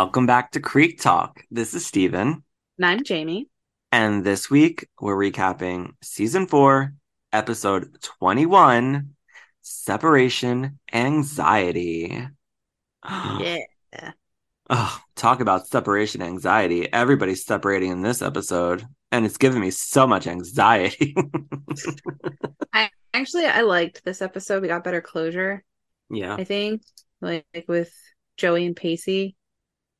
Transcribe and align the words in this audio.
Welcome 0.00 0.26
back 0.26 0.52
to 0.52 0.60
Creek 0.60 1.00
Talk. 1.00 1.42
This 1.50 1.74
is 1.74 1.84
Steven. 1.84 2.44
And 2.78 2.86
I'm 2.86 3.02
Jamie. 3.02 3.48
And 3.90 4.22
this 4.22 4.48
week 4.48 4.86
we're 5.00 5.16
recapping 5.16 5.94
season 6.04 6.46
four, 6.46 6.94
episode 7.32 8.00
21 8.20 9.16
Separation 9.60 10.78
Anxiety. 10.92 12.28
Yeah. 13.04 13.58
Oh, 14.70 15.00
talk 15.16 15.40
about 15.40 15.66
separation 15.66 16.22
anxiety. 16.22 16.92
Everybody's 16.92 17.44
separating 17.44 17.90
in 17.90 18.02
this 18.02 18.20
episode, 18.20 18.86
and 19.10 19.24
it's 19.24 19.38
giving 19.38 19.60
me 19.60 19.70
so 19.70 20.06
much 20.06 20.26
anxiety. 20.26 21.16
I 22.74 22.90
actually 23.14 23.46
I 23.46 23.62
liked 23.62 24.04
this 24.04 24.20
episode. 24.20 24.60
We 24.60 24.68
got 24.68 24.84
better 24.84 25.00
closure, 25.00 25.64
yeah. 26.10 26.34
I 26.34 26.44
think, 26.44 26.82
like, 27.22 27.46
with 27.66 27.90
Joey 28.36 28.66
and 28.66 28.76
Pacey. 28.76 29.37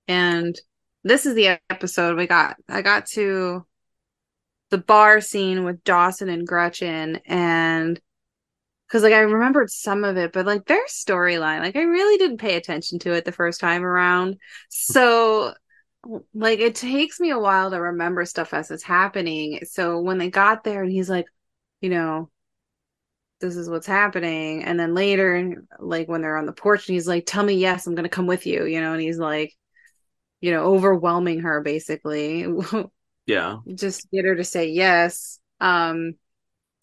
And 0.09 0.59
this 1.05 1.27
is 1.27 1.35
the 1.35 1.59
episode 1.71 2.17
we 2.17 2.27
got. 2.27 2.57
I 2.69 2.83
got 2.83 3.07
to 3.09 3.65
the 4.71 4.79
bar 4.79 5.21
scene 5.21 5.65
with 5.65 5.85
Dawson 5.85 6.29
and 6.29 6.47
Gretchen 6.47 7.21
and 7.27 8.01
because 8.87 9.03
like 9.03 9.13
I 9.13 9.21
remembered 9.21 9.71
some 9.71 10.03
of 10.03 10.17
it, 10.17 10.33
but 10.33 10.47
like 10.47 10.65
their 10.65 10.87
storyline, 10.87 11.61
like 11.61 11.77
I 11.77 11.83
really 11.83 12.17
didn't 12.17 12.39
pay 12.39 12.57
attention 12.57 12.99
to 13.01 13.13
it 13.13 13.27
the 13.27 13.33
first 13.33 13.61
time 13.61 13.85
around. 13.85 14.39
So 14.71 15.53
like 16.33 16.61
it 16.61 16.75
takes 16.75 17.21
me 17.21 17.31
a 17.31 17.39
while 17.39 17.71
to 17.71 17.81
remember 17.81 18.25
stuff 18.25 18.55
as 18.55 18.71
it's 18.71 18.83
happening. 18.83 19.61
So 19.65 20.01
when 20.01 20.17
they 20.17 20.31
got 20.31 20.65
there 20.65 20.83
and 20.83 20.91
he's 20.91 21.11
like, 21.11 21.27
you 21.83 21.91
know, 21.91 22.31
this 23.41 23.57
is 23.57 23.69
what's 23.69 23.87
happening. 23.87 24.65
And 24.65 24.81
then 24.81 24.95
later, 24.95 25.67
like 25.79 26.09
when 26.09 26.23
they're 26.23 26.39
on 26.39 26.47
the 26.47 26.53
porch 26.53 26.89
and 26.89 26.95
he's 26.95 27.09
like, 27.09 27.25
tell 27.27 27.45
me 27.45 27.55
yes, 27.55 27.87
I'm 27.87 27.95
gonna 27.95 28.09
come 28.09 28.27
with 28.27 28.47
you, 28.47 28.65
you 28.65 28.81
know, 28.81 28.93
and 28.93 29.03
he's 29.03 29.19
like, 29.19 29.55
you 30.41 30.53
know, 30.53 30.65
overwhelming 30.65 31.41
her 31.41 31.61
basically. 31.61 32.47
Yeah. 33.27 33.59
Just 33.75 34.11
get 34.11 34.25
her 34.25 34.37
to 34.37 34.45
say 34.45 34.71
yes. 34.71 35.41
Um 35.61 36.15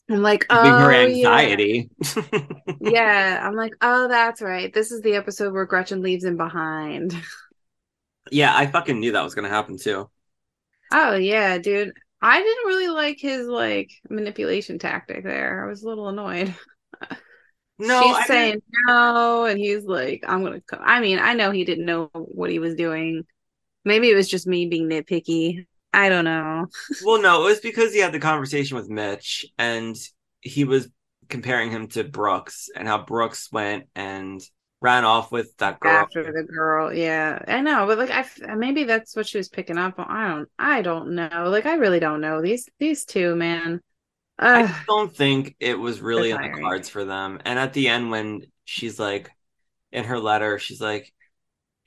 I'm 0.07 0.21
like, 0.21 0.45
oh, 0.51 0.63
her 0.63 0.93
anxiety. 0.93 1.89
yeah, 2.79 3.39
I'm 3.41 3.55
like, 3.55 3.73
oh, 3.81 4.07
that's 4.07 4.39
right. 4.39 4.71
This 4.71 4.91
is 4.91 5.01
the 5.01 5.15
episode 5.15 5.51
where 5.51 5.65
Gretchen 5.65 6.03
leaves 6.03 6.23
him 6.23 6.37
behind. 6.37 7.15
yeah, 8.31 8.55
I 8.55 8.67
fucking 8.67 8.99
knew 8.99 9.13
that 9.13 9.23
was 9.23 9.33
going 9.33 9.45
to 9.45 9.49
happen 9.49 9.79
too. 9.79 10.07
Oh 10.91 11.15
yeah, 11.15 11.57
dude. 11.57 11.91
I 12.21 12.39
didn't 12.39 12.67
really 12.67 12.87
like 12.87 13.17
his 13.19 13.47
like 13.47 13.91
manipulation 14.09 14.77
tactic 14.77 15.23
there. 15.23 15.65
I 15.65 15.67
was 15.67 15.83
a 15.83 15.87
little 15.87 16.09
annoyed. 16.09 16.53
No, 17.77 18.01
She's 18.01 18.15
I 18.15 18.25
saying 18.25 18.61
no, 18.87 19.45
and 19.45 19.59
he's 19.59 19.83
like, 19.83 20.23
I'm 20.25 20.45
gonna 20.45 20.61
come. 20.61 20.79
I 20.81 21.01
mean, 21.01 21.19
I 21.19 21.33
know 21.33 21.51
he 21.51 21.65
didn't 21.65 21.83
know 21.83 22.09
what 22.13 22.49
he 22.49 22.57
was 22.59 22.73
doing. 22.75 23.25
Maybe 23.86 24.09
it 24.09 24.16
was 24.16 24.28
just 24.28 24.47
me 24.47 24.67
being 24.67 24.89
nitpicky. 24.89 25.66
I 25.94 26.09
don't 26.09 26.25
know. 26.25 26.67
Well, 27.05 27.22
no, 27.22 27.44
it 27.44 27.50
was 27.52 27.59
because 27.59 27.94
he 27.94 28.00
had 28.00 28.11
the 28.11 28.19
conversation 28.19 28.75
with 28.78 28.89
Mitch 28.89 29.45
and 29.58 29.95
he 30.41 30.66
was 30.66 30.89
comparing 31.30 31.72
him 31.72 31.88
to 31.89 32.03
Brooks 32.03 32.69
and 32.75 32.88
how 32.88 33.03
Brooks 33.03 33.51
went 33.51 33.85
and 33.95 34.41
ran 34.81 35.06
off 35.06 35.31
with 35.31 35.56
that 35.57 35.79
girl. 35.79 35.91
After 35.91 36.24
the 36.31 36.44
girl, 36.44 36.94
yeah, 36.94 37.41
I 37.47 37.62
know, 37.62 37.88
but 37.88 37.97
like, 37.97 38.12
I 38.12 38.56
maybe 38.56 38.84
that's 38.84 39.16
what 39.16 39.28
she 39.28 39.38
was 39.38 39.50
picking 39.50 39.78
up 39.78 40.00
on. 40.00 40.07
I 40.09 40.28
don't, 40.28 40.50
I 40.59 40.81
don't 40.81 41.16
know. 41.16 41.50
Like, 41.50 41.66
I 41.66 41.75
really 41.75 42.00
don't 42.00 42.22
know 42.22 42.41
these 42.41 42.69
these 42.79 43.06
two, 43.06 43.35
man. 43.35 43.81
I 44.38 44.63
Ugh. 44.63 44.68
just 44.68 44.85
don't 44.85 45.16
think 45.16 45.56
it 45.59 45.79
was 45.79 46.01
really 46.01 46.31
in 46.31 46.41
the 46.41 46.50
cards 46.50 46.90
for 46.90 47.06
them. 47.06 47.40
And 47.45 47.57
at 47.57 47.74
the 47.74 47.88
end, 47.88 48.12
when 48.12 48.41
she's 48.66 49.00
like, 49.00 49.31
in 49.91 50.03
her 50.03 50.19
letter, 50.19 50.59
she's 50.59 50.81
like, 50.81 51.13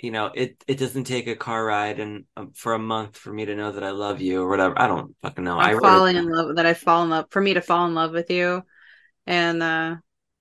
you 0.01 0.11
know, 0.11 0.31
it 0.35 0.63
it 0.67 0.79
doesn't 0.79 1.05
take 1.05 1.27
a 1.27 1.37
car 1.37 1.65
ride 1.65 1.99
and 2.01 2.25
um, 2.37 2.53
for 2.53 2.75
a 2.75 2.79
month 2.79 3.17
for 3.17 3.33
me 3.33 3.45
to 3.47 3.55
know 3.55 3.73
that 3.73 3.83
I 3.83 3.91
love 3.91 4.21
you 4.21 4.43
or 4.43 4.49
whatever. 4.49 4.81
I 4.81 4.87
don't 4.87 5.17
fucking 5.23 5.45
know. 5.45 5.59
I 5.59 5.71
I'm 5.71 5.73
wrote 5.75 5.83
falling 5.83 6.17
in 6.17 6.29
love 6.29 6.57
that 6.57 6.67
I 6.67 6.75
fall 6.75 7.03
in 7.05 7.11
love 7.11 7.27
for 7.31 7.41
me 7.41 7.55
to 7.55 7.61
fall 7.61 7.87
in 7.87 7.95
love 7.95 8.13
with 8.13 8.31
you, 8.31 8.63
and 9.27 9.63
uh, 9.63 9.97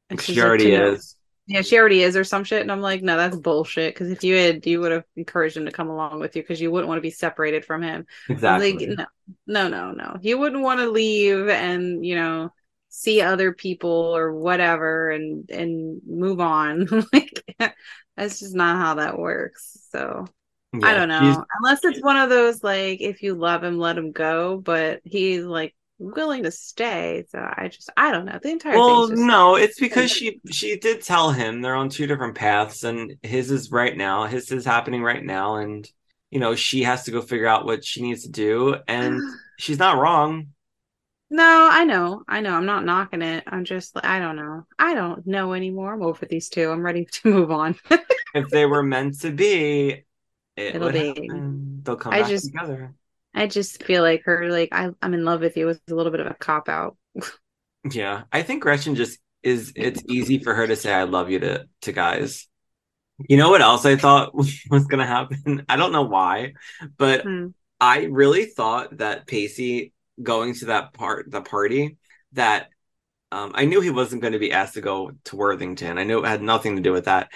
and 0.10 0.22
She 0.22 0.40
already 0.42 0.74
is. 0.74 1.16
Yeah, 1.48 1.62
she 1.62 1.78
already 1.78 2.04
is, 2.04 2.18
or 2.18 2.26
some 2.26 2.44
shit. 2.44 2.62
And 2.62 2.72
I'm 2.72 2.82
like, 2.82 3.02
no, 3.02 3.16
that's 3.16 3.38
bullshit. 3.38 3.94
Because 3.94 4.12
if 4.12 4.22
you 4.24 4.36
had, 4.36 4.68
you 4.68 4.82
would 4.82 4.92
have 4.92 5.06
encouraged 5.16 5.56
him 5.56 5.66
to 5.66 5.72
come 5.72 5.90
along 5.90 6.20
with 6.20 6.36
you 6.36 6.42
because 6.42 6.60
you 6.60 6.70
wouldn't 6.70 6.90
want 6.90 6.98
to 6.98 7.02
be 7.02 7.10
separated 7.10 7.64
from 7.64 7.82
him. 7.82 8.06
Exactly. 8.28 8.74
Like, 8.74 8.90
no, 8.90 9.06
no, 9.48 9.68
no, 9.70 9.92
no. 9.92 10.18
You 10.22 10.38
wouldn't 10.38 10.62
want 10.62 10.82
to 10.82 10.92
leave 10.92 11.48
and 11.48 12.06
you 12.06 12.16
know 12.16 12.52
see 12.90 13.22
other 13.22 13.52
people 13.52 13.90
or 13.90 14.34
whatever 14.34 15.12
and 15.12 15.50
and 15.50 16.02
move 16.08 16.40
on. 16.40 16.88
like 17.14 17.44
that's 17.60 18.40
just 18.40 18.56
not 18.56 18.78
how 18.78 18.96
that 18.96 19.18
works. 19.18 19.78
So 19.92 20.26
I 20.84 20.94
don't 20.94 21.10
know. 21.10 21.46
Unless 21.60 21.86
it's 21.86 22.02
one 22.02 22.18
of 22.18 22.30
those 22.30 22.64
like 22.64 23.02
if 23.02 23.22
you 23.22 23.36
love 23.36 23.64
him, 23.64 23.78
let 23.78 23.98
him 23.98 24.12
go. 24.12 24.58
But 24.58 25.02
he's 25.04 25.44
like 25.44 25.76
willing 26.00 26.44
to 26.44 26.52
stay. 26.52 27.26
So 27.30 27.40
I 27.40 27.70
just 27.70 27.90
I 27.98 28.12
don't 28.12 28.26
know. 28.26 28.40
The 28.42 28.52
entire 28.52 28.78
Well, 28.78 29.08
no, 29.10 29.56
it's 29.56 29.80
because 29.80 30.12
she 30.12 30.42
she 30.52 30.78
did 30.78 31.02
tell 31.02 31.32
him 31.32 31.62
they're 31.62 31.76
on 31.76 31.90
two 31.90 32.08
different 32.08 32.36
paths, 32.36 32.84
and 32.84 33.16
his 33.24 33.52
is 33.52 33.72
right 33.72 33.96
now. 33.96 34.26
His 34.26 34.52
is 34.52 34.66
happening 34.66 35.04
right 35.04 35.24
now, 35.24 35.56
and 35.58 35.90
you 36.30 36.40
know 36.40 36.56
she 36.56 36.84
has 36.84 37.04
to 37.06 37.12
go 37.12 37.22
figure 37.22 37.48
out 37.48 37.66
what 37.66 37.84
she 37.86 38.02
needs 38.02 38.24
to 38.24 38.30
do, 38.30 38.76
and 38.88 39.22
she's 39.58 39.80
not 39.80 39.98
wrong. 39.98 40.50
No, 41.30 41.70
I 41.72 41.84
know. 41.84 42.24
I 42.28 42.40
know. 42.42 42.54
I'm 42.54 42.66
not 42.66 42.86
knocking 42.86 43.22
it. 43.22 43.44
I'm 43.48 43.66
just 43.66 43.98
I 44.02 44.20
don't 44.20 44.38
know. 44.38 44.66
I 44.80 44.94
don't 44.94 45.26
know 45.28 45.54
anymore. 45.54 45.94
I'm 45.94 46.02
over 46.04 46.26
these 46.26 46.48
two. 46.50 46.70
I'm 46.72 46.82
ready 46.86 47.06
to 47.12 47.30
move 47.30 47.52
on. 47.52 47.76
If 48.34 48.50
they 48.50 48.66
were 48.66 48.84
meant 48.84 49.20
to 49.22 49.32
be, 49.32 49.90
it 50.56 50.76
It'll 50.76 50.92
be. 50.92 51.08
happen. 51.08 51.82
They'll 51.84 51.98
come 51.98 52.14
I 52.14 52.22
back 52.22 52.30
just- 52.30 52.46
together. 52.46 52.94
I 53.34 53.46
just 53.46 53.84
feel 53.84 54.02
like 54.02 54.24
her 54.26 54.50
like 54.50 54.70
I, 54.72 54.90
I'm 55.02 55.14
in 55.14 55.24
love 55.24 55.42
with 55.42 55.58
you 55.58 55.68
was 55.68 55.80
a 55.90 55.94
little 55.94 56.12
bit 56.12 56.22
of 56.22 56.28
a 56.28 56.34
cop 56.34 56.70
out. 56.70 56.98
Yeah, 57.90 58.24
I 58.32 58.42
think 58.42 58.64
Gretchen 58.64 58.96
just 58.96 59.20
is. 59.44 59.74
It's 59.76 60.02
easy 60.10 60.40
for 60.40 60.56
her 60.56 60.66
to 60.66 60.76
say 60.76 60.92
"I 60.92 61.04
love 61.04 61.30
you" 61.30 61.40
to 61.40 61.68
to 61.82 61.92
guys. 61.92 62.48
You 63.30 63.38
know 63.38 63.50
what 63.52 63.62
else 63.62 63.86
I 63.86 63.96
thought 63.96 64.34
was 64.70 64.86
gonna 64.90 65.06
happen? 65.06 65.66
I 65.70 65.76
don't 65.76 65.92
know 65.92 66.04
why, 66.04 66.54
but 66.98 67.22
Hmm. 67.24 67.48
I 67.80 68.06
really 68.06 68.46
thought 68.46 68.98
that 68.98 69.28
Pacey 69.28 69.94
going 70.22 70.54
to 70.56 70.66
that 70.66 70.94
part 70.94 71.30
the 71.30 71.42
party 71.42 71.98
that 72.34 72.70
um, 73.32 73.52
I 73.56 73.66
knew 73.66 73.82
he 73.82 73.90
wasn't 73.90 74.22
going 74.22 74.34
to 74.34 74.40
be 74.40 74.52
asked 74.52 74.76
to 74.76 74.82
go 74.82 75.12
to 75.26 75.36
Worthington. 75.36 75.98
I 75.98 76.04
knew 76.04 76.24
it 76.24 76.28
had 76.28 76.42
nothing 76.42 76.78
to 76.78 76.82
do 76.82 76.94
with 76.94 77.06
that. 77.06 77.30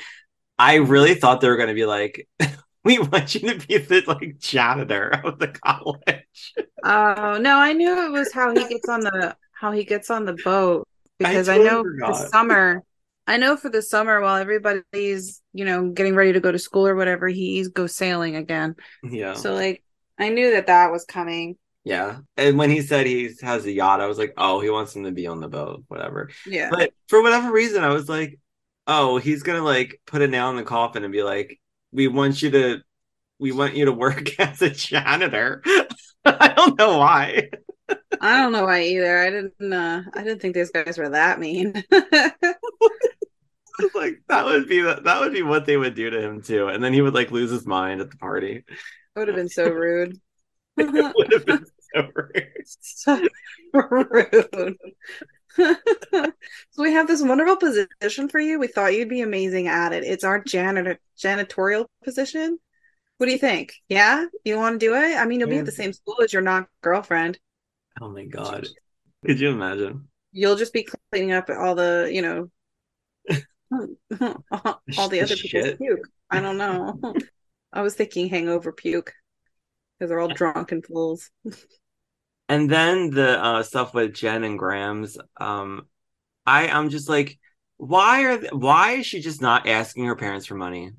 I 0.57 0.75
really 0.75 1.15
thought 1.15 1.41
they 1.41 1.49
were 1.49 1.57
going 1.57 1.69
to 1.69 1.75
be 1.75 1.85
like, 1.85 2.27
"We 2.83 2.99
want 2.99 3.35
you 3.35 3.53
to 3.53 3.67
be 3.67 3.77
the 3.77 4.03
like 4.07 4.37
janitor 4.39 5.09
of 5.23 5.39
the 5.39 5.49
college." 5.49 6.53
Oh 6.83 7.37
no, 7.41 7.57
I 7.57 7.73
knew 7.73 8.05
it 8.05 8.11
was 8.11 8.31
how 8.31 8.53
he 8.53 8.67
gets 8.67 8.87
on 8.87 9.01
the 9.01 9.35
how 9.53 9.71
he 9.71 9.83
gets 9.83 10.09
on 10.09 10.25
the 10.25 10.33
boat 10.33 10.87
because 11.19 11.49
I, 11.49 11.57
totally 11.57 11.69
know 11.69 11.83
for 11.83 12.13
the 12.13 12.29
summer. 12.29 12.83
I 13.27 13.37
know 13.37 13.55
for 13.55 13.69
the 13.69 13.81
summer 13.81 14.19
while 14.21 14.37
everybody's 14.37 15.41
you 15.53 15.65
know 15.65 15.89
getting 15.89 16.15
ready 16.15 16.33
to 16.33 16.39
go 16.39 16.51
to 16.51 16.59
school 16.59 16.87
or 16.87 16.95
whatever, 16.95 17.27
he 17.27 17.67
goes 17.73 17.95
sailing 17.95 18.35
again. 18.35 18.75
Yeah, 19.03 19.33
So 19.33 19.53
like 19.53 19.83
I 20.17 20.29
knew 20.29 20.51
that 20.51 20.67
that 20.67 20.91
was 20.91 21.05
coming. 21.05 21.57
Yeah. 21.83 22.19
And 22.37 22.57
when 22.57 22.69
he 22.69 22.81
said 22.81 23.05
he 23.05 23.31
has 23.41 23.65
a 23.65 23.71
yacht, 23.71 24.01
I 24.01 24.07
was 24.07 24.17
like, 24.17 24.33
"Oh, 24.37 24.59
he 24.59 24.69
wants 24.69 24.95
him 24.95 25.03
to 25.05 25.11
be 25.11 25.27
on 25.27 25.39
the 25.39 25.47
boat, 25.47 25.83
whatever." 25.87 26.29
Yeah. 26.45 26.69
But 26.71 26.93
for 27.07 27.21
whatever 27.21 27.51
reason, 27.51 27.83
I 27.83 27.89
was 27.89 28.07
like, 28.07 28.39
"Oh, 28.87 29.17
he's 29.17 29.43
gonna 29.43 29.63
like 29.63 29.99
put 30.05 30.21
a 30.21 30.27
nail 30.27 30.49
in 30.49 30.57
the 30.57 30.63
coffin 30.63 31.03
and 31.03 31.11
be 31.11 31.23
like, 31.23 31.59
we 31.91 32.07
want 32.07 32.41
you 32.41 32.51
to, 32.51 32.81
we 33.39 33.51
want 33.51 33.75
you 33.75 33.85
to 33.85 33.91
work 33.91 34.39
as 34.39 34.61
a 34.61 34.69
janitor." 34.69 35.63
I 36.25 36.49
don't 36.49 36.77
know 36.77 36.99
why. 36.99 37.49
I 38.21 38.37
don't 38.37 38.51
know 38.51 38.65
why 38.65 38.83
either. 38.83 39.17
I 39.19 39.29
didn't. 39.31 39.73
Uh, 39.73 40.03
I 40.13 40.23
didn't 40.23 40.41
think 40.41 40.53
these 40.53 40.69
guys 40.69 40.97
were 40.97 41.09
that 41.09 41.39
mean. 41.39 41.83
Like 43.95 44.21
that 44.27 44.45
would 44.45 44.67
be 44.67 44.81
that 44.81 45.19
would 45.21 45.33
be 45.33 45.41
what 45.41 45.65
they 45.65 45.75
would 45.75 45.95
do 45.95 46.09
to 46.09 46.21
him 46.21 46.41
too, 46.41 46.67
and 46.67 46.83
then 46.83 46.93
he 46.93 47.01
would 47.01 47.15
like 47.15 47.31
lose 47.31 47.49
his 47.49 47.65
mind 47.65 47.99
at 48.01 48.11
the 48.11 48.17
party. 48.17 48.63
That 49.15 49.21
would 49.21 49.27
have 49.27 49.37
been 49.37 49.49
so 49.49 49.69
rude. 49.69 50.19
It 50.77 51.13
would 51.15 51.33
have 51.33 51.45
been 51.45 51.65
so 51.93 52.07
rude. 52.15 52.53
so 52.65 53.27
rude. 53.73 54.77
so 55.55 56.25
we 56.77 56.93
have 56.93 57.07
this 57.07 57.21
wonderful 57.21 57.57
position 57.57 58.29
for 58.29 58.39
you. 58.39 58.59
We 58.59 58.67
thought 58.67 58.93
you'd 58.93 59.09
be 59.09 59.21
amazing 59.21 59.67
at 59.67 59.93
it. 59.93 60.03
It's 60.03 60.23
our 60.23 60.41
janitor 60.41 60.99
janitorial 61.21 61.85
position. 62.03 62.57
What 63.17 63.27
do 63.27 63.33
you 63.33 63.37
think? 63.37 63.75
Yeah, 63.89 64.25
you 64.43 64.57
want 64.57 64.79
to 64.79 64.85
do 64.85 64.95
it? 64.95 65.15
I 65.15 65.25
mean, 65.25 65.39
you'll 65.39 65.49
be 65.49 65.57
at 65.57 65.65
the 65.65 65.71
same 65.71 65.93
school 65.93 66.15
as 66.23 66.33
your 66.33 66.41
not 66.41 66.67
girlfriend. 66.81 67.37
Oh 68.01 68.09
my 68.09 68.25
god, 68.25 68.67
could 69.25 69.39
you 69.39 69.49
imagine? 69.49 70.07
You'll 70.31 70.55
just 70.55 70.73
be 70.73 70.87
cleaning 71.11 71.33
up 71.33 71.49
all 71.49 71.75
the, 71.75 72.09
you 72.11 72.21
know, 72.21 72.49
all 74.97 75.09
the 75.09 75.21
other 75.21 75.35
people's 75.35 75.65
Shit. 75.65 75.77
puke. 75.77 76.07
I 76.29 76.39
don't 76.39 76.57
know. 76.57 76.99
I 77.73 77.81
was 77.81 77.95
thinking 77.95 78.29
hangover 78.29 78.71
puke. 78.71 79.13
Because 80.01 80.09
they're 80.09 80.19
all 80.19 80.29
drunken 80.29 80.81
fools. 80.81 81.29
And 82.49 82.69
then 82.69 83.11
the 83.11 83.41
uh, 83.41 83.63
stuff 83.63 83.93
with 83.93 84.13
Jen 84.13 84.43
and 84.43 84.59
Grams, 84.59 85.17
um, 85.37 85.87
I 86.45 86.67
I'm 86.67 86.89
just 86.89 87.07
like, 87.07 87.39
why 87.77 88.23
are 88.23 88.37
th- 88.37 88.51
why 88.51 88.91
is 88.95 89.05
she 89.05 89.21
just 89.21 89.41
not 89.41 89.69
asking 89.69 90.03
her 90.03 90.17
parents 90.17 90.47
for 90.47 90.55
money 90.55 90.91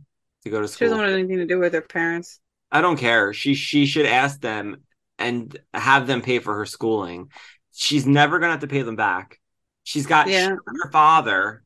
to 0.45 0.51
go 0.51 0.63
to 0.63 0.67
school? 0.67 0.79
She 0.79 0.85
doesn't 0.87 0.99
want 0.99 1.13
anything 1.13 1.37
to 1.37 1.45
do 1.45 1.59
with 1.59 1.75
her 1.75 1.83
parents. 1.83 2.41
I 2.71 2.81
don't 2.81 2.97
care. 2.97 3.35
She 3.35 3.53
she 3.53 3.85
should 3.85 4.07
ask 4.07 4.41
them 4.41 4.79
and 5.19 5.55
have 5.75 6.07
them 6.07 6.23
pay 6.23 6.39
for 6.39 6.55
her 6.57 6.65
schooling. 6.65 7.31
She's 7.75 8.07
never 8.07 8.39
gonna 8.39 8.53
have 8.53 8.61
to 8.61 8.67
pay 8.67 8.81
them 8.81 8.97
back. 8.97 9.39
She's 9.83 10.07
got 10.07 10.29
Yeah. 10.29 10.49
her 10.49 10.91
father 10.91 11.65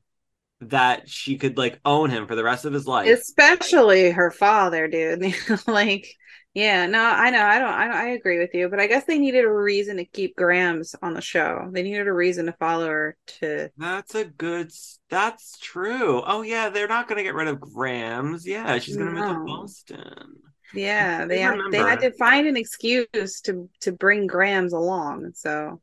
that 0.62 1.08
she 1.08 1.38
could 1.38 1.58
like 1.58 1.78
own 1.84 2.10
him 2.10 2.26
for 2.26 2.34
the 2.34 2.42
rest 2.42 2.64
of 2.64 2.72
his 2.72 2.88
life. 2.88 3.08
Especially 3.08 4.10
her 4.10 4.32
father, 4.32 4.88
dude. 4.88 5.32
like, 5.68 6.08
yeah, 6.56 6.86
no, 6.86 7.04
I 7.04 7.28
know, 7.28 7.44
I 7.44 7.58
don't, 7.58 7.68
I, 7.68 7.86
don't, 7.86 7.96
I 7.96 8.08
agree 8.12 8.38
with 8.38 8.54
you, 8.54 8.70
but 8.70 8.80
I 8.80 8.86
guess 8.86 9.04
they 9.04 9.18
needed 9.18 9.44
a 9.44 9.52
reason 9.52 9.98
to 9.98 10.06
keep 10.06 10.34
Grams 10.36 10.94
on 11.02 11.12
the 11.12 11.20
show. 11.20 11.68
They 11.70 11.82
needed 11.82 12.08
a 12.08 12.12
reason 12.14 12.46
to 12.46 12.52
follow 12.52 12.86
her 12.86 13.16
to. 13.40 13.68
That's 13.76 14.14
a 14.14 14.24
good. 14.24 14.72
That's 15.10 15.58
true. 15.58 16.22
Oh 16.26 16.40
yeah, 16.40 16.70
they're 16.70 16.88
not 16.88 17.08
gonna 17.08 17.22
get 17.22 17.34
rid 17.34 17.48
of 17.48 17.60
Grams. 17.60 18.46
Yeah, 18.46 18.78
she's 18.78 18.96
gonna 18.96 19.10
move 19.10 19.34
to 19.36 19.44
Boston. 19.44 20.36
Yeah, 20.72 21.26
they 21.26 21.40
had, 21.40 21.58
they 21.70 21.76
had 21.76 22.00
to 22.00 22.10
find 22.12 22.46
an 22.46 22.56
excuse 22.56 23.42
to 23.42 23.68
to 23.80 23.92
bring 23.92 24.26
Grams 24.26 24.72
along. 24.72 25.32
So 25.34 25.82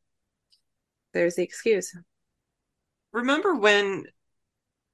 there's 1.13 1.35
the 1.35 1.43
excuse. 1.43 1.95
Remember 3.11 3.53
when 3.53 4.05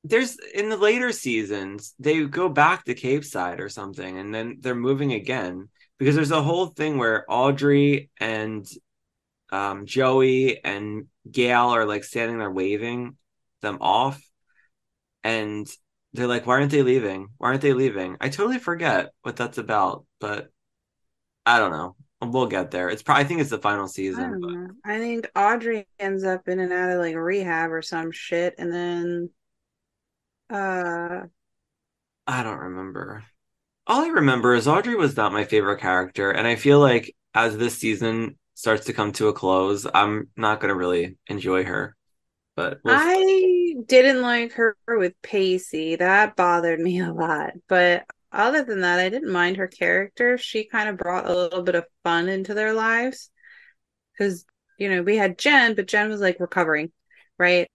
there's 0.04 0.38
in 0.54 0.70
the 0.70 0.78
later 0.78 1.12
seasons 1.12 1.94
they 2.00 2.24
go 2.26 2.50
back 2.50 2.86
to 2.86 2.94
Capeside 2.94 3.60
or 3.60 3.70
something, 3.70 4.18
and 4.18 4.34
then 4.34 4.58
they're 4.62 4.76
moving 4.76 5.14
again 5.14 5.70
because 5.98 6.16
there's 6.16 6.32
a 6.32 6.42
whole 6.42 6.68
thing 6.68 6.98
where 6.98 7.26
Audrey 7.28 8.10
and 8.20 8.66
um, 9.52 9.86
Joey 9.86 10.64
and 10.64 11.08
Gail 11.30 11.70
are 11.70 11.86
like 11.86 12.04
standing 12.04 12.38
there 12.38 12.52
waving 12.52 13.18
them 13.62 13.80
off, 13.82 14.22
and 15.24 15.68
they're 16.14 16.28
like, 16.28 16.46
"Why 16.48 16.56
aren't 16.56 16.72
they 16.72 16.84
leaving? 16.84 17.30
Why 17.38 17.50
aren't 17.50 17.62
they 17.62 17.74
leaving?" 17.74 18.16
I 18.22 18.30
totally 18.30 18.60
forget 18.60 19.10
what 19.24 19.36
that's 19.36 19.58
about, 19.58 20.06
but 20.20 20.50
I 21.46 21.60
don't 21.60 21.72
know. 21.72 21.96
We'll 22.22 22.48
get 22.48 22.72
there. 22.72 22.90
It's 22.90 23.02
probably 23.02 23.24
I 23.24 23.28
think 23.28 23.42
it's 23.42 23.50
the 23.50 23.60
final 23.60 23.88
season. 23.88 24.40
but- 24.42 24.90
I 24.90 24.98
think 24.98 25.30
Audrey 25.36 25.88
ends 26.00 26.24
up 26.24 26.48
in 26.48 26.60
and 26.60 26.72
out 26.72 26.90
of 26.92 27.00
like 27.00 27.16
rehab 27.16 27.72
or 27.72 27.82
some 27.82 28.12
shit, 28.12 28.56
and 28.58 28.72
then 28.72 29.30
uh 30.50 31.22
I 32.28 32.44
don't 32.44 32.60
remember. 32.60 33.24
All 33.88 34.04
I 34.04 34.10
remember 34.10 34.54
is 34.54 34.68
Audrey 34.68 34.96
was 34.96 35.18
not 35.18 35.34
my 35.34 35.46
favorite 35.46 35.80
character, 35.80 36.32
and 36.32 36.48
I 36.48 36.56
feel 36.56 36.80
like 36.80 37.16
as 37.34 37.58
this 37.58 37.78
season 37.78 38.38
starts 38.54 38.86
to 38.86 38.94
come 38.94 39.12
to 39.14 39.30
a 39.30 39.34
close, 39.34 39.88
I'm 39.94 40.30
not 40.36 40.60
gonna 40.60 40.76
really 40.76 41.18
enjoy 41.28 41.64
her. 41.64 41.96
But 42.56 42.80
we'll 42.84 43.00
see. 43.00 43.76
I 43.78 43.82
didn't 43.86 44.22
like 44.22 44.54
her 44.54 44.76
with 44.88 45.14
Pacey. 45.22 45.96
That 45.96 46.36
bothered 46.36 46.80
me 46.80 47.00
a 47.00 47.14
lot. 47.14 47.54
But 47.68 48.06
other 48.32 48.64
than 48.64 48.82
that, 48.82 49.00
I 49.00 49.10
didn't 49.10 49.32
mind 49.32 49.58
her 49.58 49.68
character. 49.68 50.38
She 50.38 50.66
kind 50.66 50.90
of 50.90 50.98
brought 50.98 51.26
a 51.30 51.34
little 51.34 51.62
bit 51.64 51.76
of 51.76 51.86
fun 52.04 52.28
into 52.28 52.54
their 52.54 52.74
lives. 52.74 53.32
Because, 54.12 54.46
you 54.78 54.90
know, 54.90 55.02
we 55.02 55.16
had 55.16 55.38
Jen, 55.40 55.76
but 55.76 55.88
Jen 55.88 56.10
was 56.10 56.20
like 56.20 56.40
recovering, 56.40 56.92
right? 57.38 57.70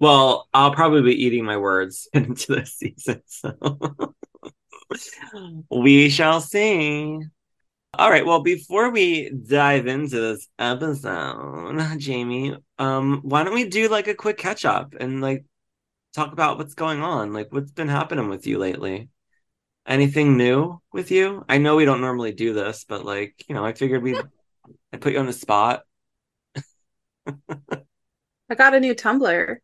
Well, 0.00 0.48
I'll 0.54 0.72
probably 0.72 1.02
be 1.02 1.24
eating 1.24 1.44
my 1.44 1.58
words 1.58 2.08
into 2.14 2.56
this 2.56 2.74
season, 2.74 3.22
so 3.26 4.14
we 5.70 6.08
shall 6.08 6.40
see. 6.40 7.20
All 7.94 8.10
right, 8.10 8.24
well, 8.24 8.42
before 8.42 8.90
we 8.90 9.30
dive 9.30 9.86
into 9.86 10.18
this 10.20 10.48
episode, 10.58 11.98
Jamie, 11.98 12.56
um, 12.78 13.20
why 13.22 13.44
don't 13.44 13.54
we 13.54 13.68
do 13.68 13.88
like 13.88 14.08
a 14.08 14.14
quick 14.14 14.38
catch 14.38 14.64
up 14.64 14.94
and 14.98 15.20
like 15.20 15.44
talk 16.14 16.32
about 16.32 16.56
what's 16.56 16.74
going 16.74 17.02
on? 17.02 17.32
Like 17.32 17.52
what's 17.52 17.72
been 17.72 17.88
happening 17.88 18.28
with 18.28 18.46
you 18.46 18.58
lately? 18.58 19.10
Anything 19.86 20.36
new 20.36 20.80
with 20.92 21.10
you? 21.10 21.44
I 21.48 21.58
know 21.58 21.76
we 21.76 21.84
don't 21.84 22.00
normally 22.00 22.32
do 22.32 22.54
this, 22.54 22.84
but 22.88 23.04
like, 23.04 23.44
you 23.48 23.54
know, 23.54 23.64
I 23.64 23.72
figured 23.74 24.02
we'd 24.02 24.22
I'd 24.92 25.00
put 25.00 25.12
you 25.12 25.18
on 25.18 25.26
the 25.26 25.32
spot. 25.32 25.82
I 27.26 28.54
got 28.56 28.74
a 28.74 28.80
new 28.80 28.94
tumbler. 28.94 29.60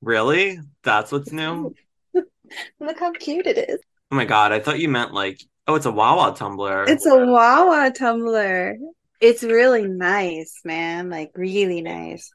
Really? 0.00 0.60
That's 0.82 1.12
what's 1.12 1.32
new? 1.32 1.74
Look 2.80 2.98
how 2.98 3.12
cute 3.12 3.46
it 3.46 3.58
is. 3.58 3.80
Oh 4.10 4.16
my 4.16 4.24
God, 4.24 4.52
I 4.52 4.60
thought 4.60 4.78
you 4.78 4.88
meant 4.88 5.12
like, 5.12 5.40
oh, 5.66 5.74
it's 5.74 5.86
a 5.86 5.92
Wawa 5.92 6.34
tumbler. 6.34 6.84
It's 6.84 7.06
a 7.06 7.16
Wawa 7.16 7.92
tumbler. 7.94 8.76
It's 9.20 9.42
really 9.42 9.86
nice, 9.86 10.60
man. 10.64 11.10
Like 11.10 11.32
really 11.34 11.82
nice. 11.82 12.30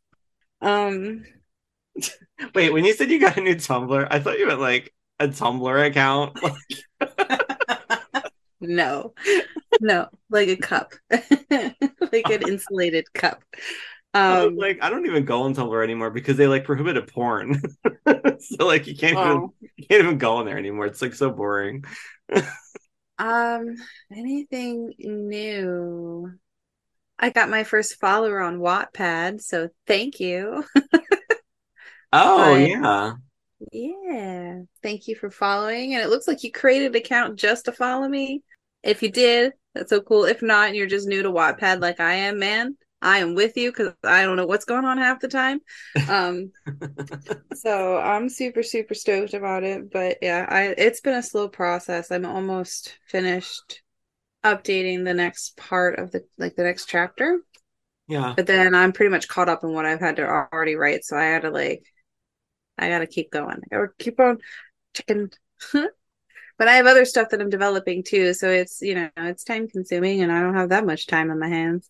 Um, 0.62 1.24
Wait, 2.56 2.74
when 2.74 2.86
you 2.86 2.94
said 2.94 3.10
you 3.10 3.19
got 3.19 3.38
a 3.38 3.42
new 3.42 3.56
Tumblr, 3.56 4.07
I 4.10 4.19
thought 4.19 4.39
you 4.39 4.48
meant 4.48 4.60
like 4.60 4.94
a 5.19 5.27
Tumblr 5.27 5.88
account. 5.88 6.39
no, 8.62 9.13
no, 9.80 10.07
like 10.30 10.50
a 10.50 10.56
cup, 10.56 10.94
like 11.12 12.30
an 12.30 12.48
insulated 12.48 13.12
cup. 13.13 13.44
I 14.13 14.42
Um, 14.42 14.56
like, 14.56 14.80
I 14.81 14.89
don't 14.89 15.06
even 15.07 15.25
go 15.25 15.44
on 15.44 15.56
Tumblr 15.56 15.83
anymore 15.83 16.12
because 16.12 16.38
they 16.38 16.48
like 16.48 16.65
prohibited 16.65 17.07
porn. 17.07 17.60
so 18.39 18.65
like 18.65 18.88
you 18.88 18.95
can't 18.95 19.13
even 19.18 19.27
oh, 19.27 19.54
you 19.75 19.88
can't 19.88 20.04
even 20.04 20.18
go 20.18 20.38
on 20.38 20.45
there 20.45 20.57
anymore. 20.57 20.86
It's 20.86 21.01
like 21.01 21.15
so 21.15 21.31
boring. 21.31 21.83
um, 23.18 23.75
anything 24.12 24.94
new? 25.00 26.31
I 27.19 27.30
got 27.30 27.50
my 27.50 27.63
first 27.63 28.00
follower 28.00 28.42
on 28.42 28.60
Wattpad, 28.60 29.42
so 29.42 29.69
thank 29.88 30.19
you. 30.19 30.63
Oh 32.15 32.54
But- 32.54 32.69
yeah. 32.69 33.13
Yeah, 33.71 34.62
thank 34.81 35.07
you 35.07 35.15
for 35.15 35.30
following. 35.31 35.94
And 35.94 36.04
it 36.04 36.10
looks 36.10 36.27
like 36.27 36.44
you 36.44 36.51
created 36.51 36.89
an 36.89 36.95
account 36.98 37.39
just 37.39 37.65
to 37.65 37.71
follow 37.71 38.07
me. 38.07 38.44
If 38.83 39.01
you 39.01 39.10
did, 39.10 39.54
that's 39.74 39.89
so 39.89 40.01
cool. 40.01 40.25
If 40.25 40.42
not, 40.42 40.68
and 40.68 40.75
you're 40.75 40.86
just 40.86 41.07
new 41.07 41.24
to 41.24 41.31
Wattpad 41.31 41.82
like 41.82 42.00
I 42.01 42.13
am, 42.15 42.39
man. 42.39 42.75
I 43.03 43.19
am 43.19 43.36
with 43.36 43.57
you 43.57 43.69
because 43.69 43.93
I 44.03 44.24
don't 44.24 44.38
know 44.38 44.45
what's 44.45 44.65
going 44.65 44.86
on 44.86 44.98
half 44.98 45.19
the 45.19 45.27
time. 45.27 45.60
Um, 46.07 46.51
so 47.53 47.98
I'm 47.98 48.29
super, 48.29 48.63
super 48.63 48.93
stoked 48.93 49.33
about 49.33 49.63
it. 49.63 49.91
But 49.91 50.19
yeah, 50.22 50.45
I 50.48 50.74
it's 50.77 51.01
been 51.01 51.15
a 51.15 51.22
slow 51.22 51.50
process. 51.50 52.12
I'm 52.12 52.25
almost 52.25 52.98
finished 53.07 53.81
updating 54.43 55.03
the 55.03 55.13
next 55.13 55.57
part 55.57 56.00
of 56.00 56.12
the 56.12 56.24
like 56.38 56.55
the 56.55 56.63
next 56.63 56.88
chapter. 56.88 57.39
Yeah. 58.07 58.33
But 58.36 58.48
then 58.48 58.74
I'm 58.74 58.93
pretty 58.93 59.10
much 59.10 59.27
caught 59.27 59.50
up 59.50 59.63
in 59.63 59.74
what 59.74 59.86
I've 59.86 60.00
had 60.00 60.15
to 60.17 60.27
already 60.27 60.75
write. 60.75 61.03
So 61.03 61.17
I 61.17 61.24
had 61.24 61.41
to 61.41 61.50
like, 61.50 61.83
I 62.77 62.88
gotta 62.88 63.07
keep 63.07 63.31
going. 63.31 63.62
I 63.72 63.75
gotta 63.75 63.88
keep 64.00 64.19
on 64.19 64.38
checking. 64.93 65.29
but 65.74 66.67
I 66.67 66.75
have 66.75 66.86
other 66.86 67.05
stuff 67.05 67.29
that 67.29 67.41
I'm 67.41 67.50
developing 67.50 68.03
too. 68.03 68.33
So 68.33 68.50
it's, 68.50 68.81
you 68.81 68.95
know, 68.95 69.10
it's 69.17 69.43
time 69.43 69.67
consuming 69.67 70.22
and 70.22 70.31
I 70.31 70.41
don't 70.41 70.55
have 70.55 70.69
that 70.69 70.86
much 70.86 71.07
time 71.07 71.31
on 71.31 71.39
my 71.39 71.50
hands. 71.50 71.89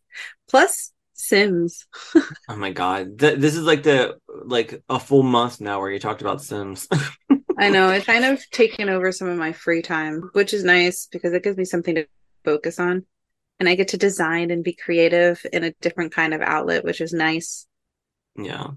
Plus 0.49 0.92
Sims. 1.13 1.85
Oh 2.49 2.55
my 2.57 2.71
god. 2.71 3.19
Th- 3.19 3.37
this 3.39 3.55
is 3.55 3.63
like 3.63 3.83
the 3.83 4.17
like 4.45 4.83
a 4.89 4.99
full 4.99 5.23
month 5.23 5.61
now 5.61 5.79
where 5.79 5.89
you 5.91 5.99
talked 5.99 6.21
about 6.21 6.41
Sims. 6.41 6.87
I 7.57 7.69
know 7.69 7.89
it's 7.91 8.05
kind 8.05 8.25
of 8.25 8.41
taken 8.51 8.89
over 8.89 9.11
some 9.11 9.27
of 9.29 9.37
my 9.37 9.53
free 9.53 9.81
time, 9.81 10.29
which 10.33 10.53
is 10.53 10.63
nice 10.63 11.07
because 11.11 11.33
it 11.33 11.43
gives 11.43 11.57
me 11.57 11.65
something 11.65 11.95
to 11.95 12.07
focus 12.43 12.79
on. 12.79 13.05
And 13.59 13.69
I 13.69 13.75
get 13.75 13.89
to 13.89 13.97
design 13.97 14.51
and 14.51 14.63
be 14.63 14.73
creative 14.73 15.45
in 15.53 15.63
a 15.63 15.71
different 15.81 16.11
kind 16.13 16.33
of 16.33 16.41
outlet, 16.41 16.83
which 16.83 16.99
is 16.99 17.13
nice. 17.13 17.65
yeah. 18.37 18.71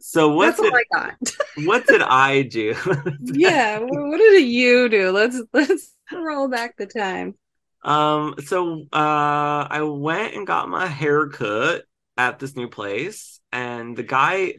So 0.00 0.32
what's 0.34 0.58
That's 0.60 0.70
all 0.70 0.76
I 0.76 0.84
got. 0.94 1.36
what 1.66 1.86
did 1.86 2.02
I 2.02 2.42
do? 2.42 2.74
yeah 3.20 3.78
what, 3.78 3.90
what 3.90 4.18
did 4.18 4.46
you 4.46 4.88
do 4.88 5.10
let's 5.10 5.40
let's 5.52 5.92
roll 6.12 6.48
back 6.48 6.76
the 6.76 6.86
time 6.86 7.34
Um, 7.82 8.34
so 8.44 8.86
uh 8.92 9.66
I 9.70 9.82
went 9.82 10.34
and 10.34 10.46
got 10.46 10.68
my 10.68 10.86
hair 10.86 11.28
cut 11.28 11.84
at 12.16 12.38
this 12.38 12.56
new 12.56 12.68
place 12.68 13.40
and 13.52 13.96
the 13.96 14.02
guy 14.02 14.54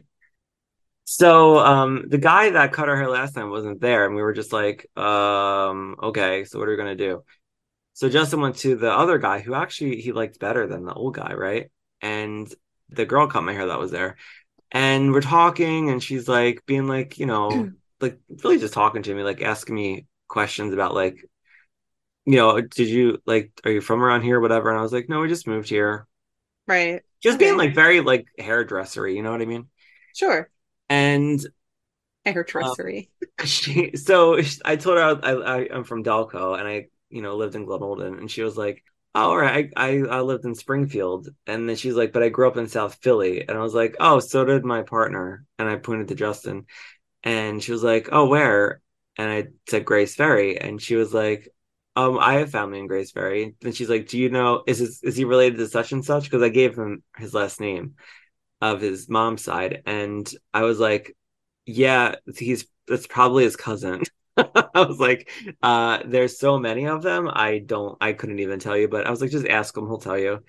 so 1.04 1.58
um 1.58 2.04
the 2.08 2.18
guy 2.18 2.50
that 2.50 2.72
cut 2.72 2.88
our 2.88 2.96
hair 2.96 3.10
last 3.10 3.34
time 3.34 3.50
wasn't 3.50 3.80
there 3.80 4.06
and 4.06 4.14
we 4.14 4.22
were 4.22 4.32
just 4.32 4.52
like 4.52 4.86
um 4.96 5.96
okay 6.02 6.44
so 6.44 6.58
what 6.58 6.68
are 6.68 6.70
we 6.72 6.76
gonna 6.76 6.94
do? 6.94 7.22
So 7.94 8.08
Justin 8.08 8.40
went 8.40 8.56
to 8.58 8.76
the 8.76 8.90
other 8.90 9.18
guy 9.18 9.40
who 9.40 9.54
actually 9.54 10.00
he 10.00 10.12
liked 10.12 10.38
better 10.38 10.66
than 10.66 10.84
the 10.84 10.94
old 10.94 11.14
guy, 11.14 11.34
right? 11.34 11.70
And 12.00 12.52
the 12.88 13.04
girl 13.04 13.26
cut 13.26 13.42
my 13.44 13.52
hair 13.52 13.66
that 13.66 13.78
was 13.78 13.90
there. 13.90 14.16
And 14.72 15.12
we're 15.12 15.20
talking 15.20 15.90
and 15.90 16.02
she's 16.02 16.28
like 16.28 16.64
being 16.66 16.86
like, 16.86 17.18
you 17.18 17.26
know, 17.26 17.68
like 18.00 18.18
really 18.42 18.58
just 18.58 18.72
talking 18.74 19.02
to 19.02 19.14
me, 19.14 19.22
like 19.22 19.42
asking 19.42 19.74
me 19.74 20.06
questions 20.28 20.72
about 20.72 20.94
like 20.94 21.24
you 22.26 22.36
know, 22.36 22.60
did 22.60 22.88
you 22.88 23.20
like, 23.26 23.52
are 23.64 23.70
you 23.70 23.80
from 23.80 24.02
around 24.02 24.22
here, 24.22 24.40
whatever? 24.40 24.70
And 24.70 24.78
I 24.78 24.82
was 24.82 24.92
like, 24.92 25.08
no, 25.08 25.20
we 25.20 25.28
just 25.28 25.46
moved 25.46 25.68
here. 25.68 26.06
right 26.66 27.02
Just 27.22 27.36
Okay. 27.36 27.38
being 27.38 27.56
like 27.56 27.74
very 27.74 28.00
like 28.00 28.26
hairdressery, 28.38 29.14
you 29.14 29.22
know 29.22 29.30
what 29.30 29.42
I 29.42 29.46
mean? 29.46 29.68
sure 30.12 30.50
And 30.88 31.40
hairdressery 32.24 32.56
uh, 32.60 32.74
she, 33.44 33.96
so 33.96 34.38
I 34.64 34.76
told 34.76 34.98
her 34.98 35.20
I, 35.24 35.32
I, 35.32 35.68
I'm 35.74 35.84
from 35.84 36.04
Delco 36.04 36.58
and 36.58 36.68
I, 36.68 36.88
you 37.10 37.22
know, 37.22 37.36
lived 37.36 37.54
in 37.56 37.66
Glenolden, 37.66 38.18
and 38.18 38.30
she 38.30 38.42
was 38.42 38.56
like, 38.56 38.84
oh, 39.14 39.30
all 39.30 39.38
right, 39.38 39.72
I, 39.76 39.98
I 40.00 40.18
I 40.18 40.20
lived 40.22 40.44
in 40.44 40.54
Springfield, 40.54 41.28
and 41.46 41.68
then 41.68 41.76
she's 41.76 41.94
like, 41.94 42.12
but 42.12 42.22
I 42.22 42.30
grew 42.30 42.48
up 42.48 42.56
in 42.58 42.68
South 42.68 42.96
Philly, 43.02 43.42
and 43.48 43.52
I 43.58 43.62
was 43.62 43.74
like, 43.74 43.96
oh, 44.00 44.20
so 44.20 44.44
did 44.44 44.64
my 44.64 44.82
partner, 44.82 45.46
and 45.58 45.68
I 45.68 45.76
pointed 45.76 46.08
to 46.08 46.16
Justin, 46.16 46.66
and 47.24 47.62
she 47.62 47.72
was 47.72 47.84
like, 47.84 48.10
oh, 48.12 48.26
where? 48.28 48.82
And 49.18 49.30
I 49.30 49.48
said 49.70 49.84
Grays 49.86 50.14
Ferry, 50.16 50.58
and 50.60 50.82
she 50.82 50.96
was 50.96 51.14
like, 51.14 51.48
um, 51.96 52.18
I 52.18 52.34
have 52.34 52.50
family 52.50 52.78
in 52.78 52.86
Grays 52.86 53.10
Ferry. 53.10 53.54
Then 53.60 53.72
she's 53.72 53.90
like, 53.90 54.08
do 54.08 54.18
you 54.18 54.30
know 54.30 54.62
is 54.66 54.78
his, 54.78 55.02
is 55.02 55.16
he 55.16 55.24
related 55.24 55.58
to 55.58 55.68
such 55.68 55.92
and 55.92 56.04
such? 56.04 56.24
Because 56.24 56.42
I 56.42 56.48
gave 56.48 56.76
him 56.76 57.02
his 57.16 57.34
last 57.34 57.60
name 57.60 57.94
of 58.60 58.80
his 58.80 59.08
mom's 59.08 59.44
side, 59.44 59.82
and 59.86 60.30
I 60.54 60.62
was 60.62 60.78
like, 60.78 61.16
yeah, 61.66 62.16
he's 62.36 62.66
that's 62.88 63.06
probably 63.06 63.44
his 63.44 63.56
cousin. 63.56 64.02
I 64.36 64.68
was 64.74 64.98
like, 64.98 65.30
uh, 65.62 66.00
there's 66.06 66.38
so 66.38 66.58
many 66.58 66.86
of 66.86 67.02
them. 67.02 67.28
I 67.32 67.58
don't, 67.58 67.96
I 68.00 68.12
couldn't 68.12 68.38
even 68.40 68.58
tell 68.60 68.76
you, 68.76 68.88
but 68.88 69.06
I 69.06 69.10
was 69.10 69.20
like, 69.20 69.30
just 69.30 69.46
ask 69.46 69.76
him, 69.76 69.86
he'll 69.86 69.98
tell 69.98 70.18
you. 70.18 70.40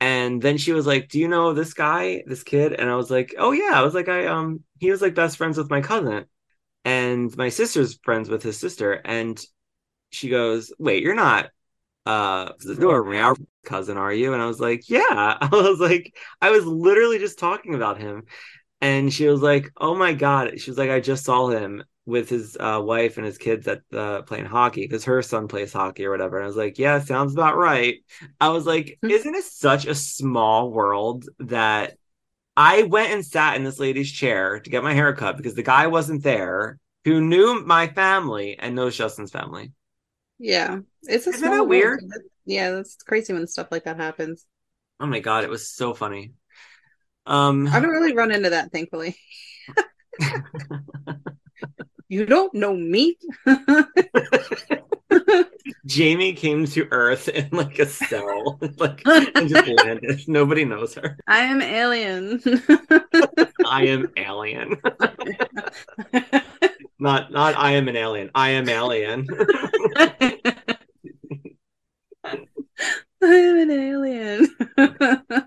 And 0.00 0.42
then 0.42 0.58
she 0.58 0.72
was 0.72 0.86
like, 0.86 1.08
Do 1.08 1.18
you 1.20 1.28
know 1.28 1.54
this 1.54 1.74
guy, 1.74 2.24
this 2.26 2.42
kid? 2.42 2.72
And 2.72 2.90
I 2.90 2.96
was 2.96 3.10
like, 3.10 3.34
Oh 3.38 3.52
yeah. 3.52 3.72
I 3.74 3.82
was 3.82 3.94
like, 3.94 4.08
I 4.08 4.26
um 4.26 4.64
he 4.78 4.90
was 4.90 5.00
like 5.02 5.14
best 5.14 5.36
friends 5.36 5.56
with 5.56 5.70
my 5.70 5.80
cousin. 5.80 6.26
And 6.84 7.36
my 7.36 7.48
sister's 7.50 7.98
friends 8.02 8.28
with 8.28 8.42
his 8.42 8.58
sister. 8.58 8.92
And 8.94 9.40
she 10.12 10.28
goes, 10.28 10.72
Wait, 10.78 11.02
you're 11.02 11.14
not 11.14 11.50
uh 12.04 12.52
our 12.68 13.36
cousin, 13.64 13.96
are 13.96 14.12
you? 14.12 14.32
And 14.32 14.42
I 14.42 14.46
was 14.46 14.60
like, 14.60 14.88
Yeah. 14.88 15.38
I 15.40 15.48
was 15.50 15.80
like, 15.80 16.14
I 16.40 16.50
was 16.50 16.64
literally 16.64 17.18
just 17.18 17.38
talking 17.38 17.74
about 17.74 17.98
him. 17.98 18.24
And 18.80 19.12
she 19.12 19.26
was 19.26 19.42
like, 19.42 19.70
Oh 19.76 19.94
my 19.94 20.12
God. 20.12 20.60
She 20.60 20.70
was 20.70 20.78
like, 20.78 20.90
I 20.90 21.00
just 21.00 21.24
saw 21.24 21.48
him 21.48 21.84
with 22.04 22.28
his 22.28 22.56
uh, 22.58 22.80
wife 22.82 23.16
and 23.16 23.26
his 23.26 23.38
kids 23.38 23.68
at 23.68 23.82
uh, 23.92 24.22
playing 24.22 24.44
hockey 24.44 24.82
because 24.82 25.04
her 25.04 25.22
son 25.22 25.46
plays 25.46 25.72
hockey 25.72 26.04
or 26.04 26.10
whatever. 26.10 26.36
And 26.36 26.44
I 26.44 26.48
was 26.48 26.56
like, 26.56 26.78
yeah, 26.78 26.98
sounds 26.98 27.32
about 27.32 27.56
right. 27.56 27.98
I 28.40 28.48
was 28.48 28.66
like, 28.66 28.98
hmm. 29.02 29.10
isn't 29.10 29.34
it 29.34 29.44
such 29.44 29.86
a 29.86 29.94
small 29.94 30.72
world 30.72 31.26
that 31.38 31.96
I 32.56 32.82
went 32.82 33.12
and 33.12 33.24
sat 33.24 33.56
in 33.56 33.64
this 33.64 33.78
lady's 33.78 34.10
chair 34.10 34.60
to 34.60 34.70
get 34.70 34.82
my 34.82 34.94
hair 34.94 35.14
cut 35.14 35.36
because 35.36 35.54
the 35.54 35.62
guy 35.62 35.86
wasn't 35.86 36.22
there 36.22 36.78
who 37.04 37.20
knew 37.20 37.64
my 37.64 37.88
family 37.88 38.58
and 38.58 38.74
knows 38.74 38.96
Justin's 38.96 39.30
family. 39.30 39.72
Yeah. 40.38 40.80
It's 41.02 41.26
a 41.26 41.30
Isn't 41.30 41.50
that 41.50 41.68
weird? 41.68 42.02
Yeah, 42.44 42.72
that's 42.72 42.96
crazy 43.02 43.32
when 43.32 43.46
stuff 43.46 43.68
like 43.70 43.84
that 43.84 43.96
happens. 43.96 44.44
Oh 45.00 45.06
my 45.06 45.20
god, 45.20 45.44
it 45.44 45.50
was 45.50 45.68
so 45.68 45.94
funny. 45.94 46.32
Um 47.26 47.68
I 47.68 47.80
don't 47.80 47.90
really 47.90 48.14
run 48.14 48.32
into 48.32 48.50
that, 48.50 48.72
thankfully. 48.72 49.16
You 52.12 52.26
don't 52.26 52.52
know 52.52 52.76
me. 52.76 53.16
Jamie 55.86 56.34
came 56.34 56.66
to 56.66 56.86
Earth 56.90 57.26
in 57.28 57.48
like 57.52 57.78
a 57.78 57.86
cell, 57.86 58.60
like 58.76 59.00
and 59.06 59.48
just 59.48 59.66
landed. 59.66 60.20
Nobody 60.28 60.66
knows 60.66 60.94
her. 60.96 61.16
I 61.26 61.38
am 61.38 61.62
alien. 61.62 62.42
I 63.64 63.86
am 63.86 64.10
alien. 64.18 64.76
Not 67.02 67.32
not 67.32 67.56
I 67.58 67.72
am 67.72 67.88
an 67.88 67.96
alien. 67.96 68.30
I 68.34 68.50
am 68.50 68.68
alien. 68.68 69.26
I 72.24 72.36
am 73.22 73.58
an 73.58 73.70
alien. 73.70 74.48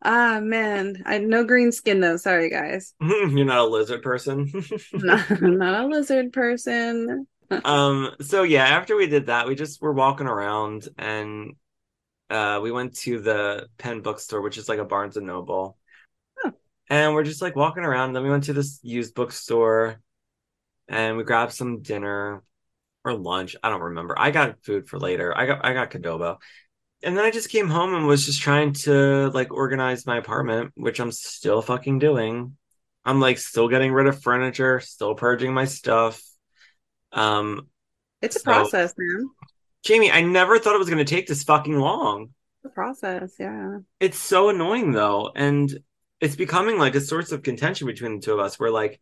Ah 0.00 0.38
man, 0.40 1.02
I 1.06 1.18
no 1.18 1.42
green 1.42 1.72
skin 1.72 1.98
though. 1.98 2.16
Sorry 2.16 2.50
guys. 2.50 2.94
You're 3.00 3.44
not 3.44 3.58
a 3.58 3.64
lizard 3.64 4.00
person. 4.00 4.48
not, 4.92 5.42
not 5.42 5.84
a 5.84 5.86
lizard 5.88 6.32
person. 6.32 7.26
um. 7.64 8.12
So 8.20 8.44
yeah, 8.44 8.64
after 8.64 8.96
we 8.96 9.08
did 9.08 9.26
that, 9.26 9.48
we 9.48 9.56
just 9.56 9.82
were 9.82 9.92
walking 9.92 10.28
around 10.28 10.88
and 10.96 11.56
uh 12.30 12.60
we 12.62 12.70
went 12.70 12.94
to 12.98 13.20
the 13.20 13.68
Penn 13.76 14.00
bookstore, 14.00 14.40
which 14.40 14.56
is 14.56 14.68
like 14.68 14.78
a 14.78 14.84
Barnes 14.84 15.16
and 15.16 15.26
Noble. 15.26 15.76
And 16.90 17.14
we're 17.14 17.24
just 17.24 17.42
like 17.42 17.56
walking 17.56 17.84
around. 17.84 18.08
And 18.08 18.16
then 18.16 18.22
we 18.22 18.30
went 18.30 18.44
to 18.44 18.52
this 18.52 18.80
used 18.82 19.14
bookstore 19.14 20.00
and 20.88 21.16
we 21.16 21.24
grabbed 21.24 21.52
some 21.52 21.82
dinner 21.82 22.42
or 23.04 23.14
lunch. 23.14 23.56
I 23.62 23.68
don't 23.68 23.80
remember. 23.80 24.18
I 24.18 24.30
got 24.30 24.64
food 24.64 24.88
for 24.88 24.98
later. 24.98 25.36
I 25.36 25.46
got 25.46 25.64
I 25.64 25.72
got 25.74 25.90
Cadobo 25.90 26.38
and 27.02 27.16
then 27.16 27.24
I 27.24 27.30
just 27.30 27.50
came 27.50 27.68
home 27.68 27.94
and 27.94 28.06
was 28.06 28.26
just 28.26 28.42
trying 28.42 28.72
to 28.72 29.30
like 29.30 29.52
organize 29.52 30.06
my 30.06 30.16
apartment, 30.16 30.72
which 30.74 31.00
I'm 31.00 31.12
still 31.12 31.62
fucking 31.62 31.98
doing. 31.98 32.56
I'm 33.04 33.20
like 33.20 33.38
still 33.38 33.68
getting 33.68 33.92
rid 33.92 34.06
of 34.06 34.22
furniture, 34.22 34.80
still 34.80 35.14
purging 35.14 35.54
my 35.54 35.64
stuff. 35.64 36.22
Um 37.12 37.68
It's 38.20 38.36
a 38.36 38.40
so, 38.40 38.44
process, 38.44 38.94
man. 38.98 39.30
Jamie, 39.84 40.10
I 40.10 40.22
never 40.22 40.58
thought 40.58 40.74
it 40.74 40.80
was 40.80 40.90
going 40.90 41.04
to 41.04 41.04
take 41.04 41.28
this 41.28 41.44
fucking 41.44 41.78
long. 41.78 42.30
The 42.64 42.68
process, 42.68 43.34
yeah. 43.38 43.78
It's 44.00 44.18
so 44.18 44.48
annoying 44.48 44.90
though, 44.90 45.30
and 45.34 45.72
it's 46.20 46.36
becoming 46.36 46.78
like 46.78 46.94
a 46.94 47.00
source 47.00 47.32
of 47.32 47.42
contention 47.42 47.86
between 47.86 48.16
the 48.16 48.20
two 48.20 48.34
of 48.34 48.40
us. 48.40 48.58
We're 48.58 48.70
like, 48.70 49.00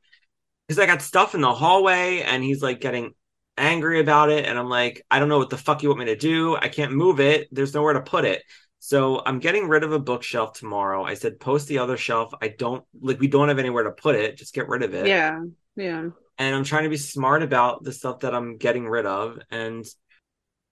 because 0.66 0.78
I 0.78 0.87
got 0.87 1.02
stuff 1.02 1.35
in 1.35 1.40
the 1.40 1.52
hallway, 1.52 2.23
and 2.23 2.42
he's 2.42 2.62
like 2.62 2.80
getting 2.80 3.14
angry 3.58 4.00
about 4.00 4.30
it 4.30 4.44
and 4.44 4.58
I'm 4.58 4.68
like, 4.68 5.04
I 5.11 5.18
don't 5.18 5.28
know 5.28 5.38
what 5.38 5.50
the 5.50 5.56
fuck 5.56 5.82
you 5.82 5.88
want 5.88 6.00
me 6.00 6.06
to 6.06 6.16
do. 6.16 6.56
I 6.56 6.68
can't 6.68 6.92
move 6.92 7.20
it. 7.20 7.49
There's 7.50 7.75
nowhere 7.75 7.94
to 7.94 8.00
put 8.00 8.25
it. 8.25 8.42
So 8.78 9.23
I'm 9.25 9.38
getting 9.38 9.68
rid 9.68 9.82
of 9.82 9.92
a 9.92 9.99
bookshelf 9.99 10.52
tomorrow. 10.52 11.04
I 11.04 11.14
said 11.14 11.40
post 11.40 11.66
the 11.66 11.78
other 11.78 11.96
shelf. 11.96 12.32
I 12.40 12.49
don't 12.49 12.85
like 13.00 13.18
we 13.18 13.28
don't 13.28 13.49
have 13.49 13.58
anywhere 13.58 13.85
to 13.85 13.90
put 13.90 14.14
it. 14.14 14.37
Just 14.37 14.54
get 14.54 14.68
rid 14.68 14.82
of 14.82 14.94
it. 14.94 15.06
Yeah. 15.06 15.40
Yeah. 15.75 16.08
And 16.38 16.54
I'm 16.54 16.64
trying 16.64 16.85
to 16.85 16.90
be 16.90 16.99
smart 16.99 17.42
about 17.42 17.82
the 17.82 17.92
stuff 17.92 18.20
that 18.20 18.35
I'm 18.35 18.58
getting 18.58 18.87
rid 18.87 19.06
of 19.06 19.38
and 19.50 19.85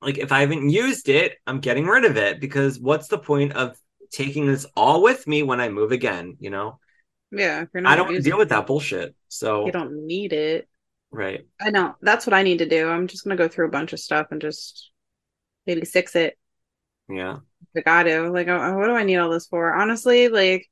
like 0.02 0.18
if 0.18 0.32
I 0.32 0.40
haven't 0.40 0.68
used 0.68 1.08
it, 1.08 1.38
I'm 1.46 1.60
getting 1.60 1.86
rid 1.86 2.04
of 2.04 2.18
it 2.18 2.40
because 2.40 2.78
what's 2.78 3.08
the 3.08 3.18
point 3.18 3.54
of 3.54 3.76
taking 4.10 4.46
this 4.46 4.66
all 4.76 5.02
with 5.02 5.26
me 5.26 5.42
when 5.42 5.60
I 5.60 5.68
move 5.68 5.92
again, 5.92 6.36
you 6.40 6.50
know? 6.50 6.78
Yeah, 7.30 7.64
I 7.84 7.96
don't 7.96 8.22
deal 8.22 8.38
with 8.38 8.50
that 8.50 8.66
bullshit. 8.66 9.14
So 9.28 9.66
you 9.66 9.72
don't 9.72 10.06
need 10.06 10.32
it. 10.32 10.68
Right. 11.10 11.46
I 11.60 11.70
know. 11.70 11.94
That's 12.00 12.26
what 12.26 12.34
I 12.34 12.42
need 12.42 12.58
to 12.58 12.68
do. 12.68 12.88
I'm 12.88 13.06
just 13.06 13.24
gonna 13.24 13.36
go 13.36 13.48
through 13.48 13.66
a 13.66 13.70
bunch 13.70 13.92
of 13.92 14.00
stuff 14.00 14.28
and 14.30 14.40
just 14.40 14.90
maybe 15.66 15.84
six 15.84 16.14
it. 16.16 16.38
Yeah. 17.08 17.38
I 17.76 17.80
got 17.80 18.04
to. 18.04 18.30
Like, 18.30 18.48
uh, 18.48 18.72
what 18.72 18.86
do 18.86 18.92
I 18.92 19.04
need 19.04 19.16
all 19.16 19.30
this 19.30 19.46
for? 19.46 19.74
Honestly, 19.74 20.28
like, 20.28 20.68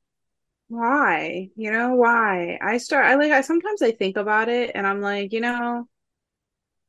why? 0.67 1.49
You 1.55 1.71
know, 1.71 1.95
why? 1.95 2.57
I 2.61 2.77
start. 2.77 3.05
I 3.05 3.15
like. 3.15 3.31
I 3.31 3.41
sometimes 3.41 3.81
I 3.81 3.91
think 3.91 4.17
about 4.17 4.49
it, 4.49 4.71
and 4.73 4.87
I'm 4.87 5.01
like, 5.01 5.33
you 5.33 5.41
know, 5.41 5.87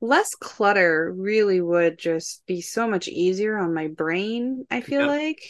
less 0.00 0.34
clutter 0.34 1.12
really 1.16 1.60
would 1.60 1.98
just 1.98 2.46
be 2.46 2.60
so 2.60 2.88
much 2.88 3.08
easier 3.08 3.58
on 3.58 3.74
my 3.74 3.88
brain. 3.88 4.66
I 4.70 4.80
feel 4.80 5.06
like 5.06 5.42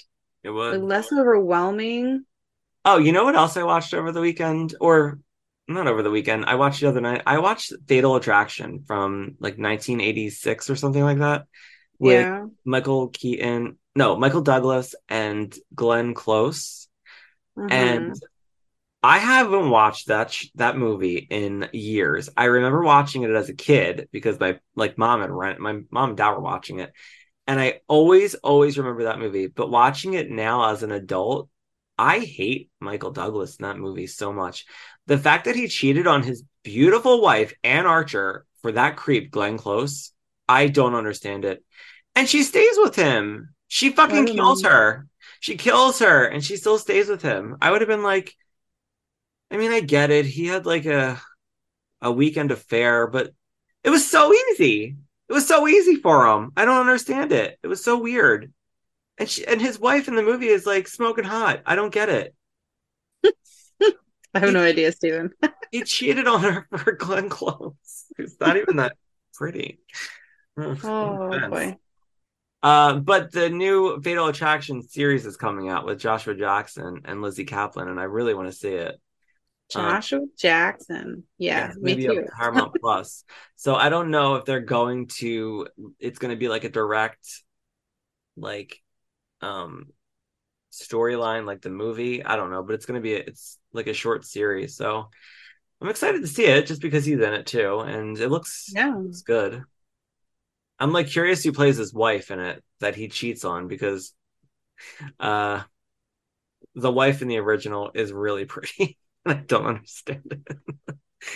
it 0.45 0.51
was 0.51 0.79
like, 0.79 0.83
less 0.83 1.13
overwhelming. 1.13 2.25
Oh, 2.85 2.99
you 2.99 3.13
know 3.13 3.25
what 3.25 3.35
else 3.35 3.57
I 3.57 3.63
watched 3.63 3.95
over 3.95 4.13
the 4.13 4.21
weekend, 4.21 4.75
or 4.81 5.19
not 5.67 5.87
over 5.87 6.03
the 6.03 6.11
weekend. 6.11 6.45
I 6.45 6.57
watched 6.57 6.81
the 6.81 6.89
other 6.89 7.01
night. 7.01 7.23
I 7.27 7.39
watched 7.39 7.73
Fatal 7.89 8.17
Attraction 8.17 8.85
from 8.87 9.37
like 9.41 9.55
1986 9.55 10.71
or 10.71 10.77
something 10.77 11.03
like 11.03 11.19
that 11.19 11.47
with 11.99 12.21
yeah. 12.21 12.47
Michael 12.65 13.09
Keaton, 13.09 13.79
no, 13.97 14.17
Michael 14.17 14.43
Douglas 14.43 14.95
and 15.09 15.55
Glenn 15.75 16.15
Close. 16.15 16.89
Mm-hmm. 17.57 17.73
And 17.73 18.15
I 19.03 19.19
haven't 19.19 19.71
watched 19.71 20.09
that 20.09 20.33
sh- 20.33 20.49
that 20.57 20.77
movie 20.77 21.17
in 21.19 21.69
years. 21.73 22.29
I 22.37 22.45
remember 22.45 22.83
watching 22.83 23.23
it 23.23 23.31
as 23.31 23.49
a 23.49 23.55
kid 23.55 24.09
because 24.13 24.41
my 24.41 24.59
like 24.75 24.99
mom 24.99 25.21
had 25.21 25.31
rent 25.31 25.61
my 25.61 25.81
mom 25.91 26.11
and 26.11 26.19
dad 26.19 26.31
were 26.31 26.41
watching 26.41 26.81
it. 26.81 26.93
And 27.47 27.61
I 27.61 27.81
always 27.89 28.35
always 28.37 28.79
remember 28.79 29.05
that 29.05 29.19
movie, 29.19 29.49
but 29.49 29.71
watching 29.71 30.15
it 30.15 30.31
now 30.31 30.71
as 30.73 30.83
an 30.83 30.93
adult, 30.93 31.49
I 31.99 32.21
hate 32.21 32.71
Michael 32.81 33.11
Douglas 33.13 33.57
in 33.57 33.65
that 33.65 33.79
movie 33.79 34.07
so 34.07 34.33
much 34.33 34.67
the 35.07 35.19
fact 35.19 35.45
that 35.45 35.57
he 35.57 35.69
cheated 35.69 36.07
on 36.07 36.23
his 36.23 36.45
beautiful 36.63 37.21
wife, 37.21 37.55
Anne 37.63 37.87
Archer, 37.87 38.47
for 38.63 38.73
that 38.73 38.97
creep, 38.97 39.31
Glenn 39.31 39.59
Close, 39.59 40.13
I 40.49 40.69
don't 40.69 40.95
understand 40.95 41.45
it. 41.45 41.63
And 42.15 42.29
she 42.29 42.43
stays 42.43 42.77
with 42.79 42.97
him. 42.97 43.55
She 43.69 43.91
fucking 43.91 44.27
kills 44.27 44.63
know. 44.63 44.71
her. 44.71 45.07
She 45.41 45.57
kills 45.57 45.99
her 45.99 46.25
and 46.25 46.45
she 46.45 46.57
still 46.57 46.79
stays 46.79 47.09
with 47.09 47.23
him. 47.23 47.57
I 47.61 47.71
would 47.71 47.81
have 47.81 47.89
been 47.89 48.03
like, 48.03 48.35
I 49.51 49.57
mean, 49.57 49.73
I 49.73 49.81
get 49.81 50.11
it. 50.11 50.27
He 50.27 50.47
had 50.47 50.65
like 50.65 50.87
a 50.87 51.21
a 52.01 52.13
weekend 52.13 52.51
affair, 52.51 53.07
but 53.07 53.33
it 53.83 53.91
was 53.91 54.09
so 54.09 54.33
easy. 54.33 54.97
It 55.29 55.33
was 55.33 55.47
so 55.47 55.67
easy 55.67 55.97
for 55.97 56.27
him. 56.27 56.53
I 56.57 56.65
don't 56.65 56.81
understand 56.81 57.33
it. 57.33 57.59
It 57.63 57.67
was 57.67 57.83
so 57.83 57.99
weird. 57.99 58.53
And 59.19 59.29
she, 59.29 59.47
and 59.47 59.61
his 59.61 59.79
wife 59.79 60.09
in 60.09 60.17
the 60.17 60.23
movie 60.23 60.49
is 60.49 60.67
like 60.67 60.89
smoking 60.89 61.25
hot. 61.25 61.63
I 61.65 61.77
don't 61.77 61.93
get 61.93 62.09
it. 62.09 62.35
I 64.35 64.41
have 64.41 64.53
no 64.53 64.63
idea, 64.63 64.93
Steven. 64.93 65.31
he 65.71 65.83
cheated 65.85 66.27
on 66.27 66.43
her 66.43 66.67
for 66.77 66.93
Glenn 66.93 67.29
Close. 67.29 68.05
It's 68.19 68.39
not 68.41 68.57
even 68.57 68.77
that 68.77 68.97
pretty. 69.35 69.81
oh 70.59 71.49
boy. 71.49 71.77
Uh, 72.63 72.95
but 72.95 73.31
the 73.31 73.51
new 73.51 74.01
Fatal 74.01 74.27
Attraction 74.27 74.83
series 74.83 75.27
is 75.27 75.37
coming 75.37 75.69
out 75.69 75.85
with 75.85 76.01
Joshua 76.01 76.35
Jackson 76.35 77.03
and 77.05 77.21
Lizzy 77.21 77.45
Caplan, 77.45 77.89
and 77.89 78.01
I 78.01 78.05
really 78.05 78.33
want 78.33 78.49
to 78.49 78.57
see 78.57 78.73
it. 78.73 78.99
Joshua 79.75 80.21
um, 80.21 80.31
Jackson, 80.39 81.25
yeah, 81.39 81.69
yeah 81.69 81.73
me 81.81 81.97
too. 81.97 82.25
Paramount 82.39 82.75
Plus. 82.81 83.25
So 83.57 83.75
I 83.75 83.89
don't 83.89 84.11
know 84.11 84.37
if 84.37 84.45
they're 84.45 84.61
going 84.61 85.09
to. 85.19 85.69
It's 85.99 86.19
going 86.19 86.31
to 86.31 86.39
be 86.39 86.49
like 86.49 86.65
a 86.65 86.69
direct 86.69 87.27
like 88.37 88.83
um 89.41 89.87
storyline 90.73 91.47
like 91.47 91.63
the 91.63 91.71
movie. 91.71 92.25
I 92.25 92.37
don't 92.37 92.51
know, 92.51 92.63
but 92.63 92.75
it's 92.75 92.87
gonna 92.87 93.01
be 93.01 93.15
a, 93.15 93.19
it's 93.19 93.59
like 93.73 93.87
a 93.87 93.95
short 93.95 94.25
series, 94.25 94.77
so 94.77 95.11
I'm 95.81 95.89
excited 95.89 96.23
to 96.23 96.29
see 96.29 96.47
it 96.47 96.67
just 96.67 96.83
because 96.83 97.05
he's 97.05 97.21
in 97.21 97.35
it 97.35 97.47
too, 97.47 97.81
and 97.81 98.19
it 98.19 98.31
looks 98.31 98.73
Yeah. 98.75 99.01
it's 99.07 99.23
good. 99.23 99.65
I'm 100.79 100.93
like 100.93 101.09
curious 101.09 101.43
who 101.45 101.53
plays 101.53 101.77
his 101.77 101.95
wife 101.95 102.31
in 102.31 102.41
it 102.41 102.63
that 102.81 102.97
he 102.97 103.09
cheats 103.09 103.45
on 103.45 103.69
because 103.69 104.13
uh 105.21 105.63
the 106.75 106.91
wife 106.91 107.23
in 107.23 107.29
the 107.29 107.39
original 107.39 107.91
is 107.95 108.13
really 108.13 108.45
pretty. 108.55 108.99
I 109.27 109.35
don't 109.35 109.67
understand 109.67 110.45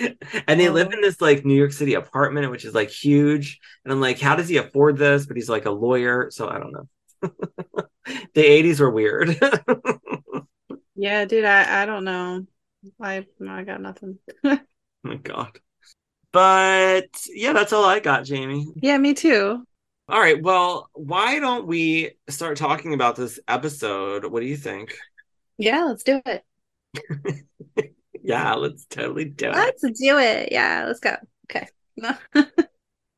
it. 0.00 0.18
and 0.46 0.60
they 0.60 0.68
live 0.68 0.88
in 0.88 0.98
um, 0.98 1.02
this 1.02 1.20
like 1.20 1.44
New 1.44 1.54
York 1.54 1.72
City 1.72 1.94
apartment, 1.94 2.50
which 2.50 2.64
is 2.64 2.74
like 2.74 2.90
huge. 2.90 3.58
And 3.84 3.92
I'm 3.92 4.00
like, 4.00 4.20
how 4.20 4.36
does 4.36 4.48
he 4.48 4.58
afford 4.58 4.98
this? 4.98 5.26
But 5.26 5.36
he's 5.36 5.48
like 5.48 5.66
a 5.66 5.70
lawyer, 5.70 6.30
so 6.30 6.48
I 6.48 6.58
don't 6.58 6.72
know. 6.72 6.88
the 8.34 8.42
80s 8.42 8.80
were 8.80 8.90
weird. 8.90 9.38
Yeah, 11.00 11.26
dude, 11.26 11.44
I, 11.44 11.82
I 11.82 11.86
don't 11.86 12.02
know. 12.02 12.44
I 13.00 13.24
I 13.48 13.62
got 13.62 13.80
nothing. 13.80 14.18
oh 14.44 14.58
my 15.04 15.14
god. 15.14 15.56
But 16.32 17.06
yeah, 17.28 17.52
that's 17.52 17.72
all 17.72 17.84
I 17.84 18.00
got, 18.00 18.24
Jamie. 18.24 18.66
Yeah, 18.74 18.98
me 18.98 19.14
too. 19.14 19.64
All 20.08 20.18
right, 20.18 20.42
well, 20.42 20.90
why 20.94 21.38
don't 21.38 21.68
we 21.68 22.16
start 22.28 22.56
talking 22.56 22.94
about 22.94 23.14
this 23.14 23.38
episode? 23.46 24.24
What 24.24 24.40
do 24.40 24.46
you 24.46 24.56
think? 24.56 24.96
Yeah, 25.56 25.84
let's 25.84 26.02
do 26.02 26.20
it. 26.26 26.44
Yeah, 28.28 28.54
let's 28.54 28.84
totally 28.84 29.24
do 29.24 29.46
it. 29.48 29.54
Let's 29.54 29.80
do 29.80 30.18
it. 30.18 30.52
Yeah, 30.52 30.84
let's 30.86 31.00
go. 31.00 31.16
Okay. 31.50 31.66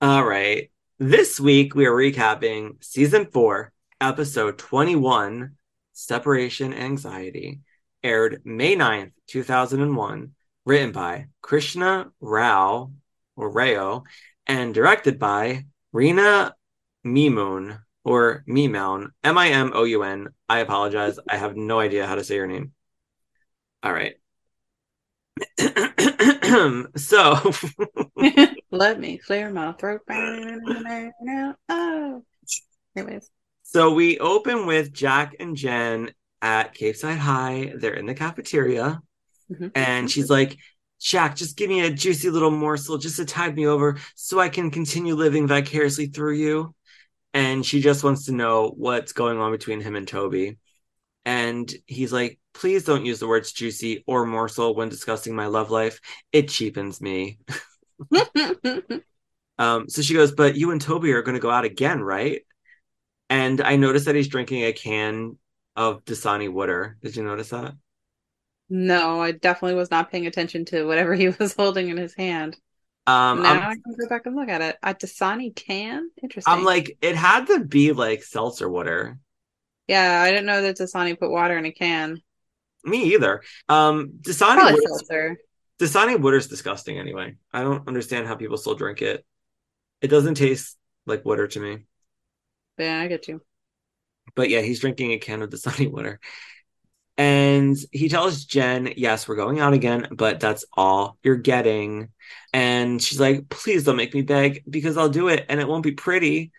All 0.00 0.24
right. 0.24 0.70
This 1.00 1.40
week 1.40 1.74
we 1.74 1.86
are 1.86 1.92
recapping 1.92 2.82
season 2.84 3.26
four, 3.26 3.72
episode 4.00 4.56
21, 4.58 5.56
Separation 5.94 6.72
Anxiety, 6.72 7.58
aired 8.04 8.42
May 8.44 8.76
9th, 8.76 9.10
2001, 9.26 10.32
written 10.64 10.92
by 10.92 11.26
Krishna 11.42 12.12
Rao 12.20 12.92
or 13.34 13.50
Rao, 13.50 14.04
and 14.46 14.72
directed 14.72 15.18
by 15.18 15.64
Rina 15.92 16.54
Mimoun 17.04 17.80
or 18.04 18.44
Mimoun, 18.46 19.08
M 19.24 19.38
I 19.38 19.48
M 19.48 19.72
O 19.74 19.82
U 19.82 20.04
N. 20.04 20.28
I 20.48 20.60
apologize. 20.60 21.18
I 21.28 21.36
have 21.36 21.56
no 21.56 21.80
idea 21.80 22.06
how 22.06 22.14
to 22.14 22.22
say 22.22 22.36
your 22.36 22.46
name. 22.46 22.72
All 23.82 23.92
right. 23.92 24.14
so 26.96 27.52
Let 28.70 29.00
me 29.00 29.18
clear 29.18 29.50
my 29.50 29.72
throat. 29.72 30.02
Oh. 31.68 32.22
Anyways. 32.96 33.30
So 33.62 33.92
we 33.94 34.18
open 34.18 34.66
with 34.66 34.92
Jack 34.92 35.36
and 35.38 35.56
Jen 35.56 36.12
at 36.42 36.74
Capeside 36.74 37.18
High. 37.18 37.72
They're 37.76 37.94
in 37.94 38.06
the 38.06 38.14
cafeteria, 38.14 39.00
Mhm. 39.50 39.70
and 39.74 40.10
she's 40.10 40.28
like, 40.28 40.56
Jack, 41.00 41.36
just 41.36 41.56
give 41.56 41.68
me 41.68 41.80
a 41.80 41.90
juicy 41.92 42.30
little 42.30 42.50
morsel 42.50 42.98
just 42.98 43.16
to 43.16 43.24
tide 43.24 43.54
me 43.56 43.66
over 43.66 43.98
so 44.16 44.38
I 44.40 44.48
can 44.48 44.70
continue 44.70 45.14
living 45.14 45.46
vicariously 45.46 46.06
through 46.06 46.34
you. 46.34 46.74
And 47.32 47.64
she 47.64 47.80
just 47.80 48.02
wants 48.02 48.26
to 48.26 48.32
know 48.32 48.72
what's 48.76 49.12
going 49.12 49.38
on 49.38 49.52
between 49.52 49.80
him 49.80 49.94
and 49.94 50.06
Toby. 50.06 50.58
And 51.24 51.72
he's 51.86 52.12
like, 52.12 52.39
please 52.52 52.84
don't 52.84 53.06
use 53.06 53.20
the 53.20 53.28
words 53.28 53.52
juicy 53.52 54.04
or 54.06 54.26
morsel 54.26 54.74
when 54.74 54.88
discussing 54.88 55.34
my 55.34 55.46
love 55.46 55.70
life. 55.70 56.00
It 56.32 56.48
cheapens 56.48 57.00
me. 57.00 57.38
Um, 59.58 59.88
so 59.88 60.00
she 60.00 60.14
goes, 60.14 60.32
but 60.32 60.56
you 60.56 60.70
and 60.70 60.80
Toby 60.80 61.12
are 61.12 61.22
going 61.22 61.34
to 61.34 61.40
go 61.40 61.50
out 61.50 61.64
again, 61.64 62.00
right? 62.00 62.42
And 63.28 63.60
I 63.60 63.76
noticed 63.76 64.06
that 64.06 64.14
he's 64.14 64.28
drinking 64.28 64.64
a 64.64 64.72
can 64.72 65.38
of 65.76 66.04
Dasani 66.04 66.50
water. 66.50 66.96
Did 67.02 67.16
you 67.16 67.24
notice 67.24 67.50
that? 67.50 67.74
no, 68.68 69.20
I 69.20 69.32
definitely 69.32 69.74
was 69.74 69.90
not 69.90 70.10
paying 70.10 70.26
attention 70.26 70.64
to 70.66 70.84
whatever 70.84 71.14
he 71.14 71.28
was 71.28 71.54
holding 71.54 71.88
in 71.88 71.96
his 71.96 72.14
hand. 72.14 72.56
Um, 73.06 73.42
now 73.42 73.50
I'm, 73.50 73.62
I 73.70 73.74
can 73.74 73.94
go 73.98 74.08
back 74.08 74.26
and 74.26 74.36
look 74.36 74.48
at 74.48 74.62
it. 74.62 74.78
A 74.82 74.94
Dasani 74.94 75.54
can? 75.54 76.10
Interesting. 76.22 76.52
I'm 76.52 76.64
like, 76.64 76.96
it 77.02 77.16
had 77.16 77.46
to 77.48 77.64
be 77.64 77.92
like 77.92 78.22
seltzer 78.22 78.68
water. 78.68 79.18
yeah, 79.88 80.22
I 80.22 80.30
didn't 80.30 80.46
know 80.46 80.62
that 80.62 80.76
Dasani 80.76 81.18
put 81.18 81.30
water 81.30 81.58
in 81.58 81.64
a 81.64 81.72
can. 81.72 82.22
Me 82.84 83.14
either. 83.14 83.42
Um, 83.68 84.12
Dasani 84.20 84.54
Probably 84.54 84.72
water, 84.72 84.82
seltzer. 84.86 85.38
Dasani 85.80 86.20
water's 86.20 86.46
disgusting 86.46 86.98
anyway. 86.98 87.36
I 87.52 87.62
don't 87.62 87.86
understand 87.88 88.26
how 88.26 88.36
people 88.36 88.56
still 88.56 88.74
drink 88.74 89.02
it. 89.02 89.24
It 90.00 90.08
doesn't 90.08 90.34
taste 90.34 90.76
like 91.06 91.24
water 91.24 91.46
to 91.46 91.60
me. 91.60 91.84
Yeah, 92.78 93.00
I 93.00 93.08
get 93.08 93.28
you. 93.28 93.42
But 94.34 94.48
yeah, 94.48 94.60
he's 94.60 94.80
drinking 94.80 95.12
a 95.12 95.18
can 95.18 95.42
of 95.42 95.50
Dasani 95.50 95.90
water. 95.90 96.20
And 97.16 97.76
he 97.92 98.08
tells 98.08 98.44
Jen, 98.44 98.94
Yes, 98.96 99.28
we're 99.28 99.36
going 99.36 99.60
out 99.60 99.74
again, 99.74 100.08
but 100.10 100.40
that's 100.40 100.64
all 100.72 101.18
you're 101.22 101.36
getting. 101.36 102.08
And 102.54 103.02
she's 103.02 103.20
like, 103.20 103.48
Please 103.50 103.84
don't 103.84 103.96
make 103.96 104.14
me 104.14 104.22
beg 104.22 104.64
because 104.68 104.96
I'll 104.96 105.10
do 105.10 105.28
it 105.28 105.44
and 105.48 105.60
it 105.60 105.68
won't 105.68 105.82
be 105.82 105.92
pretty. 105.92 106.52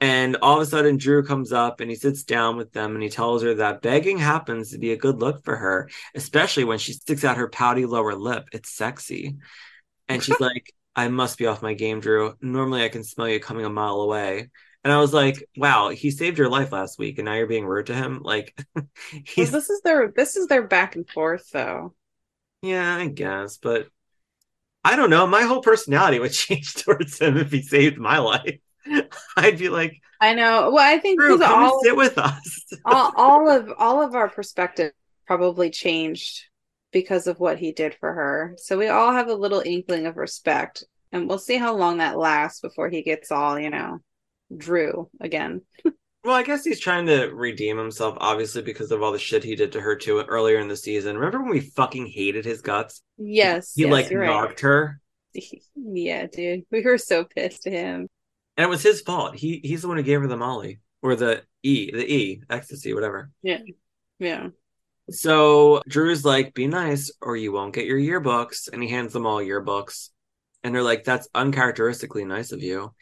And 0.00 0.36
all 0.36 0.56
of 0.56 0.62
a 0.62 0.66
sudden, 0.66 0.98
Drew 0.98 1.24
comes 1.24 1.52
up 1.52 1.80
and 1.80 1.90
he 1.90 1.96
sits 1.96 2.22
down 2.24 2.56
with 2.56 2.72
them 2.72 2.94
and 2.94 3.02
he 3.02 3.08
tells 3.08 3.42
her 3.42 3.54
that 3.54 3.80
begging 3.80 4.18
happens 4.18 4.70
to 4.70 4.78
be 4.78 4.92
a 4.92 4.96
good 4.96 5.20
look 5.20 5.42
for 5.44 5.56
her, 5.56 5.88
especially 6.14 6.64
when 6.64 6.78
she 6.78 6.92
sticks 6.92 7.24
out 7.24 7.38
her 7.38 7.48
pouty 7.48 7.86
lower 7.86 8.14
lip. 8.14 8.48
It's 8.52 8.70
sexy. 8.70 9.36
And 10.08 10.22
she's 10.22 10.40
like, 10.40 10.72
I 10.94 11.08
must 11.08 11.38
be 11.38 11.46
off 11.46 11.62
my 11.62 11.74
game, 11.74 12.00
Drew. 12.00 12.34
Normally 12.40 12.84
I 12.84 12.88
can 12.90 13.04
smell 13.04 13.28
you 13.28 13.40
coming 13.40 13.64
a 13.64 13.70
mile 13.70 14.00
away. 14.00 14.50
And 14.84 14.92
I 14.92 14.98
was 15.00 15.12
like, 15.14 15.48
wow, 15.56 15.88
he 15.90 16.10
saved 16.10 16.38
your 16.38 16.50
life 16.50 16.72
last 16.72 16.98
week 16.98 17.18
and 17.18 17.24
now 17.26 17.34
you're 17.34 17.46
being 17.46 17.66
rude 17.66 17.86
to 17.86 17.94
him. 17.94 18.20
Like 18.22 18.54
Well, 19.36 19.46
he's 19.46 19.50
this 19.50 19.70
is 19.70 19.80
their 19.82 20.12
this 20.14 20.36
is 20.36 20.46
their 20.48 20.62
back 20.66 20.96
and 20.96 21.08
forth 21.08 21.50
though. 21.50 21.94
yeah, 22.62 22.96
I 22.96 23.08
guess, 23.08 23.58
but 23.58 23.88
I 24.84 24.96
don't 24.96 25.10
know. 25.10 25.26
My 25.26 25.42
whole 25.42 25.62
personality 25.62 26.18
would 26.18 26.32
change 26.34 26.74
towards 26.74 27.18
him 27.18 27.36
if 27.36 27.52
he 27.52 27.62
saved 27.62 27.98
my 27.98 28.18
life. 28.18 28.58
I'd 29.36 29.58
be 29.58 29.68
like, 29.68 30.00
I 30.20 30.34
know. 30.34 30.70
Well, 30.72 30.84
I 30.84 30.98
think 30.98 31.20
Drew, 31.20 31.38
come 31.38 31.64
all, 31.64 31.80
sit 31.82 31.96
with 31.96 32.18
us. 32.18 32.64
all 32.84 33.12
all 33.16 33.50
of 33.50 33.72
all 33.78 34.02
of 34.02 34.14
our 34.14 34.28
perspective 34.28 34.92
probably 35.26 35.70
changed 35.70 36.44
because 36.92 37.26
of 37.26 37.38
what 37.38 37.58
he 37.58 37.72
did 37.72 37.94
for 38.00 38.12
her. 38.12 38.54
So 38.58 38.78
we 38.78 38.88
all 38.88 39.12
have 39.12 39.28
a 39.28 39.34
little 39.34 39.62
inkling 39.64 40.06
of 40.06 40.16
respect, 40.16 40.84
and 41.12 41.28
we'll 41.28 41.38
see 41.38 41.56
how 41.56 41.76
long 41.76 41.98
that 41.98 42.18
lasts 42.18 42.60
before 42.60 42.88
he 42.88 43.02
gets 43.02 43.30
all 43.30 43.58
you 43.58 43.70
know, 43.70 43.98
Drew 44.56 45.10
again. 45.20 45.62
Well, 46.24 46.34
I 46.34 46.42
guess 46.42 46.64
he's 46.64 46.80
trying 46.80 47.06
to 47.06 47.26
redeem 47.26 47.78
himself, 47.78 48.16
obviously, 48.20 48.60
because 48.62 48.90
of 48.90 49.00
all 49.00 49.12
the 49.12 49.18
shit 49.18 49.44
he 49.44 49.54
did 49.54 49.70
to 49.72 49.80
her 49.80 49.94
too 49.94 50.18
earlier 50.18 50.58
in 50.58 50.66
the 50.66 50.76
season. 50.76 51.16
Remember 51.16 51.40
when 51.40 51.50
we 51.50 51.60
fucking 51.60 52.06
hated 52.06 52.44
his 52.44 52.62
guts? 52.62 53.00
Yes, 53.16 53.74
He 53.76 53.82
yes, 53.82 53.92
like 53.92 54.10
you're 54.10 54.22
right. 54.22 54.26
knocked 54.26 54.60
her. 54.60 55.00
Yeah, 55.76 56.26
dude, 56.26 56.64
we 56.70 56.82
were 56.82 56.96
so 56.98 57.24
pissed 57.24 57.66
at 57.66 57.72
him. 57.74 58.08
And 58.56 58.64
it 58.64 58.68
was 58.68 58.82
his 58.82 59.00
fault. 59.02 59.36
He 59.36 59.60
he's 59.62 59.82
the 59.82 59.88
one 59.88 59.96
who 59.96 60.02
gave 60.02 60.20
her 60.20 60.26
the 60.26 60.36
Molly. 60.36 60.80
Or 61.02 61.14
the 61.14 61.42
E, 61.62 61.90
the 61.92 62.12
E, 62.12 62.42
ecstasy, 62.50 62.92
whatever. 62.94 63.30
Yeah. 63.42 63.60
Yeah. 64.18 64.48
So 65.10 65.82
Drew's 65.86 66.24
like, 66.24 66.54
be 66.54 66.66
nice 66.66 67.12
or 67.20 67.36
you 67.36 67.52
won't 67.52 67.74
get 67.74 67.86
your 67.86 67.98
yearbooks. 67.98 68.68
And 68.72 68.82
he 68.82 68.88
hands 68.88 69.12
them 69.12 69.26
all 69.26 69.38
yearbooks. 69.38 70.08
And 70.64 70.74
they're 70.74 70.82
like, 70.82 71.04
that's 71.04 71.28
uncharacteristically 71.34 72.24
nice 72.24 72.50
of 72.50 72.62
you. 72.62 72.92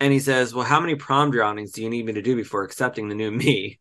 And 0.00 0.12
he 0.12 0.20
says, 0.20 0.54
Well, 0.54 0.64
how 0.64 0.80
many 0.80 0.94
prom 0.94 1.30
drownings 1.30 1.72
do 1.72 1.82
you 1.82 1.90
need 1.90 2.06
me 2.06 2.12
to 2.12 2.22
do 2.22 2.36
before 2.36 2.64
accepting 2.64 3.08
the 3.08 3.14
new 3.14 3.30
me? 3.30 3.80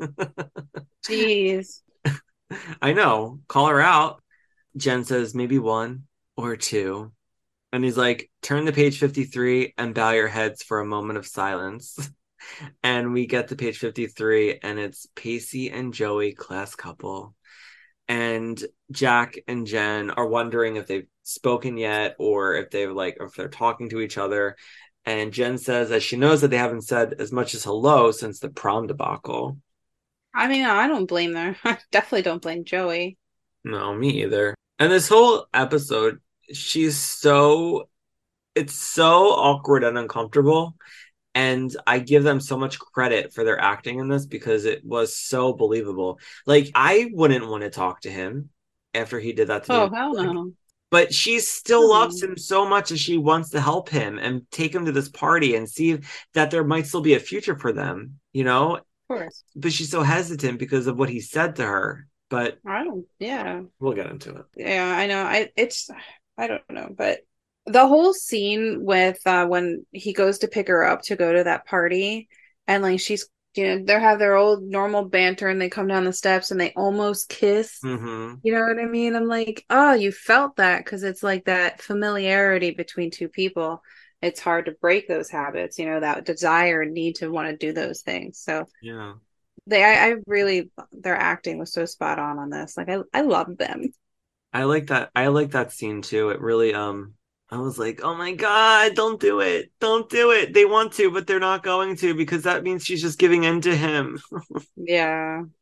Jeez. 1.06 1.80
I 2.80 2.92
know. 2.92 3.40
Call 3.48 3.66
her 3.66 3.80
out. 3.80 4.22
Jen 4.76 5.04
says, 5.04 5.34
Maybe 5.34 5.58
one 5.58 6.04
or 6.36 6.56
two. 6.56 7.12
And 7.72 7.84
he's 7.84 7.96
like, 7.96 8.30
Turn 8.42 8.66
to 8.66 8.72
page 8.72 8.98
53 8.98 9.74
and 9.78 9.94
bow 9.94 10.10
your 10.10 10.28
heads 10.28 10.62
for 10.62 10.80
a 10.80 10.86
moment 10.86 11.18
of 11.18 11.26
silence. 11.26 11.98
and 12.82 13.12
we 13.12 13.26
get 13.26 13.48
to 13.48 13.56
page 13.56 13.78
53, 13.78 14.60
and 14.62 14.78
it's 14.78 15.06
Pacey 15.14 15.70
and 15.70 15.92
Joey, 15.94 16.32
class 16.32 16.74
couple. 16.74 17.34
And 18.08 18.62
Jack 18.90 19.38
and 19.46 19.66
Jen 19.66 20.10
are 20.10 20.26
wondering 20.26 20.76
if 20.76 20.86
they've 20.86 21.06
spoken 21.22 21.76
yet 21.76 22.16
or 22.18 22.56
if 22.56 22.70
they've 22.70 22.90
like, 22.90 23.18
if 23.20 23.34
they're 23.34 23.48
talking 23.48 23.88
to 23.90 24.00
each 24.00 24.18
other. 24.18 24.56
And 25.04 25.32
Jen 25.32 25.58
says 25.58 25.90
that 25.90 26.02
she 26.02 26.16
knows 26.16 26.40
that 26.40 26.48
they 26.48 26.58
haven't 26.58 26.82
said 26.82 27.14
as 27.18 27.32
much 27.32 27.54
as 27.54 27.64
hello 27.64 28.10
since 28.10 28.40
the 28.40 28.48
prom 28.48 28.86
debacle. 28.86 29.58
I 30.34 30.48
mean, 30.48 30.64
I 30.64 30.88
don't 30.88 31.06
blame 31.06 31.32
them. 31.32 31.56
I 31.64 31.78
definitely 31.90 32.22
don't 32.22 32.42
blame 32.42 32.64
Joey. 32.64 33.16
No, 33.64 33.94
me 33.94 34.22
either. 34.22 34.54
And 34.78 34.90
this 34.90 35.08
whole 35.08 35.46
episode, 35.52 36.20
she's 36.52 36.98
so 36.98 37.88
it's 38.54 38.74
so 38.74 39.28
awkward 39.30 39.84
and 39.84 39.96
uncomfortable. 39.98 40.76
And 41.34 41.74
I 41.86 42.00
give 42.00 42.24
them 42.24 42.40
so 42.40 42.58
much 42.58 42.78
credit 42.78 43.32
for 43.32 43.44
their 43.44 43.60
acting 43.60 44.00
in 44.00 44.08
this 44.08 44.26
because 44.26 44.64
it 44.64 44.84
was 44.84 45.16
so 45.16 45.52
believable. 45.52 46.18
Like 46.46 46.70
I 46.74 47.10
wouldn't 47.12 47.48
want 47.48 47.62
to 47.62 47.70
talk 47.70 48.00
to 48.02 48.10
him 48.10 48.50
after 48.94 49.20
he 49.20 49.32
did 49.32 49.48
that 49.48 49.64
to 49.64 49.72
me. 49.72 49.78
Oh, 49.78 49.88
me. 49.88 49.96
hell 49.96 50.14
no. 50.14 50.52
but 50.90 51.14
she 51.14 51.38
still 51.38 51.88
loves 51.88 52.20
him 52.20 52.36
so 52.36 52.66
much 52.66 52.88
that 52.88 52.98
she 52.98 53.16
wants 53.16 53.50
to 53.50 53.60
help 53.60 53.88
him 53.88 54.18
and 54.18 54.42
take 54.50 54.74
him 54.74 54.86
to 54.86 54.92
this 54.92 55.08
party 55.08 55.54
and 55.54 55.68
see 55.68 55.98
that 56.34 56.50
there 56.50 56.64
might 56.64 56.88
still 56.88 57.00
be 57.00 57.14
a 57.14 57.20
future 57.20 57.56
for 57.56 57.72
them, 57.72 58.18
you 58.32 58.42
know? 58.42 58.76
Of 58.76 58.82
course. 59.06 59.44
But 59.54 59.72
she's 59.72 59.90
so 59.90 60.02
hesitant 60.02 60.58
because 60.58 60.88
of 60.88 60.98
what 60.98 61.08
he 61.08 61.20
said 61.20 61.56
to 61.56 61.64
her. 61.64 62.08
But 62.28 62.58
I 62.66 62.84
don't. 62.84 63.06
Yeah. 63.18 63.62
we'll 63.78 63.92
get 63.92 64.10
into 64.10 64.34
it. 64.36 64.44
Yeah. 64.56 64.86
I 64.96 65.06
know. 65.06 65.22
I. 65.22 65.50
It's. 65.56 65.90
I 66.40 66.46
don't 66.48 66.62
know, 66.70 66.88
but 66.96 67.20
the 67.66 67.86
whole 67.86 68.12
scene 68.14 68.84
with 68.84 69.20
uh 69.26 69.46
when 69.46 69.86
he 69.92 70.12
goes 70.12 70.38
to 70.40 70.48
pick 70.48 70.68
her 70.68 70.84
up 70.84 71.02
to 71.02 71.16
go 71.16 71.32
to 71.32 71.44
that 71.44 71.66
party, 71.66 72.28
and 72.66 72.82
like 72.82 73.00
she's. 73.00 73.28
You 73.56 73.66
know, 73.80 73.84
they 73.84 73.94
have 73.98 74.20
their 74.20 74.36
old 74.36 74.62
normal 74.62 75.06
banter 75.08 75.48
and 75.48 75.60
they 75.60 75.68
come 75.68 75.88
down 75.88 76.04
the 76.04 76.12
steps 76.12 76.52
and 76.52 76.60
they 76.60 76.72
almost 76.74 77.28
kiss. 77.28 77.80
hmm 77.82 78.40
You 78.42 78.52
know 78.54 78.60
what 78.60 78.78
I 78.78 78.86
mean? 78.86 79.16
I'm 79.16 79.26
like, 79.26 79.64
oh, 79.70 79.94
you 79.94 80.12
felt 80.12 80.56
that 80.56 80.84
because 80.84 81.02
it's 81.02 81.22
like 81.22 81.46
that 81.46 81.82
familiarity 81.82 82.70
between 82.70 83.10
two 83.10 83.28
people. 83.28 83.82
It's 84.22 84.38
hard 84.40 84.66
to 84.66 84.72
break 84.80 85.08
those 85.08 85.30
habits, 85.30 85.80
you 85.80 85.86
know, 85.86 86.00
that 86.00 86.24
desire 86.26 86.82
and 86.82 86.94
need 86.94 87.16
to 87.16 87.28
want 87.28 87.48
to 87.50 87.56
do 87.56 87.72
those 87.72 88.02
things. 88.02 88.38
So 88.38 88.66
Yeah. 88.80 89.14
they, 89.66 89.84
I, 89.84 90.10
I 90.10 90.14
really, 90.26 90.70
their 90.92 91.16
acting 91.16 91.58
was 91.58 91.72
so 91.72 91.84
spot 91.84 92.18
on 92.18 92.38
on 92.38 92.50
this. 92.50 92.76
Like, 92.76 92.88
I, 92.88 92.98
I 93.12 93.20
love 93.22 93.56
them. 93.56 93.92
I 94.52 94.64
like 94.64 94.88
that. 94.88 95.10
I 95.14 95.28
like 95.28 95.52
that 95.52 95.72
scene 95.72 96.02
too. 96.02 96.30
It 96.30 96.40
really, 96.40 96.74
um, 96.74 97.14
I 97.50 97.58
was 97.58 97.78
like, 97.78 98.00
oh 98.02 98.14
my 98.16 98.32
God, 98.34 98.94
don't 98.94 99.20
do 99.20 99.40
it. 99.40 99.72
Don't 99.80 100.08
do 100.08 100.30
it. 100.32 100.54
They 100.54 100.64
want 100.64 100.92
to, 100.94 101.10
but 101.10 101.26
they're 101.26 101.40
not 101.40 101.62
going 101.62 101.96
to 101.96 102.14
because 102.14 102.44
that 102.44 102.62
means 102.62 102.84
she's 102.84 103.02
just 103.02 103.18
giving 103.18 103.44
in 103.44 103.60
to 103.62 103.76
him. 103.76 104.20
Yeah. 104.76 105.44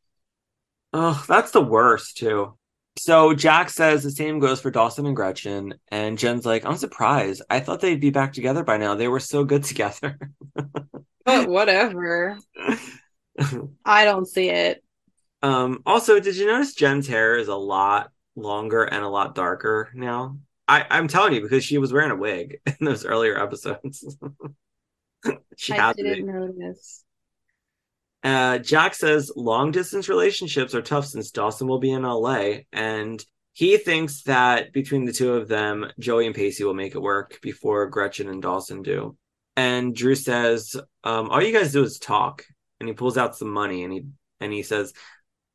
Oh, 0.93 1.23
that's 1.27 1.51
the 1.51 1.61
worst 1.61 2.17
too. 2.17 2.57
So 2.97 3.33
Jack 3.33 3.69
says 3.69 4.03
the 4.03 4.11
same 4.11 4.39
goes 4.39 4.59
for 4.59 4.71
Dawson 4.71 5.05
and 5.05 5.15
Gretchen, 5.15 5.75
and 5.89 6.17
Jen's 6.17 6.45
like, 6.45 6.65
I'm 6.65 6.75
surprised. 6.77 7.41
I 7.49 7.59
thought 7.59 7.79
they'd 7.81 7.99
be 7.99 8.09
back 8.09 8.33
together 8.33 8.63
by 8.63 8.77
now. 8.77 8.95
They 8.95 9.07
were 9.07 9.19
so 9.19 9.43
good 9.43 9.63
together. 9.63 10.17
But 11.25 11.47
whatever. 11.47 12.37
I 13.85 14.05
don't 14.05 14.27
see 14.27 14.49
it. 14.49 14.83
um, 15.41 15.81
also, 15.85 16.19
did 16.19 16.35
you 16.35 16.45
notice 16.47 16.73
Jen's 16.73 17.07
hair 17.07 17.37
is 17.37 17.47
a 17.47 17.55
lot 17.55 18.11
longer 18.41 18.83
and 18.83 19.03
a 19.03 19.09
lot 19.09 19.35
darker 19.35 19.89
now? 19.93 20.37
I, 20.67 20.85
I'm 20.89 21.07
telling 21.07 21.33
you 21.33 21.41
because 21.41 21.63
she 21.63 21.79
was 21.79 21.91
wearing 21.91 22.11
a 22.11 22.15
wig 22.15 22.61
in 22.65 22.85
those 22.85 23.05
earlier 23.05 23.41
episodes. 23.41 24.17
she 25.57 25.73
I 25.73 25.77
had 25.77 25.97
to 25.97 26.03
be. 26.03 26.09
didn't 26.09 26.27
notice. 26.27 27.03
Uh, 28.23 28.57
Jack 28.59 28.93
says 28.93 29.31
long 29.35 29.71
distance 29.71 30.09
relationships 30.09 30.75
are 30.75 30.81
tough 30.81 31.05
since 31.05 31.31
Dawson 31.31 31.67
will 31.67 31.79
be 31.79 31.91
in 31.91 32.03
LA, 32.03 32.59
and 32.71 33.23
he 33.53 33.77
thinks 33.77 34.23
that 34.23 34.71
between 34.73 35.05
the 35.05 35.13
two 35.13 35.33
of 35.33 35.47
them, 35.47 35.85
Joey 35.99 36.27
and 36.27 36.35
Pacey 36.35 36.63
will 36.63 36.73
make 36.73 36.95
it 36.95 37.01
work 37.01 37.39
before 37.41 37.87
Gretchen 37.87 38.29
and 38.29 38.41
Dawson 38.41 38.81
do. 38.81 39.17
And 39.55 39.95
Drew 39.95 40.15
says, 40.15 40.75
um, 41.03 41.29
"All 41.29 41.41
you 41.41 41.51
guys 41.51 41.73
do 41.73 41.83
is 41.83 41.97
talk." 41.97 42.45
And 42.79 42.87
he 42.87 42.93
pulls 42.93 43.17
out 43.17 43.35
some 43.35 43.51
money 43.51 43.83
and 43.83 43.91
he 43.91 44.05
and 44.39 44.53
he 44.53 44.63
says, 44.63 44.93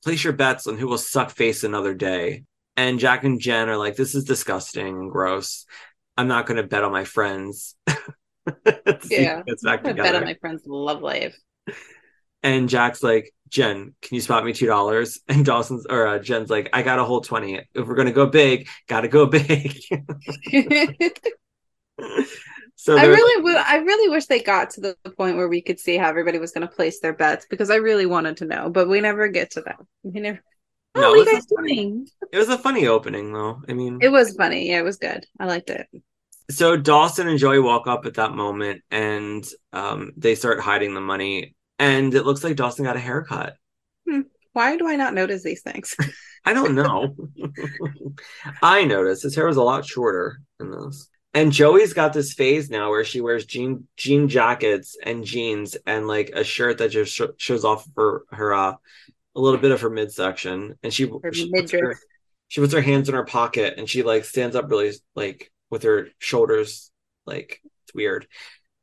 "Place 0.02 0.24
your 0.24 0.32
bets 0.32 0.66
on 0.66 0.76
who 0.76 0.88
will 0.88 0.98
suck 0.98 1.30
face 1.30 1.64
another 1.64 1.94
day." 1.94 2.44
And 2.76 2.98
Jack 2.98 3.24
and 3.24 3.40
Jen 3.40 3.68
are 3.68 3.76
like, 3.76 3.96
"This 3.96 4.14
is 4.14 4.24
disgusting 4.24 4.86
and 4.86 5.10
gross. 5.10 5.64
I'm 6.16 6.28
not 6.28 6.46
going 6.46 6.56
to 6.56 6.62
bet 6.66 6.84
on 6.84 6.92
my 6.92 7.04
friends." 7.04 7.76
To 7.86 7.94
see 9.00 9.24
who 9.24 9.24
Yeah. 9.24 9.42
gets 9.46 9.62
back 9.62 9.86
I 9.86 9.92
bet 9.92 10.14
on 10.14 10.24
my 10.24 10.34
friend's 10.40 10.66
love 10.66 11.02
life. 11.02 11.36
And 12.42 12.68
Jack's 12.68 13.02
like, 13.02 13.32
Jen, 13.48 13.94
can 14.02 14.14
you 14.14 14.20
spot 14.20 14.44
me 14.44 14.52
two 14.52 14.66
dollars? 14.66 15.20
And 15.28 15.44
Dawson's 15.44 15.86
or 15.86 16.06
uh, 16.06 16.18
Jen's 16.18 16.50
like, 16.50 16.68
I 16.72 16.82
got 16.82 16.98
a 16.98 17.04
whole 17.04 17.20
twenty. 17.20 17.60
If 17.74 17.86
we're 17.86 17.94
gonna 17.94 18.12
go 18.12 18.26
big, 18.26 18.68
gotta 18.88 19.08
go 19.08 19.26
big. 19.26 19.74
so 22.76 22.98
I 22.98 23.04
really 23.06 23.42
would. 23.42 23.56
I 23.56 23.76
really 23.76 24.08
wish 24.08 24.26
they 24.26 24.40
got 24.40 24.70
to 24.70 24.80
the 24.80 24.96
point 25.16 25.36
where 25.36 25.48
we 25.48 25.62
could 25.62 25.78
see 25.78 25.96
how 25.96 26.08
everybody 26.08 26.38
was 26.38 26.52
going 26.52 26.66
to 26.66 26.72
place 26.74 27.00
their 27.00 27.12
bets 27.12 27.46
because 27.48 27.70
I 27.70 27.76
really 27.76 28.06
wanted 28.06 28.36
to 28.38 28.44
know, 28.46 28.68
but 28.70 28.88
we 28.88 29.00
never 29.00 29.28
get 29.28 29.52
to 29.52 29.62
that. 29.62 29.78
We 30.02 30.20
never. 30.20 30.42
Oh, 30.96 31.00
No, 31.00 31.10
what 31.10 31.26
are 31.26 31.30
you 31.30 31.32
guys 31.32 31.46
doing? 31.46 32.06
it 32.32 32.38
was 32.38 32.48
a 32.48 32.58
funny 32.58 32.86
opening 32.86 33.32
though. 33.32 33.62
I 33.68 33.72
mean, 33.72 33.98
It 34.00 34.10
was 34.10 34.34
funny. 34.36 34.68
Yeah, 34.68 34.78
it 34.78 34.84
was 34.84 34.96
good. 34.96 35.24
I 35.40 35.46
liked 35.46 35.70
it. 35.70 35.86
so 36.50 36.76
Dawson 36.76 37.28
and 37.28 37.38
Joey 37.38 37.58
walk 37.60 37.86
up 37.86 38.06
at 38.06 38.14
that 38.14 38.32
moment, 38.32 38.82
and 38.90 39.44
um, 39.72 40.12
they 40.16 40.34
start 40.34 40.60
hiding 40.60 40.94
the 40.94 41.00
money, 41.00 41.54
and 41.78 42.14
it 42.14 42.24
looks 42.24 42.44
like 42.44 42.56
Dawson 42.56 42.84
got 42.84 42.96
a 42.96 43.00
haircut. 43.00 43.56
Why 44.52 44.76
do 44.76 44.86
I 44.88 44.94
not 44.94 45.14
notice 45.14 45.42
these 45.42 45.62
things? 45.62 45.96
I 46.44 46.52
don't 46.52 46.74
know. 46.76 47.16
I 48.62 48.84
noticed 48.84 49.22
his 49.24 49.34
hair 49.34 49.46
was 49.46 49.56
a 49.56 49.62
lot 49.62 49.84
shorter 49.84 50.38
in 50.60 50.70
this. 50.70 51.08
And 51.32 51.50
Joey's 51.50 51.92
got 51.94 52.12
this 52.12 52.34
phase 52.34 52.70
now 52.70 52.90
where 52.90 53.04
she 53.04 53.20
wears 53.20 53.44
jean 53.46 53.88
jean 53.96 54.28
jackets 54.28 54.96
and 55.02 55.24
jeans 55.24 55.76
and 55.86 56.06
like 56.06 56.30
a 56.34 56.44
shirt 56.44 56.78
that 56.78 56.90
just 56.90 57.12
sh- 57.12 57.22
shows 57.38 57.64
off 57.64 57.84
her 57.96 58.22
her 58.30 58.54
uh 58.54 58.74
a 59.36 59.40
little 59.40 59.58
bit 59.58 59.72
of 59.72 59.80
her 59.80 59.90
midsection 59.90 60.78
and 60.82 60.92
she 60.92 61.10
she 61.32 61.50
puts, 61.50 61.72
her, 61.72 61.98
she 62.48 62.60
puts 62.60 62.72
her 62.72 62.80
hands 62.80 63.08
in 63.08 63.14
her 63.14 63.24
pocket 63.24 63.74
and 63.78 63.88
she 63.88 64.02
like 64.02 64.24
stands 64.24 64.56
up 64.56 64.70
really 64.70 64.92
like 65.14 65.50
with 65.70 65.82
her 65.82 66.08
shoulders 66.18 66.90
like 67.26 67.60
it's 67.84 67.94
weird. 67.94 68.26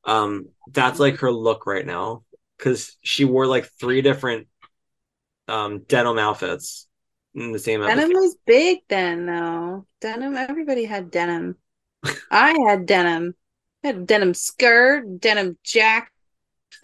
Um 0.04 0.50
that's 0.72 1.00
like 1.00 1.18
her 1.18 1.32
look 1.32 1.66
right 1.66 1.86
now 1.86 2.24
cuz 2.58 2.98
she 3.02 3.26
wore 3.26 3.48
like 3.48 3.70
three 3.80 4.02
different 4.02 4.48
um 5.48 5.80
denim 5.88 6.18
outfits 6.18 6.88
in 7.34 7.52
the 7.52 7.60
same 7.60 7.82
episode. 7.82 8.02
Denim 8.02 8.14
was 8.18 8.36
big 8.46 8.80
then, 8.90 9.26
though. 9.26 9.86
Denim. 10.00 10.36
Everybody 10.36 10.86
had 10.86 11.12
denim. 11.12 11.56
I 12.32 12.56
had 12.68 12.86
denim. 12.86 13.36
I 13.84 13.88
had 13.88 14.08
denim 14.08 14.34
skirt, 14.34 15.20
denim 15.20 15.58
jack. 15.64 16.12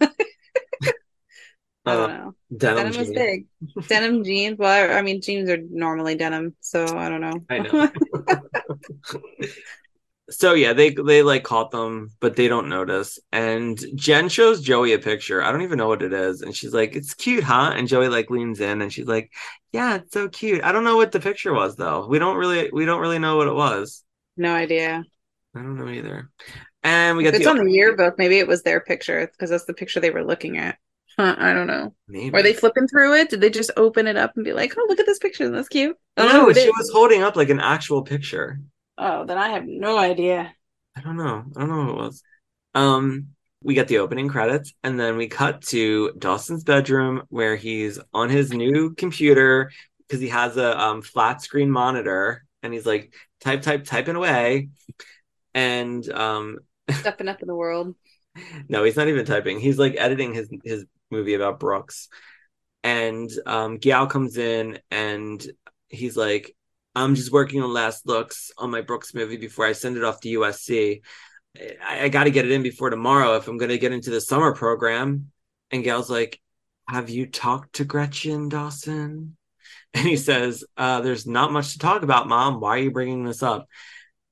I 1.88 1.94
Uh, 1.94 1.96
don't 1.96 2.10
know. 2.10 2.34
denim, 2.56 2.92
jeans. 2.92 3.10
big. 3.12 3.46
Denim 3.88 4.24
jeans. 4.24 4.58
Well, 4.58 4.90
I, 4.90 4.98
I 4.98 5.02
mean, 5.02 5.20
jeans 5.22 5.48
are 5.50 5.58
normally 5.70 6.14
denim, 6.16 6.54
so 6.60 6.84
I 6.98 7.08
don't 7.08 7.20
know. 7.20 7.44
I 7.50 7.58
know. 7.58 7.90
so 10.30 10.52
yeah, 10.52 10.74
they 10.74 10.90
they 10.90 11.22
like 11.22 11.42
caught 11.42 11.70
them, 11.70 12.10
but 12.20 12.36
they 12.36 12.48
don't 12.48 12.68
notice. 12.68 13.18
And 13.32 13.82
Jen 13.94 14.28
shows 14.28 14.60
Joey 14.60 14.92
a 14.92 14.98
picture. 14.98 15.42
I 15.42 15.50
don't 15.50 15.62
even 15.62 15.78
know 15.78 15.88
what 15.88 16.02
it 16.02 16.12
is, 16.12 16.42
and 16.42 16.54
she's 16.54 16.74
like, 16.74 16.94
"It's 16.94 17.14
cute, 17.14 17.44
huh?" 17.44 17.72
And 17.74 17.88
Joey 17.88 18.08
like 18.08 18.30
leans 18.30 18.60
in, 18.60 18.82
and 18.82 18.92
she's 18.92 19.06
like, 19.06 19.32
"Yeah, 19.72 19.96
it's 19.96 20.12
so 20.12 20.28
cute." 20.28 20.62
I 20.62 20.72
don't 20.72 20.84
know 20.84 20.96
what 20.96 21.12
the 21.12 21.20
picture 21.20 21.54
was 21.54 21.76
though. 21.76 22.06
We 22.06 22.18
don't 22.18 22.36
really 22.36 22.70
we 22.72 22.84
don't 22.84 23.00
really 23.00 23.18
know 23.18 23.36
what 23.36 23.48
it 23.48 23.54
was. 23.54 24.04
no 24.36 24.54
idea. 24.54 25.02
I 25.54 25.62
don't 25.62 25.76
know 25.76 25.88
either. 25.88 26.30
And 26.82 27.16
we 27.16 27.24
got 27.24 27.34
it's 27.34 27.44
the 27.44 27.50
on 27.50 27.58
the 27.58 27.70
yearbook, 27.70 28.18
maybe 28.18 28.38
it 28.38 28.46
was 28.46 28.62
their 28.62 28.80
picture 28.80 29.26
because 29.26 29.50
that's 29.50 29.64
the 29.64 29.74
picture 29.74 30.00
they 30.00 30.10
were 30.10 30.24
looking 30.24 30.58
at. 30.58 30.78
Huh, 31.18 31.34
I 31.38 31.52
don't 31.52 31.66
know. 31.66 31.94
maybe. 32.06 32.30
Were 32.30 32.42
they 32.42 32.52
flipping 32.52 32.86
through 32.86 33.14
it? 33.16 33.28
Did 33.30 33.40
they 33.40 33.50
just 33.50 33.72
open 33.76 34.06
it 34.06 34.16
up 34.16 34.36
and 34.36 34.44
be 34.44 34.52
like, 34.52 34.74
"Oh, 34.78 34.86
look 34.88 35.00
at 35.00 35.06
this 35.06 35.18
picture. 35.18 35.50
That's 35.50 35.68
cute." 35.68 35.96
I 36.16 36.22
don't 36.22 36.32
No, 36.32 36.52
she 36.52 36.60
is. 36.60 36.66
was 36.78 36.90
holding 36.92 37.22
up 37.22 37.36
like 37.36 37.50
an 37.50 37.60
actual 37.60 38.02
picture. 38.02 38.60
Oh, 38.96 39.24
then 39.24 39.38
I 39.38 39.50
have 39.50 39.64
no 39.66 39.98
idea. 39.98 40.54
I 40.96 41.00
don't 41.00 41.16
know. 41.16 41.44
I 41.56 41.60
don't 41.60 41.68
know 41.68 41.78
what 41.78 41.88
it 41.90 41.96
was. 42.06 42.22
Um, 42.74 43.28
we 43.62 43.74
get 43.74 43.88
the 43.88 43.98
opening 43.98 44.28
credits, 44.28 44.72
and 44.84 44.98
then 44.98 45.16
we 45.16 45.28
cut 45.28 45.62
to 45.62 46.12
Dawson's 46.18 46.64
bedroom 46.64 47.22
where 47.28 47.56
he's 47.56 47.98
on 48.14 48.30
his 48.30 48.52
new 48.52 48.94
computer 48.94 49.70
because 50.00 50.20
he 50.20 50.28
has 50.28 50.56
a 50.56 50.78
um, 50.80 51.02
flat 51.02 51.42
screen 51.42 51.70
monitor, 51.70 52.44
and 52.62 52.72
he's 52.72 52.86
like 52.86 53.12
type, 53.40 53.62
type, 53.62 53.84
typing 53.84 54.16
away. 54.16 54.68
And 55.54 56.08
um, 56.10 56.58
Stepping 56.90 57.28
up 57.28 57.42
in 57.42 57.48
the 57.48 57.56
world. 57.56 57.94
no, 58.68 58.84
he's 58.84 58.96
not 58.96 59.08
even 59.08 59.24
typing. 59.24 59.60
He's 59.60 59.78
like 59.78 59.94
editing 59.96 60.34
his 60.34 60.48
his 60.64 60.84
movie 61.10 61.34
about 61.34 61.60
Brooks. 61.60 62.08
And 62.84 63.30
um 63.46 63.78
comes 63.78 64.36
in 64.36 64.78
and 64.90 65.44
he's 65.88 66.16
like, 66.16 66.54
I'm 66.94 67.14
just 67.14 67.32
working 67.32 67.62
on 67.62 67.72
last 67.72 68.06
looks 68.06 68.50
on 68.58 68.70
my 68.70 68.80
Brooks 68.80 69.14
movie 69.14 69.36
before 69.36 69.66
I 69.66 69.72
send 69.72 69.96
it 69.96 70.04
off 70.04 70.20
to 70.20 70.28
USC. 70.28 71.00
I, 71.56 72.04
I 72.04 72.08
got 72.08 72.24
to 72.24 72.30
get 72.30 72.44
it 72.44 72.50
in 72.50 72.62
before 72.62 72.90
tomorrow 72.90 73.36
if 73.36 73.48
I'm 73.48 73.58
going 73.58 73.70
to 73.70 73.78
get 73.78 73.92
into 73.92 74.10
the 74.10 74.20
summer 74.20 74.54
program. 74.54 75.30
And 75.70 75.84
Gail's 75.84 76.10
like, 76.10 76.40
Have 76.88 77.10
you 77.10 77.26
talked 77.26 77.74
to 77.74 77.84
Gretchen 77.84 78.48
Dawson? 78.48 79.36
And 79.94 80.06
he 80.06 80.16
says, 80.16 80.64
uh, 80.76 81.00
There's 81.00 81.26
not 81.26 81.52
much 81.52 81.72
to 81.72 81.78
talk 81.78 82.02
about, 82.02 82.28
Mom. 82.28 82.60
Why 82.60 82.70
are 82.76 82.82
you 82.82 82.90
bringing 82.90 83.24
this 83.24 83.42
up? 83.42 83.68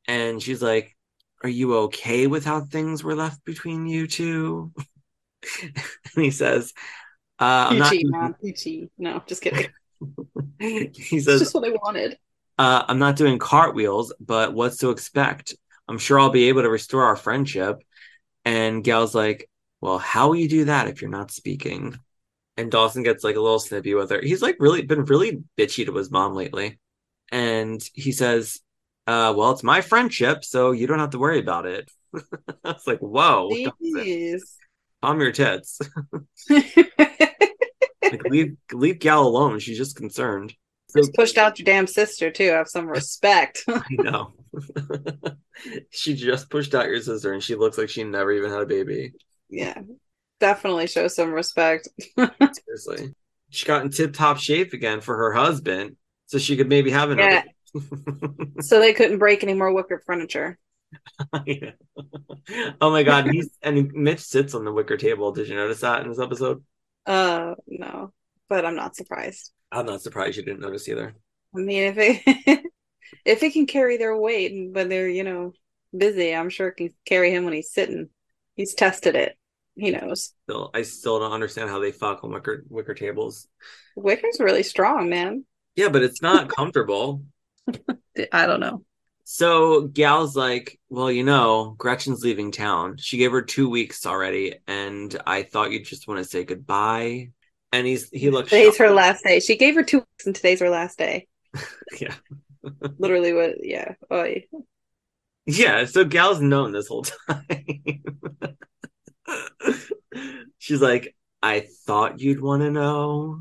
And 0.06 0.42
she's 0.42 0.62
like, 0.62 0.94
Are 1.42 1.48
you 1.48 1.76
okay 1.76 2.26
with 2.26 2.44
how 2.44 2.60
things 2.60 3.02
were 3.02 3.14
left 3.14 3.44
between 3.44 3.86
you 3.86 4.06
two? 4.06 4.72
and 6.16 6.24
he 6.24 6.30
says, 6.30 6.72
uh, 7.38 7.68
I'm 7.70 7.78
not. 7.78 7.94
Mom. 8.04 8.34
No, 8.98 9.22
just 9.26 9.42
kidding. 9.42 9.68
he 10.58 11.20
says, 11.20 11.40
just 11.40 11.54
what 11.54 11.64
I 11.64 11.70
wanted. 11.70 12.18
uh, 12.58 12.84
I'm 12.88 12.98
not 12.98 13.16
doing 13.16 13.38
cartwheels, 13.38 14.12
but 14.20 14.54
what's 14.54 14.78
to 14.78 14.90
expect? 14.90 15.54
I'm 15.88 15.98
sure 15.98 16.18
I'll 16.18 16.30
be 16.30 16.48
able 16.48 16.62
to 16.62 16.70
restore 16.70 17.04
our 17.04 17.16
friendship. 17.16 17.82
And 18.44 18.82
Gail's 18.82 19.14
like, 19.14 19.48
Well, 19.80 19.98
how 19.98 20.28
will 20.28 20.36
you 20.36 20.48
do 20.48 20.64
that 20.66 20.88
if 20.88 21.00
you're 21.02 21.10
not 21.10 21.30
speaking? 21.30 21.98
And 22.56 22.70
Dawson 22.70 23.02
gets 23.02 23.22
like 23.22 23.36
a 23.36 23.40
little 23.40 23.58
snippy 23.58 23.94
with 23.94 24.10
her. 24.10 24.20
He's 24.22 24.40
like 24.40 24.56
really 24.58 24.82
been 24.82 25.04
really 25.04 25.42
bitchy 25.58 25.84
to 25.84 25.94
his 25.94 26.10
mom 26.10 26.34
lately. 26.34 26.78
And 27.30 27.82
he 27.92 28.12
says, 28.12 28.60
uh, 29.06 29.34
well, 29.36 29.50
it's 29.50 29.62
my 29.62 29.80
friendship, 29.80 30.44
so 30.44 30.72
you 30.72 30.86
don't 30.86 30.98
have 30.98 31.10
to 31.10 31.18
worry 31.18 31.38
about 31.38 31.66
it. 31.66 31.90
I 32.14 32.72
was 32.72 32.86
like, 32.86 33.00
whoa, 33.00 33.50
Jeez. 33.50 34.42
Calm 35.06 35.20
your 35.20 35.32
tits. 35.32 35.78
Like, 38.02 38.22
leave 38.30 38.56
leave 38.72 39.00
Gail 39.00 39.26
alone. 39.26 39.58
She's 39.58 39.78
just 39.78 39.96
concerned. 39.96 40.54
So, 40.90 41.00
Just 41.00 41.14
pushed 41.14 41.38
out 41.38 41.58
your 41.58 41.64
damn 41.64 41.88
sister 41.88 42.30
too. 42.30 42.50
Have 42.50 42.68
some 42.68 42.86
respect. 42.86 43.64
I 43.68 43.82
know. 43.90 44.34
she 45.90 46.14
just 46.14 46.48
pushed 46.48 46.72
out 46.72 46.86
your 46.86 47.00
sister, 47.00 47.32
and 47.32 47.42
she 47.42 47.56
looks 47.56 47.76
like 47.76 47.88
she 47.88 48.04
never 48.04 48.30
even 48.30 48.52
had 48.52 48.60
a 48.60 48.66
baby. 48.66 49.14
yeah, 49.50 49.80
definitely 50.38 50.86
show 50.86 51.08
some 51.08 51.32
respect. 51.32 51.88
Seriously, 52.16 53.12
she 53.50 53.66
got 53.66 53.82
in 53.82 53.90
tip 53.90 54.12
top 54.12 54.38
shape 54.38 54.72
again 54.72 55.00
for 55.00 55.16
her 55.16 55.32
husband, 55.32 55.96
so 56.26 56.38
she 56.38 56.56
could 56.56 56.68
maybe 56.68 56.92
have 56.92 57.10
another. 57.10 57.42
So 58.60 58.78
they 58.78 58.92
couldn't 58.92 59.18
break 59.18 59.42
any 59.42 59.54
more 59.54 59.72
wicker 59.74 60.00
furniture. 60.06 60.58
Yeah. 61.46 61.72
Oh 62.80 62.90
my 62.90 63.02
god, 63.02 63.28
he's 63.28 63.50
and 63.60 63.92
Mitch 63.92 64.20
sits 64.20 64.54
on 64.54 64.64
the 64.64 64.72
wicker 64.72 64.96
table. 64.96 65.32
Did 65.32 65.48
you 65.48 65.56
notice 65.56 65.80
that 65.80 66.02
in 66.02 66.08
this 66.08 66.20
episode? 66.20 66.62
Uh, 67.04 67.54
no, 67.66 68.12
but 68.48 68.64
I'm 68.64 68.76
not 68.76 68.94
surprised. 68.94 69.50
I'm 69.72 69.86
not 69.86 70.00
surprised 70.00 70.36
you 70.36 70.44
didn't 70.44 70.60
notice 70.60 70.88
either. 70.88 71.16
I 71.54 71.58
mean, 71.58 71.82
if 71.82 71.96
it 71.98 72.64
if 73.24 73.42
it 73.42 73.52
can 73.52 73.66
carry 73.66 73.96
their 73.96 74.16
weight 74.16 74.70
when 74.72 74.88
they're 74.88 75.08
you 75.08 75.24
know 75.24 75.52
busy, 75.96 76.34
I'm 76.34 76.50
sure 76.50 76.68
it 76.68 76.76
can 76.76 76.94
carry 77.04 77.32
him 77.32 77.44
when 77.44 77.54
he's 77.54 77.72
sitting. 77.72 78.10
He's 78.54 78.74
tested 78.74 79.16
it. 79.16 79.36
He 79.74 79.90
knows. 79.90 80.34
Still, 80.44 80.70
I 80.72 80.82
still 80.82 81.18
don't 81.18 81.32
understand 81.32 81.68
how 81.68 81.80
they 81.80 81.90
fuck 81.90 82.22
on 82.22 82.30
wicker 82.32 82.64
wicker 82.68 82.94
tables. 82.94 83.48
Wicker's 83.96 84.38
really 84.38 84.62
strong, 84.62 85.10
man. 85.10 85.44
Yeah, 85.74 85.88
but 85.88 86.02
it's 86.02 86.22
not 86.22 86.48
comfortable. 86.48 87.22
I 88.32 88.46
don't 88.46 88.60
know. 88.60 88.84
So 89.28 89.88
Gail's 89.88 90.36
like, 90.36 90.78
well, 90.88 91.10
you 91.10 91.24
know, 91.24 91.74
Gretchen's 91.78 92.22
leaving 92.22 92.52
town. 92.52 92.96
She 92.98 93.18
gave 93.18 93.32
her 93.32 93.42
two 93.42 93.68
weeks 93.68 94.06
already, 94.06 94.54
and 94.68 95.20
I 95.26 95.42
thought 95.42 95.72
you'd 95.72 95.84
just 95.84 96.06
want 96.06 96.18
to 96.18 96.24
say 96.24 96.44
goodbye. 96.44 97.30
And 97.72 97.88
he's 97.88 98.08
he 98.10 98.30
looks 98.30 98.50
Today's 98.50 98.78
her 98.78 98.90
last 98.90 99.24
day. 99.24 99.40
She 99.40 99.56
gave 99.56 99.74
her 99.74 99.82
two 99.82 99.98
weeks, 99.98 100.26
and 100.26 100.34
today's 100.34 100.60
her 100.60 100.70
last 100.70 100.96
day. 100.96 101.26
Yeah. 102.00 102.14
Literally, 102.98 103.32
what? 103.32 103.54
Yeah. 103.64 103.94
Oh, 104.08 104.32
Yeah, 105.44 105.86
so 105.86 106.04
Gail's 106.04 106.40
known 106.40 106.70
this 106.70 106.86
whole 106.86 107.04
time. 107.28 108.02
She's 110.58 110.80
like, 110.80 111.16
I 111.42 111.66
thought 111.84 112.20
you'd 112.20 112.40
want 112.40 112.62
to 112.62 112.70
know 112.70 113.40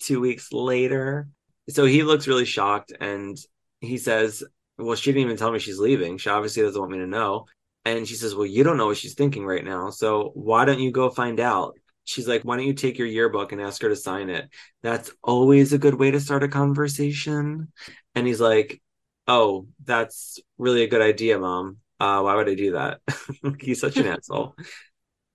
two 0.00 0.20
weeks 0.20 0.52
later. 0.52 1.28
So 1.68 1.84
he 1.84 2.02
looks 2.02 2.26
really 2.26 2.44
shocked 2.44 2.92
and 3.00 3.38
he 3.80 3.96
says, 3.96 4.42
Well, 4.80 4.96
she 4.96 5.12
didn't 5.12 5.24
even 5.24 5.36
tell 5.36 5.52
me 5.52 5.58
she's 5.58 5.78
leaving. 5.78 6.18
She 6.18 6.30
obviously 6.30 6.62
doesn't 6.62 6.80
want 6.80 6.92
me 6.92 6.98
to 6.98 7.06
know. 7.06 7.46
And 7.84 8.06
she 8.06 8.14
says, 8.14 8.34
Well, 8.34 8.46
you 8.46 8.64
don't 8.64 8.76
know 8.76 8.86
what 8.86 8.96
she's 8.96 9.14
thinking 9.14 9.44
right 9.44 9.64
now. 9.64 9.90
So 9.90 10.30
why 10.34 10.64
don't 10.64 10.80
you 10.80 10.90
go 10.90 11.10
find 11.10 11.40
out? 11.40 11.74
She's 12.04 12.28
like, 12.28 12.42
Why 12.42 12.56
don't 12.56 12.66
you 12.66 12.74
take 12.74 12.98
your 12.98 13.06
yearbook 13.06 13.52
and 13.52 13.60
ask 13.60 13.82
her 13.82 13.88
to 13.88 13.96
sign 13.96 14.30
it? 14.30 14.48
That's 14.82 15.10
always 15.22 15.72
a 15.72 15.78
good 15.78 15.94
way 15.94 16.10
to 16.10 16.20
start 16.20 16.42
a 16.42 16.48
conversation. 16.48 17.72
And 18.14 18.26
he's 18.26 18.40
like, 18.40 18.80
Oh, 19.26 19.66
that's 19.84 20.40
really 20.58 20.82
a 20.82 20.88
good 20.88 21.02
idea, 21.02 21.38
mom. 21.38 21.78
Uh, 21.98 22.22
why 22.22 22.34
would 22.34 22.48
I 22.48 22.54
do 22.54 22.72
that? 22.72 23.00
He's 23.60 23.80
such 23.80 23.98
an 23.98 24.06
asshole. 24.06 24.54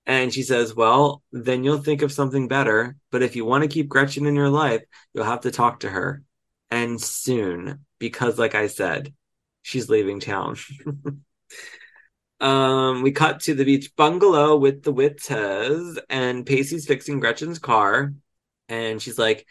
And 0.06 0.32
she 0.32 0.42
says, 0.42 0.74
Well, 0.74 1.22
then 1.32 1.64
you'll 1.64 1.78
think 1.82 2.02
of 2.02 2.12
something 2.12 2.48
better. 2.48 2.96
But 3.10 3.22
if 3.22 3.36
you 3.36 3.44
want 3.44 3.62
to 3.62 3.68
keep 3.68 3.88
Gretchen 3.88 4.26
in 4.26 4.36
your 4.36 4.50
life, 4.50 4.82
you'll 5.14 5.24
have 5.24 5.40
to 5.42 5.50
talk 5.50 5.80
to 5.80 5.90
her. 5.90 6.22
And 6.70 7.00
soon, 7.00 7.84
because 7.98 8.38
like 8.38 8.54
I 8.54 8.68
said, 8.68 9.12
she's 9.66 9.90
leaving 9.90 10.20
town. 10.20 10.56
um, 12.40 13.02
we 13.02 13.10
cut 13.10 13.40
to 13.40 13.54
the 13.54 13.64
beach 13.64 13.96
bungalow 13.96 14.56
with 14.56 14.84
the 14.84 14.94
Witters, 14.94 15.98
and 16.08 16.46
Pacey's 16.46 16.86
fixing 16.86 17.18
Gretchen's 17.18 17.58
car. 17.58 18.12
And 18.68 19.02
she's 19.02 19.18
like, 19.18 19.44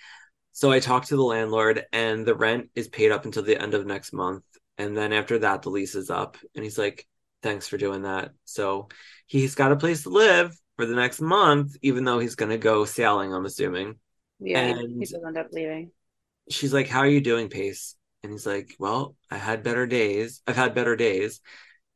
So 0.53 0.71
I 0.71 0.79
talked 0.79 1.09
to 1.09 1.17
the 1.17 1.21
landlord, 1.21 1.83
and 1.91 2.25
the 2.25 2.33
rent 2.33 2.69
is 2.75 2.87
paid 2.87 3.11
up 3.11 3.25
until 3.25 3.43
the 3.43 3.61
end 3.61 3.73
of 3.73 3.85
next 3.85 4.13
month. 4.13 4.45
And 4.77 4.95
then 4.95 5.11
after 5.11 5.39
that, 5.39 5.63
the 5.63 5.69
lease 5.69 5.95
is 5.95 6.09
up. 6.09 6.37
And 6.55 6.63
he's 6.63 6.77
like, 6.77 7.05
Thanks 7.43 7.67
for 7.67 7.77
doing 7.77 8.03
that. 8.03 8.31
So 8.45 8.87
he's 9.27 9.53
got 9.53 9.73
a 9.73 9.75
place 9.75 10.03
to 10.03 10.09
live 10.09 10.55
for 10.77 10.85
the 10.85 10.95
next 10.95 11.19
month, 11.19 11.75
even 11.81 12.05
though 12.05 12.19
he's 12.19 12.35
going 12.35 12.51
to 12.51 12.57
go 12.57 12.85
sailing, 12.85 13.33
I'm 13.33 13.45
assuming. 13.45 13.99
yeah. 14.39 14.59
And- 14.61 14.93
he 14.93 14.99
does 14.99 15.21
end 15.27 15.37
up 15.37 15.47
leaving. 15.51 15.91
She's 16.49 16.73
like, 16.73 16.87
How 16.87 16.99
are 16.99 17.07
you 17.07 17.19
doing, 17.19 17.49
Pace? 17.49 17.95
And 18.25 18.33
he's 18.33 18.47
like, 18.47 18.75
Well, 18.79 19.15
I 19.29 19.37
had 19.37 19.61
better 19.63 19.85
days. 19.85 20.41
I've 20.47 20.55
had 20.55 20.73
better 20.73 20.95
days. 20.95 21.41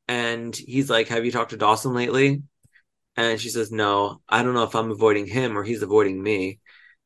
And 0.08 0.56
he's 0.56 0.88
like, 0.88 1.08
Have 1.08 1.26
you 1.26 1.32
talked 1.32 1.50
to 1.52 1.58
Dawson 1.58 1.96
lately? 1.96 2.44
And 3.18 3.42
she 3.42 3.50
says, 3.50 3.72
No, 3.72 4.22
I 4.30 4.44
don't 4.44 4.54
know 4.54 4.64
if 4.64 4.76
I'm 4.76 4.92
avoiding 4.92 5.26
him 5.26 5.58
or 5.58 5.64
he's 5.64 5.82
avoiding 5.82 6.22
me. 6.22 6.60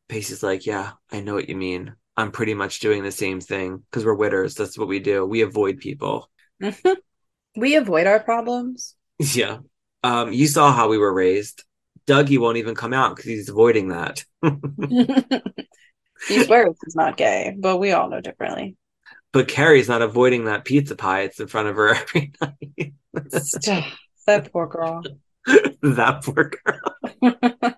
Pacey's 0.10 0.44
like, 0.44 0.66
Yeah, 0.66 0.92
I 1.10 1.22
know 1.22 1.36
what 1.36 1.48
you 1.48 1.56
mean. 1.56 1.96
I'm 2.18 2.32
pretty 2.32 2.54
much 2.54 2.82
doing 2.82 3.02
the 3.02 3.12
same 3.12 3.40
thing 3.40 3.82
because 3.90 4.04
we're 4.04 4.18
witters. 4.18 4.56
That's 4.56 4.78
what 4.78 4.90
we 4.90 5.00
do. 5.00 5.26
We 5.26 5.42
avoid 5.42 5.78
people. 5.78 6.30
we 7.56 7.76
avoid 7.76 8.08
our 8.08 8.20
problems. 8.20 8.96
Yeah. 9.34 9.60
Um, 10.04 10.34
you 10.34 10.48
saw 10.48 10.74
how 10.74 10.90
we 10.90 10.98
were 10.98 11.14
raised. 11.14 11.64
Dougie 12.08 12.40
won't 12.40 12.58
even 12.58 12.76
come 12.76 12.92
out 12.92 13.16
because 13.16 13.30
he's 13.30 13.48
avoiding 13.48 13.88
that. 13.90 14.26
he 16.28 16.44
swears 16.44 16.76
he's 16.84 16.96
not 16.96 17.16
gay, 17.16 17.56
but 17.58 17.78
we 17.78 17.94
all 17.94 18.10
know 18.10 18.20
differently. 18.20 18.76
But 19.34 19.48
Carrie's 19.50 19.90
not 19.90 20.02
avoiding 20.02 20.46
that 20.46 20.64
pizza 20.64 20.96
pie. 20.96 21.22
It's 21.22 21.40
in 21.40 21.48
front 21.48 21.68
of 21.68 21.76
her 21.76 21.90
every 21.96 22.34
night. 22.42 22.94
That 24.26 24.54
poor 24.54 24.68
girl. 24.68 25.04
that 25.82 26.22
poor 26.24 26.50
girl. 26.64 27.76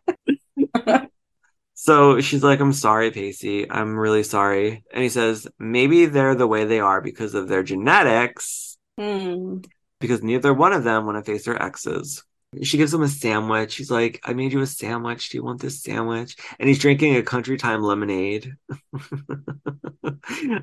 So 1.73 2.21
she's 2.21 2.43
like, 2.43 2.59
I'm 2.59 2.73
sorry, 2.73 3.11
Pacey. 3.11 3.69
I'm 3.69 3.97
really 3.97 4.23
sorry. 4.23 4.83
And 4.93 5.03
he 5.03 5.09
says, 5.09 5.47
maybe 5.59 6.05
they're 6.05 6.35
the 6.35 6.47
way 6.47 6.65
they 6.65 6.79
are 6.79 7.01
because 7.01 7.35
of 7.35 7.47
their 7.47 7.63
genetics, 7.63 8.77
Hmm. 8.97 9.57
because 9.99 10.23
neither 10.23 10.53
one 10.53 10.71
of 10.71 10.83
them 10.83 11.05
want 11.05 11.17
to 11.23 11.29
face 11.31 11.45
their 11.45 11.61
exes. 11.61 12.23
She 12.63 12.77
gives 12.77 12.93
him 12.93 13.01
a 13.01 13.07
sandwich. 13.07 13.73
She's 13.73 13.91
like, 13.91 14.19
I 14.23 14.33
made 14.33 14.53
you 14.53 14.61
a 14.61 14.67
sandwich. 14.67 15.29
Do 15.29 15.37
you 15.37 15.43
want 15.43 15.61
this 15.61 15.81
sandwich? 15.81 16.35
And 16.59 16.67
he's 16.67 16.79
drinking 16.79 17.15
a 17.15 17.23
country 17.23 17.57
time 17.57 17.81
lemonade. 17.81 18.53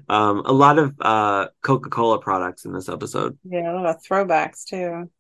um, 0.09 0.43
a 0.45 0.53
lot 0.53 0.79
of 0.79 0.95
uh, 1.01 1.49
Coca 1.63 1.91
Cola 1.91 2.19
products 2.19 2.65
in 2.65 2.73
this 2.73 2.89
episode. 2.89 3.39
Yeah, 3.45 3.73
a 3.73 3.75
lot 3.75 3.87
of 3.87 4.03
throwbacks 4.03 4.65
too. 4.65 5.11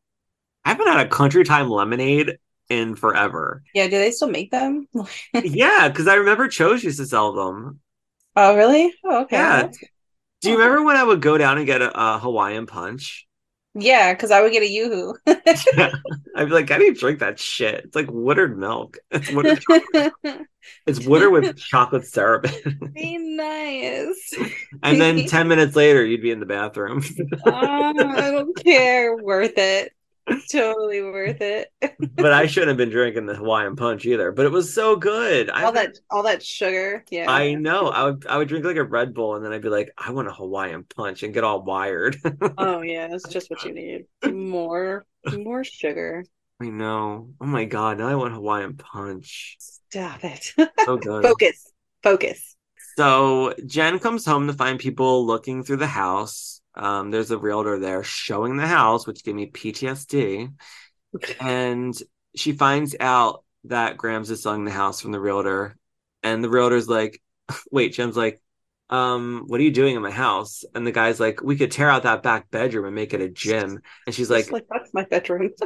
I 0.64 0.68
haven't 0.68 0.86
had 0.86 1.06
a 1.06 1.10
country 1.10 1.44
time 1.44 1.68
lemonade 1.68 2.38
in 2.68 2.96
forever. 2.96 3.62
Yeah, 3.74 3.84
do 3.84 3.98
they 3.98 4.10
still 4.10 4.30
make 4.30 4.50
them? 4.50 4.88
yeah, 5.34 5.88
because 5.88 6.08
I 6.08 6.14
remember 6.14 6.48
Cho's 6.48 6.84
used 6.84 6.98
to 6.98 7.06
sell 7.06 7.32
them. 7.32 7.80
Oh, 8.34 8.56
really? 8.56 8.94
Oh, 9.04 9.22
okay. 9.22 9.36
Yeah. 9.36 9.68
Do 10.40 10.50
you 10.50 10.58
remember 10.58 10.82
when 10.82 10.96
I 10.96 11.04
would 11.04 11.20
go 11.20 11.38
down 11.38 11.58
and 11.58 11.66
get 11.66 11.82
a, 11.82 11.92
a 11.94 12.18
Hawaiian 12.18 12.66
punch? 12.66 13.28
Yeah, 13.74 14.12
because 14.12 14.30
I 14.30 14.42
would 14.42 14.52
get 14.52 14.62
a 14.62 14.68
yoo-hoo. 14.68 15.16
I'd 15.26 16.44
be 16.44 16.50
like, 16.50 16.70
I 16.70 16.78
didn't 16.78 16.98
drink 16.98 17.20
that 17.20 17.38
shit. 17.38 17.86
It's 17.86 17.96
like 17.96 18.10
watered 18.10 18.58
milk. 18.58 18.98
It's 19.10 19.32
water. 19.32 19.58
it's 20.86 21.06
water 21.06 21.30
with 21.30 21.56
chocolate 21.56 22.04
syrup. 22.06 22.46
Be 22.92 23.16
nice. 23.18 24.34
and 24.82 25.00
then 25.00 25.26
ten 25.26 25.48
minutes 25.48 25.74
later, 25.74 26.04
you'd 26.04 26.22
be 26.22 26.30
in 26.30 26.40
the 26.40 26.46
bathroom. 26.46 27.02
Oh, 27.46 27.50
I 27.52 28.30
don't 28.30 28.56
care. 28.56 29.16
Worth 29.16 29.56
it. 29.56 29.92
Totally 30.50 31.02
worth 31.02 31.40
it. 31.40 31.68
but 32.14 32.32
I 32.32 32.46
shouldn't 32.46 32.68
have 32.68 32.76
been 32.76 32.90
drinking 32.90 33.26
the 33.26 33.34
Hawaiian 33.34 33.76
punch 33.76 34.04
either. 34.06 34.32
But 34.32 34.46
it 34.46 34.52
was 34.52 34.72
so 34.72 34.96
good. 34.96 35.50
I 35.50 35.64
all 35.64 35.72
that 35.72 35.98
all 36.10 36.22
that 36.24 36.42
sugar. 36.42 37.04
Yeah. 37.10 37.30
I 37.30 37.54
know. 37.54 37.88
I 37.88 38.04
would 38.04 38.26
I 38.26 38.38
would 38.38 38.48
drink 38.48 38.64
like 38.64 38.76
a 38.76 38.84
Red 38.84 39.14
Bull 39.14 39.34
and 39.34 39.44
then 39.44 39.52
I'd 39.52 39.62
be 39.62 39.68
like, 39.68 39.90
I 39.98 40.12
want 40.12 40.28
a 40.28 40.32
Hawaiian 40.32 40.84
punch 40.84 41.22
and 41.22 41.34
get 41.34 41.44
all 41.44 41.62
wired. 41.62 42.16
Oh 42.58 42.82
yeah, 42.82 43.08
that's 43.08 43.28
just 43.28 43.50
what 43.50 43.64
you 43.64 43.72
need. 43.72 44.04
More 44.30 45.04
more 45.32 45.64
sugar. 45.64 46.24
I 46.60 46.66
know. 46.68 47.30
Oh 47.40 47.46
my 47.46 47.64
god, 47.64 47.98
now 47.98 48.08
I 48.08 48.14
want 48.14 48.34
Hawaiian 48.34 48.76
punch. 48.76 49.56
Stop 49.58 50.24
it. 50.24 50.52
So 50.84 50.96
good. 50.96 51.22
Focus. 51.24 51.72
Focus. 52.02 52.56
So 52.96 53.54
Jen 53.66 53.98
comes 53.98 54.24
home 54.24 54.46
to 54.48 54.52
find 54.52 54.78
people 54.78 55.26
looking 55.26 55.62
through 55.62 55.78
the 55.78 55.86
house. 55.86 56.51
Um, 56.74 57.10
there's 57.10 57.30
a 57.30 57.38
realtor 57.38 57.78
there 57.78 58.02
showing 58.02 58.56
the 58.56 58.66
house, 58.66 59.06
which 59.06 59.24
gave 59.24 59.34
me 59.34 59.50
PTSD. 59.50 60.52
And 61.40 61.94
she 62.34 62.52
finds 62.52 62.96
out 62.98 63.44
that 63.64 63.96
Grams 63.96 64.30
is 64.30 64.42
selling 64.42 64.64
the 64.64 64.70
house 64.70 65.00
from 65.00 65.12
the 65.12 65.20
realtor. 65.20 65.76
And 66.22 66.42
the 66.42 66.48
realtor's 66.48 66.88
like, 66.88 67.20
wait, 67.70 67.92
Jen's 67.92 68.16
like, 68.16 68.40
um, 68.90 69.44
what 69.46 69.60
are 69.60 69.64
you 69.64 69.70
doing 69.70 69.96
in 69.96 70.02
my 70.02 70.10
house? 70.10 70.64
And 70.74 70.86
the 70.86 70.92
guy's 70.92 71.18
like, 71.18 71.42
we 71.42 71.56
could 71.56 71.70
tear 71.70 71.88
out 71.88 72.02
that 72.02 72.22
back 72.22 72.50
bedroom 72.50 72.84
and 72.84 72.94
make 72.94 73.14
it 73.14 73.22
a 73.22 73.28
gym. 73.28 73.80
And 74.06 74.14
she's 74.14 74.30
like, 74.30 74.50
like 74.50 74.66
that's 74.68 74.92
my 74.92 75.04
bedroom. 75.04 75.50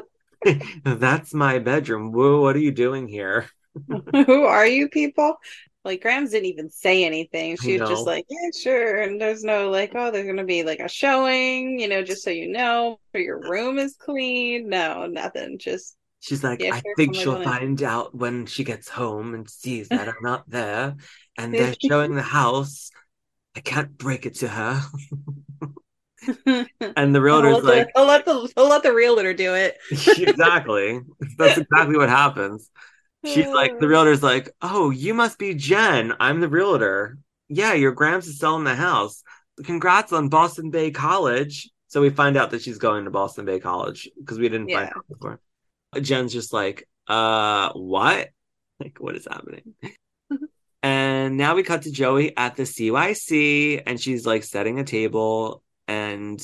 that's 0.84 1.34
my 1.34 1.58
bedroom. 1.58 2.12
Whoa, 2.12 2.40
what 2.40 2.56
are 2.56 2.60
you 2.60 2.72
doing 2.72 3.08
here? 3.08 3.48
Who 4.12 4.44
are 4.44 4.66
you 4.66 4.88
people? 4.88 5.36
Like 5.86 6.02
Grams 6.02 6.30
didn't 6.32 6.46
even 6.46 6.70
say 6.70 7.04
anything. 7.04 7.56
She 7.56 7.72
was 7.78 7.88
just 7.88 8.06
like, 8.06 8.26
"Yeah, 8.28 8.50
sure." 8.58 9.02
And 9.02 9.20
there's 9.20 9.44
no 9.44 9.70
like, 9.70 9.92
"Oh, 9.94 10.10
there's 10.10 10.26
gonna 10.26 10.44
be 10.44 10.64
like 10.64 10.80
a 10.80 10.88
showing," 10.88 11.78
you 11.80 11.88
know, 11.88 12.02
just 12.02 12.22
so 12.24 12.30
you 12.30 12.48
know, 12.48 13.00
or 13.14 13.20
your 13.20 13.40
room 13.40 13.78
is 13.78 13.96
clean. 13.96 14.68
No, 14.68 15.06
nothing. 15.06 15.58
Just 15.58 15.96
She's 16.20 16.42
like, 16.42 16.60
Yeah, 16.60 16.72
I 16.72 16.80
sure, 16.80 16.94
think 16.96 17.14
she'll 17.14 17.36
on 17.36 17.42
in." 17.42 17.48
find 17.48 17.82
out 17.82 18.14
when 18.14 18.46
she 18.46 18.64
gets 18.64 18.88
home 18.88 19.34
and 19.34 19.48
sees 19.48 19.88
that 19.90 20.08
I'm 20.08 20.22
not 20.22 20.48
there 20.50 20.96
and 21.38 21.56
they're 21.56 21.74
showing 21.80 22.14
the 22.14 22.22
house. 22.22 22.90
I 23.54 23.60
can't 23.60 23.96
break 23.96 24.26
it 24.26 24.36
to 24.36 24.48
her. 24.48 24.82
And 26.96 27.14
the 27.14 27.20
realtor's 27.20 27.62
like, 27.62 27.86
the, 27.86 27.92
he'll 27.94 28.06
let 28.06 28.24
the 28.24 28.50
he'll 28.56 28.68
let 28.68 28.82
the 28.82 28.92
realtor 28.92 29.34
do 29.34 29.54
it. 29.54 29.78
exactly. 30.18 31.00
That's 31.38 31.58
exactly 31.58 31.96
what 31.96 32.08
happens. 32.08 32.70
She's 33.26 33.46
like, 33.46 33.78
the 33.78 33.88
realtor's 33.88 34.22
like, 34.22 34.50
oh, 34.62 34.90
you 34.90 35.14
must 35.14 35.38
be 35.38 35.54
Jen. 35.54 36.14
I'm 36.20 36.40
the 36.40 36.48
realtor. 36.48 37.18
Yeah, 37.48 37.74
your 37.74 37.92
Grams 37.92 38.26
is 38.26 38.38
selling 38.38 38.64
the 38.64 38.74
house. 38.74 39.22
Congrats 39.64 40.12
on 40.12 40.28
Boston 40.28 40.70
Bay 40.70 40.90
College. 40.90 41.70
So 41.88 42.00
we 42.00 42.10
find 42.10 42.36
out 42.36 42.50
that 42.50 42.62
she's 42.62 42.78
going 42.78 43.04
to 43.04 43.10
Boston 43.10 43.44
Bay 43.44 43.60
College 43.60 44.10
because 44.18 44.38
we 44.38 44.48
didn't 44.48 44.70
find 44.70 44.90
out 44.94 45.06
before. 45.08 45.40
Jen's 46.00 46.32
just 46.32 46.52
like, 46.52 46.88
uh, 47.06 47.72
what? 47.72 48.30
Like, 48.78 48.98
what 49.00 49.16
is 49.16 49.26
happening? 49.26 49.72
and 50.82 51.38
now 51.38 51.54
we 51.54 51.62
cut 51.62 51.80
to 51.84 51.90
Joey 51.90 52.36
at 52.36 52.56
the 52.56 52.64
CYC 52.64 53.82
and 53.86 53.98
she's 53.98 54.26
like 54.26 54.44
setting 54.44 54.78
a 54.78 54.84
table 54.84 55.62
and 55.88 56.38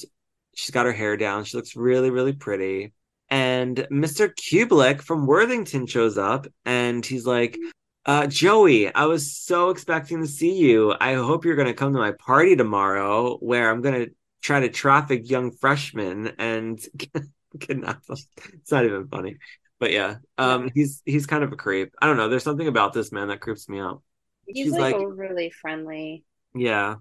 she's 0.56 0.70
got 0.70 0.86
her 0.86 0.92
hair 0.92 1.18
down. 1.18 1.44
She 1.44 1.58
looks 1.58 1.76
really, 1.76 2.08
really 2.08 2.32
pretty. 2.32 2.94
And 3.32 3.78
Mr. 3.90 4.28
Kublik 4.28 5.00
from 5.00 5.26
Worthington 5.26 5.86
shows 5.86 6.18
up 6.18 6.46
and 6.66 7.04
he's 7.04 7.24
like, 7.24 7.58
uh, 8.04 8.26
Joey, 8.26 8.94
I 8.94 9.06
was 9.06 9.34
so 9.34 9.70
expecting 9.70 10.20
to 10.20 10.26
see 10.26 10.58
you. 10.58 10.94
I 11.00 11.14
hope 11.14 11.46
you're 11.46 11.56
going 11.56 11.68
to 11.68 11.72
come 11.72 11.94
to 11.94 11.98
my 11.98 12.12
party 12.12 12.56
tomorrow 12.56 13.38
where 13.38 13.70
I'm 13.70 13.80
going 13.80 14.04
to 14.04 14.10
try 14.42 14.60
to 14.60 14.68
traffic 14.68 15.30
young 15.30 15.50
freshmen 15.50 16.32
and 16.38 16.78
kidnap 17.58 18.02
them. 18.06 18.18
It's 18.52 18.70
not 18.70 18.84
even 18.84 19.08
funny. 19.08 19.38
But 19.80 19.92
yeah, 19.92 20.16
um, 20.36 20.70
he's 20.74 21.00
he's 21.06 21.26
kind 21.26 21.42
of 21.42 21.52
a 21.52 21.56
creep. 21.56 21.94
I 22.02 22.06
don't 22.06 22.18
know. 22.18 22.28
There's 22.28 22.44
something 22.44 22.68
about 22.68 22.92
this 22.92 23.12
man 23.12 23.28
that 23.28 23.40
creeps 23.40 23.66
me 23.66 23.80
out. 23.80 24.02
He's 24.46 24.66
She's 24.66 24.72
like, 24.72 24.94
like- 24.94 25.02
overly 25.02 25.48
friendly. 25.48 26.22
Yeah. 26.54 26.96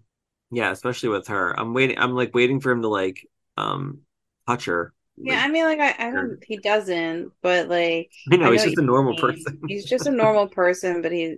Yeah, 0.50 0.72
especially 0.72 1.10
with 1.10 1.28
her. 1.28 1.60
I'm 1.60 1.74
waiting 1.74 1.98
I'm 2.00 2.14
like 2.16 2.34
waiting 2.34 2.62
for 2.62 2.72
him 2.72 2.84
to 2.84 2.88
like 2.88 3.28
um 3.58 4.00
touch 4.48 4.66
her. 4.66 4.94
Yeah, 5.18 5.40
I 5.44 5.48
mean, 5.50 5.66
like 5.66 5.80
I, 5.80 6.08
I 6.08 6.12
don't. 6.12 6.44
He 6.44 6.58
doesn't, 6.58 7.34
but 7.42 7.68
like 7.70 8.12
I 8.32 8.38
know, 8.38 8.52
I 8.52 8.52
he's 8.52 8.64
know 8.64 8.64
just 8.64 8.78
a 8.78 8.82
normal 8.82 9.14
mean. 9.14 9.16
person. 9.16 9.60
He's 9.68 9.86
just 9.86 10.06
a 10.06 10.12
normal 10.12 10.48
person, 10.50 11.02
but 11.02 11.12
he, 11.12 11.38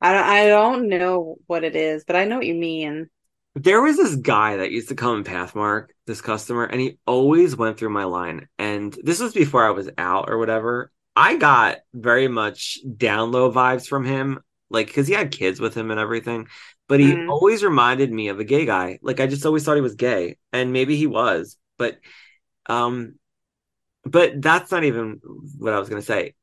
I 0.00 0.12
don't, 0.14 0.24
I 0.24 0.46
don't 0.48 0.88
know 0.88 1.38
what 1.46 1.64
it 1.64 1.76
is, 1.76 2.04
but 2.06 2.16
I 2.16 2.24
know 2.26 2.38
what 2.38 2.46
you 2.46 2.54
mean. 2.54 3.10
There 3.56 3.80
was 3.82 3.96
this 3.96 4.16
guy 4.16 4.56
that 4.56 4.72
used 4.72 4.88
to 4.88 4.96
come 4.96 5.18
in 5.18 5.24
Pathmark, 5.24 5.88
this 6.06 6.20
customer, 6.20 6.64
and 6.64 6.80
he 6.80 6.98
always 7.06 7.56
went 7.56 7.78
through 7.78 7.90
my 7.90 8.04
line. 8.04 8.48
And 8.58 8.96
this 9.04 9.20
was 9.20 9.32
before 9.32 9.64
I 9.64 9.70
was 9.70 9.88
out 9.96 10.28
or 10.28 10.38
whatever. 10.38 10.90
I 11.14 11.36
got 11.36 11.78
very 11.92 12.26
much 12.26 12.78
down 12.96 13.30
low 13.30 13.52
vibes 13.52 13.86
from 13.86 14.04
him, 14.04 14.40
like 14.70 14.88
because 14.88 15.06
he 15.06 15.14
had 15.14 15.30
kids 15.30 15.60
with 15.60 15.74
him 15.74 15.92
and 15.92 16.00
everything. 16.00 16.48
But 16.88 16.98
he 16.98 17.22
Mhm. 17.22 17.28
always 17.28 17.62
reminded 17.62 18.10
me 18.12 18.28
of 18.28 18.40
a 18.40 18.44
gay 18.44 18.66
guy. 18.66 18.98
Like 19.02 19.20
I 19.20 19.28
just 19.28 19.46
always 19.46 19.64
thought 19.64 19.76
he 19.76 19.80
was 19.80 19.94
gay, 19.94 20.36
and 20.52 20.72
maybe 20.72 20.96
he 20.96 21.06
was, 21.06 21.56
but 21.78 21.98
um, 22.66 23.14
but 24.04 24.40
that's 24.40 24.70
not 24.70 24.84
even 24.84 25.20
what 25.58 25.72
I 25.72 25.78
was 25.78 25.88
gonna 25.88 26.02
say. 26.02 26.34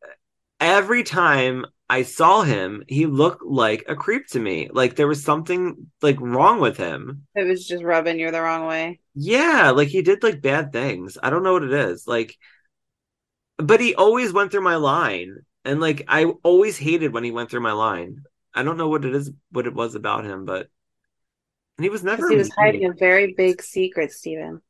Every 0.60 1.04
time 1.04 1.66
I 1.90 2.04
saw 2.04 2.44
him, 2.44 2.84
he 2.88 3.06
looked 3.06 3.44
like 3.44 3.86
a 3.88 3.96
creep 3.96 4.28
to 4.28 4.40
me. 4.40 4.70
Like 4.72 4.96
there 4.96 5.08
was 5.08 5.24
something 5.24 5.92
like 6.02 6.20
wrong 6.20 6.60
with 6.60 6.78
him. 6.78 7.24
It 7.36 7.48
was 7.48 7.68
just 7.68 7.84
rubbing 7.84 8.20
you 8.20 8.32
the 8.32 8.42
wrong 8.42 8.66
way. 8.66 9.00
Yeah, 9.14 9.72
like 9.72 9.90
he 9.90 10.02
did 10.02 10.24
like 10.24 10.42
bad 10.42 10.72
things. 10.72 11.18
I 11.22 11.30
don't 11.30 11.44
know 11.44 11.54
what 11.54 11.64
it 11.64 11.74
is. 11.74 12.08
Like 12.08 12.38
but 13.62 13.80
he 13.80 13.96
always 13.96 14.34
went 14.34 14.52
through 14.52 14.62
my 14.62 14.76
line. 14.76 15.38
And 15.64 15.80
like 15.80 16.04
I 16.08 16.26
always 16.44 16.78
hated 16.78 17.14
when 17.14 17.24
he 17.24 17.32
went 17.32 17.52
through 17.52 17.62
my 17.62 17.74
line. 17.74 18.24
I 18.54 18.64
don't 18.64 18.78
know 18.78 18.90
what 18.90 19.06
it 19.06 19.16
is 19.16 19.32
what 19.52 19.68
it 19.68 19.74
was 19.74 19.96
about 19.96 20.26
him, 20.26 20.46
but 20.46 20.68
and 21.78 21.86
he 21.86 21.90
was 21.90 22.04
never 22.04 22.30
he 22.30 22.36
was 22.36 22.48
mean. 22.48 22.56
hiding 22.58 22.86
a 22.90 22.94
very 22.94 23.34
big 23.38 23.62
secret, 23.62 24.12
Steven. 24.12 24.62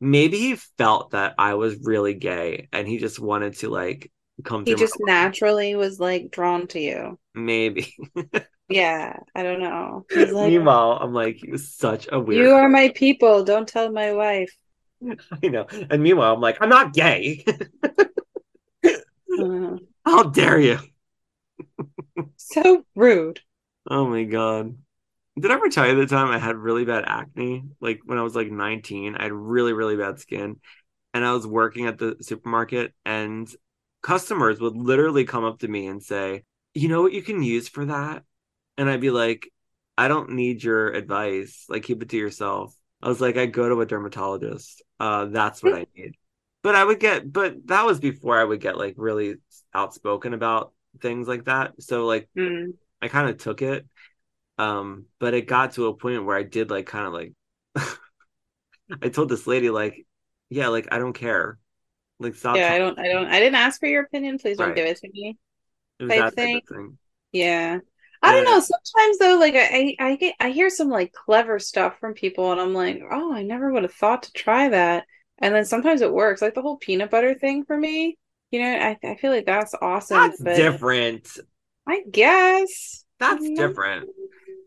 Maybe 0.00 0.38
he 0.38 0.56
felt 0.76 1.10
that 1.12 1.34
I 1.38 1.54
was 1.54 1.78
really 1.82 2.14
gay 2.14 2.68
and 2.72 2.86
he 2.86 2.98
just 2.98 3.18
wanted 3.18 3.54
to 3.58 3.68
like 3.70 4.10
come 4.44 4.64
He 4.64 4.74
just 4.74 4.98
naturally 5.00 5.74
was 5.74 5.98
like 5.98 6.30
drawn 6.30 6.66
to 6.68 6.80
you. 6.80 7.18
maybe. 7.34 7.94
Yeah, 8.70 9.16
I 9.34 9.42
don't 9.42 9.60
know. 9.60 10.04
Like, 10.14 10.52
Meanwhile, 10.52 10.98
I'm 11.00 11.14
like, 11.14 11.36
he 11.36 11.50
was 11.50 11.72
such 11.72 12.06
a 12.12 12.20
weird 12.20 12.44
you 12.44 12.52
are 12.52 12.68
my 12.68 12.90
people. 12.90 13.42
Don't 13.42 13.66
tell 13.66 13.90
my 13.90 14.12
wife. 14.12 14.54
I 15.42 15.48
know. 15.48 15.66
And 15.90 16.02
meanwhile, 16.02 16.34
I'm 16.34 16.40
like, 16.40 16.58
I'm 16.60 16.68
not 16.68 16.92
gay. 16.92 17.44
Uh, 19.38 19.76
How 20.04 20.24
dare 20.24 20.60
you? 20.60 20.78
so 22.36 22.84
rude. 22.94 23.40
Oh 23.90 24.06
my 24.06 24.24
god. 24.24 24.76
Did 25.38 25.50
I 25.50 25.54
ever 25.54 25.68
tell 25.68 25.86
you 25.86 25.94
the 25.94 26.06
time 26.06 26.28
I 26.28 26.38
had 26.38 26.56
really 26.56 26.84
bad 26.84 27.04
acne? 27.06 27.64
Like 27.80 28.00
when 28.04 28.18
I 28.18 28.22
was 28.22 28.34
like 28.34 28.50
19, 28.50 29.14
I 29.16 29.24
had 29.24 29.32
really, 29.32 29.72
really 29.72 29.96
bad 29.96 30.18
skin. 30.18 30.56
And 31.14 31.24
I 31.24 31.32
was 31.32 31.46
working 31.46 31.86
at 31.86 31.98
the 31.98 32.16
supermarket, 32.20 32.94
and 33.04 33.48
customers 34.02 34.60
would 34.60 34.76
literally 34.76 35.24
come 35.24 35.44
up 35.44 35.60
to 35.60 35.68
me 35.68 35.86
and 35.88 36.02
say, 36.02 36.44
You 36.74 36.88
know 36.88 37.02
what 37.02 37.12
you 37.12 37.22
can 37.22 37.42
use 37.42 37.68
for 37.68 37.86
that? 37.86 38.24
And 38.78 38.90
I'd 38.90 39.00
be 39.00 39.10
like, 39.10 39.50
I 39.98 40.08
don't 40.08 40.32
need 40.32 40.62
your 40.64 40.88
advice. 40.90 41.66
Like, 41.68 41.84
keep 41.84 42.02
it 42.02 42.10
to 42.10 42.16
yourself. 42.18 42.74
I 43.02 43.08
was 43.08 43.20
like, 43.20 43.36
I 43.36 43.46
go 43.46 43.68
to 43.68 43.80
a 43.80 43.86
dermatologist. 43.86 44.82
Uh, 45.00 45.26
that's 45.26 45.62
what 45.62 45.74
I 45.74 45.86
need. 45.96 46.16
But 46.62 46.76
I 46.76 46.84
would 46.84 47.00
get, 47.00 47.32
but 47.32 47.66
that 47.68 47.86
was 47.86 48.00
before 48.00 48.38
I 48.38 48.44
would 48.44 48.60
get 48.60 48.78
like 48.78 48.94
really 48.98 49.36
outspoken 49.74 50.34
about 50.34 50.72
things 51.00 51.28
like 51.28 51.46
that. 51.46 51.82
So, 51.82 52.06
like, 52.06 52.28
Mm. 52.36 52.74
I 53.00 53.08
kind 53.08 53.28
of 53.28 53.38
took 53.38 53.62
it. 53.62 53.86
Um, 54.58 55.06
but 55.18 55.34
it 55.34 55.46
got 55.46 55.72
to 55.72 55.86
a 55.86 55.94
point 55.94 56.24
where 56.24 56.36
I 56.36 56.42
did 56.42 56.70
like 56.70 56.86
kind 56.86 57.06
of 57.06 57.12
like 57.12 57.32
I 59.02 59.08
told 59.08 59.28
this 59.28 59.46
lady 59.46 59.70
like, 59.70 60.06
yeah, 60.50 60.68
like 60.68 60.88
I 60.92 60.98
don't 60.98 61.12
care. 61.12 61.58
Like 62.18 62.34
stop 62.34 62.56
Yeah, 62.56 62.72
I 62.72 62.78
don't, 62.78 62.98
I 62.98 63.08
don't, 63.08 63.26
I 63.28 63.38
didn't 63.38 63.54
ask 63.56 63.78
for 63.80 63.86
your 63.86 64.02
opinion. 64.02 64.38
Please 64.38 64.56
don't 64.58 64.68
Right. 64.68 64.76
give 64.76 64.86
it 64.86 64.98
to 64.98 65.10
me. 65.12 65.38
It 65.98 66.04
was 66.04 66.14
type 66.14 66.24
that 66.24 66.36
type 66.36 66.36
thing. 66.36 66.60
thing. 66.68 66.98
Yeah. 67.32 67.78
I 68.22 68.32
don't 68.32 68.44
know. 68.46 68.60
Sometimes 68.60 69.18
though, 69.18 69.38
like 69.38 69.54
I, 69.56 69.96
I 70.00 70.16
get, 70.16 70.34
I 70.40 70.50
hear 70.50 70.70
some 70.70 70.88
like 70.88 71.12
clever 71.12 71.58
stuff 71.58 71.98
from 72.00 72.14
people, 72.14 72.50
and 72.52 72.60
I'm 72.60 72.74
like, 72.74 73.00
oh, 73.10 73.32
I 73.32 73.42
never 73.42 73.72
would 73.72 73.84
have 73.84 73.94
thought 73.94 74.24
to 74.24 74.32
try 74.32 74.68
that. 74.70 75.06
And 75.38 75.54
then 75.54 75.64
sometimes 75.64 76.00
it 76.00 76.12
works, 76.12 76.42
like 76.42 76.54
the 76.54 76.62
whole 76.62 76.78
peanut 76.78 77.10
butter 77.10 77.34
thing 77.34 77.64
for 77.64 77.76
me. 77.76 78.18
You 78.50 78.62
know, 78.62 78.72
I, 78.76 78.98
I 79.04 79.16
feel 79.16 79.30
like 79.30 79.46
that's 79.46 79.74
awesome. 79.80 80.30
That's 80.30 80.42
but 80.42 80.56
different. 80.56 81.38
I 81.86 82.02
guess 82.10 83.04
That's 83.18 83.50
different. 83.50 84.08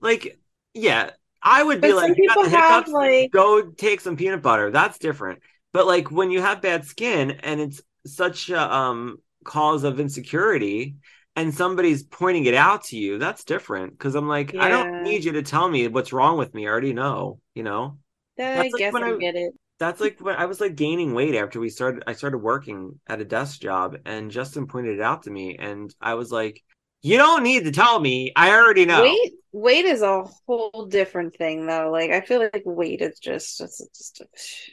Like, 0.01 0.39
yeah, 0.73 1.11
I 1.41 1.63
would 1.63 1.81
be 1.81 1.93
like, 1.93 2.09
some 2.09 2.15
you 2.17 2.27
got 2.27 2.37
people 2.37 2.49
have, 2.49 2.73
hiccups, 2.85 2.91
like- 2.91 3.31
go 3.31 3.61
take 3.71 4.01
some 4.01 4.17
peanut 4.17 4.41
butter. 4.41 4.71
That's 4.71 4.97
different. 4.97 5.39
But 5.73 5.87
like 5.87 6.11
when 6.11 6.31
you 6.31 6.41
have 6.41 6.61
bad 6.61 6.85
skin 6.85 7.31
and 7.31 7.61
it's 7.61 7.81
such 8.05 8.49
a 8.49 8.73
um 8.75 9.17
cause 9.43 9.83
of 9.83 9.99
insecurity 9.99 10.95
and 11.35 11.53
somebody's 11.53 12.03
pointing 12.03 12.45
it 12.45 12.53
out 12.53 12.83
to 12.85 12.97
you, 12.97 13.17
that's 13.17 13.43
different. 13.45 13.93
Because 13.93 14.15
I'm 14.15 14.27
like, 14.27 14.53
I 14.55 14.69
don't 14.69 15.03
need 15.03 15.23
you 15.23 15.31
to 15.33 15.43
tell 15.43 15.67
me 15.69 15.87
what's 15.87 16.11
wrong 16.13 16.37
with 16.37 16.53
me. 16.53 16.67
I 16.67 16.69
already 16.71 16.93
know, 16.93 17.39
you 17.55 17.63
know? 17.63 17.97
Yeah, 18.37 18.51
I 18.51 18.55
That's 18.55 18.73
like 18.73 18.79
guess 18.79 18.93
when 18.93 19.03
I 19.03 19.11
I- 19.11 19.17
get 19.17 19.35
it. 19.35 19.53
That's 19.79 19.99
like 19.99 20.19
when 20.21 20.35
I 20.35 20.45
was 20.45 20.61
like 20.61 20.75
gaining 20.75 21.15
weight 21.15 21.33
after 21.33 21.59
we 21.59 21.69
started 21.69 22.03
I 22.05 22.13
started 22.13 22.37
working 22.37 22.99
at 23.07 23.19
a 23.21 23.25
desk 23.25 23.61
job 23.61 23.97
and 24.05 24.29
Justin 24.29 24.67
pointed 24.67 24.99
it 24.99 25.01
out 25.01 25.23
to 25.23 25.31
me 25.31 25.55
and 25.57 25.91
I 25.99 26.13
was 26.13 26.31
like, 26.31 26.61
You 27.03 27.17
don't 27.17 27.43
need 27.43 27.65
to 27.65 27.71
tell 27.71 27.99
me. 27.99 28.31
I 28.35 28.51
already 28.51 28.85
know. 28.85 29.01
Weight, 29.01 29.33
weight 29.51 29.85
is 29.85 30.01
a 30.01 30.23
whole 30.47 30.85
different 30.87 31.35
thing, 31.35 31.65
though. 31.65 31.89
Like 31.91 32.11
I 32.11 32.21
feel 32.21 32.39
like 32.39 32.63
weight 32.65 33.01
is 33.01 33.19
just, 33.19 33.59
it's 33.61 34.11
just. 34.11 34.71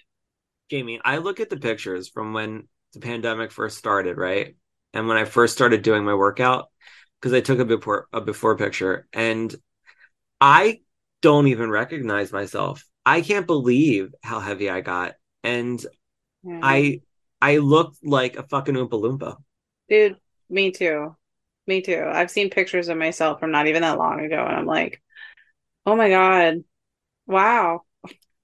Jamie, 0.71 1.01
I 1.03 1.19
look 1.19 1.41
at 1.41 1.49
the 1.49 1.57
pictures 1.57 2.09
from 2.09 2.35
when 2.35 2.69
the 2.93 3.01
pandemic 3.01 3.51
first 3.51 3.79
started, 3.79 4.17
right? 4.19 4.57
And 4.93 5.09
when 5.09 5.17
I 5.17 5.25
first 5.25 5.55
started 5.55 5.83
doing 5.83 6.05
my 6.05 6.15
workout, 6.15 6.67
because 7.21 7.33
I 7.33 7.41
took 7.41 7.59
a 7.59 7.65
before 7.65 8.09
a 8.13 8.21
before 8.21 8.57
picture, 8.57 9.07
and 9.13 9.55
I 10.41 10.81
don't 11.23 11.49
even 11.49 11.71
recognize 11.71 12.33
myself. 12.33 12.85
I 13.05 13.23
can't 13.23 13.47
believe 13.47 14.13
how 14.23 14.41
heavy 14.41 14.69
I 14.69 14.83
got, 14.83 15.15
and 15.43 15.85
Yeah. 16.43 16.61
I 16.63 17.01
I 17.41 17.59
looked 17.59 17.99
like 18.05 18.37
a 18.37 18.43
fucking 18.43 18.75
oompa 18.75 18.91
loompa. 18.91 19.37
Dude, 19.89 20.17
me 20.51 20.71
too. 20.71 21.17
Me 21.69 21.83
too. 21.83 22.03
I've 22.11 22.31
seen 22.31 22.49
pictures 22.49 22.89
of 22.89 22.97
myself 22.97 23.39
from 23.41 23.51
not 23.51 23.67
even 23.67 23.83
that 23.83 23.99
long 23.99 24.25
ago, 24.25 24.43
and 24.43 24.57
I'm 24.57 24.65
like, 24.65 25.03
oh 25.85 25.95
my 25.95 26.09
God. 26.09 26.65
Wow. 27.27 27.83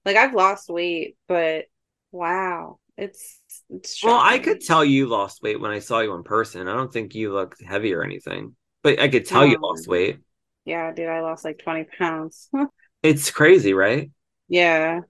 Like 0.05 0.15
I've 0.15 0.35
lost 0.35 0.69
weight, 0.69 1.17
but 1.27 1.65
wow. 2.11 2.77
It's 2.97 3.41
it's 3.69 4.03
Well, 4.03 4.19
I 4.21 4.37
could 4.37 4.61
tell 4.61 4.85
you 4.85 5.07
lost 5.07 5.41
weight 5.41 5.59
when 5.59 5.71
I 5.71 5.79
saw 5.79 6.01
you 6.01 6.13
in 6.13 6.21
person. 6.23 6.67
I 6.67 6.75
don't 6.75 6.93
think 6.93 7.15
you 7.15 7.33
looked 7.33 7.63
heavy 7.63 7.93
or 7.93 8.03
anything, 8.03 8.55
but 8.83 8.99
I 8.99 9.07
could 9.07 9.25
tell 9.25 9.45
you 9.45 9.57
lost 9.59 9.87
weight. 9.87 10.19
Yeah, 10.63 10.93
dude, 10.93 11.09
I 11.09 11.21
lost 11.21 11.43
like 11.43 11.57
20 11.57 11.85
pounds. 11.85 12.47
It's 13.03 13.31
crazy, 13.31 13.73
right? 13.73 14.11
yeah. 14.47 15.01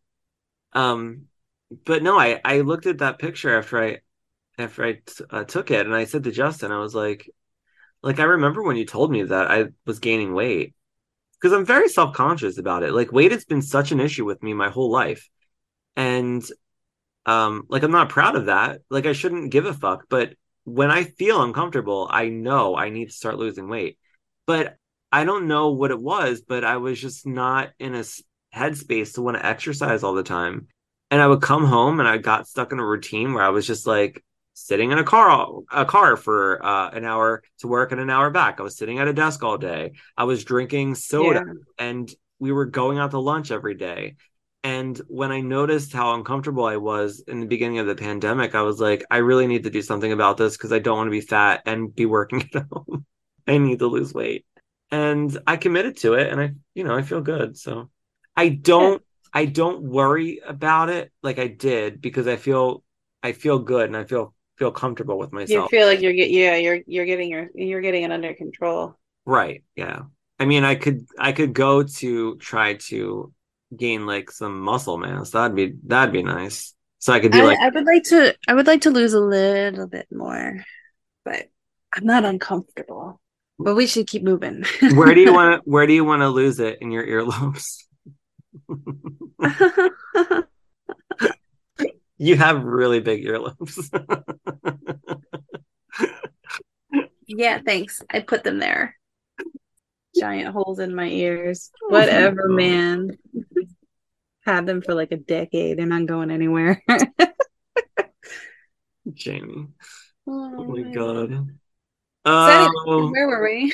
Um, 0.74 1.24
but 1.86 2.03
no, 2.03 2.18
I 2.20 2.41
I 2.43 2.61
looked 2.61 2.86
at 2.86 2.99
that 2.99 3.20
picture 3.20 3.57
after 3.57 3.82
I 3.82 3.99
after 4.57 4.84
I 4.86 4.93
t- 4.93 5.24
uh, 5.30 5.43
took 5.43 5.72
it, 5.72 5.86
and 5.86 5.95
I 5.95 6.05
said 6.05 6.24
to 6.26 6.32
Justin, 6.32 6.72
I 6.72 6.80
was 6.80 6.95
like, 6.95 7.30
like 8.05 8.19
I 8.19 8.23
remember 8.25 8.61
when 8.61 8.77
you 8.77 8.85
told 8.85 9.11
me 9.11 9.23
that 9.23 9.49
I 9.49 9.65
was 9.85 9.97
gaining 9.97 10.35
weight 10.35 10.75
because 11.33 11.51
I'm 11.51 11.65
very 11.65 11.89
self 11.89 12.13
conscious 12.13 12.59
about 12.59 12.83
it. 12.83 12.93
Like 12.93 13.11
weight 13.11 13.31
has 13.31 13.45
been 13.45 13.63
such 13.63 13.91
an 13.91 13.99
issue 13.99 14.25
with 14.25 14.43
me 14.43 14.53
my 14.53 14.69
whole 14.69 14.91
life, 14.91 15.27
and 15.95 16.43
um, 17.25 17.63
like 17.67 17.81
I'm 17.81 17.91
not 17.91 18.09
proud 18.09 18.35
of 18.35 18.45
that. 18.45 18.81
Like 18.91 19.07
I 19.07 19.13
shouldn't 19.13 19.51
give 19.51 19.65
a 19.65 19.73
fuck, 19.73 20.05
but 20.07 20.35
when 20.65 20.91
I 20.91 21.03
feel 21.03 21.41
uncomfortable, 21.41 22.07
I 22.09 22.29
know 22.29 22.75
I 22.75 22.89
need 22.89 23.07
to 23.07 23.11
start 23.11 23.39
losing 23.39 23.67
weight. 23.67 23.97
But 24.45 24.77
I 25.11 25.23
don't 25.23 25.47
know 25.47 25.71
what 25.71 25.91
it 25.91 25.99
was, 25.99 26.41
but 26.47 26.63
I 26.63 26.77
was 26.77 27.01
just 27.01 27.25
not 27.25 27.71
in 27.79 27.95
a 27.95 28.03
headspace 28.55 29.15
to 29.15 29.23
want 29.23 29.37
to 29.37 29.45
exercise 29.45 30.03
all 30.03 30.13
the 30.13 30.23
time. 30.23 30.67
And 31.09 31.21
I 31.21 31.27
would 31.27 31.41
come 31.41 31.65
home 31.65 31.99
and 31.99 32.07
I 32.07 32.17
got 32.17 32.47
stuck 32.47 32.71
in 32.71 32.79
a 32.79 32.85
routine 32.85 33.33
where 33.33 33.43
I 33.43 33.49
was 33.49 33.65
just 33.65 33.87
like 33.87 34.23
sitting 34.55 34.91
in 34.91 34.97
a 34.97 35.03
car 35.03 35.61
a 35.71 35.85
car 35.85 36.17
for 36.17 36.65
uh, 36.65 36.89
an 36.91 37.05
hour 37.05 37.43
to 37.59 37.67
work 37.67 37.91
and 37.91 38.01
an 38.01 38.09
hour 38.09 38.31
back. 38.31 38.59
I 38.59 38.63
was 38.63 38.77
sitting 38.77 38.99
at 38.99 39.07
a 39.07 39.13
desk 39.13 39.43
all 39.43 39.57
day. 39.59 39.93
I 40.17 40.23
was 40.23 40.43
drinking 40.45 40.95
soda 40.95 41.43
Yeah. 41.45 41.53
and 41.77 42.11
we 42.39 42.51
were 42.51 42.65
going 42.65 42.97
out 42.97 43.11
to 43.11 43.19
lunch 43.19 43.51
every 43.51 43.75
day. 43.75 44.15
And 44.63 44.97
when 45.07 45.31
I 45.31 45.41
noticed 45.41 45.93
how 45.93 46.15
uncomfortable 46.15 46.65
I 46.65 46.77
was 46.77 47.23
in 47.27 47.39
the 47.39 47.45
beginning 47.45 47.79
of 47.79 47.85
the 47.87 47.95
pandemic, 47.95 48.55
I 48.55 48.63
was 48.63 48.79
like, 48.79 49.05
I 49.11 49.17
really 49.17 49.45
need 49.47 49.65
to 49.65 49.69
do 49.69 49.81
something 49.81 50.11
about 50.11 50.37
this 50.37 50.57
because 50.57 50.71
I 50.73 50.79
don't 50.79 50.97
want 50.97 51.07
to 51.07 51.11
be 51.11 51.21
fat 51.21 51.61
and 51.67 51.93
be 51.93 52.05
working 52.07 52.49
at 52.55 52.65
home. 52.71 53.05
I 53.47 53.57
need 53.59 53.79
to 53.79 53.87
lose 53.87 54.13
weight. 54.13 54.45
And 54.91 55.37
I 55.45 55.57
committed 55.57 55.97
to 55.97 56.13
it 56.13 56.31
and 56.31 56.41
I, 56.41 56.51
you 56.73 56.83
know, 56.83 56.95
I 56.95 57.01
feel 57.03 57.21
good. 57.21 57.57
So 57.57 57.89
I 58.35 58.49
don't 58.49 59.03
I 59.33 59.45
don't 59.45 59.83
worry 59.83 60.39
about 60.45 60.89
it 60.89 61.11
like 61.21 61.39
I 61.39 61.47
did 61.47 62.01
because 62.01 62.27
I 62.27 62.37
feel 62.37 62.83
I 63.23 63.33
feel 63.33 63.59
good 63.59 63.87
and 63.87 63.97
I 63.97 64.03
feel 64.05 64.33
feel 64.57 64.71
comfortable 64.71 65.17
with 65.17 65.31
myself. 65.31 65.71
You 65.71 65.79
feel 65.79 65.87
like 65.87 66.01
you're 66.01 66.13
get 66.13 66.29
yeah, 66.29 66.55
you're 66.55 66.79
you're 66.87 67.05
getting 67.05 67.29
your 67.29 67.49
you're 67.53 67.81
getting 67.81 68.03
it 68.03 68.11
under 68.11 68.33
control. 68.33 68.97
Right. 69.25 69.63
Yeah. 69.75 70.03
I 70.39 70.45
mean, 70.45 70.63
I 70.63 70.75
could 70.75 71.07
I 71.17 71.31
could 71.31 71.53
go 71.53 71.83
to 71.83 72.35
try 72.37 72.75
to 72.75 73.33
gain 73.75 74.05
like 74.05 74.31
some 74.31 74.59
muscle 74.59 74.97
mass. 74.97 75.31
That'd 75.31 75.55
be 75.55 75.73
that'd 75.85 76.13
be 76.13 76.23
nice. 76.23 76.73
So 76.99 77.13
I 77.13 77.19
could 77.19 77.31
be 77.31 77.39
I, 77.39 77.43
like 77.43 77.59
I 77.59 77.69
would 77.69 77.85
like 77.85 78.03
to 78.05 78.35
I 78.47 78.53
would 78.53 78.67
like 78.67 78.81
to 78.81 78.91
lose 78.91 79.13
a 79.13 79.19
little 79.19 79.87
bit 79.87 80.07
more, 80.11 80.63
but 81.23 81.49
I'm 81.93 82.05
not 82.05 82.25
uncomfortable. 82.25 83.21
But 83.57 83.75
we 83.75 83.87
should 83.87 84.07
keep 84.07 84.23
moving. 84.23 84.65
where 84.95 85.13
do 85.13 85.21
you 85.21 85.33
want 85.33 85.63
to 85.63 85.69
where 85.69 85.87
do 85.87 85.93
you 85.93 86.03
want 86.03 86.21
to 86.21 86.29
lose 86.29 86.59
it 86.59 86.79
in 86.81 86.91
your 86.91 87.05
earlobes? 87.05 87.83
you 92.18 92.36
have 92.38 92.63
really 92.63 92.99
big 92.99 93.26
earlobes. 93.26 93.89
yeah, 97.28 97.59
thanks. 97.66 98.01
I 98.09 98.22
put 98.22 98.43
them 98.43 98.59
there. 98.59 98.95
Giant 100.18 100.53
holes 100.53 100.80
in 100.80 100.95
my 100.95 101.07
ears. 101.07 101.72
Whatever, 101.89 102.47
man. 102.49 103.18
Had 104.45 104.66
them 104.66 104.82
for 104.82 104.93
like 104.93 105.11
a 105.11 105.18
decade. 105.18 105.78
They're 105.78 105.86
not 105.86 106.05
going 106.05 106.32
anywhere. 106.32 106.82
Jamie. 109.13 109.68
oh 110.28 110.55
Oh 110.57 110.63
my 110.63 110.82
god. 110.91 111.32
So 112.26 112.26
Oh, 112.26 113.09
where 113.11 113.28
were 113.28 113.43
we? 113.43 113.74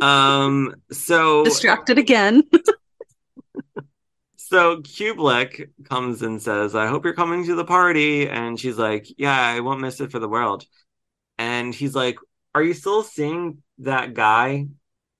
um 0.00 0.74
so 0.92 1.44
Distracted 1.44 1.98
again. 1.98 2.42
So 4.48 4.80
Kubelik 4.80 5.68
comes 5.84 6.22
and 6.22 6.40
says, 6.40 6.74
I 6.74 6.86
hope 6.86 7.04
you're 7.04 7.12
coming 7.12 7.44
to 7.44 7.54
the 7.54 7.66
party. 7.66 8.28
And 8.28 8.58
she's 8.58 8.78
like, 8.78 9.06
Yeah, 9.18 9.38
I 9.38 9.60
won't 9.60 9.80
miss 9.82 10.00
it 10.00 10.10
for 10.10 10.18
the 10.18 10.28
world. 10.28 10.64
And 11.38 11.74
he's 11.74 11.94
like, 11.94 12.16
Are 12.54 12.62
you 12.62 12.72
still 12.72 13.02
seeing 13.02 13.62
that 13.80 14.14
guy? 14.14 14.66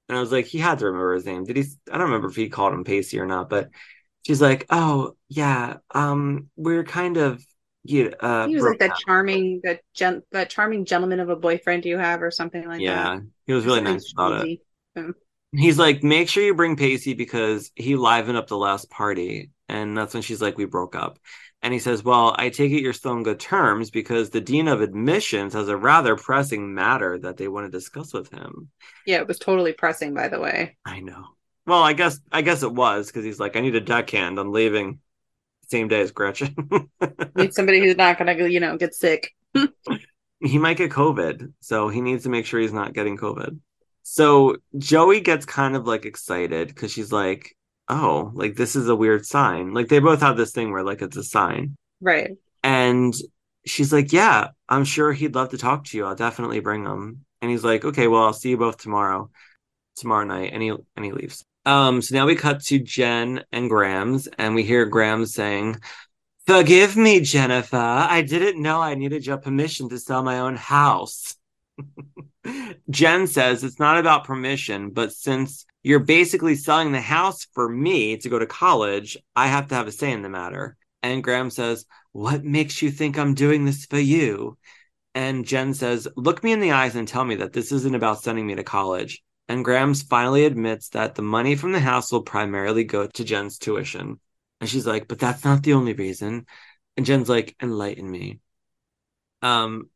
And 0.08 0.18
I 0.18 0.20
was 0.20 0.32
like, 0.32 0.46
He 0.46 0.56
had 0.58 0.78
to 0.78 0.86
remember 0.86 1.14
his 1.14 1.26
name. 1.26 1.44
Did 1.44 1.56
he? 1.56 1.64
I 1.92 1.98
don't 1.98 2.06
remember 2.06 2.28
if 2.28 2.36
he 2.36 2.48
called 2.48 2.72
him 2.72 2.84
Pacey 2.84 3.20
or 3.20 3.26
not, 3.26 3.50
but 3.50 3.68
she's 4.26 4.40
like, 4.40 4.64
Oh, 4.70 5.14
yeah. 5.28 5.76
Um, 5.94 6.48
we're 6.56 6.84
kind 6.84 7.18
of, 7.18 7.44
you 7.84 8.14
uh, 8.20 8.46
He 8.46 8.54
was 8.54 8.64
like 8.64 8.78
that 8.78 8.96
charming, 8.96 9.60
that 9.64 9.82
gen- 9.92 10.22
that 10.32 10.48
charming 10.48 10.86
gentleman 10.86 11.20
of 11.20 11.28
a 11.28 11.36
boyfriend 11.36 11.84
you 11.84 11.98
have, 11.98 12.22
or 12.22 12.30
something 12.30 12.66
like 12.66 12.80
that. 12.80 12.96
yeah, 12.96 13.20
he 13.46 13.52
was 13.52 13.66
really 13.66 13.82
nice 13.82 14.10
about 14.10 14.32
it. 14.32 14.58
cheesy. 14.96 15.22
He's 15.52 15.78
like, 15.78 16.02
make 16.02 16.28
sure 16.28 16.44
you 16.44 16.54
bring 16.54 16.76
Pacey 16.76 17.14
because 17.14 17.70
he 17.74 17.96
livened 17.96 18.36
up 18.36 18.48
the 18.48 18.56
last 18.56 18.90
party. 18.90 19.50
And 19.68 19.96
that's 19.96 20.14
when 20.14 20.22
she's 20.22 20.42
like, 20.42 20.58
we 20.58 20.66
broke 20.66 20.94
up. 20.94 21.18
And 21.60 21.72
he 21.74 21.80
says, 21.80 22.04
Well, 22.04 22.34
I 22.38 22.50
take 22.50 22.70
it 22.70 22.82
you're 22.82 22.92
still 22.92 23.14
in 23.14 23.24
good 23.24 23.40
terms 23.40 23.90
because 23.90 24.30
the 24.30 24.40
Dean 24.40 24.68
of 24.68 24.80
Admissions 24.80 25.54
has 25.54 25.68
a 25.68 25.76
rather 25.76 26.14
pressing 26.14 26.72
matter 26.72 27.18
that 27.18 27.36
they 27.36 27.48
want 27.48 27.66
to 27.66 27.76
discuss 27.76 28.12
with 28.12 28.30
him. 28.30 28.68
Yeah, 29.06 29.16
it 29.16 29.26
was 29.26 29.38
totally 29.38 29.72
pressing, 29.72 30.14
by 30.14 30.28
the 30.28 30.38
way. 30.38 30.76
I 30.84 31.00
know. 31.00 31.24
Well, 31.66 31.82
I 31.82 31.94
guess 31.94 32.20
I 32.30 32.42
guess 32.42 32.62
it 32.62 32.72
was 32.72 33.08
because 33.08 33.24
he's 33.24 33.40
like, 33.40 33.56
I 33.56 33.60
need 33.60 33.74
a 33.74 33.80
deckhand. 33.80 34.38
I'm 34.38 34.52
leaving 34.52 35.00
same 35.68 35.88
day 35.88 36.00
as 36.00 36.12
Gretchen. 36.12 36.54
Need 37.36 37.52
somebody 37.52 37.80
who's 37.80 37.96
not 37.96 38.18
gonna, 38.18 38.48
you 38.48 38.58
know, 38.58 38.78
get 38.78 38.94
sick. 38.94 39.34
he 40.40 40.58
might 40.58 40.78
get 40.78 40.90
COVID, 40.90 41.52
so 41.60 41.88
he 41.90 42.00
needs 42.00 42.22
to 42.22 42.30
make 42.30 42.46
sure 42.46 42.58
he's 42.58 42.72
not 42.72 42.94
getting 42.94 43.18
COVID. 43.18 43.58
So 44.10 44.56
Joey 44.78 45.20
gets 45.20 45.44
kind 45.44 45.76
of 45.76 45.86
like 45.86 46.06
excited 46.06 46.68
because 46.68 46.90
she's 46.92 47.12
like, 47.12 47.54
"Oh, 47.88 48.30
like 48.34 48.54
this 48.56 48.74
is 48.74 48.88
a 48.88 48.96
weird 48.96 49.26
sign." 49.26 49.74
Like 49.74 49.88
they 49.88 49.98
both 49.98 50.20
have 50.22 50.36
this 50.36 50.50
thing 50.52 50.70
where 50.72 50.82
like 50.82 51.02
it's 51.02 51.16
a 51.16 51.22
sign, 51.22 51.76
Right. 52.00 52.30
and 52.62 53.14
she's 53.66 53.92
like, 53.92 54.12
"Yeah, 54.12 54.48
I'm 54.68 54.84
sure 54.84 55.12
he'd 55.12 55.34
love 55.34 55.50
to 55.50 55.58
talk 55.58 55.84
to 55.86 55.96
you. 55.98 56.06
I'll 56.06 56.14
definitely 56.14 56.60
bring 56.60 56.84
him." 56.84 57.24
And 57.42 57.50
he's 57.50 57.62
like, 57.64 57.84
"Okay, 57.84 58.08
well, 58.08 58.24
I'll 58.24 58.32
see 58.32 58.48
you 58.50 58.56
both 58.56 58.78
tomorrow, 58.78 59.30
tomorrow 59.96 60.24
night." 60.24 60.52
And 60.54 60.62
he 60.62 60.70
and 60.70 61.04
he 61.04 61.12
leaves. 61.12 61.44
Um, 61.66 62.00
so 62.02 62.14
now 62.14 62.26
we 62.26 62.34
cut 62.34 62.62
to 62.64 62.78
Jen 62.78 63.44
and 63.52 63.68
Grams, 63.68 64.26
and 64.38 64.54
we 64.54 64.62
hear 64.64 64.86
Grams 64.86 65.34
saying, 65.34 65.76
Forgive 66.46 66.96
me, 66.96 67.20
Jennifer. 67.20 67.76
I 67.76 68.22
didn't 68.22 68.62
know 68.62 68.80
I 68.80 68.94
needed 68.94 69.26
your 69.26 69.36
permission 69.38 69.90
to 69.90 69.98
sell 69.98 70.22
my 70.22 70.38
own 70.40 70.56
house. 70.56 71.36
Jen 72.90 73.26
says 73.26 73.64
it's 73.64 73.78
not 73.78 73.98
about 73.98 74.24
permission, 74.24 74.90
but 74.90 75.12
since 75.12 75.66
you're 75.82 75.98
basically 75.98 76.54
selling 76.54 76.92
the 76.92 77.00
house 77.00 77.46
for 77.52 77.68
me 77.68 78.16
to 78.18 78.28
go 78.28 78.38
to 78.38 78.46
college, 78.46 79.16
I 79.36 79.46
have 79.46 79.68
to 79.68 79.74
have 79.74 79.86
a 79.86 79.92
say 79.92 80.12
in 80.12 80.22
the 80.22 80.28
matter. 80.28 80.76
And 81.02 81.22
Grams 81.22 81.54
says, 81.54 81.86
What 82.12 82.44
makes 82.44 82.82
you 82.82 82.90
think 82.90 83.18
I'm 83.18 83.34
doing 83.34 83.64
this 83.64 83.86
for 83.86 83.98
you? 83.98 84.58
And 85.14 85.46
Jen 85.46 85.74
says, 85.74 86.08
Look 86.16 86.42
me 86.44 86.52
in 86.52 86.60
the 86.60 86.72
eyes 86.72 86.96
and 86.96 87.06
tell 87.06 87.24
me 87.24 87.36
that 87.36 87.52
this 87.52 87.72
isn't 87.72 87.94
about 87.94 88.22
sending 88.22 88.46
me 88.46 88.54
to 88.56 88.64
college. 88.64 89.22
And 89.48 89.64
Grams 89.64 90.02
finally 90.02 90.44
admits 90.44 90.90
that 90.90 91.14
the 91.14 91.22
money 91.22 91.56
from 91.56 91.72
the 91.72 91.80
house 91.80 92.12
will 92.12 92.22
primarily 92.22 92.84
go 92.84 93.06
to 93.06 93.24
Jen's 93.24 93.58
tuition. 93.58 94.20
And 94.60 94.68
she's 94.68 94.86
like, 94.86 95.08
but 95.08 95.18
that's 95.18 95.44
not 95.44 95.62
the 95.62 95.72
only 95.72 95.94
reason. 95.94 96.46
And 96.96 97.06
Jen's 97.06 97.28
like, 97.28 97.56
enlighten 97.62 98.10
me. 98.10 98.40
Um, 99.40 99.88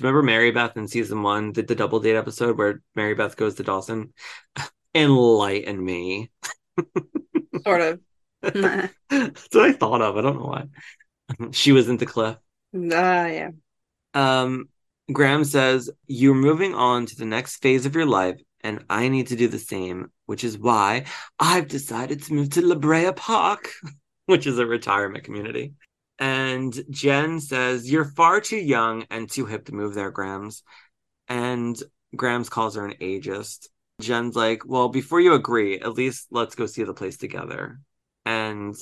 you 0.00 0.06
remember 0.06 0.22
Mary 0.22 0.50
Beth 0.50 0.76
in 0.76 0.88
season 0.88 1.22
one, 1.22 1.52
the, 1.52 1.62
the 1.62 1.74
double 1.74 2.00
date 2.00 2.16
episode 2.16 2.58
where 2.58 2.82
Mary 2.94 3.14
Beth 3.14 3.36
goes 3.36 3.54
to 3.56 3.62
Dawson? 3.62 4.12
enlighten 4.96 5.84
me. 5.84 6.30
Sort 7.64 7.80
of. 7.80 8.00
that's 8.42 9.48
what 9.52 9.64
I 9.64 9.72
thought 9.72 10.02
of. 10.02 10.16
I 10.16 10.22
don't 10.22 10.38
know 10.38 10.46
why. 10.46 11.50
she 11.52 11.72
was 11.72 11.88
into 11.88 12.06
Cliff. 12.06 12.36
Ah, 12.74 13.26
yeah. 13.26 13.50
Um, 14.14 14.68
Grams 15.12 15.52
says, 15.52 15.90
You're 16.06 16.34
moving 16.34 16.74
on 16.74 17.06
to 17.06 17.16
the 17.16 17.26
next 17.26 17.56
phase 17.56 17.86
of 17.86 17.94
your 17.94 18.06
life, 18.06 18.40
and 18.62 18.84
I 18.88 19.08
need 19.08 19.28
to 19.28 19.36
do 19.36 19.48
the 19.48 19.58
same, 19.58 20.10
which 20.26 20.44
is 20.44 20.58
why 20.58 21.04
I've 21.38 21.68
decided 21.68 22.22
to 22.24 22.34
move 22.34 22.50
to 22.50 22.66
La 22.66 22.74
Brea 22.74 23.12
Park, 23.12 23.70
which 24.26 24.46
is 24.46 24.58
a 24.58 24.66
retirement 24.66 25.24
community. 25.24 25.74
And 26.18 26.74
Jen 26.90 27.40
says, 27.40 27.90
You're 27.90 28.04
far 28.04 28.40
too 28.40 28.56
young 28.56 29.06
and 29.10 29.30
too 29.30 29.46
hip 29.46 29.66
to 29.66 29.74
move 29.74 29.94
there, 29.94 30.10
Grams. 30.10 30.62
And 31.28 31.80
Grams 32.14 32.48
calls 32.48 32.76
her 32.76 32.86
an 32.86 32.94
ageist. 33.00 33.68
Jen's 34.00 34.36
like, 34.36 34.62
Well, 34.66 34.88
before 34.88 35.20
you 35.20 35.34
agree, 35.34 35.78
at 35.80 35.94
least 35.94 36.28
let's 36.30 36.54
go 36.54 36.66
see 36.66 36.84
the 36.84 36.94
place 36.94 37.16
together. 37.16 37.80
And 38.24 38.74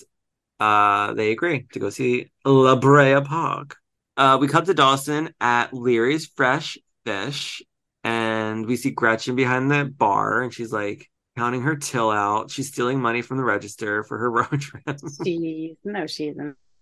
uh, 0.61 1.15
they 1.15 1.33
agree 1.33 1.67
to 1.73 1.79
go 1.79 1.91
see 1.91 2.31
La 2.45 2.77
Brea 2.77 3.21
Park. 3.21 3.77
Uh, 4.17 4.39
we 4.41 4.47
come 4.47 4.65
to 4.65 4.75
Dawson 4.75 5.35
at 5.41 5.75
Leery's 5.75 6.27
Fresh 6.27 6.79
Fish, 7.05 7.63
and 8.05 8.65
we 8.65 8.77
see 8.77 8.91
Gretchen 8.91 9.35
behind 9.35 9.71
the 9.71 9.85
bar, 9.85 10.43
and 10.43 10.55
she's 10.55 10.73
like 10.73 11.11
counting 11.37 11.63
her 11.63 11.75
till 11.75 12.11
out. 12.11 12.51
She's 12.51 12.69
stealing 12.69 13.01
money 13.01 13.23
from 13.23 13.39
the 13.39 13.45
register 13.45 14.05
for 14.05 14.19
her 14.19 14.31
road 14.31 14.61
trip. 14.61 15.01
She's 15.25 15.77
no, 15.85 16.07
she's 16.07 16.37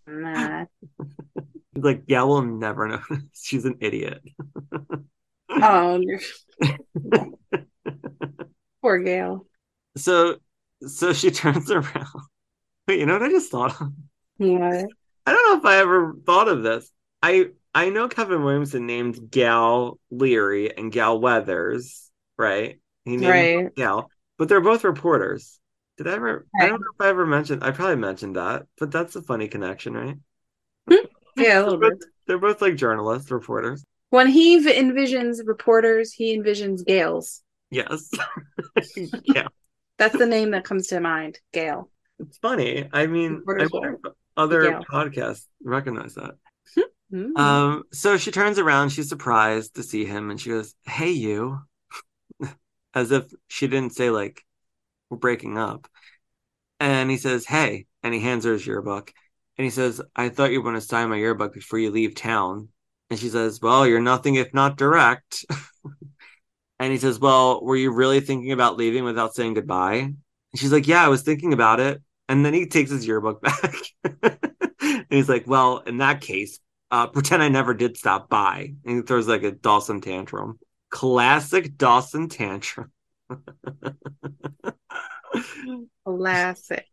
He's 1.75 1.85
like, 1.85 2.03
yeah, 2.07 2.23
we'll 2.23 2.43
never 2.43 2.89
know. 2.89 3.01
she's 3.35 3.65
an 3.65 3.77
idiot. 3.81 4.23
Oh, 5.49 6.01
poor 8.83 8.99
Gail. 8.99 9.47
so 9.97 10.37
so 10.87 11.13
she 11.13 11.31
turns 11.31 11.71
around. 11.71 12.07
Wait, 12.89 13.01
you 13.01 13.07
know 13.07 13.15
what 13.15 13.23
I 13.23 13.31
just 13.31 13.51
thought 13.51 13.81
of? 13.81 13.89
What? 14.39 14.87
I 15.27 15.33
don't 15.33 15.53
know 15.53 15.59
if 15.59 15.65
I 15.65 15.79
ever 15.81 16.15
thought 16.27 16.49
of 16.49 16.63
this. 16.63 16.91
I 17.23 17.51
I 17.75 17.91
know 17.91 18.09
Kevin 18.09 18.43
Williamson 18.45 18.87
named 18.87 19.31
Gail 19.31 19.99
Leery 20.11 20.77
and 20.77 20.93
Gale 20.93 21.21
Weathers, 21.21 22.11
right? 22.39 22.81
He 23.05 23.17
named 23.17 23.31
Right. 23.31 23.75
Gal, 23.77 24.11
but 24.39 24.49
they're 24.49 24.61
both 24.61 24.85
reporters. 24.85 25.59
Did 26.03 26.13
I 26.13 26.17
ever? 26.17 26.47
I 26.59 26.67
don't 26.67 26.81
know 26.81 26.87
if 26.99 27.01
I 27.01 27.09
ever 27.09 27.27
mentioned. 27.27 27.63
I 27.63 27.71
probably 27.71 27.95
mentioned 27.97 28.35
that, 28.35 28.67
but 28.79 28.91
that's 28.91 29.15
a 29.15 29.23
funny 29.23 29.47
connection, 29.47 29.95
right? 29.95 30.17
Yeah, 31.37 31.61
a 31.61 31.63
little 31.63 31.79
They're 31.79 31.91
bit. 31.91 32.01
both, 32.01 32.09
they're 32.27 32.39
both 32.39 32.61
like 32.61 32.75
journalists, 32.75 33.31
reporters. 33.31 33.85
When 34.11 34.27
he 34.27 34.59
v- 34.59 34.73
envisions 34.75 35.39
reporters, 35.45 36.13
he 36.13 36.37
envisions 36.37 36.85
Gales. 36.85 37.43
Yes. 37.71 38.11
yeah, 39.25 39.47
That's 39.97 40.19
the 40.19 40.27
name 40.27 40.51
that 40.51 40.65
comes 40.65 40.89
to 40.89 41.01
mind. 41.01 41.39
Gale. 41.53 41.89
it's 42.19 42.39
funny. 42.39 42.89
I 42.93 43.07
mean, 43.07 43.43
I 43.49 43.67
wonder 43.73 43.99
if 44.05 44.13
other 44.37 44.71
Gal. 44.71 44.85
podcasts 44.91 45.47
recognize 45.63 46.17
that. 46.17 46.35
Mm. 47.13 47.39
Um, 47.39 47.83
so 47.93 48.17
she 48.17 48.31
turns 48.31 48.59
around, 48.59 48.89
she's 48.91 49.09
surprised 49.09 49.77
to 49.77 49.83
see 49.83 50.05
him, 50.05 50.31
and 50.31 50.41
she 50.41 50.51
goes, 50.51 50.75
Hey, 50.85 51.11
you. 51.11 51.61
As 52.95 53.13
if 53.13 53.25
she 53.49 53.69
didn't 53.69 53.95
say, 53.95 54.11
like, 54.11 54.43
we're 55.09 55.19
breaking 55.19 55.57
up. 55.59 55.89
And 56.83 57.13
he 57.13 57.17
says, 57.17 57.47
Hey. 57.47 57.87
And 58.03 58.13
he 58.13 58.19
hands 58.19 58.45
her 58.45 58.55
his 58.55 58.67
yearbook. 58.67 59.13
And 59.57 59.65
he 59.65 59.71
says, 59.71 60.03
I 60.17 60.29
thought 60.29 60.51
you 60.51 60.59
were 60.59 60.69
going 60.69 60.81
to 60.81 60.81
sign 60.81 61.11
my 61.11 61.17
yearbook 61.17 61.55
before 61.55 61.79
you 61.79 61.91
leave 61.91 62.17
town. 62.17 62.71
And 63.09 63.21
she 63.21 63.29
says, 63.29 63.61
Well, 63.61 63.87
you're 63.87 64.01
nothing 64.01 64.35
if 64.35 64.53
not 64.53 64.77
direct. 64.77 65.45
and 66.81 66.93
he 66.93 66.99
says, 66.99 67.21
Well, 67.21 67.63
were 67.63 67.77
you 67.77 67.93
really 67.93 68.19
thinking 68.19 68.51
about 68.51 68.77
leaving 68.77 69.05
without 69.05 69.33
saying 69.33 69.55
goodbye? 69.55 69.95
And 69.95 70.17
she's 70.57 70.73
like, 70.73 70.89
Yeah, 70.89 71.05
I 71.05 71.09
was 71.09 71.23
thinking 71.23 71.53
about 71.53 71.79
it. 71.79 72.03
And 72.29 72.45
then 72.45 72.53
he 72.53 72.67
takes 72.67 72.91
his 72.91 73.07
yearbook 73.07 73.41
back. 73.43 73.75
and 74.23 75.07
he's 75.09 75.29
like, 75.29 75.47
Well, 75.47 75.79
in 75.79 75.99
that 75.99 76.21
case, 76.21 76.59
uh, 76.91 77.07
pretend 77.07 77.45
I 77.45 77.49
never 77.49 77.75
did 77.75 77.97
stop 77.97 78.29
by. 78.29 78.75
And 78.85 78.97
he 78.97 79.03
throws 79.03 79.29
like 79.29 79.45
a 79.45 79.53
Dawson 79.53 80.01
tantrum. 80.01 80.59
Classic 80.91 81.79
Dawson 81.79 82.29
tantrum. 82.29 82.91
Classic. 86.05 86.87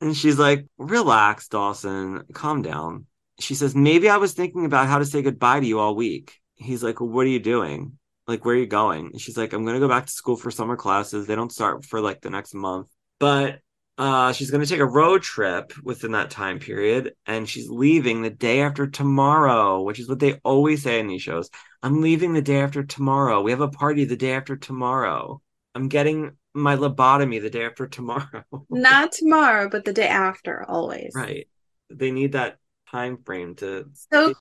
and 0.00 0.16
she's 0.16 0.38
like, 0.38 0.66
Relax, 0.78 1.48
Dawson, 1.48 2.24
calm 2.32 2.62
down. 2.62 3.06
She 3.38 3.54
says, 3.54 3.74
Maybe 3.74 4.08
I 4.08 4.16
was 4.18 4.32
thinking 4.34 4.64
about 4.64 4.88
how 4.88 4.98
to 4.98 5.04
say 5.04 5.22
goodbye 5.22 5.60
to 5.60 5.66
you 5.66 5.78
all 5.78 5.94
week. 5.94 6.38
He's 6.56 6.82
like, 6.82 7.00
well, 7.00 7.10
What 7.10 7.26
are 7.26 7.30
you 7.30 7.40
doing? 7.40 7.98
Like, 8.26 8.44
where 8.44 8.54
are 8.54 8.58
you 8.58 8.66
going? 8.66 9.06
And 9.12 9.20
she's 9.20 9.36
like, 9.36 9.52
I'm 9.52 9.64
going 9.64 9.74
to 9.74 9.80
go 9.80 9.88
back 9.88 10.06
to 10.06 10.12
school 10.12 10.36
for 10.36 10.50
summer 10.50 10.76
classes. 10.76 11.26
They 11.26 11.34
don't 11.34 11.52
start 11.52 11.84
for 11.84 12.00
like 12.00 12.20
the 12.20 12.30
next 12.30 12.54
month. 12.54 12.88
But 13.18 13.60
uh, 13.98 14.32
she's 14.32 14.50
going 14.50 14.62
to 14.62 14.68
take 14.68 14.80
a 14.80 14.86
road 14.86 15.22
trip 15.22 15.72
within 15.82 16.12
that 16.12 16.30
time 16.30 16.58
period. 16.58 17.14
And 17.26 17.48
she's 17.48 17.68
leaving 17.68 18.22
the 18.22 18.30
day 18.30 18.60
after 18.60 18.86
tomorrow, 18.86 19.82
which 19.82 19.98
is 19.98 20.08
what 20.08 20.20
they 20.20 20.34
always 20.44 20.82
say 20.82 21.00
in 21.00 21.08
these 21.08 21.22
shows. 21.22 21.50
I'm 21.82 22.00
leaving 22.02 22.32
the 22.32 22.42
day 22.42 22.60
after 22.60 22.84
tomorrow. 22.84 23.42
We 23.42 23.50
have 23.50 23.60
a 23.62 23.68
party 23.68 24.04
the 24.04 24.16
day 24.16 24.32
after 24.34 24.56
tomorrow. 24.56 25.40
I'm 25.74 25.88
getting 25.88 26.36
my 26.54 26.76
lobotomy 26.76 27.40
the 27.40 27.50
day 27.50 27.64
after 27.64 27.86
tomorrow. 27.86 28.44
Not 28.70 29.12
tomorrow, 29.12 29.68
but 29.68 29.84
the 29.84 29.92
day 29.92 30.08
after, 30.08 30.64
always. 30.68 31.12
Right. 31.14 31.48
They 31.90 32.10
need 32.10 32.32
that 32.32 32.58
time 32.90 33.18
frame 33.24 33.54
to 33.56 33.90
So 34.10 34.34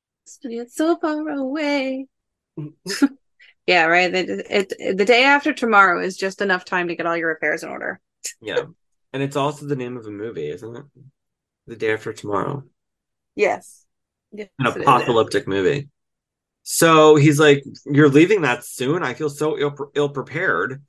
it's 0.43 0.75
so 0.75 0.97
far 0.97 1.27
away. 1.29 2.07
Yeah, 3.69 3.85
right. 3.85 4.11
It, 4.11 4.73
it, 4.79 4.97
the 4.97 5.05
day 5.05 5.25
after 5.25 5.53
tomorrow 5.53 6.01
is 6.01 6.17
just 6.17 6.41
enough 6.41 6.65
time 6.65 6.87
to 6.87 6.95
get 6.95 7.05
all 7.05 7.15
your 7.15 7.31
affairs 7.33 7.61
in 7.61 7.69
order. 7.69 8.01
yeah. 8.41 8.63
And 9.13 9.21
it's 9.21 9.35
also 9.35 9.67
the 9.67 9.75
name 9.75 9.95
of 9.95 10.07
a 10.07 10.09
movie, 10.09 10.49
isn't 10.49 10.75
it? 10.75 10.85
The 11.67 11.75
day 11.75 11.93
after 11.93 12.11
tomorrow. 12.11 12.63
Yes. 13.35 13.85
yes 14.31 14.47
An 14.57 14.65
apocalyptic 14.65 15.47
movie. 15.47 15.87
So 16.63 17.15
he's 17.15 17.39
like, 17.39 17.63
You're 17.85 18.09
leaving 18.09 18.41
that 18.41 18.65
soon? 18.65 19.03
I 19.03 19.13
feel 19.13 19.29
so 19.29 19.55
ill 19.55 19.75
ill 19.93 20.09
prepared. 20.09 20.81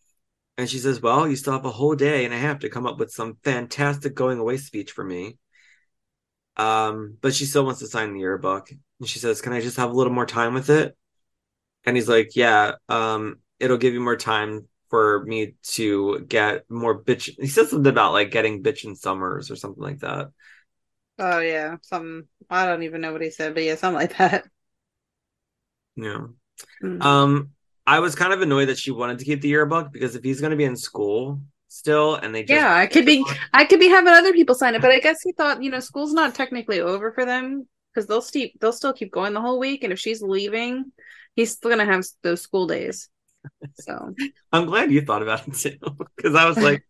And 0.60 0.68
she 0.68 0.78
says, 0.78 1.00
Well, 1.00 1.26
you 1.26 1.36
still 1.36 1.54
have 1.54 1.64
a 1.64 1.70
whole 1.70 1.94
day 1.94 2.26
and 2.26 2.34
a 2.34 2.38
half 2.38 2.58
to 2.58 2.68
come 2.68 2.86
up 2.86 2.98
with 2.98 3.10
some 3.10 3.38
fantastic 3.42 4.14
going 4.14 4.38
away 4.38 4.58
speech 4.58 4.92
for 4.92 5.02
me. 5.02 5.38
Um, 6.58 7.16
but 7.22 7.32
she 7.32 7.46
still 7.46 7.64
wants 7.64 7.80
to 7.80 7.86
sign 7.86 8.12
the 8.12 8.20
yearbook. 8.20 8.68
And 8.68 9.08
she 9.08 9.18
says, 9.18 9.40
Can 9.40 9.54
I 9.54 9.62
just 9.62 9.78
have 9.78 9.90
a 9.90 9.94
little 9.94 10.12
more 10.12 10.26
time 10.26 10.52
with 10.52 10.68
it? 10.68 10.94
And 11.84 11.96
he's 11.96 12.10
like, 12.10 12.36
Yeah, 12.36 12.72
um, 12.90 13.38
it'll 13.58 13.78
give 13.78 13.94
you 13.94 14.00
more 14.00 14.18
time 14.18 14.68
for 14.90 15.24
me 15.24 15.54
to 15.62 16.26
get 16.28 16.70
more 16.70 17.02
bitch. 17.02 17.30
He 17.40 17.46
says 17.46 17.70
something 17.70 17.90
about 17.90 18.12
like 18.12 18.30
getting 18.30 18.62
bitch 18.62 18.84
in 18.84 18.96
summers 18.96 19.50
or 19.50 19.56
something 19.56 19.82
like 19.82 20.00
that. 20.00 20.28
Oh 21.18 21.38
yeah, 21.38 21.76
something 21.80 22.28
I 22.50 22.66
don't 22.66 22.82
even 22.82 23.00
know 23.00 23.12
what 23.12 23.22
he 23.22 23.30
said, 23.30 23.54
but 23.54 23.62
yeah, 23.62 23.76
something 23.76 23.98
like 23.98 24.18
that. 24.18 24.46
Yeah. 25.96 26.26
Mm. 26.82 27.02
Um, 27.02 27.50
I 27.90 27.98
was 27.98 28.14
kind 28.14 28.32
of 28.32 28.40
annoyed 28.40 28.68
that 28.68 28.78
she 28.78 28.92
wanted 28.92 29.18
to 29.18 29.24
keep 29.24 29.40
the 29.40 29.48
yearbook 29.48 29.92
because 29.92 30.14
if 30.14 30.22
he's 30.22 30.40
going 30.40 30.52
to 30.52 30.56
be 30.56 30.62
in 30.62 30.76
school 30.76 31.40
still 31.66 32.14
and 32.14 32.32
they 32.32 32.44
just 32.44 32.52
yeah, 32.52 32.72
I 32.72 32.86
could 32.86 33.04
be 33.04 33.24
I 33.52 33.64
could 33.64 33.80
be 33.80 33.88
having 33.88 34.12
other 34.12 34.32
people 34.32 34.54
sign 34.54 34.76
it, 34.76 34.80
but 34.80 34.92
I 34.92 35.00
guess 35.00 35.22
he 35.22 35.32
thought, 35.32 35.60
you 35.60 35.72
know, 35.72 35.80
school's 35.80 36.12
not 36.12 36.36
technically 36.36 36.80
over 36.80 37.10
for 37.10 37.24
them 37.24 37.66
because 37.92 38.06
they'll 38.06 38.22
still 38.22 38.46
they'll 38.60 38.72
still 38.72 38.92
keep 38.92 39.10
going 39.10 39.34
the 39.34 39.40
whole 39.40 39.58
week, 39.58 39.82
and 39.82 39.92
if 39.92 39.98
she's 39.98 40.22
leaving, 40.22 40.92
he's 41.34 41.50
still 41.50 41.68
gonna 41.68 41.84
have 41.84 42.04
those 42.22 42.42
school 42.42 42.68
days. 42.68 43.08
So 43.80 44.14
I'm 44.52 44.66
glad 44.66 44.92
you 44.92 45.00
thought 45.00 45.22
about 45.22 45.48
it 45.48 45.54
too 45.54 45.78
because 46.16 46.36
I 46.36 46.44
was 46.44 46.58
like, 46.68 46.84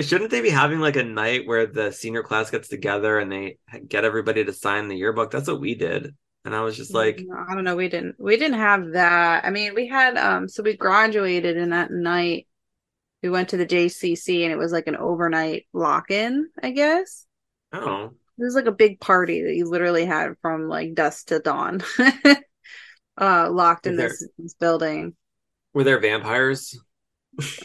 shouldn't 0.00 0.30
they 0.30 0.40
be 0.40 0.48
having 0.48 0.80
like 0.80 0.96
a 0.96 1.04
night 1.04 1.46
where 1.46 1.66
the 1.66 1.92
senior 1.92 2.22
class 2.22 2.50
gets 2.50 2.68
together 2.68 3.18
and 3.18 3.30
they 3.30 3.58
get 3.86 4.06
everybody 4.06 4.42
to 4.42 4.54
sign 4.54 4.88
the 4.88 4.96
yearbook? 4.96 5.30
That's 5.30 5.48
what 5.48 5.60
we 5.60 5.74
did, 5.74 6.14
and 6.46 6.54
I 6.54 6.62
was 6.62 6.76
just 6.76 6.94
like, 6.94 7.20
I 7.50 7.54
don't 7.54 7.64
know. 7.64 7.76
We 7.76 7.88
didn't. 7.88 8.14
We 8.18 8.36
didn't 8.36 8.58
have 8.58 8.92
that. 8.92 9.44
I 9.44 9.50
mean, 9.50 9.74
we 9.74 9.88
had. 9.88 10.16
Um. 10.16 10.48
So 10.48 10.62
we 10.62 10.76
graduated, 10.76 11.56
and 11.56 11.72
that 11.72 11.90
night 11.90 12.46
we 13.22 13.28
went 13.30 13.48
to 13.50 13.56
the 13.56 13.66
JCC, 13.66 14.44
and 14.44 14.52
it 14.52 14.56
was 14.56 14.70
like 14.72 14.86
an 14.86 14.96
overnight 14.96 15.66
lock-in. 15.72 16.48
I 16.62 16.70
guess 16.70 17.26
oh, 17.72 18.12
it 18.38 18.42
was 18.44 18.54
like 18.54 18.66
a 18.66 18.72
big 18.72 19.00
party 19.00 19.42
that 19.42 19.54
you 19.56 19.68
literally 19.68 20.06
had 20.06 20.34
from 20.40 20.68
like 20.68 20.94
dusk 20.94 21.26
to 21.28 21.40
dawn, 21.40 21.82
uh, 23.18 23.50
locked 23.50 23.86
in 23.86 23.96
there- 23.96 24.08
this, 24.08 24.28
this 24.38 24.54
building. 24.54 25.14
were 25.74 25.84
there 25.84 25.98
vampires? 26.00 26.78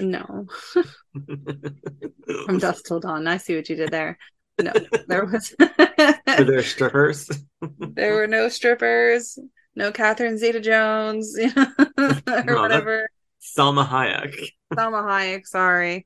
No, 0.02 0.48
from 0.74 2.58
dusk 2.58 2.86
till 2.86 3.00
dawn. 3.00 3.28
I 3.28 3.38
see 3.38 3.56
what 3.56 3.70
you 3.70 3.76
did 3.76 3.92
there. 3.92 4.18
No, 4.60 4.74
there 5.08 5.26
was. 5.26 5.56
were 5.60 6.16
there 6.44 6.64
strippers? 6.64 7.30
there 7.80 8.16
were 8.16 8.28
no 8.28 8.50
strippers, 8.50 9.38
no 9.76 9.92
Catherine 9.92 10.38
Zeta-Jones, 10.38 11.38
or 11.58 12.44
No, 12.44 12.62
whatever. 12.62 13.10
Selma 13.40 13.86
Hayek. 13.86 14.50
Salma 14.74 15.04
Hayek, 15.04 15.46
sorry. 15.46 16.06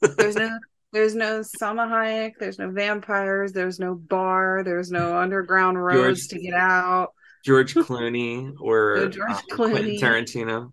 There's 0.00 0.36
no 0.36 0.58
there's 0.92 1.14
no 1.14 1.40
Salma 1.40 1.88
Hayek, 1.88 2.32
there's 2.38 2.58
no 2.58 2.70
vampires, 2.70 3.52
there's 3.52 3.80
no 3.80 3.94
bar, 3.94 4.62
there's 4.64 4.90
no 4.90 5.16
underground 5.18 5.82
roads 5.82 6.26
George- 6.26 6.28
to 6.28 6.38
get 6.40 6.54
out. 6.54 7.12
George 7.44 7.74
Clooney 7.74 8.54
or 8.60 8.96
No 8.96 9.08
George 9.08 9.30
um, 9.30 9.40
Quentin 9.50 9.84
Clooney. 9.84 10.00
Tarantino. 10.00 10.72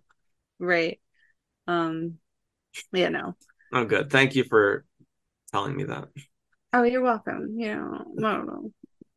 Right. 0.58 1.00
Um 1.66 2.18
yeah, 2.92 3.08
no. 3.10 3.36
Oh, 3.72 3.84
good. 3.84 4.10
Thank 4.10 4.34
you 4.34 4.44
for 4.44 4.84
telling 5.52 5.76
me 5.76 5.84
that. 5.84 6.08
Oh, 6.72 6.82
you're 6.82 7.02
welcome. 7.02 7.58
You 7.58 7.74
know, 7.74 8.04
don't 8.18 8.46
know. 8.46 8.70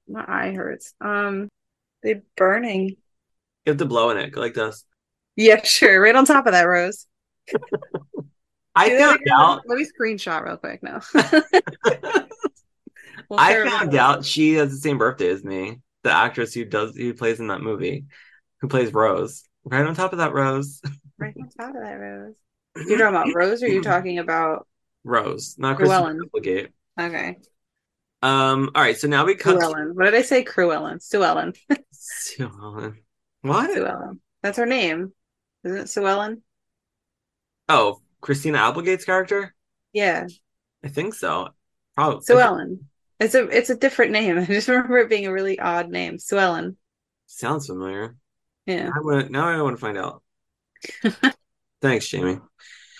My 0.07 0.25
eye 0.27 0.53
hurts. 0.53 0.93
Um 1.01 1.49
they're 2.03 2.21
burning. 2.37 2.89
You 3.65 3.71
have 3.71 3.77
to 3.77 3.85
blow 3.85 4.11
in 4.11 4.17
it 4.17 4.31
go 4.31 4.41
like 4.41 4.53
this. 4.53 4.85
Yeah, 5.35 5.63
sure. 5.63 6.01
Right 6.01 6.15
on 6.15 6.25
top 6.25 6.45
of 6.45 6.53
that, 6.53 6.63
Rose. 6.63 7.07
I 8.75 8.89
Do 8.89 8.99
found 8.99 9.19
out. 9.31 9.61
Let 9.65 9.77
me 9.77 9.85
screenshot 9.85 10.43
real 10.43 10.57
quick 10.57 10.83
now. 10.83 11.01
We'll 13.29 13.39
I 13.39 13.53
it 13.53 13.69
found 13.69 13.95
out 13.95 14.25
she 14.25 14.53
has 14.55 14.71
the 14.71 14.77
same 14.77 14.97
birthday 14.97 15.29
as 15.29 15.43
me. 15.43 15.79
The 16.03 16.11
actress 16.11 16.53
who 16.53 16.65
does 16.65 16.95
who 16.95 17.13
plays 17.13 17.39
in 17.39 17.47
that 17.47 17.61
movie, 17.61 18.05
who 18.61 18.67
plays 18.67 18.93
Rose. 18.93 19.43
Right 19.63 19.85
on 19.85 19.95
top 19.95 20.11
of 20.11 20.19
that, 20.19 20.33
Rose. 20.33 20.81
right 21.17 21.33
on 21.39 21.49
top 21.49 21.75
of 21.75 21.81
that, 21.81 21.93
Rose. 21.93 22.35
You're 22.75 22.99
talking 22.99 23.31
about 23.31 23.33
Rose 23.33 23.63
or 23.63 23.65
are 23.65 23.69
you 23.69 23.81
talking 23.81 24.19
about 24.19 24.67
Rose, 25.03 25.55
not 25.57 25.79
Llewellyn. 25.79 26.19
Applegate. 26.23 26.69
Okay. 26.99 27.37
Um. 28.21 28.71
All 28.73 28.81
right. 28.81 28.97
So 28.97 29.07
now 29.07 29.25
we 29.25 29.35
cut. 29.35 29.59
to- 29.59 29.91
What 29.93 30.05
did 30.05 30.15
I 30.15 30.21
say? 30.21 30.43
Cruellen. 30.43 31.01
Sue 31.01 31.23
Ellen. 31.23 31.53
Sue 31.91 32.51
Ellen. 32.61 33.01
What? 33.41 33.71
Sue 33.73 33.85
Ellen. 33.85 34.21
That's 34.41 34.57
her 34.57 34.65
name. 34.65 35.13
Isn't 35.63 35.77
it 35.77 35.89
Sue 35.89 36.05
Ellen? 36.07 36.41
Oh, 37.69 37.99
Christina 38.21 38.59
Applegate's 38.59 39.05
character. 39.05 39.53
Yeah. 39.93 40.27
I 40.83 40.87
think 40.89 41.13
so. 41.13 41.49
Probably. 41.95 42.23
Sue 42.23 42.39
Ellen. 42.39 42.89
It's 43.19 43.35
a 43.35 43.47
it's 43.47 43.69
a 43.69 43.75
different 43.77 44.11
name. 44.11 44.37
I 44.39 44.45
just 44.45 44.67
remember 44.67 44.97
it 44.99 45.09
being 45.09 45.27
a 45.27 45.33
really 45.33 45.59
odd 45.59 45.89
name. 45.89 46.17
Sue 46.19 46.37
Ellen. 46.37 46.77
Sounds 47.27 47.67
familiar. 47.67 48.15
Yeah. 48.65 48.89
I 48.95 48.99
want 48.99 49.31
now. 49.31 49.47
I 49.47 49.61
want 49.61 49.77
to 49.77 49.81
find 49.81 49.97
out. 49.97 50.21
Thanks, 51.81 52.07
Jamie. 52.07 52.39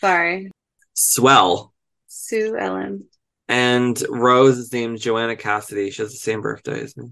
Sorry. 0.02 0.52
Swell. 0.94 1.74
Sue 2.08 2.56
Ellen. 2.58 3.06
And 3.48 4.02
Rose 4.10 4.58
is 4.58 4.74
named 4.74 5.00
Joanna 5.00 5.36
Cassidy. 5.36 5.92
She 5.92 6.02
has 6.02 6.12
the 6.12 6.18
same 6.18 6.42
birthday 6.42 6.82
as 6.82 6.98
me. 6.98 7.12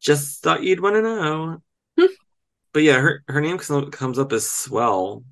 Just 0.00 0.42
thought 0.42 0.62
you'd 0.62 0.80
want 0.80 0.94
to 0.96 1.02
know. 1.02 1.62
Hmm. 1.98 2.06
but 2.72 2.82
yeah, 2.82 3.00
her 3.00 3.24
her 3.28 3.40
name 3.40 3.58
comes 3.58 3.90
comes 3.90 4.18
up 4.18 4.32
as 4.32 4.48
Swell. 4.48 5.24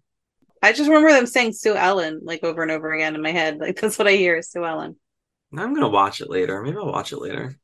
I 0.63 0.73
just 0.73 0.89
remember 0.89 1.13
them 1.13 1.27
saying 1.27 1.53
Sue 1.53 1.77
Ellen 1.77 2.21
like 2.25 2.43
over 2.43 2.63
and 2.63 2.71
over 2.71 2.93
again 2.93 3.15
in 3.15 3.23
my 3.23 3.33
head. 3.33 3.59
Like 3.59 3.81
that's 3.81 3.99
what 3.99 4.09
I 4.09 4.13
hear 4.13 4.39
is 4.39 4.51
Sue 4.51 4.65
Ellen. 4.65 4.97
I'm 5.53 5.75
gonna 5.75 5.89
watch 5.89 6.21
it 6.21 6.31
later. 6.31 6.63
Maybe 6.63 6.77
I'll 6.77 6.91
watch 6.91 7.13
it 7.13 7.19
later. 7.19 7.55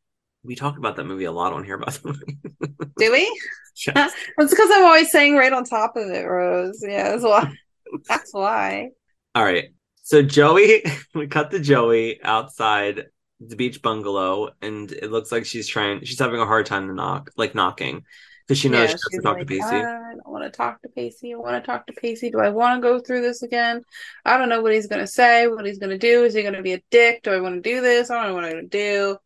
We 0.43 0.55
talk 0.55 0.79
about 0.79 0.97
that 0.97 1.05
movie 1.05 1.25
a 1.25 1.33
lot 1.33 1.53
on 1.53 1.65
here, 1.65 1.79
by 1.79 1.91
the 1.91 2.09
way. 2.09 2.77
Do 2.99 3.13
we? 3.13 3.41
Yes. 3.87 4.13
That's 4.39 4.51
because 4.51 4.71
I'm 4.71 4.85
always 4.85 5.11
saying 5.11 5.37
right 5.37 5.53
on 5.53 5.65
top 5.65 5.97
of 5.97 6.09
it, 6.09 6.27
Rose. 6.27 6.83
Yeah, 6.87 7.11
that's 7.11 7.23
why. 7.23 7.53
that's 8.09 8.33
why. 8.33 8.91
All 9.35 9.45
right. 9.45 9.71
So 10.11 10.23
Joey, 10.23 10.83
we 11.15 11.29
cut 11.29 11.53
to 11.53 11.61
Joey 11.61 12.21
outside 12.25 13.05
the 13.39 13.55
beach 13.55 13.81
bungalow, 13.81 14.51
and 14.61 14.91
it 14.91 15.13
looks 15.13 15.31
like 15.31 15.47
she's 15.47 15.69
trying. 15.69 16.05
She's 16.05 16.19
having 16.19 16.41
a 16.41 16.47
hard 16.47 16.67
time 16.67 16.89
to 16.89 16.95
knock, 16.95 17.31
like 17.37 17.55
knocking, 17.55 18.03
because 18.45 18.59
she 18.59 18.69
knows 18.69 18.81
Yeah, 18.81 18.87
she 18.89 18.93
has 18.95 19.13
to 19.13 19.23
talk 19.23 19.37
like, 19.37 19.47
to 19.47 19.55
Pacey. 19.55 19.63
Ah, 19.63 20.09
I 20.11 20.15
don't 20.15 20.29
want 20.29 20.43
to 20.43 20.51
talk 20.51 20.83
to 20.83 20.89
Pacey. 20.89 21.33
I 21.33 21.37
want 21.37 21.63
to 21.63 21.65
talk 21.65 21.87
to 21.87 21.93
Pacey. 21.93 22.29
Do 22.29 22.41
I 22.41 22.49
want 22.49 22.83
to 22.83 22.89
go 22.89 22.99
through 22.99 23.23
this 23.23 23.45
again? 23.45 23.83
I 24.25 24.37
don't 24.37 24.49
know 24.49 24.61
what 24.61 24.73
he's 24.73 24.89
gonna 24.89 25.07
say. 25.07 25.47
What 25.47 25.65
he's 25.65 25.79
gonna 25.79 25.97
do? 25.97 26.25
Is 26.25 26.35
he 26.35 26.43
gonna 26.43 26.61
be 26.61 26.73
a 26.73 26.83
dick? 26.91 27.23
Do 27.23 27.31
I 27.31 27.41
want 27.41 27.63
to 27.63 27.71
do 27.71 27.81
this? 27.81 28.11
I 28.11 28.17
don't 28.17 28.31
know 28.31 28.35
what 28.35 28.45
I'm 28.47 28.51
gonna 28.51 28.63
do. 28.65 29.17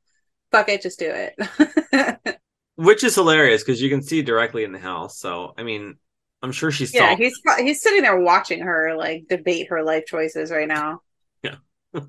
Fuck 0.52 0.68
it, 0.68 0.82
just 0.82 0.98
do 0.98 1.10
it. 1.10 2.38
Which 2.76 3.04
is 3.04 3.14
hilarious 3.14 3.64
because 3.64 3.80
you 3.80 3.88
can 3.88 4.02
see 4.02 4.20
directly 4.20 4.64
in 4.64 4.72
the 4.72 4.78
house. 4.78 5.18
So 5.18 5.54
I 5.56 5.62
mean, 5.62 5.94
I'm 6.44 6.52
sure 6.52 6.70
she's 6.70 6.92
yeah, 6.92 7.16
he's 7.16 7.40
he's 7.58 7.80
sitting 7.80 8.02
there 8.02 8.20
watching 8.20 8.60
her 8.60 8.94
like 8.94 9.28
debate 9.30 9.68
her 9.70 9.82
life 9.82 10.04
choices 10.04 10.50
right 10.50 10.68
now. 10.68 11.00
Yeah. 11.42 11.54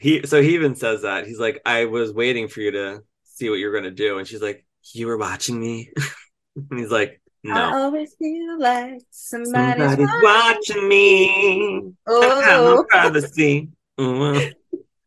he 0.00 0.26
so 0.26 0.40
he 0.40 0.54
even 0.54 0.76
says 0.76 1.02
that 1.02 1.26
he's 1.26 1.38
like, 1.38 1.60
I 1.66 1.84
was 1.84 2.10
waiting 2.10 2.48
for 2.48 2.62
you 2.62 2.70
to 2.70 3.02
see 3.24 3.50
what 3.50 3.58
you're 3.58 3.74
gonna 3.74 3.90
do, 3.90 4.16
and 4.16 4.26
she's 4.26 4.40
like, 4.40 4.64
you 4.94 5.06
were 5.06 5.18
watching 5.18 5.60
me. 5.60 5.92
and 6.70 6.80
he's 6.80 6.90
like, 6.90 7.20
no. 7.44 7.52
I 7.52 7.82
always 7.82 8.14
feel 8.14 8.58
like 8.58 9.02
somebody's, 9.10 9.90
somebody's 9.90 10.22
watching 10.22 10.88
me. 10.88 11.92
I 12.08 12.42
have 12.46 12.64
no 12.64 12.78
Oh, 12.78 12.84
privacy. 12.88 13.68
Oh. 13.98 14.40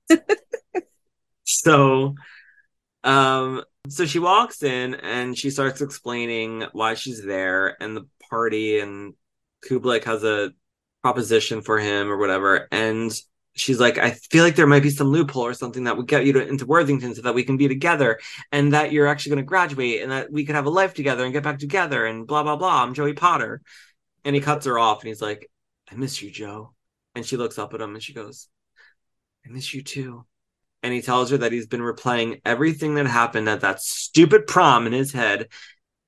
so, 1.43 2.16
um, 3.04 3.64
so 3.90 4.06
she 4.06 4.20
walks 4.20 4.64
in 4.64 4.96
and 4.96 5.38
she 5.38 5.50
starts 5.50 5.82
explaining 5.82 6.66
why 6.74 6.94
she's 6.94 7.24
there 7.24 7.82
and 7.82 7.96
the 7.96 8.08
party, 8.30 8.80
and 8.80 9.14
Kublik 9.68 10.04
has 10.06 10.24
a 10.24 10.52
proposition 11.02 11.62
for 11.62 11.80
him 11.80 12.10
or 12.10 12.18
whatever, 12.18 12.68
and 12.72 13.12
she's 13.56 13.80
like, 13.80 13.98
I 13.98 14.12
feel 14.12 14.44
like 14.44 14.56
there 14.56 14.68
might 14.68 14.84
be 14.84 14.90
some 14.90 15.08
loophole 15.08 15.46
or 15.46 15.54
something 15.54 15.86
that 15.86 15.98
would 15.98 16.08
get 16.08 16.26
you 16.26 16.34
to, 16.34 16.48
into 16.48 16.66
Worthington 16.66 17.16
so 17.16 17.22
that 17.22 17.34
we 17.34 17.44
can 17.44 17.58
be 17.58 17.68
together 17.68 18.20
and 18.52 18.74
that 18.74 18.92
you're 18.92 19.08
actually 19.08 19.32
going 19.32 19.46
to 19.46 19.48
graduate 19.48 20.02
and 20.02 20.12
that 20.12 20.32
we 20.32 20.46
could 20.46 20.56
have 20.56 20.66
a 20.66 20.70
life 20.70 20.94
together 20.94 21.24
and 21.24 21.34
get 21.34 21.44
back 21.44 21.60
together 21.60 22.06
and 22.06 22.28
blah, 22.28 22.44
blah, 22.44 22.58
blah. 22.58 22.84
I'm 22.84 22.94
Joey 22.94 23.14
Potter. 23.14 23.62
And 24.26 24.36
he 24.36 24.42
cuts 24.42 24.66
her 24.66 24.78
off 24.78 25.02
and 25.02 25.08
he's 25.08 25.22
like, 25.22 25.50
I 25.90 25.96
miss 25.96 26.22
you, 26.22 26.32
Joe. 26.32 26.74
And 27.16 27.26
she 27.26 27.38
looks 27.38 27.58
up 27.58 27.74
at 27.74 27.82
him 27.82 27.94
and 27.94 28.04
she 28.04 28.14
goes, 28.14 28.50
I 29.46 29.50
miss 29.50 29.74
you 29.74 29.84
too. 29.84 30.26
And 30.86 30.94
he 30.94 31.02
tells 31.02 31.32
her 31.32 31.38
that 31.40 31.52
he's 31.52 31.68
been 31.68 31.82
replaying 31.82 32.42
everything 32.46 32.96
that 32.96 33.08
happened 33.08 33.50
at 33.50 33.62
that 33.62 33.82
stupid 33.82 34.48
prom 34.48 34.88
in 34.88 34.94
his 34.94 35.12
head. 35.12 35.50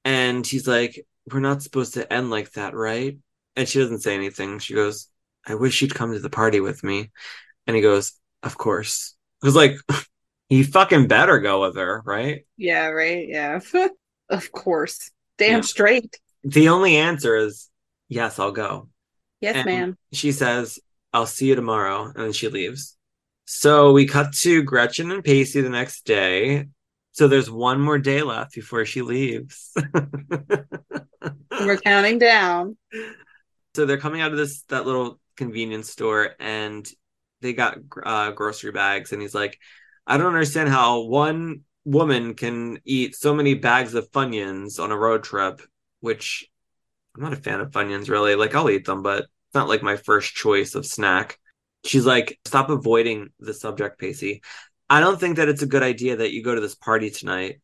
And 0.05 0.45
he's 0.45 0.67
like, 0.67 1.05
We're 1.31 1.41
not 1.41 1.63
supposed 1.63 1.95
to 1.95 2.11
end 2.13 2.29
like 2.29 2.51
that, 2.53 2.75
right? 2.75 3.17
And 3.55 3.67
she 3.67 3.79
doesn't 3.79 4.01
say 4.01 4.15
anything. 4.15 4.59
She 4.59 4.75
goes, 4.75 5.09
I 5.47 5.55
wish 5.55 5.81
you'd 5.81 5.95
come 5.95 6.13
to 6.13 6.19
the 6.19 6.29
party 6.29 6.59
with 6.61 6.83
me. 6.83 7.11
And 7.67 7.75
he 7.75 7.81
goes, 7.81 8.13
Of 8.43 8.57
course. 8.57 9.15
Because, 9.41 9.55
like, 9.55 9.77
he 10.49 10.63
fucking 10.63 11.07
better 11.07 11.39
go 11.39 11.61
with 11.61 11.77
her, 11.77 12.03
right? 12.05 12.45
yeah, 12.57 12.87
right, 12.87 13.27
yeah, 13.27 13.59
of 14.29 14.51
course, 14.51 15.11
damn 15.37 15.57
Yeah. 15.57 15.61
straight. 15.63 16.19
The 16.43 16.69
only 16.69 16.97
answer 16.97 17.35
is, 17.35 17.69
Yes, 18.09 18.39
I'll 18.39 18.51
go. 18.51 18.89
Yes, 19.41 19.55
And 19.55 19.65
ma'am. 19.65 19.97
She 20.13 20.31
says, 20.33 20.79
I'll 21.13 21.27
see 21.27 21.47
you 21.47 21.55
tomorrow. 21.55 22.05
And 22.05 22.15
then 22.15 22.33
she 22.33 22.49
leaves. 22.49 22.96
So 23.49 23.93
we 23.93 24.05
cut 24.05 24.33
to 24.41 24.61
Gretchen 24.61 25.09
and 25.11 25.23
Pacey 25.23 25.61
the 25.61 25.69
next 25.69 26.05
day. 26.05 26.67
So 27.13 27.27
there's 27.27 27.49
one 27.49 27.81
more 27.81 27.97
day 27.97 28.21
left 28.21 28.53
before 28.53 28.85
she 28.85 29.01
leaves. 29.01 29.73
We're 31.51 31.77
counting 31.77 32.19
down. 32.19 32.77
so 33.77 33.85
they're 33.85 33.99
coming 33.99 34.21
out 34.21 34.31
of 34.31 34.37
this 34.37 34.63
that 34.69 34.87
little 34.87 35.19
convenience 35.35 35.91
store 35.91 36.31
and 36.39 36.89
they 37.41 37.53
got 37.53 37.77
uh, 38.03 38.31
grocery 38.31 38.71
bags 38.71 39.13
and 39.13 39.21
he's 39.21 39.35
like 39.35 39.59
i 40.07 40.17
don't 40.17 40.33
understand 40.33 40.67
how 40.67 41.01
one 41.01 41.61
woman 41.85 42.33
can 42.33 42.79
eat 42.85 43.15
so 43.15 43.35
many 43.35 43.53
bags 43.53 43.93
of 43.93 44.09
funyuns 44.09 44.79
on 44.79 44.91
a 44.91 44.97
road 44.97 45.23
trip 45.23 45.61
which 45.99 46.49
i'm 47.15 47.21
not 47.21 47.33
a 47.33 47.35
fan 47.35 47.59
of 47.59 47.69
funyuns 47.69 48.09
really 48.09 48.33
like 48.33 48.55
i'll 48.55 48.67
eat 48.67 48.85
them 48.85 49.03
but 49.03 49.19
it's 49.19 49.53
not 49.53 49.69
like 49.69 49.83
my 49.83 49.95
first 49.95 50.33
choice 50.33 50.73
of 50.73 50.83
snack 50.83 51.37
she's 51.85 52.05
like 52.05 52.39
stop 52.45 52.69
avoiding 52.69 53.29
the 53.39 53.53
subject 53.53 53.99
pacey 53.99 54.41
i 54.89 54.99
don't 54.99 55.19
think 55.19 55.37
that 55.37 55.49
it's 55.49 55.61
a 55.61 55.67
good 55.67 55.83
idea 55.83 56.17
that 56.17 56.31
you 56.31 56.43
go 56.43 56.55
to 56.55 56.61
this 56.61 56.75
party 56.75 57.09
tonight 57.09 57.59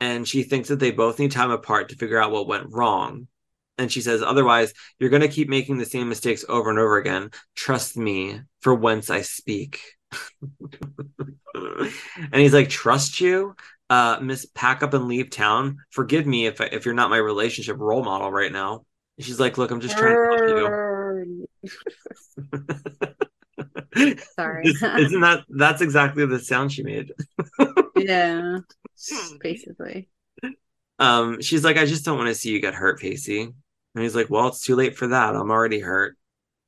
and 0.00 0.26
she 0.26 0.42
thinks 0.42 0.68
that 0.68 0.80
they 0.80 0.90
both 0.90 1.18
need 1.18 1.30
time 1.30 1.50
apart 1.50 1.88
to 1.88 1.96
figure 1.96 2.20
out 2.20 2.32
what 2.32 2.48
went 2.48 2.66
wrong 2.70 3.26
and 3.78 3.90
she 3.90 4.00
says, 4.00 4.22
otherwise, 4.22 4.72
you're 4.98 5.10
going 5.10 5.22
to 5.22 5.28
keep 5.28 5.48
making 5.48 5.78
the 5.78 5.84
same 5.84 6.08
mistakes 6.08 6.44
over 6.48 6.70
and 6.70 6.78
over 6.78 6.96
again. 6.96 7.30
Trust 7.56 7.96
me, 7.96 8.40
for 8.60 8.74
whence 8.74 9.10
I 9.10 9.22
speak. 9.22 9.80
and 11.54 11.90
he's 12.32 12.54
like, 12.54 12.68
trust 12.68 13.20
you? 13.20 13.56
Uh, 13.90 14.18
Miss 14.22 14.46
Pack 14.46 14.82
Up 14.82 14.94
and 14.94 15.08
Leave 15.08 15.30
Town. 15.30 15.78
Forgive 15.90 16.26
me 16.26 16.46
if, 16.46 16.60
if 16.60 16.84
you're 16.84 16.94
not 16.94 17.10
my 17.10 17.16
relationship 17.16 17.76
role 17.78 18.04
model 18.04 18.30
right 18.30 18.52
now. 18.52 18.84
And 19.18 19.26
she's 19.26 19.40
like, 19.40 19.58
look, 19.58 19.70
I'm 19.70 19.80
just 19.80 19.96
trying 19.98 20.14
to 20.14 20.22
help 20.46 21.46
you. 21.62 23.08
Sorry. 24.34 24.64
Isn't 24.66 25.20
that, 25.20 25.44
that's 25.48 25.80
exactly 25.80 26.26
the 26.26 26.40
sound 26.40 26.72
she 26.72 26.82
made. 26.82 27.12
yeah, 27.96 28.58
basically. 29.40 30.08
Um, 30.98 31.40
she's 31.40 31.64
like, 31.64 31.76
I 31.76 31.86
just 31.86 32.04
don't 32.04 32.18
want 32.18 32.28
to 32.28 32.34
see 32.34 32.50
you 32.50 32.60
get 32.60 32.74
hurt, 32.74 33.00
Pacey. 33.00 33.42
And 33.94 34.02
he's 34.02 34.14
like, 34.14 34.30
Well, 34.30 34.48
it's 34.48 34.64
too 34.64 34.76
late 34.76 34.96
for 34.96 35.08
that. 35.08 35.34
I'm 35.34 35.50
already 35.50 35.80
hurt. 35.80 36.16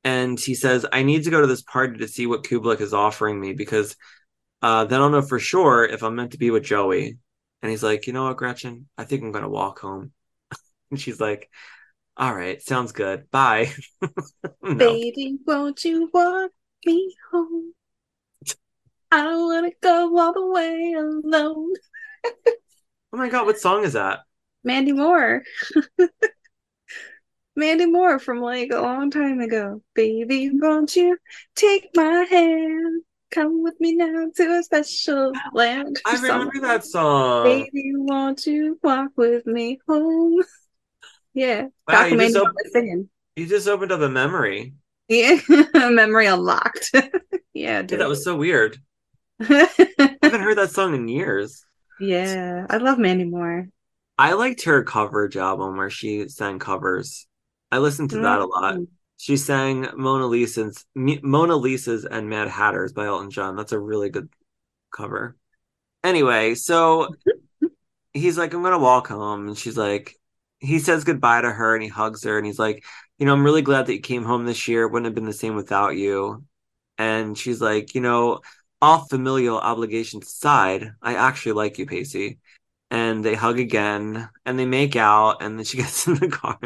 And 0.03 0.39
he 0.39 0.55
says, 0.55 0.85
I 0.91 1.03
need 1.03 1.23
to 1.23 1.29
go 1.31 1.41
to 1.41 1.47
this 1.47 1.61
party 1.61 1.99
to 1.99 2.07
see 2.07 2.27
what 2.27 2.43
Kublik 2.43 2.81
is 2.81 2.93
offering 2.93 3.39
me 3.39 3.53
because 3.53 3.95
uh, 4.61 4.85
then 4.85 5.01
I'll 5.01 5.09
know 5.09 5.21
for 5.21 5.39
sure 5.39 5.83
if 5.85 6.03
I'm 6.03 6.15
meant 6.15 6.31
to 6.31 6.37
be 6.37 6.51
with 6.51 6.63
Joey. 6.63 7.17
And 7.61 7.71
he's 7.71 7.83
like, 7.83 8.07
You 8.07 8.13
know 8.13 8.25
what, 8.25 8.37
Gretchen? 8.37 8.87
I 8.97 9.03
think 9.03 9.23
I'm 9.23 9.31
going 9.31 9.43
to 9.43 9.49
walk 9.49 9.79
home. 9.79 10.11
and 10.91 10.99
she's 10.99 11.19
like, 11.19 11.49
All 12.15 12.33
right, 12.33 12.61
sounds 12.61 12.91
good. 12.91 13.29
Bye. 13.31 13.73
no. 14.61 14.75
Baby, 14.75 15.37
won't 15.45 15.83
you 15.83 16.09
walk 16.13 16.51
me 16.87 17.13
home? 17.31 17.73
I 19.11 19.23
don't 19.23 19.45
want 19.45 19.65
to 19.67 19.77
go 19.81 20.17
all 20.17 20.33
the 20.33 20.45
way 20.47 20.93
alone. 20.97 21.73
Oh 23.13 23.17
my 23.17 23.29
God, 23.29 23.45
what 23.45 23.57
song 23.57 23.85
is 23.85 23.93
that? 23.93 24.19
Mandy 24.65 24.91
Moore. 24.91 25.43
Mandy 27.55 27.85
Moore 27.85 28.19
from 28.19 28.41
like 28.41 28.69
a 28.71 28.81
long 28.81 29.09
time 29.09 29.39
ago. 29.39 29.81
Baby, 29.95 30.49
won't 30.53 30.93
you 30.95 31.17
take 31.55 31.87
my 31.95 32.25
hand? 32.29 33.03
Come 33.31 33.63
with 33.63 33.79
me 33.79 33.95
now 33.95 34.25
to 34.35 34.43
a 34.59 34.61
special 34.63 35.31
land. 35.53 36.01
I 36.05 36.21
remember 36.21 36.59
that 36.61 36.83
song. 36.85 37.45
Baby, 37.45 37.93
won't 37.95 38.45
you 38.45 38.77
walk 38.83 39.11
with 39.15 39.45
me 39.47 39.79
home? 39.87 40.41
Yeah, 41.33 41.67
Wow, 41.87 42.05
you 42.05 42.17
Documented 42.17 42.33
just, 42.33 42.45
op- 42.45 42.53
singing. 42.71 43.09
you 43.35 43.45
just 43.45 43.67
opened 43.67 43.91
up 43.91 44.01
a 44.01 44.09
memory. 44.09 44.73
Yeah, 45.09 45.39
memory 45.73 46.27
unlocked. 46.27 46.91
yeah, 47.53 47.81
Dude, 47.81 47.87
dude. 47.87 47.99
that 48.01 48.09
was 48.09 48.23
so 48.23 48.35
weird. 48.35 48.77
I 49.39 49.69
haven't 50.21 50.41
heard 50.41 50.57
that 50.57 50.71
song 50.71 50.95
in 50.95 51.07
years. 51.07 51.63
yeah, 51.99 52.65
I 52.69 52.77
love 52.77 52.97
Mandy 52.99 53.25
Moore. 53.25 53.67
I 54.17 54.33
liked 54.33 54.63
her 54.63 54.83
coverage 54.83 55.37
album 55.37 55.77
where 55.77 55.89
she 55.91 56.27
sang 56.27 56.59
covers. 56.59 57.27
I 57.71 57.77
listened 57.77 58.09
to 58.11 58.19
that 58.19 58.39
a 58.39 58.45
lot. 58.45 58.75
Mm. 58.75 58.87
She 59.17 59.37
sang 59.37 59.87
Mona 59.95 60.25
Lisa's 60.27 60.85
M- 60.95 61.19
Mona 61.23 61.55
Lisa's 61.55 62.05
and 62.05 62.29
Mad 62.29 62.47
Hatters 62.47 62.93
by 62.93 63.05
Elton 63.05 63.29
John. 63.31 63.55
That's 63.55 63.71
a 63.71 63.79
really 63.79 64.09
good 64.09 64.29
cover. 64.95 65.35
Anyway, 66.03 66.55
so 66.55 67.09
he's 68.13 68.37
like, 68.37 68.53
I'm 68.53 68.63
gonna 68.63 68.79
walk 68.79 69.07
home, 69.07 69.47
and 69.47 69.57
she's 69.57 69.77
like, 69.77 70.15
he 70.59 70.79
says 70.79 71.03
goodbye 71.03 71.41
to 71.41 71.51
her 71.51 71.75
and 71.75 71.83
he 71.83 71.89
hugs 71.89 72.23
her 72.23 72.37
and 72.37 72.45
he's 72.45 72.57
like, 72.59 72.83
you 73.17 73.25
know, 73.25 73.33
I'm 73.33 73.43
really 73.43 73.61
glad 73.61 73.87
that 73.87 73.93
you 73.93 74.01
came 74.01 74.23
home 74.23 74.45
this 74.45 74.67
year. 74.67 74.83
It 74.83 74.91
wouldn't 74.91 75.05
have 75.05 75.15
been 75.15 75.25
the 75.25 75.33
same 75.33 75.55
without 75.55 75.95
you. 75.95 76.43
And 76.97 77.37
she's 77.37 77.61
like, 77.61 77.95
you 77.95 78.01
know, 78.01 78.41
all 78.81 79.05
familial 79.05 79.57
obligations 79.57 80.27
aside, 80.27 80.91
I 81.01 81.15
actually 81.15 81.53
like 81.53 81.77
you, 81.77 81.85
Pacey. 81.85 82.39
And 82.89 83.23
they 83.23 83.35
hug 83.35 83.59
again 83.59 84.29
and 84.45 84.57
they 84.57 84.65
make 84.65 84.95
out 84.95 85.41
and 85.41 85.57
then 85.57 85.65
she 85.65 85.77
gets 85.79 86.07
in 86.07 86.15
the 86.15 86.29
car. 86.29 86.59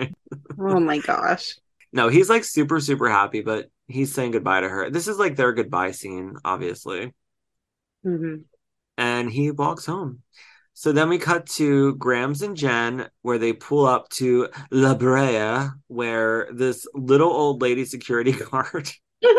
Oh 0.60 0.80
my 0.80 0.99
gosh. 0.99 1.58
No, 1.93 2.10
he's 2.10 2.30
like 2.30 2.43
super, 2.43 2.80
super 2.80 3.10
happy, 3.10 3.41
but 3.41 3.70
he's 3.88 4.14
saying 4.14 4.32
goodbye 4.32 4.62
to 4.62 4.70
her. 4.70 4.89
This 4.89 5.08
is 5.08 5.18
like 5.18 5.36
their 5.36 5.54
goodbye 5.54 5.91
scene, 5.91 6.36
obviously. 6.45 7.14
Mhm. 8.06 8.45
And 8.97 9.32
he 9.32 9.52
walks 9.52 9.86
home. 9.86 10.22
So 10.74 10.91
then 10.91 11.09
we 11.09 11.17
cut 11.17 11.45
to 11.47 11.95
Grams 11.95 12.41
and 12.41 12.55
Jen, 12.55 13.09
where 13.22 13.38
they 13.38 13.53
pull 13.53 13.86
up 13.86 14.09
to 14.09 14.49
La 14.72 14.95
Brea, 14.95 15.69
where 15.88 16.47
this 16.53 16.88
little 16.93 17.30
old 17.30 17.61
lady 17.61 17.86
security 17.86 18.32
guard. 18.51 18.89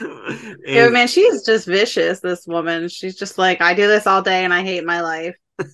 Is- 0.00 0.92
man, 0.92 1.08
she's 1.08 1.44
just 1.44 1.66
vicious. 1.66 2.20
This 2.20 2.46
woman, 2.46 2.88
she's 2.88 3.16
just 3.16 3.38
like, 3.38 3.60
I 3.60 3.74
do 3.74 3.86
this 3.86 4.06
all 4.06 4.22
day 4.22 4.44
and 4.44 4.54
I 4.54 4.62
hate 4.62 4.84
my 4.84 5.00
life. 5.00 5.36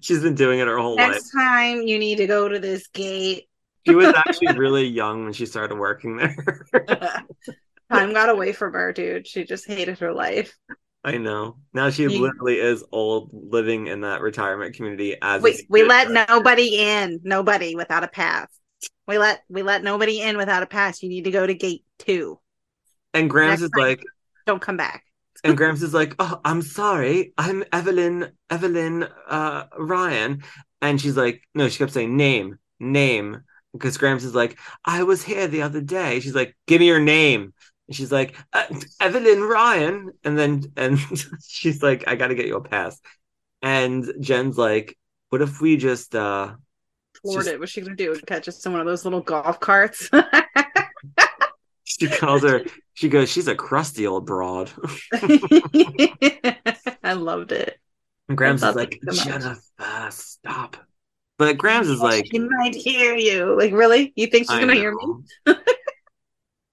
she's 0.00 0.22
been 0.22 0.34
doing 0.34 0.60
it 0.60 0.68
her 0.68 0.78
whole 0.78 0.96
life. 0.96 1.12
Next 1.12 1.30
time, 1.32 1.82
you 1.82 1.98
need 1.98 2.18
to 2.18 2.26
go 2.26 2.48
to 2.48 2.58
this 2.58 2.86
gate. 2.88 3.48
She 3.86 3.94
was 3.94 4.06
actually 4.14 4.56
really 4.56 4.86
young 4.86 5.24
when 5.24 5.32
she 5.32 5.44
started 5.44 5.76
working 5.76 6.16
there. 6.16 6.36
Time 7.92 8.12
got 8.12 8.30
away 8.30 8.52
from 8.52 8.72
her, 8.72 8.92
dude. 8.92 9.26
She 9.26 9.44
just 9.44 9.66
hated 9.66 9.98
her 9.98 10.12
life. 10.12 10.56
I 11.04 11.18
know. 11.18 11.56
Now 11.72 11.90
she 11.90 12.08
literally 12.08 12.58
is 12.58 12.82
old, 12.90 13.30
living 13.32 13.88
in 13.88 14.00
that 14.02 14.22
retirement 14.22 14.74
community 14.74 15.16
as 15.20 15.42
We 15.42 15.66
we 15.68 15.82
let 15.84 16.12
guard. 16.12 16.28
nobody 16.28 16.78
in. 16.78 17.20
Nobody 17.24 17.74
without 17.76 18.04
a 18.04 18.08
pass. 18.08 18.48
We 19.06 19.18
let 19.18 19.42
we 19.48 19.62
let 19.62 19.82
nobody 19.82 20.20
in 20.20 20.36
without 20.36 20.62
a 20.62 20.66
pass. 20.66 21.02
You 21.02 21.08
need 21.08 21.24
to 21.24 21.30
go 21.30 21.46
to 21.46 21.54
gate 21.54 21.84
two. 21.98 22.40
And 23.12 23.30
Grams 23.30 23.60
next 23.60 23.62
is 23.64 23.70
time. 23.70 23.80
like, 23.80 24.02
Don't 24.46 24.60
come 24.62 24.76
back. 24.76 25.04
and 25.42 25.56
Grams 25.56 25.82
is 25.82 25.94
like, 25.94 26.14
"Oh, 26.18 26.40
I'm 26.44 26.62
sorry, 26.62 27.32
I'm 27.38 27.64
Evelyn, 27.72 28.32
Evelyn, 28.50 29.06
uh, 29.28 29.64
Ryan," 29.78 30.42
and 30.82 31.00
she's 31.00 31.16
like, 31.16 31.42
"No," 31.54 31.68
she 31.68 31.78
kept 31.78 31.92
saying, 31.92 32.16
"Name, 32.16 32.58
name," 32.80 33.42
because 33.72 33.98
Grams 33.98 34.24
is 34.24 34.34
like, 34.34 34.58
"I 34.84 35.02
was 35.04 35.22
here 35.22 35.46
the 35.48 35.62
other 35.62 35.80
day." 35.80 36.20
She's 36.20 36.34
like, 36.34 36.56
"Give 36.66 36.80
me 36.80 36.86
your 36.86 37.00
name," 37.00 37.53
and 37.88 37.96
she's 37.96 38.12
like, 38.12 38.36
uh, 38.52 38.64
"Evelyn 39.00 39.42
Ryan," 39.42 40.12
and 40.24 40.38
then 40.38 40.64
and 40.76 40.98
she's 41.46 41.82
like, 41.82 42.04
"I 42.06 42.16
got 42.16 42.28
to 42.28 42.34
get 42.34 42.46
you 42.46 42.56
a 42.56 42.62
pass," 42.62 43.00
and 43.62 44.06
Jen's 44.20 44.58
like, 44.58 44.96
"What 45.30 45.42
if 45.42 45.60
we 45.60 45.76
just 45.76 46.14
uh?" 46.14 46.54
Floored 47.22 47.46
it. 47.46 47.60
What's 47.60 47.72
she 47.72 47.80
gonna 47.80 47.96
do? 47.96 48.18
Catch 48.26 48.48
us 48.48 48.64
in 48.66 48.72
one 48.72 48.80
of 48.80 48.86
those 48.86 49.04
little 49.04 49.20
golf 49.20 49.60
carts? 49.60 50.10
She 51.86 52.08
calls 52.08 52.42
her. 52.42 52.64
She 52.94 53.08
goes, 53.08 53.30
"She's 53.30 53.46
a 53.46 53.54
crusty 53.54 54.04
old 54.06 54.26
broad." 54.26 54.70
I 55.12 57.12
loved 57.12 57.52
it. 57.52 57.78
And 58.28 58.36
Grams 58.36 58.62
is 58.62 58.74
like. 58.74 59.00
Jennifer, 59.12 59.60
stop. 60.10 60.76
But 61.38 61.58
Grams 61.58 61.88
is 61.88 62.00
like, 62.00 62.26
she 62.30 62.38
might 62.38 62.74
hear 62.74 63.16
you. 63.16 63.58
Like, 63.58 63.72
really? 63.72 64.12
You 64.16 64.28
think 64.28 64.44
she's 64.44 64.50
I 64.50 64.60
gonna 64.60 64.74
hear 64.74 64.94
me? 64.94 65.54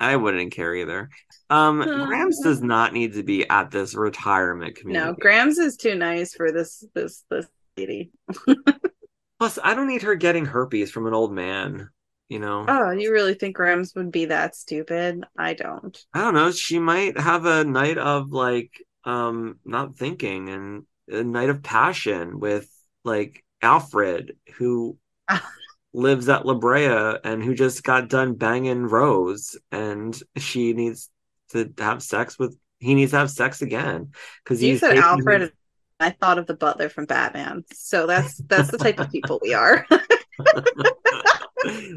I 0.01 0.15
wouldn't 0.15 0.51
care 0.51 0.75
either. 0.75 1.09
Um, 1.49 1.81
Uh. 1.81 2.05
Grams 2.07 2.39
does 2.43 2.61
not 2.61 2.93
need 2.93 3.13
to 3.13 3.23
be 3.23 3.47
at 3.49 3.71
this 3.71 3.95
retirement 3.95 4.75
community. 4.75 5.05
No, 5.05 5.13
Grams 5.13 5.57
is 5.57 5.77
too 5.77 5.95
nice 5.95 6.33
for 6.33 6.51
this 6.51 6.83
this 6.93 7.23
this 7.29 7.47
lady. 7.77 8.11
Plus, 9.39 9.57
I 9.63 9.73
don't 9.73 9.87
need 9.87 10.03
her 10.03 10.15
getting 10.15 10.45
herpes 10.45 10.91
from 10.91 11.07
an 11.07 11.13
old 11.13 11.33
man. 11.33 11.89
You 12.29 12.39
know, 12.39 12.65
Oh, 12.67 12.91
you 12.91 13.11
really 13.11 13.33
think 13.33 13.55
Grams 13.57 13.93
would 13.95 14.11
be 14.11 14.25
that 14.25 14.55
stupid? 14.55 15.25
I 15.37 15.53
don't. 15.53 15.97
I 16.13 16.21
don't 16.21 16.33
know. 16.33 16.51
She 16.51 16.79
might 16.79 17.19
have 17.19 17.45
a 17.45 17.65
night 17.65 17.97
of 17.97 18.31
like, 18.31 18.71
um, 19.03 19.59
not 19.65 19.97
thinking 19.97 20.47
and 20.47 20.85
a 21.09 21.23
night 21.25 21.49
of 21.49 21.61
passion 21.61 22.39
with 22.39 22.69
like 23.03 23.43
Alfred, 23.61 24.37
who 24.55 24.97
lives 25.93 26.27
at 26.29 26.45
La 26.45 26.53
Brea 26.55 27.17
and 27.23 27.43
who 27.43 27.53
just 27.53 27.83
got 27.83 28.09
done 28.09 28.33
banging 28.35 28.83
Rose, 28.83 29.57
and 29.71 30.19
she 30.37 30.73
needs 30.73 31.09
to 31.51 31.71
have 31.77 32.01
sex 32.03 32.37
with. 32.39 32.57
He 32.79 32.95
needs 32.95 33.11
to 33.11 33.17
have 33.17 33.29
sex 33.29 33.61
again 33.61 34.11
because 34.43 34.61
You 34.63 34.71
he's 34.71 34.79
said 34.79 34.97
Alfred. 34.97 35.41
his- 35.41 35.51
I 35.99 36.09
thought 36.09 36.39
of 36.39 36.47
the 36.47 36.55
butler 36.55 36.89
from 36.89 37.05
Batman. 37.05 37.63
So 37.73 38.07
that's 38.07 38.37
that's 38.47 38.71
the 38.71 38.79
type 38.79 38.99
of 38.99 39.11
people 39.11 39.39
we 39.41 39.53
are. 39.53 39.85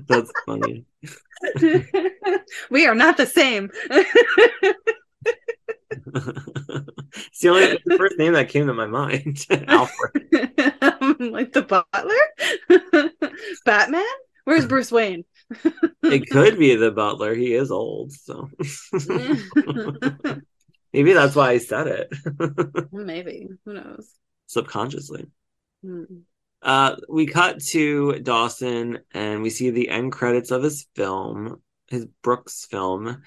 That's 0.07 0.31
funny. 0.45 0.85
we 2.71 2.87
are 2.87 2.95
not 2.95 3.17
the 3.17 3.25
same. 3.25 3.71
it's 3.91 4.13
the 7.41 7.49
only 7.49 7.79
the 7.87 7.97
first 7.97 8.19
name 8.19 8.35
that 8.35 8.51
came 8.51 8.67
to 8.67 8.75
my 8.75 8.87
mind. 8.87 9.47
Alfred. 9.69 10.53
like 11.33 11.53
the 11.53 11.62
butler? 11.62 13.11
Batman? 13.64 14.05
Where's 14.45 14.66
Bruce 14.66 14.93
Wayne? 14.93 15.25
It 16.03 16.29
could 16.31 16.59
be 16.59 16.75
the 16.77 16.91
butler. 16.91 17.35
He 17.35 17.55
is 17.55 17.70
old, 17.70 18.12
so 18.12 18.51
maybe 20.93 21.12
that's 21.12 21.35
why 21.35 21.51
I 21.53 21.59
said 21.59 21.87
it 21.87 22.12
Maybe. 22.93 23.49
Who 23.64 23.72
knows? 23.75 24.12
subconsciously. 24.47 25.27
Hmm. 25.83 26.05
Uh, 26.62 26.97
we 27.09 27.27
cut 27.27 27.61
to 27.61 28.18
Dawson 28.20 29.01
and 29.12 29.43
we 29.43 29.51
see 29.51 29.70
the 29.70 29.89
end 29.89 30.12
credits 30.12 30.51
of 30.51 30.62
his 30.62 30.87
film, 30.95 31.62
his 31.89 32.07
Brooks 32.22 32.66
film. 32.70 33.22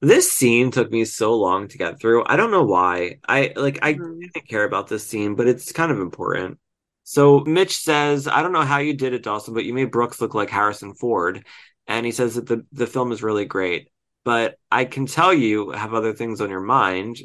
This 0.00 0.32
scene 0.32 0.70
took 0.70 0.90
me 0.90 1.04
so 1.04 1.34
long 1.34 1.68
to 1.68 1.78
get 1.78 2.00
through. 2.00 2.24
I 2.26 2.36
don't 2.36 2.50
know 2.50 2.64
why. 2.64 3.18
I 3.26 3.52
like 3.56 3.78
I 3.82 3.94
Mhm. 3.94 4.20
didn't 4.20 4.48
care 4.48 4.64
about 4.64 4.88
this 4.88 5.06
scene, 5.06 5.34
but 5.34 5.46
it's 5.48 5.72
kind 5.72 5.90
of 5.92 6.00
important. 6.00 6.58
So 7.04 7.40
Mitch 7.40 7.76
says, 7.76 8.26
I 8.26 8.42
don't 8.42 8.52
know 8.52 8.62
how 8.62 8.78
you 8.78 8.94
did 8.94 9.12
it, 9.12 9.22
Dawson, 9.22 9.54
but 9.54 9.64
you 9.64 9.74
made 9.74 9.90
Brooks 9.90 10.20
look 10.20 10.34
like 10.34 10.50
Harrison 10.50 10.94
Ford. 10.94 11.46
And 11.86 12.06
he 12.06 12.12
says 12.12 12.34
that 12.34 12.46
the, 12.46 12.64
the 12.72 12.86
film 12.86 13.12
is 13.12 13.22
really 13.22 13.44
great. 13.44 13.90
But 14.24 14.58
I 14.72 14.86
can 14.86 15.06
tell 15.06 15.32
you 15.32 15.70
have 15.70 15.92
other 15.92 16.14
things 16.14 16.40
on 16.40 16.48
your 16.50 16.60
mind. 16.62 17.18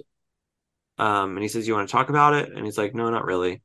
Um, 0.98 1.32
and 1.32 1.42
he 1.42 1.48
says, 1.48 1.66
You 1.66 1.76
want 1.76 1.88
to 1.88 1.92
talk 1.92 2.10
about 2.10 2.34
it? 2.34 2.52
And 2.52 2.66
he's 2.66 2.78
like, 2.78 2.94
No, 2.94 3.10
not 3.10 3.24
really. 3.24 3.62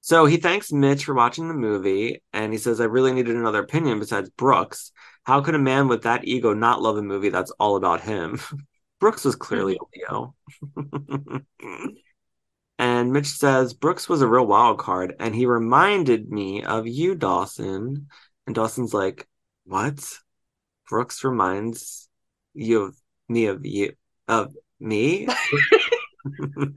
So 0.00 0.26
he 0.26 0.36
thanks 0.36 0.72
Mitch 0.72 1.04
for 1.04 1.14
watching 1.14 1.46
the 1.46 1.54
movie, 1.54 2.22
and 2.32 2.52
he 2.52 2.58
says, 2.58 2.80
I 2.80 2.84
really 2.86 3.12
needed 3.12 3.36
another 3.36 3.60
opinion 3.60 4.00
besides 4.00 4.30
Brooks. 4.30 4.90
How 5.22 5.40
could 5.40 5.54
a 5.54 5.60
man 5.60 5.86
with 5.86 6.02
that 6.02 6.24
ego 6.24 6.54
not 6.54 6.82
love 6.82 6.96
a 6.96 7.02
movie 7.02 7.28
that's 7.28 7.52
all 7.52 7.76
about 7.76 8.00
him? 8.00 8.40
Brooks 9.00 9.24
was 9.24 9.36
clearly 9.36 9.76
a 9.76 10.10
Leo. 10.16 10.34
and 13.02 13.12
Mitch 13.12 13.26
says, 13.26 13.74
Brooks 13.74 14.08
was 14.08 14.22
a 14.22 14.28
real 14.28 14.46
wild 14.46 14.78
card, 14.78 15.14
and 15.18 15.34
he 15.34 15.46
reminded 15.46 16.30
me 16.30 16.62
of 16.62 16.86
you, 16.86 17.14
Dawson. 17.16 18.06
And 18.46 18.54
Dawson's 18.54 18.94
like, 18.94 19.26
What? 19.64 20.00
Brooks 20.88 21.24
reminds 21.24 22.08
you 22.54 22.82
of 22.82 22.96
me 23.28 23.46
of 23.46 23.66
you 23.66 23.92
of 24.28 24.54
me? 24.80 25.28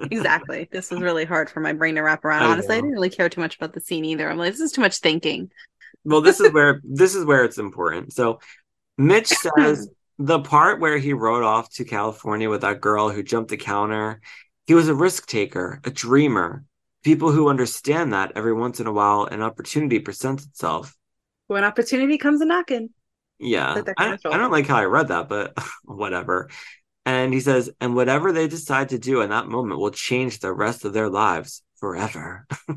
Exactly. 0.09 0.67
This 0.71 0.89
was 0.89 1.01
really 1.01 1.23
hard 1.25 1.51
for 1.51 1.59
my 1.59 1.71
brain 1.73 1.95
to 1.95 2.01
wrap 2.01 2.25
around. 2.25 2.41
I 2.43 2.51
Honestly, 2.53 2.77
I 2.77 2.79
didn't 2.79 2.93
really 2.93 3.11
care 3.11 3.29
too 3.29 3.41
much 3.41 3.55
about 3.57 3.73
the 3.73 3.79
scene 3.79 4.03
either. 4.03 4.27
I'm 4.27 4.37
like, 4.39 4.51
this 4.51 4.59
is 4.59 4.71
too 4.71 4.81
much 4.81 4.97
thinking. 4.97 5.51
well 6.03 6.21
this 6.21 6.39
is 6.39 6.51
where 6.51 6.81
this 6.83 7.13
is 7.15 7.25
where 7.25 7.43
it's 7.43 7.57
important 7.57 8.13
so 8.13 8.39
mitch 8.97 9.27
says 9.57 9.87
the 10.17 10.39
part 10.39 10.79
where 10.79 10.97
he 10.97 11.13
rode 11.13 11.43
off 11.43 11.69
to 11.73 11.83
california 11.83 12.49
with 12.49 12.61
that 12.61 12.81
girl 12.81 13.09
who 13.09 13.21
jumped 13.23 13.49
the 13.49 13.57
counter 13.57 14.21
he 14.65 14.73
was 14.73 14.87
a 14.87 14.95
risk 14.95 15.27
taker 15.27 15.79
a 15.83 15.89
dreamer. 15.89 16.63
People 17.03 17.31
who 17.31 17.49
understand 17.49 18.13
that 18.13 18.31
every 18.35 18.53
once 18.53 18.79
in 18.79 18.87
a 18.87 18.91
while 18.91 19.25
an 19.25 19.41
opportunity 19.41 19.99
presents 19.99 20.45
itself. 20.45 20.95
When 21.47 21.63
opportunity 21.63 22.17
comes 22.17 22.41
a 22.41 22.45
knocking. 22.45 22.89
yeah. 23.39 23.81
I. 23.97 24.17
I 24.25 24.37
don't 24.37 24.51
like 24.51 24.67
how 24.67 24.77
i 24.77 24.85
read 24.85 25.09
that 25.09 25.29
but 25.29 25.53
whatever. 25.83 26.49
And 27.05 27.31
he 27.33 27.39
says 27.39 27.69
and 27.79 27.95
whatever 27.95 28.31
they 28.31 28.47
decide 28.47 28.89
to 28.89 28.97
do 28.97 29.21
in 29.21 29.29
that 29.29 29.47
moment 29.47 29.79
will 29.79 29.91
change 29.91 30.39
the 30.39 30.53
rest 30.53 30.85
of 30.85 30.93
their 30.93 31.09
lives 31.09 31.61
forever. 31.77 32.47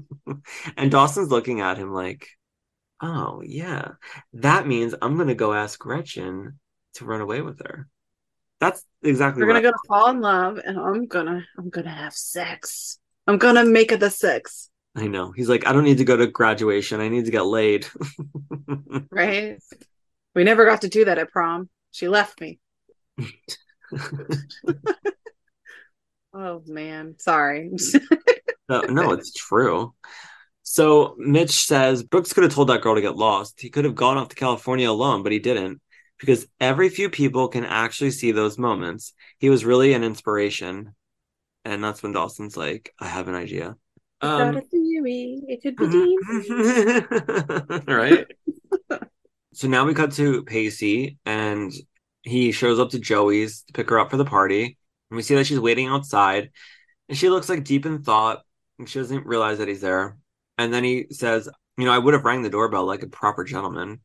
And 0.76 0.90
dawson's 0.90 1.30
looking 1.30 1.60
at 1.60 1.78
him 1.78 1.92
like 1.92 2.28
oh 3.02 3.42
yeah. 3.44 3.92
That 4.34 4.66
means 4.66 4.94
i'm 5.00 5.16
gonna 5.16 5.34
go 5.34 5.52
ask 5.54 5.78
gretchen 5.78 6.58
to 6.94 7.04
run 7.04 7.20
away 7.22 7.40
with 7.40 7.60
her 7.60 7.88
that's 8.60 8.84
exactly 9.02 9.44
We're 9.44 9.48
gonna 9.48 9.62
go 9.62 9.72
fall 9.86 10.10
in 10.10 10.20
love, 10.20 10.58
and 10.64 10.78
I'm 10.78 11.06
gonna 11.06 11.44
I'm 11.56 11.70
gonna 11.70 11.90
have 11.94 12.14
sex. 12.14 12.98
I'm 13.26 13.38
gonna 13.38 13.64
make 13.64 13.92
it 13.92 14.00
the 14.00 14.10
sex, 14.10 14.70
i 14.96 15.06
know 15.06 15.32
he's 15.32 15.50
like 15.50 15.66
i 15.66 15.72
don't 15.72 15.84
need 15.84 15.98
to 15.98 16.04
go 16.04 16.16
to 16.16 16.26
graduation 16.26 16.98
i 16.98 17.08
need 17.08 17.26
to 17.26 17.30
get 17.30 17.44
laid 17.44 17.86
right? 19.10 19.58
We 20.34 20.44
never 20.44 20.64
got 20.64 20.82
to 20.82 20.88
do 20.88 21.04
that 21.04 21.18
at 21.18 21.30
prom. 21.30 21.68
She 21.90 22.08
left 22.08 22.40
me. 22.40 22.58
Oh 26.34 26.62
man, 26.66 27.16
sorry. 27.18 27.72
No, 28.68 28.82
no, 28.82 29.12
it's 29.12 29.32
true. 29.32 29.94
So 30.62 31.16
Mitch 31.18 31.66
says 31.66 32.02
Brooks 32.02 32.34
could 32.34 32.44
have 32.44 32.54
told 32.54 32.68
that 32.68 32.82
girl 32.82 32.94
to 32.94 33.00
get 33.00 33.16
lost. 33.16 33.60
He 33.60 33.70
could 33.70 33.86
have 33.86 33.94
gone 33.94 34.18
off 34.18 34.28
to 34.28 34.36
California 34.36 34.88
alone, 34.88 35.22
but 35.22 35.32
he 35.32 35.38
didn't 35.38 35.80
because 36.18 36.46
every 36.60 36.88
few 36.88 37.10
people 37.10 37.48
can 37.48 37.64
actually 37.64 38.10
see 38.10 38.32
those 38.32 38.58
moments. 38.58 39.12
He 39.38 39.50
was 39.50 39.64
really 39.64 39.92
an 39.92 40.04
inspiration. 40.04 40.94
And 41.64 41.82
that's 41.82 42.02
when 42.02 42.12
Dawson's 42.12 42.56
like, 42.56 42.92
I 42.98 43.06
have 43.06 43.28
an 43.28 43.34
idea. 43.34 43.76
Um, 44.20 44.56
a 44.56 44.60
theory. 44.62 45.42
It 45.46 45.62
could 45.62 45.76
be 45.76 46.18
right? 47.92 48.26
So 49.52 49.68
now 49.68 49.84
we 49.84 49.94
cut 49.94 50.12
to 50.12 50.44
Pacey 50.44 51.18
and 51.24 51.72
he 52.22 52.52
shows 52.52 52.78
up 52.78 52.90
to 52.90 52.98
Joey's 52.98 53.62
to 53.62 53.72
pick 53.72 53.90
her 53.90 53.98
up 53.98 54.10
for 54.10 54.16
the 54.16 54.24
party. 54.24 54.78
And 55.10 55.16
we 55.16 55.22
see 55.22 55.34
that 55.36 55.46
she's 55.46 55.60
waiting 55.60 55.88
outside 55.88 56.50
and 57.08 57.16
she 57.16 57.30
looks 57.30 57.48
like 57.48 57.64
deep 57.64 57.86
in 57.86 58.02
thought 58.02 58.42
and 58.78 58.88
she 58.88 58.98
doesn't 58.98 59.26
realize 59.26 59.58
that 59.58 59.68
he's 59.68 59.80
there. 59.80 60.18
And 60.58 60.72
then 60.72 60.84
he 60.84 61.06
says, 61.10 61.48
You 61.76 61.86
know, 61.86 61.92
I 61.92 61.98
would 61.98 62.14
have 62.14 62.24
rang 62.24 62.42
the 62.42 62.50
doorbell 62.50 62.84
like 62.84 63.02
a 63.02 63.08
proper 63.08 63.44
gentleman. 63.44 64.00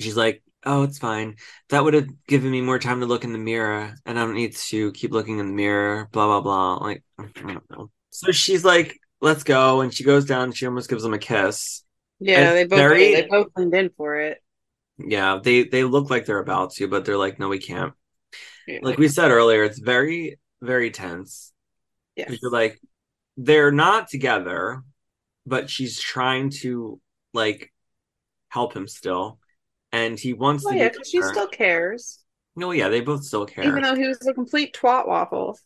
She's 0.00 0.16
like, 0.16 0.42
Oh, 0.66 0.82
it's 0.84 0.98
fine. 0.98 1.36
That 1.68 1.84
would 1.84 1.94
have 1.94 2.08
given 2.26 2.50
me 2.50 2.60
more 2.60 2.78
time 2.78 3.00
to 3.00 3.06
look 3.06 3.24
in 3.24 3.32
the 3.32 3.38
mirror 3.38 3.94
and 4.06 4.18
I 4.18 4.24
don't 4.24 4.34
need 4.34 4.56
to 4.56 4.92
keep 4.92 5.12
looking 5.12 5.38
in 5.38 5.46
the 5.46 5.52
mirror, 5.52 6.08
blah, 6.12 6.26
blah, 6.26 6.40
blah. 6.40 6.74
Like, 6.76 7.04
I 7.18 7.26
don't 7.34 7.70
know. 7.70 7.90
So 8.10 8.32
she's 8.32 8.64
like, 8.64 8.98
Let's 9.20 9.42
go. 9.42 9.80
And 9.80 9.92
she 9.94 10.04
goes 10.04 10.26
down. 10.26 10.52
She 10.52 10.66
almost 10.66 10.90
gives 10.90 11.02
him 11.02 11.14
a 11.14 11.18
kiss. 11.18 11.82
Yeah, 12.20 12.52
they 12.52 12.64
both 12.64 12.78
very- 12.78 13.14
they 13.14 13.26
both 13.26 13.48
leaned 13.56 13.74
in 13.74 13.90
for 13.96 14.16
it. 14.16 14.42
Yeah, 14.98 15.40
they 15.42 15.64
they 15.64 15.82
look 15.82 16.10
like 16.10 16.26
they're 16.26 16.38
about 16.38 16.72
to, 16.74 16.88
but 16.88 17.04
they're 17.04 17.16
like, 17.16 17.38
no, 17.38 17.48
we 17.48 17.58
can't. 17.58 17.94
Yeah. 18.66 18.80
Like 18.82 18.98
we 18.98 19.08
said 19.08 19.30
earlier, 19.30 19.64
it's 19.64 19.78
very 19.78 20.38
very 20.60 20.90
tense. 20.90 21.52
'Cause 22.26 22.38
You're 22.42 22.50
like, 22.50 22.80
they're 23.36 23.72
not 23.72 24.08
together, 24.08 24.82
but 25.46 25.70
she's 25.70 26.00
trying 26.00 26.50
to 26.62 27.00
like 27.32 27.72
help 28.48 28.74
him 28.74 28.88
still, 28.88 29.38
and 29.94 30.18
he 30.18 30.32
wants 30.32 30.64
Well, 30.64 30.74
to. 30.74 30.78
yeah, 30.80 30.88
because 30.90 31.08
she 31.08 31.22
still 31.22 31.48
cares, 31.48 32.20
No, 32.56 32.70
yeah, 32.72 32.88
they 32.88 33.00
both 33.00 33.24
still 33.24 33.46
care. 33.46 33.64
even 33.64 33.82
though 33.82 33.94
he 33.94 34.06
was 34.06 34.26
a 34.26 34.34
complete 34.34 34.74
twat 34.74 35.06
waffle. 35.06 35.58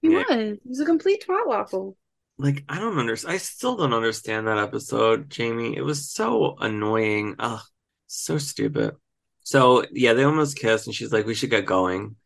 He 0.00 0.08
Yeah. 0.08 0.24
was. 0.28 0.58
He 0.62 0.68
was 0.68 0.80
a 0.80 0.84
complete 0.84 1.24
twat 1.26 1.46
waffle. 1.46 1.96
like 2.38 2.64
I 2.68 2.78
don't 2.78 2.98
understand. 2.98 3.34
I 3.34 3.38
still 3.38 3.76
don't 3.76 3.92
understand 3.92 4.46
that 4.46 4.58
episode, 4.58 5.30
Jamie. 5.30 5.76
It 5.76 5.82
was 5.82 6.10
so 6.10 6.56
annoying. 6.58 7.36
Ugh, 7.38 7.60
so 8.06 8.38
stupid. 8.38 8.96
So 9.44 9.84
yeah, 9.92 10.12
they 10.14 10.24
almost 10.24 10.58
kiss, 10.58 10.86
and 10.86 10.94
she's 10.94 11.12
like, 11.12 11.26
"We 11.26 11.34
should 11.34 11.50
get 11.50 11.66
going," 11.66 12.16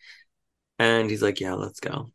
and 0.79 1.11
he's 1.11 1.23
like, 1.23 1.41
"Yeah, 1.41 1.55
let's 1.55 1.81
go." 1.81 2.11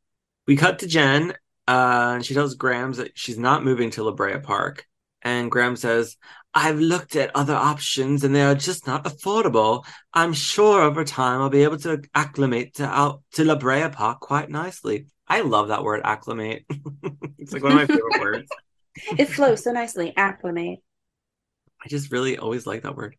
We 0.47 0.55
cut 0.57 0.79
to 0.79 0.87
Jen, 0.87 1.31
uh, 1.67 2.13
and 2.15 2.25
she 2.25 2.33
tells 2.33 2.55
Grams 2.55 2.97
that 2.97 3.17
she's 3.17 3.37
not 3.37 3.63
moving 3.65 3.91
to 3.91 4.03
La 4.03 4.11
Brea 4.11 4.39
Park, 4.39 4.85
and 5.21 5.51
Grams 5.51 5.81
says, 5.81 6.17
"I've 6.53 6.79
looked 6.79 7.15
at 7.15 7.35
other 7.35 7.55
options, 7.55 8.23
and 8.23 8.35
they 8.35 8.43
are 8.43 8.55
just 8.55 8.87
not 8.87 9.05
affordable. 9.05 9.85
I'm 10.13 10.33
sure 10.33 10.81
over 10.81 11.03
time 11.03 11.41
I'll 11.41 11.49
be 11.49 11.63
able 11.63 11.77
to 11.79 12.01
acclimate 12.13 12.75
to 12.75 12.85
out 12.85 13.23
to 13.33 13.45
La 13.45 13.55
Brea 13.55 13.89
Park 13.89 14.19
quite 14.19 14.49
nicely." 14.49 15.07
I 15.31 15.41
love 15.41 15.69
that 15.69 15.85
word, 15.85 16.01
acclimate. 16.03 16.65
it's 17.39 17.53
like 17.53 17.63
one 17.63 17.71
of 17.71 17.77
my 17.77 17.85
favorite 17.85 18.19
words. 18.19 18.51
It 19.17 19.27
flows 19.27 19.63
so 19.63 19.71
nicely. 19.71 20.13
Acclimate. 20.17 20.79
I 21.81 21.87
just 21.87 22.11
really 22.11 22.37
always 22.37 22.67
like 22.67 22.83
that 22.83 22.97
word. 22.97 23.15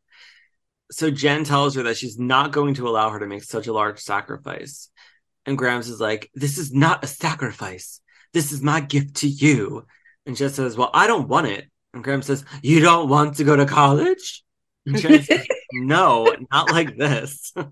So 0.91 1.11
Jen 1.11 1.45
tells 1.45 1.75
her 1.75 1.85
that 1.85 1.97
she's 1.97 2.19
not 2.19 2.53
going 2.53 2.75
to 2.75 2.87
allow 2.87 3.09
her 3.09 3.19
to 3.19 3.27
make 3.27 3.45
such 3.45 3.67
a 3.67 3.73
large 3.73 3.99
sacrifice. 3.99 4.91
And 5.47 5.57
Grams 5.57 5.89
is 5.89 6.01
like, 6.01 6.31
This 6.35 6.59
is 6.59 6.71
not 6.71 7.03
a 7.03 7.07
sacrifice. 7.07 8.03
This 8.35 8.53
is 8.53 8.61
my 8.61 8.81
gift 8.81 9.17
to 9.17 9.27
you. 9.27 9.87
And 10.27 10.37
Jen 10.37 10.51
says, 10.51 10.77
Well, 10.77 10.91
I 10.93 11.07
don't 11.07 11.29
want 11.29 11.47
it. 11.47 11.71
And 11.95 12.03
Grams 12.03 12.27
says, 12.27 12.45
You 12.63 12.81
don't 12.81 13.09
want 13.09 13.37
to 13.37 13.45
go 13.45 13.57
to 13.57 13.67
college? 13.67 14.45
And 14.85 14.99
says, 14.99 15.29
No, 15.73 16.35
not 16.51 16.71
like 16.71 16.97
this. 16.97 17.53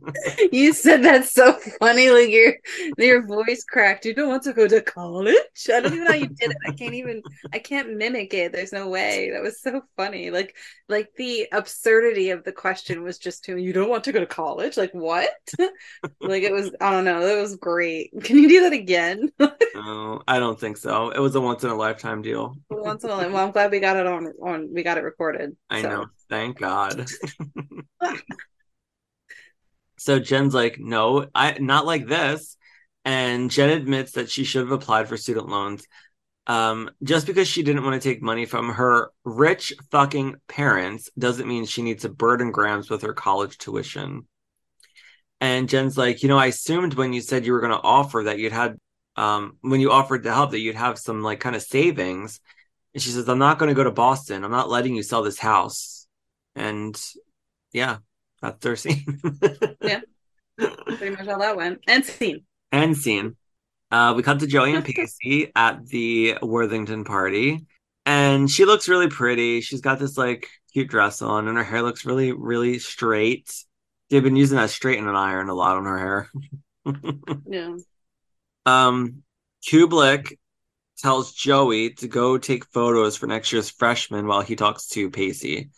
You 0.52 0.72
said 0.72 1.02
that's 1.02 1.32
so 1.32 1.56
funny. 1.78 2.10
Like 2.10 2.30
your 2.30 2.54
your 2.98 3.26
voice 3.26 3.64
cracked. 3.64 4.04
You 4.04 4.14
don't 4.14 4.28
want 4.28 4.42
to 4.44 4.52
go 4.52 4.66
to 4.66 4.80
college? 4.80 5.36
I 5.68 5.80
don't 5.80 5.92
even 5.92 6.04
know 6.04 6.10
how 6.10 6.16
you 6.16 6.28
did 6.28 6.50
it. 6.50 6.56
I 6.66 6.72
can't 6.72 6.94
even. 6.94 7.22
I 7.52 7.58
can't 7.58 7.96
mimic 7.96 8.34
it. 8.34 8.52
There's 8.52 8.72
no 8.72 8.88
way. 8.88 9.30
That 9.30 9.42
was 9.42 9.60
so 9.60 9.82
funny. 9.96 10.30
Like 10.30 10.56
like 10.88 11.10
the 11.16 11.48
absurdity 11.52 12.30
of 12.30 12.44
the 12.44 12.52
question 12.52 13.02
was 13.02 13.18
just 13.18 13.44
to 13.44 13.56
you 13.56 13.72
don't 13.72 13.88
want 13.88 14.04
to 14.04 14.12
go 14.12 14.20
to 14.20 14.26
college. 14.26 14.76
Like 14.76 14.92
what? 14.92 15.30
like 16.20 16.42
it 16.42 16.52
was. 16.52 16.74
I 16.80 16.90
don't 16.90 17.04
know. 17.04 17.24
That 17.24 17.40
was 17.40 17.56
great. 17.56 18.12
Can 18.22 18.38
you 18.38 18.48
do 18.48 18.62
that 18.62 18.72
again? 18.72 19.30
no, 19.74 20.22
I 20.26 20.38
don't 20.38 20.58
think 20.58 20.76
so. 20.76 21.10
It 21.10 21.20
was 21.20 21.34
a 21.34 21.40
once 21.40 21.64
in 21.64 21.70
a 21.70 21.76
lifetime 21.76 22.22
deal. 22.22 22.56
Once 22.70 23.04
in 23.04 23.10
a 23.10 23.16
while. 23.16 23.30
Well, 23.30 23.44
I'm 23.44 23.52
glad 23.52 23.70
we 23.70 23.80
got 23.80 23.96
it 23.96 24.06
on 24.06 24.32
on. 24.42 24.72
We 24.72 24.82
got 24.82 24.98
it 24.98 25.04
recorded. 25.04 25.56
I 25.68 25.82
so. 25.82 25.88
know. 25.88 26.06
Thank 26.30 26.58
God. 26.58 27.08
so 29.98 30.18
Jen's 30.18 30.54
like, 30.54 30.78
no, 30.78 31.26
I 31.34 31.58
not 31.58 31.84
like 31.84 32.06
this. 32.06 32.56
And 33.04 33.50
Jen 33.50 33.70
admits 33.70 34.12
that 34.12 34.30
she 34.30 34.44
should 34.44 34.62
have 34.62 34.70
applied 34.70 35.08
for 35.08 35.16
student 35.16 35.48
loans. 35.48 35.86
Um, 36.46 36.90
just 37.02 37.26
because 37.26 37.48
she 37.48 37.62
didn't 37.62 37.84
want 37.84 38.00
to 38.00 38.08
take 38.08 38.22
money 38.22 38.44
from 38.46 38.70
her 38.70 39.10
rich 39.24 39.72
fucking 39.90 40.36
parents 40.48 41.10
doesn't 41.18 41.46
mean 41.46 41.64
she 41.64 41.82
needs 41.82 42.02
to 42.02 42.08
burden 42.08 42.50
Grams 42.50 42.90
with 42.90 43.02
her 43.02 43.12
college 43.12 43.58
tuition. 43.58 44.26
And 45.40 45.68
Jen's 45.68 45.96
like, 45.96 46.22
you 46.22 46.28
know, 46.28 46.38
I 46.38 46.46
assumed 46.46 46.94
when 46.94 47.12
you 47.12 47.20
said 47.20 47.46
you 47.46 47.52
were 47.52 47.60
going 47.60 47.72
to 47.72 47.82
offer 47.82 48.22
that 48.24 48.38
you'd 48.38 48.52
had, 48.52 48.76
um, 49.16 49.58
when 49.60 49.80
you 49.80 49.90
offered 49.90 50.24
to 50.24 50.32
help, 50.32 50.50
that 50.50 50.60
you'd 50.60 50.74
have 50.76 50.98
some 50.98 51.22
like 51.22 51.40
kind 51.40 51.56
of 51.56 51.62
savings. 51.62 52.40
And 52.94 53.02
she 53.02 53.10
says, 53.10 53.28
I'm 53.28 53.38
not 53.38 53.58
going 53.58 53.68
to 53.68 53.74
go 53.74 53.84
to 53.84 53.90
Boston. 53.90 54.44
I'm 54.44 54.50
not 54.50 54.68
letting 54.68 54.94
you 54.94 55.02
sell 55.02 55.22
this 55.22 55.38
house. 55.38 55.99
And 56.60 57.00
yeah, 57.72 57.98
that's 58.42 58.58
their 58.62 58.76
scene. 58.76 59.20
Yeah. 59.82 60.00
Pretty 60.58 61.10
much 61.16 61.26
how 61.26 61.38
that 61.38 61.56
went. 61.56 61.80
And 61.88 62.04
scene. 62.04 62.44
And 62.70 62.96
scene. 62.96 63.36
Uh, 63.90 64.12
we 64.14 64.22
cut 64.22 64.40
to 64.40 64.46
Joey 64.46 64.74
and 64.74 64.84
Pacey 64.94 65.50
at 65.56 65.86
the 65.86 66.36
Worthington 66.42 67.04
party, 67.04 67.66
and 68.06 68.48
she 68.50 68.64
looks 68.64 68.88
really 68.88 69.08
pretty. 69.08 69.62
She's 69.62 69.80
got 69.80 69.98
this 69.98 70.16
like 70.18 70.48
cute 70.72 70.88
dress 70.88 71.22
on, 71.22 71.48
and 71.48 71.56
her 71.56 71.64
hair 71.64 71.82
looks 71.82 72.04
really, 72.04 72.32
really 72.32 72.78
straight. 72.78 73.52
They've 74.10 74.22
been 74.22 74.36
using 74.36 74.58
that 74.58 74.70
straighten 74.70 75.08
and 75.08 75.16
iron 75.16 75.48
a 75.48 75.54
lot 75.54 75.76
on 75.76 75.84
her 75.86 75.98
hair. 75.98 76.30
Yeah. 77.46 77.76
um, 78.66 79.22
Kublik 79.66 80.38
tells 80.98 81.32
Joey 81.32 81.90
to 81.94 82.08
go 82.08 82.38
take 82.38 82.64
photos 82.66 83.16
for 83.16 83.26
next 83.26 83.52
year's 83.52 83.70
freshman 83.70 84.26
while 84.26 84.40
he 84.42 84.56
talks 84.56 84.86
to 84.88 85.10
Pacey. 85.10 85.70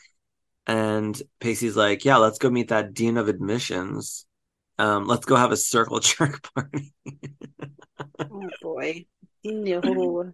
And 0.66 1.20
Pacey's 1.40 1.76
like, 1.76 2.04
Yeah, 2.04 2.16
let's 2.16 2.38
go 2.38 2.50
meet 2.50 2.68
that 2.68 2.94
dean 2.94 3.16
of 3.16 3.28
admissions. 3.28 4.26
Um, 4.78 5.06
let's 5.06 5.26
go 5.26 5.36
have 5.36 5.52
a 5.52 5.56
circle 5.56 6.00
jerk 6.00 6.42
party. 6.54 6.94
Oh 8.20 8.48
boy. 8.60 9.06
No. 9.44 10.32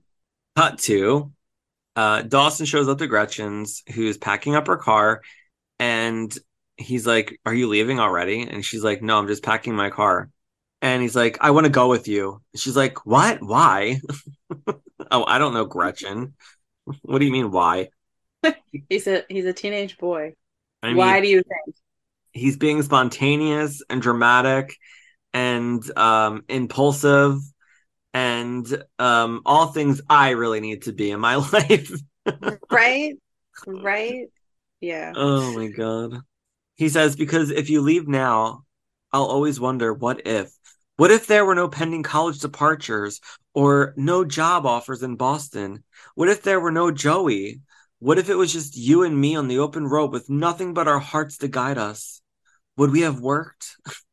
Cut 0.55 0.81
to 0.81 1.33
uh, 1.99 2.23
Dawson 2.23 2.65
shows 2.65 2.89
up 2.89 2.99
to 2.99 3.09
Gretchen's, 3.09 3.83
who's 3.93 4.17
packing 4.17 4.55
up 4.55 4.69
her 4.69 4.77
car, 4.77 5.21
and 5.81 6.33
he's 6.77 7.05
like, 7.05 7.41
Are 7.45 7.53
you 7.53 7.67
leaving 7.67 7.99
already? 7.99 8.43
And 8.43 8.65
she's 8.65 8.85
like, 8.85 9.03
No, 9.03 9.19
I'm 9.19 9.27
just 9.27 9.43
packing 9.43 9.75
my 9.75 9.91
car. 9.91 10.31
And 10.81 11.03
he's 11.03 11.17
like, 11.17 11.39
I 11.41 11.51
want 11.51 11.65
to 11.65 11.71
go 11.71 11.89
with 11.89 12.07
you. 12.07 12.41
She's 12.55 12.77
like, 12.77 13.05
What? 13.05 13.43
Why? 13.43 14.01
oh, 15.11 15.25
I 15.25 15.39
don't 15.39 15.55
know, 15.55 15.65
Gretchen. 15.65 16.35
What 17.03 17.19
do 17.19 17.25
you 17.25 17.33
mean, 17.33 17.51
why? 17.51 17.89
He's 18.89 19.07
a 19.07 19.25
he's 19.29 19.45
a 19.45 19.53
teenage 19.53 19.99
boy. 19.99 20.35
I 20.83 20.93
mean, 20.95 20.97
Why 20.97 21.21
do 21.21 21.29
you 21.29 21.43
think? 21.43 21.77
he's 22.33 22.57
being 22.57 22.83
spontaneous 22.83 23.83
and 23.89 24.01
dramatic 24.03 24.77
and 25.35 25.83
um, 25.99 26.45
impulsive 26.49 27.39
and 28.15 28.85
um, 28.99 29.43
all 29.47 29.69
things 29.69 30.01
I 30.11 30.31
really 30.31 30.61
need 30.61 30.83
to 30.85 30.93
be 30.93 31.11
in 31.11 31.21
my 31.21 31.37
life. 31.53 31.93
Right? 32.71 33.15
Right? 33.67 34.29
Yeah. 34.81 35.15
Oh 35.15 35.53
my 35.55 35.69
god. 35.69 36.21
He 36.77 36.89
says, 36.89 37.17
because 37.17 37.51
if 37.51 37.71
you 37.71 37.83
leave 37.83 38.09
now, 38.09 38.65
I'll 39.13 39.25
always 39.27 39.61
wonder 39.61 39.95
what 39.95 40.27
if? 40.27 40.53
What 40.97 41.11
if 41.13 41.27
there 41.27 41.45
were 41.45 41.55
no 41.55 41.69
pending 41.69 42.03
college 42.05 42.41
departures 42.41 43.21
or 43.55 43.95
no 43.97 44.25
job 44.25 44.67
offers 44.67 45.03
in 45.03 45.17
Boston? 45.17 45.85
What 46.15 46.29
if 46.29 46.43
there 46.43 46.61
were 46.61 46.73
no 46.73 46.91
Joey? 46.91 47.63
What 48.01 48.19
if 48.19 48.29
it 48.29 48.37
was 48.37 48.53
just 48.53 48.77
you 48.77 49.03
and 49.03 49.21
me 49.21 49.35
on 49.35 49.49
the 49.49 49.59
open 49.59 49.87
road 49.87 50.13
with 50.13 50.31
nothing 50.31 50.75
but 50.75 50.89
our 50.89 51.01
hearts 51.01 51.39
to 51.39 51.49
guide 51.49 51.79
us? 51.79 52.21
Would 52.77 52.91
we 52.91 53.03
have 53.03 53.21
worked? 53.21 53.77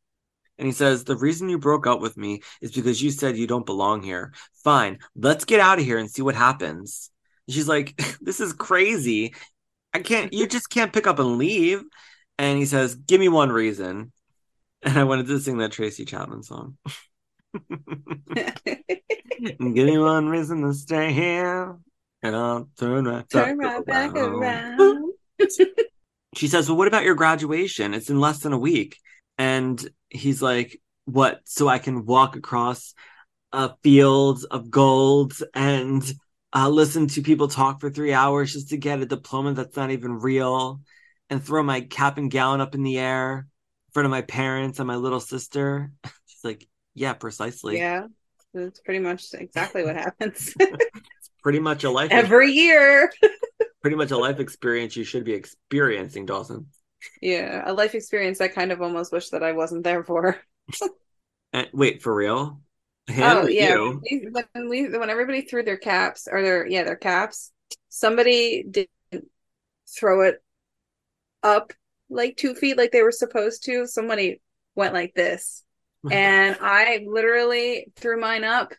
And 0.58 0.64
he 0.64 0.72
says, 0.72 1.04
The 1.04 1.16
reason 1.16 1.50
you 1.50 1.58
broke 1.58 1.86
up 1.86 2.00
with 2.00 2.16
me 2.16 2.40
is 2.62 2.72
because 2.72 3.02
you 3.02 3.10
said 3.10 3.36
you 3.36 3.46
don't 3.46 3.66
belong 3.66 4.02
here. 4.02 4.32
Fine, 4.64 5.00
let's 5.14 5.44
get 5.44 5.60
out 5.60 5.78
of 5.78 5.84
here 5.84 5.98
and 5.98 6.10
see 6.10 6.22
what 6.22 6.34
happens. 6.34 7.10
And 7.46 7.54
she's 7.54 7.68
like, 7.68 7.94
This 8.22 8.40
is 8.40 8.54
crazy. 8.54 9.34
I 9.92 9.98
can't, 9.98 10.32
you 10.32 10.46
just 10.46 10.70
can't 10.70 10.94
pick 10.94 11.06
up 11.06 11.18
and 11.18 11.36
leave. 11.36 11.82
And 12.38 12.58
he 12.58 12.64
says, 12.64 12.94
Give 12.94 13.20
me 13.20 13.28
one 13.28 13.50
reason. 13.50 14.12
And 14.82 14.98
I 14.98 15.04
wanted 15.04 15.26
to 15.26 15.40
sing 15.40 15.58
that 15.58 15.72
Tracy 15.72 16.04
Chapman 16.04 16.42
song. 16.42 16.76
Give 17.54 17.70
me 19.58 19.98
one 19.98 20.28
reason 20.28 20.62
to 20.62 20.74
stay 20.74 21.12
here. 21.12 21.76
And 22.26 22.36
I'll 22.36 22.68
turn 22.76 23.04
right, 23.04 23.28
Turn 23.30 23.58
back 23.58 23.76
right 23.76 23.86
back 23.86 24.16
around. 24.16 24.80
around. 24.80 25.12
She 26.34 26.48
says, 26.48 26.68
Well, 26.68 26.76
what 26.76 26.88
about 26.88 27.04
your 27.04 27.14
graduation? 27.14 27.94
It's 27.94 28.10
in 28.10 28.20
less 28.20 28.40
than 28.40 28.52
a 28.52 28.58
week. 28.58 28.98
And 29.38 29.82
he's 30.10 30.42
like, 30.42 30.80
What? 31.06 31.40
So 31.44 31.66
I 31.66 31.78
can 31.78 32.04
walk 32.04 32.36
across 32.36 32.92
a 33.52 33.74
field 33.82 34.44
of 34.50 34.70
gold 34.70 35.32
and 35.54 36.02
uh, 36.52 36.68
listen 36.68 37.06
to 37.08 37.22
people 37.22 37.48
talk 37.48 37.80
for 37.80 37.90
three 37.90 38.12
hours 38.12 38.52
just 38.52 38.68
to 38.70 38.76
get 38.76 39.00
a 39.00 39.06
diploma 39.06 39.54
that's 39.54 39.76
not 39.76 39.90
even 39.90 40.18
real 40.20 40.80
and 41.30 41.42
throw 41.42 41.62
my 41.62 41.80
cap 41.80 42.18
and 42.18 42.30
gown 42.30 42.60
up 42.60 42.74
in 42.74 42.82
the 42.82 42.98
air 42.98 43.46
in 43.88 43.92
front 43.92 44.04
of 44.04 44.10
my 44.10 44.22
parents 44.22 44.78
and 44.78 44.86
my 44.86 44.96
little 44.96 45.20
sister. 45.20 45.90
She's 46.26 46.44
like, 46.44 46.68
yeah, 46.92 47.14
precisely. 47.14 47.78
Yeah. 47.78 48.08
That's 48.52 48.80
pretty 48.80 49.00
much 49.00 49.34
exactly 49.34 49.84
what 49.84 49.96
happens 49.96 50.54
Pretty 51.46 51.60
much 51.60 51.84
a 51.84 51.90
life 51.90 52.10
every 52.10 52.50
year. 52.50 53.12
pretty 53.80 53.96
much 53.96 54.10
a 54.10 54.18
life 54.18 54.40
experience 54.40 54.96
you 54.96 55.04
should 55.04 55.22
be 55.22 55.32
experiencing, 55.32 56.26
Dawson. 56.26 56.66
Yeah, 57.22 57.62
a 57.64 57.72
life 57.72 57.94
experience 57.94 58.40
I 58.40 58.48
kind 58.48 58.72
of 58.72 58.82
almost 58.82 59.12
wish 59.12 59.28
that 59.28 59.44
I 59.44 59.52
wasn't 59.52 59.84
there 59.84 60.02
for. 60.02 60.40
And, 61.52 61.68
wait, 61.72 62.02
for 62.02 62.12
real? 62.12 62.60
Him 63.06 63.22
oh 63.22 63.46
yeah, 63.46 63.76
when 63.76 64.68
we 64.68 64.88
when 64.88 65.08
everybody 65.08 65.42
threw 65.42 65.62
their 65.62 65.76
caps 65.76 66.26
or 66.28 66.42
their 66.42 66.66
yeah 66.66 66.82
their 66.82 66.96
caps, 66.96 67.52
somebody 67.90 68.64
didn't 68.68 69.30
throw 69.96 70.22
it 70.22 70.42
up 71.44 71.72
like 72.10 72.36
two 72.36 72.56
feet 72.56 72.76
like 72.76 72.90
they 72.90 73.02
were 73.02 73.12
supposed 73.12 73.62
to. 73.66 73.86
Somebody 73.86 74.40
went 74.74 74.94
like 74.94 75.14
this, 75.14 75.62
and 76.10 76.56
I 76.60 77.06
literally 77.06 77.92
threw 77.94 78.20
mine 78.20 78.42
up, 78.42 78.74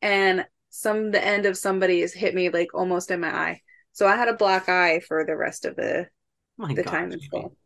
and 0.00 0.46
some 0.70 1.10
the 1.10 1.24
end 1.24 1.46
of 1.46 1.56
somebody's 1.56 2.12
hit 2.14 2.34
me 2.34 2.50
like 2.50 2.74
almost 2.74 3.10
in 3.10 3.20
my 3.20 3.34
eye. 3.34 3.62
So 3.92 4.06
I 4.06 4.16
had 4.16 4.28
a 4.28 4.34
black 4.34 4.68
eye 4.68 5.00
for 5.00 5.24
the 5.24 5.36
rest 5.36 5.64
of 5.64 5.76
the 5.76 6.08
My 6.58 6.74
the 6.74 6.84
God, 6.84 6.84
time 6.84 7.12
in 7.12 7.20
school 7.20 7.56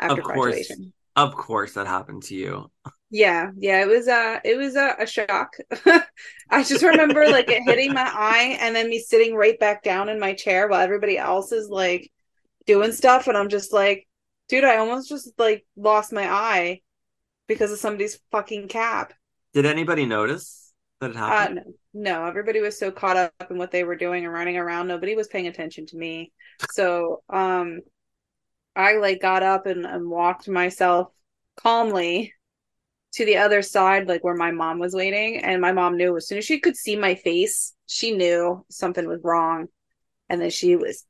after 0.00 0.20
Of 0.20 0.24
course. 0.24 0.80
graduation. 0.80 0.92
Of 1.16 1.36
course 1.36 1.74
that 1.74 1.86
happened 1.86 2.22
to 2.24 2.34
you. 2.34 2.70
Yeah, 3.10 3.50
yeah, 3.58 3.82
it 3.82 3.88
was 3.88 4.08
uh 4.08 4.40
it 4.44 4.56
was 4.56 4.74
a, 4.74 4.96
a 4.98 5.06
shock. 5.06 5.54
I 6.50 6.62
just 6.64 6.82
remember 6.82 7.28
like 7.28 7.50
it 7.50 7.62
hitting 7.62 7.92
my 7.92 8.10
eye 8.10 8.56
and 8.60 8.74
then 8.74 8.88
me 8.88 8.98
sitting 9.00 9.34
right 9.34 9.58
back 9.58 9.82
down 9.82 10.08
in 10.08 10.18
my 10.18 10.32
chair 10.34 10.66
while 10.68 10.80
everybody 10.80 11.18
else 11.18 11.52
is 11.52 11.68
like 11.68 12.10
doing 12.66 12.92
stuff 12.92 13.28
and 13.28 13.36
I'm 13.38 13.48
just 13.50 13.72
like, 13.72 14.08
dude, 14.48 14.64
I 14.64 14.78
almost 14.78 15.08
just 15.10 15.32
like 15.38 15.66
lost 15.76 16.12
my 16.12 16.30
eye 16.30 16.82
because 17.48 17.72
of 17.72 17.78
somebody's 17.80 18.20
fucking 18.32 18.68
cap. 18.68 19.14
Did 19.54 19.66
anybody 19.66 20.06
notice 20.06 20.61
that 21.02 21.10
it 21.12 21.16
Uh 21.26 21.48
happened? 21.48 21.52
no, 21.52 21.62
no, 21.94 22.26
everybody 22.26 22.60
was 22.60 22.78
so 22.78 22.90
caught 22.90 23.16
up 23.16 23.32
in 23.50 23.58
what 23.58 23.70
they 23.70 23.84
were 23.84 23.96
doing 23.96 24.24
and 24.24 24.32
running 24.34 24.56
around, 24.56 24.88
nobody 24.88 25.14
was 25.14 25.28
paying 25.28 25.46
attention 25.48 25.86
to 25.86 25.96
me. 25.96 26.32
So, 26.66 27.22
um 27.30 27.80
I 28.76 28.94
like 28.96 29.20
got 29.20 29.42
up 29.42 29.66
and, 29.66 29.86
and 29.86 30.08
walked 30.10 30.48
myself 30.48 31.08
calmly 31.56 32.34
to 33.14 33.24
the 33.26 33.38
other 33.38 33.62
side, 33.62 34.08
like 34.08 34.24
where 34.24 34.34
my 34.36 34.52
mom 34.52 34.78
was 34.78 34.94
waiting. 34.94 35.38
And 35.38 35.60
my 35.60 35.72
mom 35.72 35.96
knew 35.96 36.16
as 36.16 36.28
soon 36.28 36.38
as 36.38 36.44
she 36.46 36.60
could 36.60 36.76
see 36.76 36.96
my 36.96 37.14
face, 37.16 37.74
she 37.86 38.12
knew 38.16 38.64
something 38.70 39.06
was 39.08 39.20
wrong. 39.24 39.68
And 40.28 40.40
then 40.40 40.50
she 40.50 40.76
was 40.76 41.06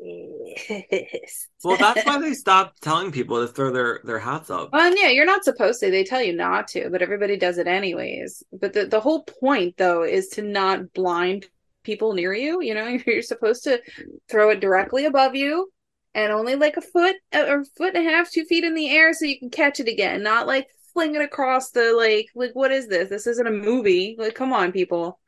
pissed. 0.00 1.48
Well, 1.62 1.76
that's 1.76 2.04
why 2.04 2.18
they 2.20 2.34
stopped 2.34 2.82
telling 2.82 3.12
people 3.12 3.40
to 3.40 3.52
throw 3.52 3.72
their, 3.72 4.00
their 4.04 4.18
hats 4.18 4.50
up. 4.50 4.70
Well, 4.72 4.96
yeah, 4.96 5.08
you're 5.08 5.26
not 5.26 5.44
supposed 5.44 5.80
to. 5.80 5.90
They 5.90 6.04
tell 6.04 6.22
you 6.22 6.34
not 6.34 6.68
to, 6.68 6.90
but 6.90 7.02
everybody 7.02 7.36
does 7.36 7.58
it 7.58 7.66
anyways. 7.66 8.42
But 8.52 8.72
the, 8.72 8.86
the 8.86 9.00
whole 9.00 9.24
point, 9.24 9.76
though, 9.76 10.02
is 10.02 10.28
to 10.30 10.42
not 10.42 10.92
blind 10.92 11.46
people 11.82 12.14
near 12.14 12.34
you. 12.34 12.60
You 12.62 12.74
know, 12.74 12.98
you're 13.06 13.22
supposed 13.22 13.64
to 13.64 13.80
throw 14.28 14.50
it 14.50 14.60
directly 14.60 15.06
above 15.06 15.34
you 15.34 15.70
and 16.14 16.32
only 16.32 16.54
like 16.54 16.76
a 16.76 16.80
foot 16.80 17.16
or 17.34 17.64
foot 17.76 17.94
and 17.94 18.06
a 18.06 18.10
half, 18.10 18.30
two 18.30 18.44
feet 18.44 18.64
in 18.64 18.74
the 18.74 18.90
air 18.90 19.12
so 19.12 19.26
you 19.26 19.38
can 19.38 19.50
catch 19.50 19.80
it 19.80 19.88
again. 19.88 20.22
Not 20.22 20.46
like 20.46 20.68
fling 20.92 21.14
it 21.14 21.22
across 21.22 21.70
the 21.70 21.92
like, 21.92 22.28
like, 22.34 22.52
what 22.54 22.72
is 22.72 22.88
this? 22.88 23.08
This 23.10 23.26
isn't 23.26 23.46
a 23.46 23.50
movie. 23.50 24.16
Like, 24.18 24.34
come 24.34 24.52
on, 24.52 24.72
people. 24.72 25.18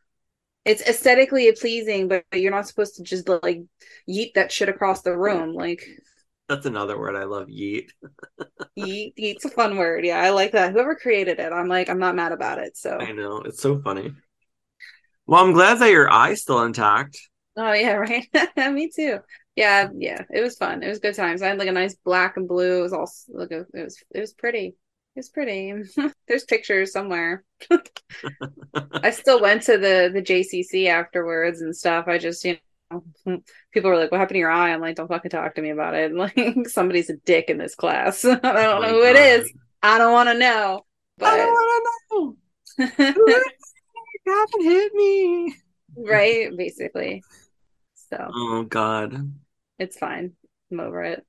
It's 0.66 0.82
aesthetically 0.82 1.50
pleasing, 1.52 2.08
but 2.08 2.24
you're 2.32 2.50
not 2.50 2.66
supposed 2.66 2.96
to 2.96 3.02
just 3.02 3.28
like 3.28 3.62
yeet 4.08 4.34
that 4.34 4.50
shit 4.50 4.68
across 4.68 5.02
the 5.02 5.16
room. 5.16 5.54
Like, 5.54 5.86
That's 6.48 6.66
another 6.66 6.98
word 6.98 7.16
I 7.16 7.24
love, 7.24 7.46
yeet. 7.46 7.90
Yeet, 8.78 9.14
yeet's 9.16 9.44
a 9.44 9.48
fun 9.48 9.76
word. 9.76 10.04
Yeah, 10.04 10.20
I 10.20 10.30
like 10.30 10.52
that. 10.52 10.72
Whoever 10.72 10.94
created 10.96 11.38
it, 11.38 11.52
I'm 11.52 11.68
like, 11.68 11.88
I'm 11.88 11.98
not 12.00 12.16
mad 12.16 12.32
about 12.32 12.58
it. 12.58 12.76
So, 12.76 12.98
I 12.98 13.12
know. 13.12 13.38
It's 13.38 13.62
so 13.62 13.80
funny. 13.80 14.12
Well, 15.26 15.44
I'm 15.44 15.52
glad 15.52 15.78
that 15.78 15.90
your 15.90 16.10
eye's 16.12 16.42
still 16.42 16.62
intact. 16.62 17.18
oh 17.56 17.72
yeah, 17.72 17.92
right. 17.94 18.26
Me 18.72 18.90
too. 18.94 19.18
Yeah, 19.54 19.88
yeah. 19.96 20.22
It 20.30 20.42
was 20.42 20.56
fun. 20.56 20.82
It 20.82 20.88
was 20.88 20.98
good 20.98 21.14
times. 21.14 21.42
I 21.42 21.48
had 21.48 21.58
like 21.58 21.68
a 21.68 21.72
nice 21.72 21.94
black 22.04 22.36
and 22.36 22.46
blue. 22.46 22.80
It 22.80 22.82
was 22.82 22.92
all 22.92 23.10
look. 23.28 23.50
It 23.52 23.66
was 23.72 24.02
it 24.14 24.20
was 24.20 24.32
pretty. 24.34 24.74
It 25.16 25.20
was 25.20 25.28
pretty. 25.30 25.72
There's 26.28 26.44
pictures 26.44 26.92
somewhere. 26.92 27.42
I 28.92 29.10
still 29.10 29.40
went 29.40 29.62
to 29.62 29.78
the 29.78 30.10
the 30.12 30.22
JCC 30.22 30.88
afterwards 30.88 31.62
and 31.62 31.74
stuff. 31.74 32.06
I 32.06 32.18
just 32.18 32.44
you 32.44 32.58
know 32.90 33.02
people 33.72 33.90
were 33.90 33.96
like, 33.96 34.12
"What 34.12 34.20
happened 34.20 34.34
to 34.36 34.40
your 34.40 34.50
eye?" 34.50 34.72
I'm 34.74 34.80
like, 34.82 34.96
"Don't 34.96 35.08
fucking 35.08 35.30
talk 35.30 35.54
to 35.54 35.62
me 35.62 35.70
about 35.70 35.94
it." 35.94 36.12
Like 36.14 36.68
somebody's 36.68 37.08
a 37.10 37.16
dick 37.16 37.48
in 37.48 37.56
this 37.58 37.74
class. 37.74 38.24
I 38.26 38.34
don't 38.36 38.46
Oh 38.46 38.80
know 38.82 38.88
who 38.90 39.02
it 39.04 39.14
God. 39.14 39.22
is. 39.22 39.52
I 39.82 39.98
don't 39.98 40.12
want 40.12 40.28
to 40.28 40.34
know. 40.38 40.84
I 41.22 41.36
don't 41.38 41.48
want 41.48 41.86
to 42.10 42.14
know. 42.14 42.36
Who 43.14 43.42
haven't 44.26 44.62
hit 44.64 44.92
me. 44.94 45.56
right 45.96 46.56
basically 46.56 47.22
so 48.10 48.30
Oh 48.34 48.62
God. 48.64 49.32
it's 49.78 49.96
fine 49.96 50.32
i'm 50.70 50.80
over 50.80 51.02
it 51.04 51.24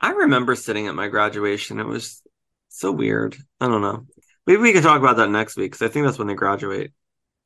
I 0.00 0.10
remember 0.12 0.54
sitting 0.54 0.86
at 0.86 0.94
my 0.94 1.08
graduation. 1.08 1.80
It 1.80 1.86
was 1.86 2.22
so 2.80 2.92
weird. 2.92 3.36
I 3.60 3.68
don't 3.68 3.82
know. 3.82 4.06
Maybe 4.46 4.62
we 4.62 4.72
can 4.72 4.82
talk 4.82 4.98
about 5.00 5.16
that 5.18 5.30
next 5.30 5.56
week 5.56 5.72
because 5.72 5.88
I 5.88 5.92
think 5.92 6.06
that's 6.06 6.18
when 6.18 6.28
they 6.28 6.34
graduate. 6.34 6.92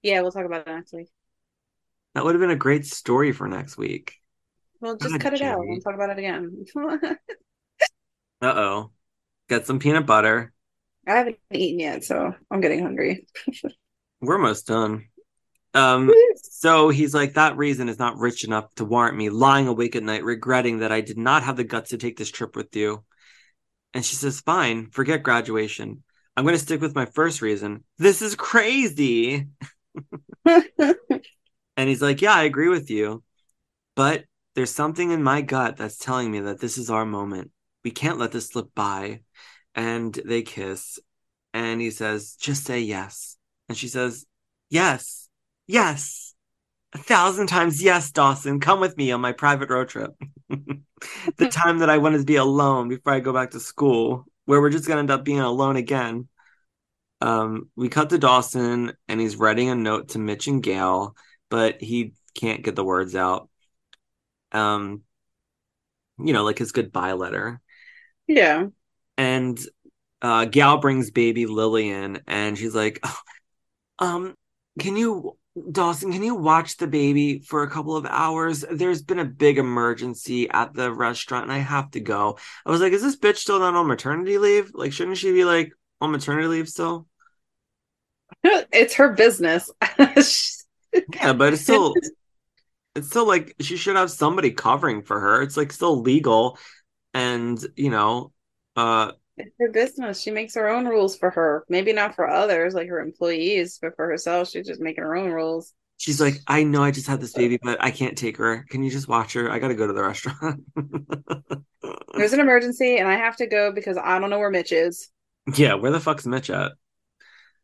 yeah 0.02 0.20
we'll 0.20 0.32
talk 0.32 0.46
about 0.46 0.66
it 0.68 0.70
next 0.70 0.92
week 0.92 1.08
That 2.14 2.24
would 2.24 2.34
have 2.34 2.40
been 2.40 2.50
a 2.50 2.56
great 2.56 2.86
story 2.86 3.32
for 3.32 3.48
next 3.48 3.76
week. 3.76 4.14
well 4.80 4.96
just 4.96 5.12
God, 5.12 5.20
cut 5.20 5.34
it 5.34 5.42
out 5.42 5.60
and 5.60 5.82
talk 5.82 5.94
about 5.94 6.10
it 6.10 6.18
again 6.18 6.64
Uh 8.40 8.46
oh. 8.56 8.90
Get 9.48 9.66
some 9.66 9.78
peanut 9.78 10.06
butter. 10.06 10.52
i 11.06 11.12
haven't 11.14 11.36
eaten 11.52 11.78
yet 11.80 12.04
so 12.04 12.32
i'm 12.50 12.60
getting 12.60 12.82
hungry 12.82 13.26
We're 14.20 14.36
almost 14.36 14.68
done. 14.68 15.06
Um, 15.74 16.12
so 16.36 16.90
he's 16.90 17.12
like, 17.12 17.34
that 17.34 17.56
reason 17.56 17.88
is 17.88 17.98
not 17.98 18.18
rich 18.18 18.44
enough 18.44 18.72
to 18.76 18.84
warrant 18.84 19.16
me 19.16 19.30
lying 19.30 19.66
awake 19.66 19.96
at 19.96 20.04
night, 20.04 20.22
regretting 20.22 20.78
that 20.78 20.92
I 20.92 21.00
did 21.00 21.18
not 21.18 21.42
have 21.42 21.56
the 21.56 21.64
guts 21.64 21.90
to 21.90 21.98
take 21.98 22.16
this 22.18 22.30
trip 22.30 22.54
with 22.54 22.76
you. 22.76 23.02
And 23.94 24.04
she 24.04 24.16
says, 24.16 24.40
fine, 24.40 24.90
forget 24.90 25.22
graduation. 25.22 26.02
I'm 26.36 26.44
going 26.44 26.56
to 26.56 26.62
stick 26.62 26.80
with 26.80 26.94
my 26.94 27.04
first 27.04 27.42
reason. 27.42 27.84
This 27.98 28.22
is 28.22 28.34
crazy. 28.34 29.48
And 31.76 31.88
he's 31.88 32.02
like, 32.02 32.20
yeah, 32.20 32.34
I 32.34 32.44
agree 32.44 32.68
with 32.68 32.90
you. 32.90 33.22
But 33.96 34.24
there's 34.54 34.74
something 34.74 35.10
in 35.10 35.22
my 35.22 35.40
gut 35.40 35.76
that's 35.76 35.96
telling 35.96 36.30
me 36.30 36.40
that 36.40 36.60
this 36.60 36.78
is 36.78 36.90
our 36.90 37.04
moment. 37.04 37.50
We 37.84 37.90
can't 37.90 38.18
let 38.18 38.32
this 38.32 38.48
slip 38.48 38.74
by. 38.74 39.20
And 39.74 40.12
they 40.12 40.42
kiss. 40.42 40.98
And 41.54 41.80
he 41.80 41.90
says, 41.90 42.36
just 42.38 42.64
say 42.64 42.80
yes. 42.80 43.36
And 43.68 43.78
she 43.78 43.88
says, 43.88 44.26
yes, 44.68 45.28
yes. 45.66 46.21
A 46.94 46.98
thousand 46.98 47.46
times 47.46 47.82
yes, 47.82 48.10
Dawson. 48.10 48.60
Come 48.60 48.80
with 48.80 48.96
me 48.96 49.12
on 49.12 49.20
my 49.20 49.32
private 49.32 49.70
road 49.70 49.88
trip. 49.88 50.10
the 50.48 51.48
time 51.48 51.78
that 51.78 51.90
I 51.90 51.98
wanted 51.98 52.18
to 52.18 52.24
be 52.24 52.36
alone 52.36 52.88
before 52.88 53.12
I 53.12 53.20
go 53.20 53.32
back 53.32 53.52
to 53.52 53.60
school, 53.60 54.26
where 54.44 54.60
we're 54.60 54.70
just 54.70 54.86
going 54.86 54.96
to 54.96 55.00
end 55.00 55.10
up 55.10 55.24
being 55.24 55.40
alone 55.40 55.76
again. 55.76 56.28
Um, 57.20 57.70
we 57.76 57.88
cut 57.88 58.10
to 58.10 58.18
Dawson, 58.18 58.92
and 59.08 59.20
he's 59.20 59.36
writing 59.36 59.70
a 59.70 59.74
note 59.74 60.10
to 60.10 60.18
Mitch 60.18 60.48
and 60.48 60.62
Gail, 60.62 61.16
but 61.48 61.80
he 61.80 62.14
can't 62.34 62.62
get 62.62 62.76
the 62.76 62.84
words 62.84 63.14
out. 63.14 63.48
Um, 64.50 65.02
you 66.18 66.32
know, 66.32 66.44
like 66.44 66.58
his 66.58 66.72
goodbye 66.72 67.12
letter. 67.12 67.60
yeah 68.26 68.66
And 69.16 69.58
uh, 70.20 70.44
Gail 70.44 70.78
brings 70.78 71.10
baby 71.10 71.46
Lily 71.46 71.90
in, 71.90 72.20
and 72.26 72.56
she's 72.56 72.74
like, 72.74 73.00
"Oh, 73.02 73.18
um, 73.98 74.34
can 74.78 74.96
you, 74.96 75.36
Dawson, 75.70 76.12
can 76.12 76.22
you 76.22 76.34
watch 76.34 76.78
the 76.78 76.86
baby 76.86 77.40
for 77.40 77.62
a 77.62 77.70
couple 77.70 77.94
of 77.94 78.06
hours? 78.06 78.64
There's 78.70 79.02
been 79.02 79.18
a 79.18 79.24
big 79.24 79.58
emergency 79.58 80.48
at 80.48 80.72
the 80.72 80.90
restaurant, 80.92 81.44
and 81.44 81.52
I 81.52 81.58
have 81.58 81.90
to 81.90 82.00
go. 82.00 82.38
I 82.64 82.70
was 82.70 82.80
like, 82.80 82.94
is 82.94 83.02
this 83.02 83.16
bitch 83.16 83.36
still 83.36 83.58
not 83.58 83.74
on 83.74 83.86
maternity 83.86 84.38
leave? 84.38 84.70
Like, 84.72 84.92
shouldn't 84.92 85.18
she 85.18 85.30
be 85.32 85.44
like 85.44 85.72
on 86.00 86.10
maternity 86.10 86.48
leave 86.48 86.68
still? 86.70 87.06
it's 88.44 88.94
her 88.94 89.10
business 89.10 89.70
Yeah, 91.14 91.32
but 91.34 91.52
it's 91.52 91.62
still, 91.62 91.94
it's 92.94 93.08
still 93.08 93.26
like 93.26 93.54
she 93.60 93.76
should 93.76 93.96
have 93.96 94.10
somebody 94.10 94.52
covering 94.52 95.02
for 95.02 95.18
her. 95.20 95.42
It's 95.42 95.56
like 95.56 95.72
still 95.72 96.00
legal, 96.00 96.58
and 97.14 97.62
you 97.76 97.90
know, 97.90 98.32
uh, 98.76 99.12
it's 99.36 99.54
her 99.58 99.70
business 99.70 100.20
she 100.20 100.30
makes 100.30 100.54
her 100.54 100.68
own 100.68 100.86
rules 100.86 101.16
for 101.16 101.30
her 101.30 101.64
maybe 101.68 101.92
not 101.92 102.14
for 102.14 102.28
others 102.28 102.74
like 102.74 102.88
her 102.88 103.00
employees 103.00 103.78
but 103.80 103.94
for 103.96 104.06
herself 104.06 104.48
she's 104.48 104.66
just 104.66 104.80
making 104.80 105.02
her 105.04 105.16
own 105.16 105.30
rules 105.30 105.72
She's 105.98 106.20
like, 106.20 106.34
I 106.48 106.64
know 106.64 106.82
I 106.82 106.90
just 106.90 107.06
had 107.06 107.20
this 107.20 107.32
baby, 107.32 107.60
but 107.62 107.80
I 107.80 107.92
can't 107.92 108.18
take 108.18 108.36
her. 108.38 108.64
Can 108.70 108.82
you 108.82 108.90
just 108.90 109.06
watch 109.06 109.34
her? 109.34 109.48
I 109.48 109.60
gotta 109.60 109.76
go 109.76 109.86
to 109.86 109.92
the 109.92 110.02
restaurant. 110.02 110.64
there's 112.14 112.32
an 112.32 112.40
emergency 112.40 112.96
and 112.98 113.08
i 113.08 113.14
have 113.16 113.36
to 113.36 113.46
go 113.46 113.70
because 113.72 113.96
i 113.96 114.18
don't 114.18 114.28
know 114.30 114.38
where 114.38 114.50
mitch 114.50 114.72
is 114.72 115.12
yeah, 115.56 115.74
where 115.74 115.90
the 115.90 116.00
fuck's 116.00 116.26
Mitch 116.26 116.50
at? 116.50 116.72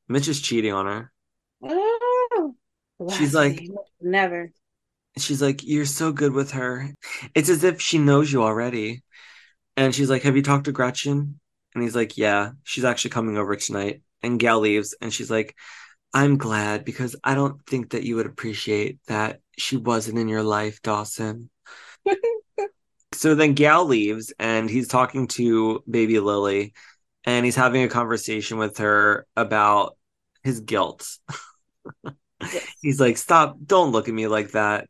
Mitch 0.08 0.28
is 0.28 0.40
cheating 0.40 0.72
on 0.72 0.86
her. 0.86 1.12
oh 1.62 2.54
She's 3.16 3.34
like- 3.34 3.62
never. 4.00 4.50
she's 5.16 5.40
like, 5.40 5.62
You're 5.64 5.86
so 5.86 6.12
good 6.12 6.32
with 6.32 6.52
her. 6.52 6.92
It's 7.34 7.48
as 7.48 7.64
if 7.64 7.80
she 7.80 7.98
knows 7.98 8.32
you 8.32 8.42
already. 8.42 9.02
And 9.76 9.94
she's 9.94 10.10
like, 10.10 10.22
Have 10.22 10.36
you 10.36 10.42
talked 10.42 10.64
to 10.64 10.72
Gretchen? 10.72 11.38
And 11.78 11.84
he's 11.84 11.96
like, 11.96 12.18
Yeah, 12.18 12.50
she's 12.64 12.84
actually 12.84 13.10
coming 13.10 13.38
over 13.38 13.54
tonight. 13.56 14.02
And 14.22 14.40
Gail 14.40 14.58
leaves 14.60 14.94
and 15.00 15.12
she's 15.12 15.30
like, 15.30 15.54
I'm 16.12 16.38
glad 16.38 16.84
because 16.84 17.14
I 17.22 17.34
don't 17.34 17.64
think 17.66 17.90
that 17.90 18.02
you 18.02 18.16
would 18.16 18.26
appreciate 18.26 18.98
that 19.06 19.40
she 19.56 19.76
wasn't 19.76 20.18
in 20.18 20.28
your 20.28 20.42
life, 20.42 20.82
Dawson. 20.82 21.50
so 23.12 23.34
then 23.34 23.54
Gail 23.54 23.84
leaves 23.84 24.32
and 24.38 24.68
he's 24.68 24.88
talking 24.88 25.28
to 25.28 25.84
baby 25.88 26.18
Lily 26.18 26.72
and 27.24 27.44
he's 27.44 27.56
having 27.56 27.84
a 27.84 27.88
conversation 27.88 28.58
with 28.58 28.78
her 28.78 29.26
about 29.36 29.96
his 30.42 30.60
guilt. 30.60 31.06
Yes. 32.40 32.66
He's 32.80 33.00
like, 33.00 33.16
"Stop, 33.16 33.56
don't 33.64 33.92
look 33.92 34.08
at 34.08 34.14
me 34.14 34.28
like 34.28 34.52
that. 34.52 34.88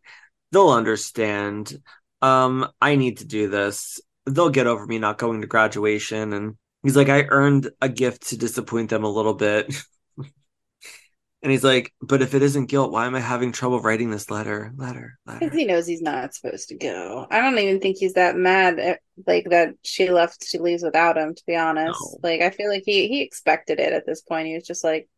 They'll 0.52 0.70
understand. 0.70 1.82
Um 2.22 2.68
I 2.80 2.96
need 2.96 3.18
to 3.18 3.26
do 3.26 3.48
this. 3.48 4.00
They'll 4.26 4.50
get 4.50 4.66
over 4.66 4.86
me 4.86 4.98
not 4.98 5.18
going 5.18 5.40
to 5.40 5.46
graduation." 5.46 6.32
And 6.32 6.56
he's 6.82 6.96
like, 6.96 7.08
"I 7.08 7.24
earned 7.28 7.70
a 7.80 7.88
gift 7.88 8.28
to 8.28 8.36
disappoint 8.38 8.90
them 8.90 9.04
a 9.04 9.10
little 9.10 9.34
bit." 9.34 9.74
and 11.42 11.52
he's 11.52 11.64
like, 11.64 11.92
"But 12.02 12.22
if 12.22 12.34
it 12.34 12.42
isn't 12.42 12.66
guilt, 12.66 12.92
why 12.92 13.06
am 13.06 13.14
I 13.14 13.20
having 13.20 13.52
trouble 13.52 13.80
writing 13.80 14.10
this 14.10 14.30
letter? 14.30 14.72
Letter, 14.76 15.18
Because 15.38 15.50
letter." 15.50 15.56
he 15.56 15.64
knows 15.66 15.86
he's 15.86 16.02
not 16.02 16.34
supposed 16.34 16.68
to 16.68 16.76
go. 16.76 17.26
I 17.30 17.40
don't 17.40 17.58
even 17.58 17.80
think 17.80 17.96
he's 17.98 18.14
that 18.14 18.36
mad 18.36 18.78
at, 18.80 19.00
like 19.26 19.50
that 19.50 19.74
she 19.84 20.10
left 20.10 20.44
she 20.46 20.58
leaves 20.58 20.82
without 20.82 21.16
him, 21.16 21.34
to 21.34 21.42
be 21.46 21.54
honest. 21.56 22.00
No. 22.00 22.18
Like 22.22 22.40
I 22.40 22.50
feel 22.50 22.68
like 22.68 22.82
he 22.84 23.08
he 23.08 23.22
expected 23.22 23.78
it 23.78 23.92
at 23.92 24.06
this 24.06 24.22
point. 24.22 24.48
He 24.48 24.54
was 24.54 24.66
just 24.66 24.82
like, 24.84 25.08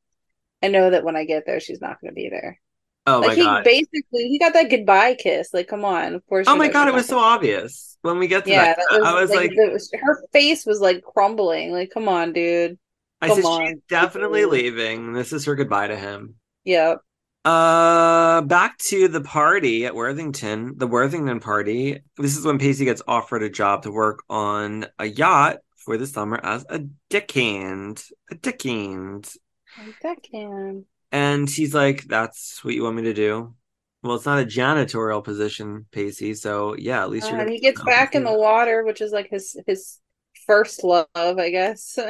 I 0.63 0.69
know 0.69 0.91
that 0.91 1.05
when 1.05 1.17
I 1.17 1.25
get 1.25 1.47
there 1.47 1.61
she's 1.61 1.81
not 1.81 2.01
gonna 2.01 2.13
be 2.15 2.29
there. 2.31 2.61
Oh 3.07 3.21
like 3.21 3.29
my 3.29 3.35
he 3.35 3.43
god. 3.43 3.65
basically 3.65 4.29
he 4.29 4.39
got 4.39 4.53
that 4.53 4.71
goodbye 4.71 5.15
kiss. 5.15 5.53
Like, 5.55 5.69
come 5.69 5.85
on, 5.85 6.15
of 6.15 6.27
course. 6.27 6.47
Oh 6.49 6.57
my 6.57 6.69
god, 6.69 6.89
it 6.89 6.95
was 6.95 7.07
so 7.07 7.19
obvious 7.19 7.97
when 8.03 8.19
we 8.19 8.29
get 8.29 8.45
to 8.45 8.51
Yeah, 8.51 8.65
that. 8.67 8.77
that 8.91 9.01
was, 9.01 9.09
I 9.09 9.21
was 9.21 9.31
like, 9.31 9.51
was- 9.57 9.91
her 10.01 10.23
face 10.33 10.67
was 10.67 10.81
like 10.81 11.03
crumbling. 11.03 11.73
Like, 11.73 11.91
come 11.91 12.09
on, 12.09 12.33
dude. 12.33 12.79
I 13.21 13.29
come 13.29 13.37
said 13.37 13.45
on, 13.45 13.67
she's 13.67 13.79
definitely 13.89 14.45
leaving. 14.45 15.13
This 15.13 15.33
is 15.33 15.45
her 15.47 15.55
goodbye 15.55 15.89
to 15.89 15.97
him. 15.97 16.37
Yep. 16.65 16.99
Uh, 17.45 18.43
back 18.43 18.77
to 18.79 19.09
the 19.09 19.23
party 19.23 19.87
at 19.87 19.95
Worthington, 19.95 20.75
the 20.77 20.87
Worthington 20.87 21.41
party. 21.41 22.01
This 22.19 22.37
is 22.37 22.45
when 22.45 22.59
Pacey 22.59 22.85
gets 22.85 23.03
offered 23.09 23.43
a 23.43 23.49
job 23.51 23.83
to 23.85 23.91
work 23.91 24.23
on 24.29 24.87
a 24.99 25.07
yacht 25.07 25.59
for 25.77 25.97
the 25.97 26.07
summer 26.07 26.39
as 26.43 26.67
a 26.69 26.81
deckhand. 27.09 28.05
A 28.31 28.35
deckhand. 28.35 29.31
A 29.79 30.17
can. 30.17 30.85
And 31.13 31.49
he's 31.49 31.75
like, 31.75 32.05
That's 32.05 32.65
what 32.65 32.75
you 32.75 32.85
want 32.85 32.97
me 32.97 33.03
to 33.05 33.15
do? 33.15 33.55
Well, 34.03 34.17
it's 34.17 34.27
not 34.27 34.41
a 34.41 34.47
janitorial 34.47 35.23
position, 35.23 35.87
Pacey. 35.91 36.35
So 36.35 36.75
yeah, 36.77 37.03
at 37.03 37.11
least 37.11 37.27
uh, 37.27 37.33
you're 37.33 37.41
and 37.41 37.51
he 37.51 37.61
gets 37.61 37.83
back 37.83 38.15
in 38.15 38.25
the 38.25 38.33
water, 38.33 38.85
which 38.85 39.01
is 39.01 39.13
like 39.13 39.29
his 39.31 39.61
his 39.67 39.99
first 40.47 40.85
love, 40.85 41.07
I 41.15 41.51
guess. 41.51 41.99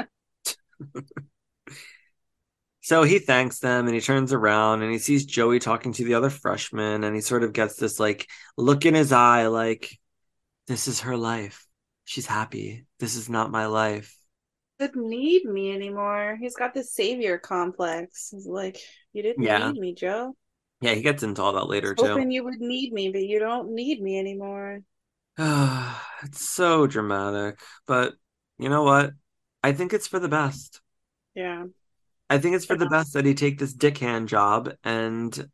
So 2.83 3.05
he 3.05 3.21
thanks 3.21 3.61
them 3.61 3.87
and 3.87 3.95
he 3.95 4.01
turns 4.01 4.33
around 4.33 4.83
and 4.83 4.91
he 4.91 4.99
sees 4.99 5.25
Joey 5.25 5.61
talking 5.61 5.93
to 5.93 6.05
the 6.05 6.15
other 6.15 6.29
freshman 6.29 7.05
and 7.05 7.15
he 7.15 7.21
sort 7.21 7.45
of 7.45 7.53
gets 7.53 7.77
this 7.77 8.01
like 8.01 8.27
look 8.57 8.85
in 8.85 8.95
his 8.95 9.13
eye 9.13 9.47
like 9.47 9.97
this 10.67 10.89
is 10.89 11.03
her 11.03 11.17
life. 11.17 11.67
She's 12.05 12.27
happy. 12.27 12.87
This 12.99 13.15
is 13.15 13.29
not 13.29 13.53
my 13.53 13.67
life. 13.67 14.17
Didn't 14.81 15.09
need 15.09 15.45
me 15.45 15.75
anymore. 15.75 16.39
He's 16.41 16.57
got 16.57 16.73
this 16.73 16.95
savior 16.95 17.37
complex. 17.37 18.31
He's 18.31 18.47
like, 18.47 18.79
you 19.13 19.23
didn't 19.23 19.45
Yeah. 19.45 19.71
need 19.71 19.81
me, 19.81 19.95
Joe. 19.95 20.35
Yeah, 20.81 20.95
he 20.95 21.03
gets 21.03 21.23
into 21.23 21.43
all 21.43 21.53
that 21.53 21.67
later 21.69 21.95
too. 21.95 22.07
hoping 22.07 22.31
you 22.31 22.43
would 22.45 22.61
need 22.61 22.93
me, 22.93 23.11
but 23.11 23.23
you 23.23 23.39
don't 23.39 23.75
need 23.75 24.01
me 24.03 24.19
anymore. 24.19 24.81
it's 25.37 26.49
so 26.49 26.87
dramatic, 26.87 27.61
but 27.87 28.15
you 28.59 28.71
know 28.71 28.83
what? 28.83 29.13
I 29.63 29.73
think 29.73 29.93
it's 29.93 30.07
for 30.07 30.19
the 30.19 30.29
best. 30.29 30.81
Yeah. 31.35 31.65
I 32.31 32.39
think 32.39 32.57
it's 32.57 32.65
for 32.65 32.77
the 32.77 32.89
best 32.89 33.13
that 33.13 33.27
he 33.27 33.35
take 33.35 33.59
this 33.59 33.75
dickhand 33.75 34.29
job 34.29 34.73
and 34.85 35.51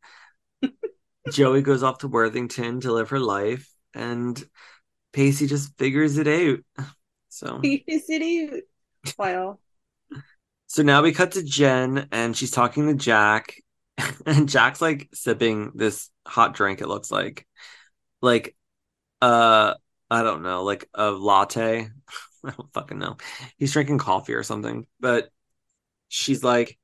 Joey 1.32 1.62
goes 1.62 1.82
off 1.82 1.98
to 1.98 2.08
Worthington 2.08 2.80
to 2.82 2.92
live 2.92 3.10
her 3.10 3.18
life 3.18 3.68
and 3.94 4.42
Pacey 5.12 5.46
just 5.46 5.76
figures 5.78 6.18
it 6.18 6.28
out. 6.28 6.86
So 7.28 7.60
He's 7.62 8.08
idiot. 8.08 8.64
Wow. 9.18 9.58
so 10.66 10.82
now 10.82 11.02
we 11.02 11.12
cut 11.12 11.32
to 11.32 11.42
Jen 11.42 12.08
and 12.12 12.36
she's 12.36 12.50
talking 12.50 12.86
to 12.86 12.94
Jack 12.94 13.54
and 14.26 14.48
Jack's 14.48 14.80
like 14.80 15.08
sipping 15.14 15.72
this 15.74 16.10
hot 16.26 16.54
drink 16.54 16.80
it 16.80 16.88
looks 16.88 17.10
like. 17.10 17.46
Like 18.22 18.56
uh 19.22 19.74
I 20.10 20.22
don't 20.22 20.42
know, 20.42 20.62
like 20.64 20.88
a 20.94 21.10
latte. 21.10 21.88
I 22.44 22.50
don't 22.50 22.72
fucking 22.72 22.98
know. 22.98 23.16
He's 23.56 23.72
drinking 23.72 23.98
coffee 23.98 24.34
or 24.34 24.44
something, 24.44 24.86
but 25.00 25.30
she's 26.08 26.44
like 26.44 26.78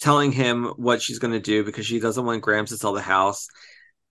telling 0.00 0.32
him 0.32 0.64
what 0.76 1.02
she's 1.02 1.18
going 1.18 1.32
to 1.32 1.40
do 1.40 1.64
because 1.64 1.86
she 1.86 2.00
doesn't 2.00 2.24
want 2.24 2.42
Grams 2.42 2.70
to 2.70 2.76
sell 2.76 2.92
the 2.92 3.00
house. 3.00 3.48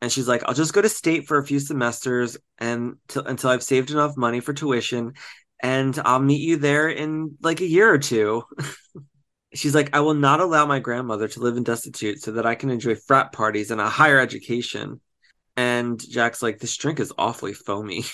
And 0.01 0.11
she's 0.11 0.27
like, 0.27 0.43
I'll 0.45 0.53
just 0.53 0.73
go 0.73 0.81
to 0.81 0.89
state 0.89 1.27
for 1.27 1.37
a 1.37 1.45
few 1.45 1.59
semesters 1.59 2.37
and 2.57 2.95
till 3.07 3.23
until 3.23 3.51
I've 3.51 3.61
saved 3.61 3.91
enough 3.91 4.17
money 4.17 4.39
for 4.39 4.53
tuition, 4.53 5.13
and 5.61 5.97
I'll 6.03 6.19
meet 6.19 6.41
you 6.41 6.57
there 6.57 6.89
in 6.89 7.37
like 7.41 7.61
a 7.61 7.67
year 7.67 7.91
or 7.91 7.99
two. 7.99 8.43
she's 9.53 9.75
like, 9.75 9.95
I 9.95 9.99
will 9.99 10.13
not 10.13 10.39
allow 10.39 10.65
my 10.65 10.79
grandmother 10.79 11.27
to 11.27 11.39
live 11.39 11.57
in 11.57 11.63
destitute 11.63 12.21
so 12.21 12.31
that 12.33 12.45
I 12.45 12.55
can 12.55 12.69
enjoy 12.69 12.95
frat 12.95 13.31
parties 13.31 13.71
and 13.71 13.79
a 13.79 13.89
higher 13.89 14.19
education. 14.19 15.01
And 15.57 15.99
Jack's 15.99 16.41
like, 16.41 16.59
this 16.59 16.75
drink 16.77 16.99
is 16.99 17.13
awfully 17.17 17.53
foamy. 17.53 18.05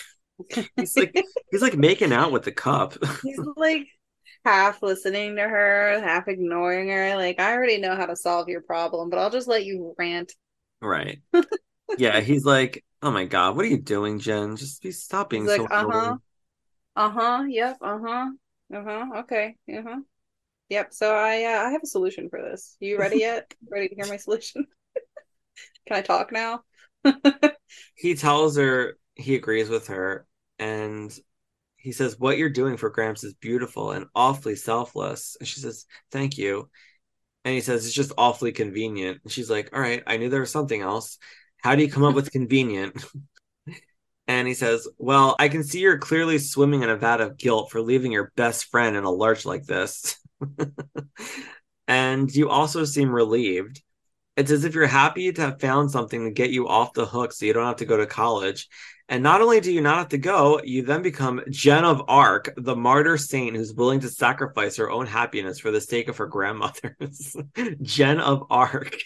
he's 0.76 0.98
like, 0.98 1.24
he's 1.52 1.62
like 1.62 1.78
making 1.78 2.12
out 2.12 2.32
with 2.32 2.44
the 2.44 2.52
cup. 2.52 2.98
He's 3.24 3.40
like 3.56 3.88
half 4.46 4.82
listening 4.82 5.36
to 5.36 5.42
her, 5.42 6.00
half 6.02 6.28
ignoring 6.28 6.90
her. 6.90 7.16
Like, 7.16 7.40
I 7.40 7.54
already 7.54 7.80
know 7.80 7.96
how 7.96 8.06
to 8.06 8.16
solve 8.16 8.48
your 8.48 8.62
problem, 8.62 9.10
but 9.10 9.20
I'll 9.20 9.30
just 9.30 9.48
let 9.48 9.66
you 9.66 9.94
rant. 9.98 10.34
Right. 10.82 11.22
yeah, 11.98 12.20
he's 12.20 12.46
like, 12.46 12.86
"Oh 13.02 13.10
my 13.10 13.26
god, 13.26 13.56
what 13.56 13.66
are 13.66 13.70
you 13.70 13.82
doing, 13.82 14.20
Jen? 14.20 14.56
Just 14.56 14.84
be 14.84 14.92
stop 14.92 15.32
being 15.32 15.44
He's 15.44 15.56
so 15.56 15.64
like, 15.64 15.72
uh 15.72 15.86
huh. 15.90 16.18
Annoying." 16.98 17.18
Uh 17.18 17.22
huh. 17.22 17.44
Yep. 17.48 17.78
Uh 17.82 18.00
huh. 18.04 18.32
Uh 18.74 18.84
huh. 18.84 19.06
Okay. 19.20 19.56
Uh 19.72 19.82
huh. 19.84 20.00
Yep. 20.70 20.94
So 20.94 21.16
I 21.16 21.44
uh, 21.44 21.68
I 21.68 21.72
have 21.72 21.84
a 21.84 21.88
solution 21.88 22.30
for 22.30 22.42
this. 22.42 22.76
You 22.80 22.98
ready 22.98 23.18
yet? 23.20 23.54
ready 23.70 23.90
to 23.90 23.96
hear 23.96 24.08
my 24.08 24.18
solution? 24.18 24.66
Can 25.88 25.98
I 25.98 26.02
talk 26.02 26.32
now? 26.32 26.64
He 27.96 28.16
tells 28.16 28.58
her 28.58 28.98
he 29.16 29.36
agrees 29.36 29.70
with 29.70 29.88
her 29.88 30.28
and 30.60 31.18
he 31.78 31.92
says, 31.92 32.20
What 32.20 32.38
you're 32.38 32.50
doing 32.50 32.78
for 32.78 32.90
Grams 32.90 33.24
is 33.24 33.34
beautiful 33.36 33.92
and 33.92 34.06
awfully 34.16 34.56
selfless. 34.56 35.38
And 35.40 35.48
she 35.48 35.60
says, 35.60 35.86
Thank 36.12 36.38
you. 36.38 36.70
And 37.46 37.56
he 37.56 37.62
says, 37.62 37.86
It's 37.86 37.96
just 37.96 38.14
awfully 38.18 38.52
convenient. 38.52 39.22
And 39.24 39.32
she's 39.32 39.50
like, 39.50 39.72
All 39.74 39.80
right, 39.82 40.04
I 40.08 40.18
knew 40.18 40.30
there 40.30 40.42
was 40.42 40.52
something 40.52 40.82
else. 40.82 41.18
How 41.64 41.76
do 41.76 41.84
you 41.84 41.92
come 41.92 42.04
up 42.04 42.16
with 42.16 42.32
convenient? 42.32 43.04
And 44.28 44.48
he 44.48 44.54
says, 44.54 44.88
Well, 44.98 45.36
I 45.40 45.48
can 45.48 45.64
see 45.64 45.80
you're 45.80 45.98
clearly 45.98 46.38
swimming 46.38 46.84
in 46.84 46.90
a 46.90 46.98
vat 46.98 47.22
of 47.22 47.38
guilt 47.38 47.72
for 47.72 47.82
leaving 47.82 48.12
your 48.12 48.32
best 48.36 48.66
friend 48.66 48.96
in 48.96 49.04
a 49.04 49.12
lurch 49.12 49.46
like 49.46 49.66
this. 49.66 50.18
and 51.88 52.34
you 52.34 52.50
also 52.50 52.84
seem 52.84 53.10
relieved. 53.10 53.82
It's 54.36 54.52
as 54.52 54.66
if 54.66 54.76
you're 54.76 54.86
happy 54.86 55.32
to 55.32 55.42
have 55.42 55.60
found 55.60 55.90
something 55.90 56.26
to 56.26 56.32
get 56.32 56.52
you 56.52 56.68
off 56.68 56.94
the 56.94 57.06
hook 57.08 57.34
so 57.34 57.46
you 57.46 57.54
don't 57.54 57.66
have 57.66 57.78
to 57.78 57.86
go 57.86 57.98
to 57.98 58.06
college. 58.06 58.68
And 59.10 59.24
not 59.24 59.42
only 59.42 59.62
do 59.62 59.72
you 59.72 59.82
not 59.82 59.98
have 59.98 60.10
to 60.10 60.18
go, 60.18 60.60
you 60.64 60.84
then 60.84 61.02
become 61.02 61.42
Jen 61.50 61.86
of 61.86 62.04
Arc, 62.10 62.54
the 62.58 62.76
martyr 62.76 63.18
saint 63.18 63.56
who's 63.56 63.74
willing 63.74 64.02
to 64.02 64.10
sacrifice 64.10 64.76
her 64.76 64.92
own 64.92 65.08
happiness 65.08 65.60
for 65.60 65.72
the 65.72 65.80
sake 65.80 66.10
of 66.10 66.18
her 66.18 66.28
grandmother's. 66.28 67.36
Jen 67.82 68.20
of 68.20 68.44
Arc. 68.50 68.98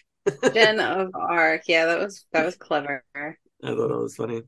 Jen 0.53 0.79
of 0.79 1.11
Arc. 1.13 1.67
Yeah, 1.67 1.85
that 1.85 1.99
was 1.99 2.25
that 2.33 2.45
was 2.45 2.55
clever. 2.55 3.03
I 3.15 3.35
thought 3.63 3.89
that 3.89 3.97
was 3.97 4.15
funny. 4.15 4.41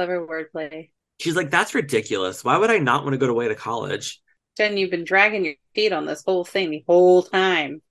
Clever 0.00 0.26
wordplay. 0.26 0.88
She's 1.18 1.36
like, 1.36 1.50
That's 1.50 1.74
ridiculous. 1.74 2.42
Why 2.42 2.56
would 2.56 2.70
I 2.70 2.78
not 2.78 3.02
want 3.02 3.12
to 3.12 3.18
go 3.18 3.28
away 3.28 3.48
to 3.48 3.54
college? 3.54 4.18
Jen, 4.56 4.78
you've 4.78 4.90
been 4.90 5.04
dragging 5.04 5.44
your 5.44 5.56
feet 5.74 5.92
on 5.92 6.06
this 6.06 6.24
whole 6.24 6.42
thing 6.42 6.70
the 6.70 6.82
whole 6.86 7.22
time. 7.22 7.82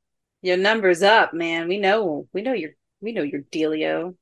Your 0.42 0.58
number's 0.58 1.04
up, 1.04 1.36
man. 1.36 1.68
We 1.68 1.78
know. 1.78 2.28
We 2.34 2.42
know 2.42 2.54
your 2.54 2.72
we 3.00 3.12
know 3.12 3.22
your 3.22 3.42
dealio. 3.42 4.16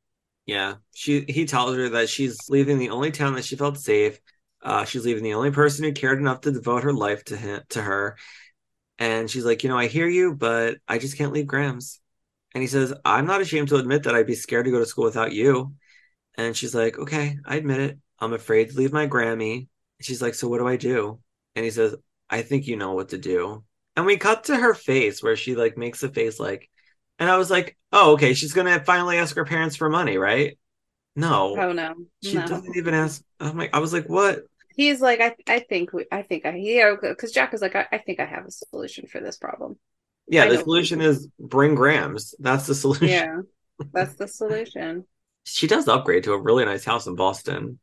Yeah, 0.45 0.76
she 0.93 1.23
he 1.30 1.45
tells 1.45 1.77
her 1.77 1.88
that 1.88 2.09
she's 2.09 2.49
leaving 2.49 2.77
the 2.77 2.89
only 2.89 3.11
town 3.11 3.35
that 3.35 3.45
she 3.45 3.55
felt 3.55 3.77
safe. 3.77 4.19
Uh, 4.61 4.84
she's 4.84 5.05
leaving 5.05 5.23
the 5.23 5.35
only 5.35 5.51
person 5.51 5.85
who 5.85 5.93
cared 5.93 6.19
enough 6.19 6.41
to 6.41 6.51
devote 6.51 6.84
her 6.84 6.91
life 6.91 7.23
to 7.26 7.38
him 7.38 7.61
to 7.69 7.81
her. 7.81 8.18
And 8.99 9.31
she's 9.31 9.45
like, 9.45 9.64
you 9.64 9.69
know, 9.69 9.77
I 9.77 9.88
hear 9.88 10.09
you, 10.09 10.35
but 10.35 10.80
I 10.89 10.97
just 10.97 11.18
can't 11.18 11.31
leave 11.31 11.47
Grams. 11.47 12.01
And 12.53 12.61
he 12.61 12.68
says, 12.68 12.93
I'm 13.05 13.27
not 13.27 13.39
ashamed 13.39 13.69
to 13.69 13.77
admit 13.77 14.03
that 14.03 14.15
I'd 14.15 14.27
be 14.27 14.35
scared 14.35 14.65
to 14.65 14.72
go 14.72 14.80
to 14.80 14.85
school 14.85 15.05
without 15.05 15.31
you. 15.31 15.76
And 16.38 16.55
she's 16.55 16.76
like, 16.76 16.97
okay, 16.99 17.38
I 17.45 17.55
admit 17.57 17.80
it. 17.80 17.99
I'm 18.19 18.34
afraid 18.34 18.69
to 18.69 18.77
leave 18.77 18.93
my 18.93 19.07
Grammy. 19.07 19.68
She's 20.01 20.22
like, 20.22 20.35
so 20.35 20.47
what 20.47 20.59
do 20.59 20.68
I 20.68 20.77
do? 20.77 21.19
And 21.55 21.65
he 21.65 21.72
says, 21.72 21.95
I 22.30 22.41
think 22.41 22.68
you 22.68 22.76
know 22.77 22.93
what 22.93 23.09
to 23.09 23.18
do. 23.18 23.64
And 23.95 24.05
we 24.05 24.18
cut 24.18 24.45
to 24.45 24.55
her 24.55 24.73
face 24.73 25.23
where 25.23 25.35
she 25.35 25.55
like 25.55 25.77
makes 25.77 26.03
a 26.03 26.09
face 26.09 26.39
like, 26.39 26.69
And 27.19 27.30
I 27.30 27.38
was 27.38 27.49
like, 27.49 27.77
oh, 27.91 28.14
okay, 28.14 28.34
she's 28.34 28.53
gonna 28.53 28.84
finally 28.84 29.18
ask 29.18 29.35
her 29.35 29.45
parents 29.45 29.76
for 29.76 29.89
money, 29.89 30.18
right? 30.18 30.57
No, 31.15 31.64
Oh 31.64 31.72
no, 31.73 31.93
she 32.22 32.38
no. 32.38 32.43
doesn't 32.43 32.77
even 32.77 32.93
ask. 32.93 33.23
I'm 33.39 33.57
like, 33.57 33.76
I 33.76 33.80
was 33.80 33.93
like, 33.93 34.07
what? 34.07 34.41
He's 34.76 35.01
like, 35.01 35.19
I, 35.22 35.35
I 35.47 35.59
think, 35.59 35.91
we, 35.91 36.05
I 36.11 36.22
think, 36.22 36.45
I, 36.45 36.55
yeah, 36.55 36.93
because 37.01 37.31
Jack 37.31 37.53
is 37.53 37.61
like, 37.61 37.76
I, 37.76 37.88
I 37.91 37.97
think 37.97 38.19
I 38.19 38.26
have 38.26 38.45
a 38.45 38.51
solution 38.51 39.07
for 39.07 39.19
this 39.19 39.38
problem. 39.38 39.77
Yeah, 40.27 40.45
I 40.45 40.49
the 40.49 40.57
solution 40.57 41.01
is 41.01 41.27
bring 41.39 41.76
grams. 41.76 42.35
That's 42.39 42.68
the 42.68 42.76
solution. 42.76 43.07
Yeah, 43.07 43.41
that's 43.93 44.15
the 44.15 44.27
solution. 44.27 45.05
She 45.48 45.68
does 45.68 45.88
upgrade 45.88 46.26
to 46.26 46.34
a 46.34 46.41
really 46.41 46.65
nice 46.65 46.84
house 46.84 47.07
in 47.07 47.15
Boston. 47.15 47.80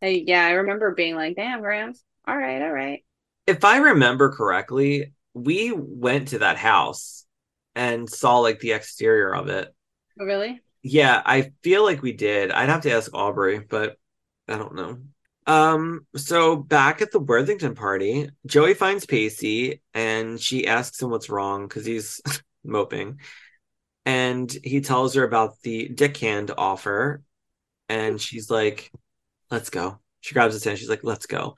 Hey, 0.00 0.24
yeah, 0.26 0.46
I 0.46 0.52
remember 0.52 0.94
being 0.94 1.14
like, 1.14 1.36
damn, 1.36 1.60
Grams. 1.60 2.02
All 2.26 2.36
right, 2.36 2.62
all 2.62 2.72
right. 2.72 3.04
If 3.46 3.64
I 3.64 3.78
remember 3.78 4.30
correctly, 4.30 5.12
we 5.34 5.72
went 5.72 6.28
to 6.28 6.38
that 6.38 6.56
house 6.56 7.26
and 7.74 8.08
saw 8.08 8.38
like 8.38 8.60
the 8.60 8.72
exterior 8.72 9.34
of 9.34 9.48
it. 9.48 9.74
Oh, 10.18 10.24
really? 10.24 10.60
Yeah, 10.82 11.20
I 11.24 11.52
feel 11.62 11.84
like 11.84 12.02
we 12.02 12.12
did. 12.12 12.50
I'd 12.50 12.68
have 12.68 12.82
to 12.82 12.92
ask 12.92 13.12
Aubrey, 13.12 13.58
but 13.58 13.96
I 14.48 14.56
don't 14.56 14.74
know. 14.74 14.98
Um, 15.46 16.06
so 16.16 16.56
back 16.56 17.02
at 17.02 17.10
the 17.10 17.18
Worthington 17.18 17.74
party, 17.74 18.30
Joey 18.46 18.74
finds 18.74 19.04
Pacey 19.06 19.82
and 19.94 20.40
she 20.40 20.66
asks 20.66 21.02
him 21.02 21.10
what's 21.10 21.28
wrong 21.28 21.66
because 21.66 21.84
he's 21.84 22.20
moping. 22.64 23.18
And 24.06 24.50
he 24.64 24.80
tells 24.80 25.14
her 25.14 25.24
about 25.24 25.60
the 25.62 25.88
dick 25.88 26.16
hand 26.16 26.50
offer. 26.56 27.22
And 27.88 28.14
hmm. 28.14 28.18
she's 28.18 28.50
like, 28.50 28.90
let's 29.50 29.70
go. 29.70 29.98
She 30.20 30.34
grabs 30.34 30.54
his 30.54 30.64
hand. 30.64 30.78
She's 30.78 30.90
like, 30.90 31.04
let's 31.04 31.26
go. 31.26 31.56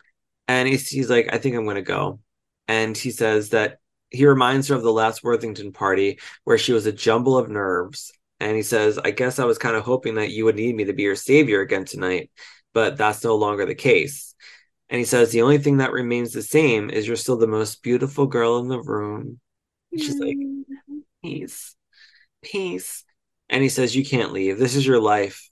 And 0.48 0.68
he's, 0.68 0.88
he's 0.88 1.10
like, 1.10 1.32
I 1.32 1.38
think 1.38 1.56
I'm 1.56 1.64
going 1.64 1.76
to 1.76 1.82
go. 1.82 2.20
And 2.68 2.96
he 2.96 3.10
says 3.10 3.50
that 3.50 3.78
he 4.10 4.26
reminds 4.26 4.68
her 4.68 4.74
of 4.74 4.82
the 4.82 4.92
last 4.92 5.24
Worthington 5.24 5.72
party 5.72 6.18
where 6.44 6.58
she 6.58 6.72
was 6.72 6.86
a 6.86 6.92
jumble 6.92 7.36
of 7.36 7.48
nerves. 7.48 8.12
And 8.40 8.56
he 8.56 8.62
says, 8.62 8.98
I 8.98 9.10
guess 9.12 9.38
I 9.38 9.44
was 9.44 9.58
kind 9.58 9.76
of 9.76 9.84
hoping 9.84 10.16
that 10.16 10.30
you 10.30 10.44
would 10.44 10.56
need 10.56 10.74
me 10.74 10.84
to 10.84 10.92
be 10.92 11.04
your 11.04 11.16
savior 11.16 11.60
again 11.60 11.84
tonight, 11.84 12.30
but 12.72 12.96
that's 12.96 13.24
no 13.24 13.36
longer 13.36 13.66
the 13.66 13.74
case. 13.74 14.34
And 14.88 14.98
he 14.98 15.04
says, 15.04 15.30
The 15.30 15.42
only 15.42 15.58
thing 15.58 15.78
that 15.78 15.92
remains 15.92 16.32
the 16.32 16.42
same 16.42 16.90
is 16.90 17.06
you're 17.06 17.16
still 17.16 17.38
the 17.38 17.46
most 17.46 17.82
beautiful 17.82 18.26
girl 18.26 18.58
in 18.58 18.68
the 18.68 18.80
room. 18.80 19.40
And 19.90 20.00
she's 20.00 20.18
like, 20.18 20.36
mm-hmm. 20.36 20.98
Peace, 21.22 21.76
peace. 22.42 23.04
And 23.48 23.62
he 23.62 23.68
says, 23.68 23.94
You 23.94 24.04
can't 24.04 24.32
leave. 24.32 24.58
This 24.58 24.76
is 24.76 24.86
your 24.86 25.00
life. 25.00 25.48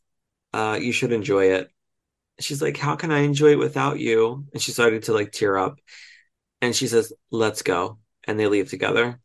Uh, 0.53 0.79
you 0.81 0.93
should 0.93 1.13
enjoy 1.13 1.53
it. 1.53 1.69
She's 2.41 2.63
like, 2.63 2.77
How 2.77 2.97
can 2.97 3.11
I 3.11 3.21
enjoy 3.21 3.53
it 3.53 3.59
without 3.59 3.99
you? 3.99 4.47
And 4.53 4.63
she 4.63 4.73
started 4.73 5.05
to 5.05 5.13
like 5.13 5.33
tear 5.33 5.57
up. 5.57 5.79
And 6.61 6.75
she 6.75 6.87
says, 6.87 7.13
Let's 7.31 7.63
go. 7.63 7.99
And 8.25 8.39
they 8.39 8.47
leave 8.47 8.71
together. 8.71 9.21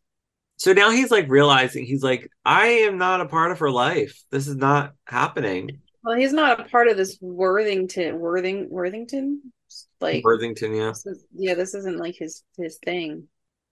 So 0.57 0.73
now 0.73 0.89
he's 0.89 1.11
like 1.11 1.29
realizing 1.29 1.85
he's 1.85 2.03
like, 2.03 2.29
I 2.45 2.67
am 2.67 2.97
not 2.97 3.21
a 3.21 3.25
part 3.25 3.51
of 3.51 3.59
her 3.59 3.71
life. 3.71 4.23
This 4.31 4.47
is 4.47 4.55
not 4.55 4.93
happening. 5.05 5.81
Well, 6.03 6.15
he's 6.15 6.33
not 6.33 6.59
a 6.59 6.63
part 6.65 6.87
of 6.87 6.97
this 6.97 7.17
Worthington, 7.19 8.19
Worthing, 8.19 8.69
Worthington. 8.69 9.51
Like, 9.99 10.23
Worthington, 10.23 10.73
yeah. 10.73 10.89
this 10.89 11.05
is, 11.05 11.25
yeah, 11.33 11.55
this 11.55 11.73
isn't 11.73 11.97
like 11.97 12.15
his 12.17 12.43
his 12.57 12.77
thing. 12.83 13.27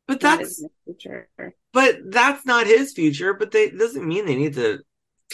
But 0.07 0.19
that's 0.19 0.63
future. 0.85 1.29
but 1.71 1.97
that's 2.11 2.45
not 2.45 2.67
his 2.67 2.93
future. 2.93 3.33
But 3.33 3.51
they 3.51 3.69
doesn't 3.69 4.05
mean 4.07 4.25
they 4.25 4.35
need 4.35 4.55
to 4.55 4.79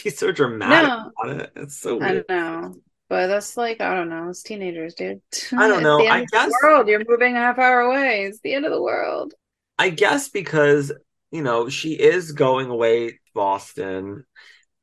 be 0.02 0.10
so 0.10 0.30
dramatic 0.32 0.88
No. 0.88 1.10
about 1.24 1.40
it. 1.42 1.52
It's 1.56 1.76
so 1.80 2.00
I 2.00 2.12
weird. 2.12 2.26
don't 2.28 2.36
know, 2.36 2.74
but 3.08 3.26
that's 3.26 3.56
like 3.56 3.80
I 3.80 3.94
don't 3.94 4.08
know. 4.08 4.28
It's 4.28 4.42
teenagers, 4.42 4.94
dude. 4.94 5.20
I 5.52 5.66
don't 5.66 5.78
It's 5.78 5.82
know. 5.82 5.98
the 5.98 6.04
end 6.06 6.12
I 6.12 6.18
of 6.20 6.26
the 6.26 6.30
guess- 6.36 6.52
world. 6.62 6.88
You're 6.88 7.02
moving 7.08 7.34
a 7.36 7.40
half 7.40 7.58
hour 7.58 7.80
away. 7.80 8.24
It's 8.26 8.40
the 8.40 8.54
end 8.54 8.64
of 8.64 8.70
the 8.72 8.82
world. 8.82 9.34
I 9.78 9.90
guess 9.90 10.28
because 10.28 10.92
you 11.32 11.42
know 11.42 11.68
she 11.68 11.94
is 11.94 12.30
going 12.32 12.70
away 12.70 13.10
to 13.10 13.16
Boston, 13.34 14.24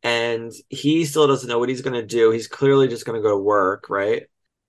and 0.04 0.52
he 0.68 1.06
still 1.06 1.28
doesn't 1.28 1.48
know 1.48 1.60
what 1.60 1.70
he's 1.70 1.82
going 1.82 2.00
to 2.00 2.06
do. 2.06 2.32
He's 2.32 2.48
clearly 2.50 2.90
just 2.90 3.06
going 3.06 3.18
to 3.18 3.24
go 3.24 3.38
to 3.38 3.42
work, 3.42 3.86
right? 3.90 4.24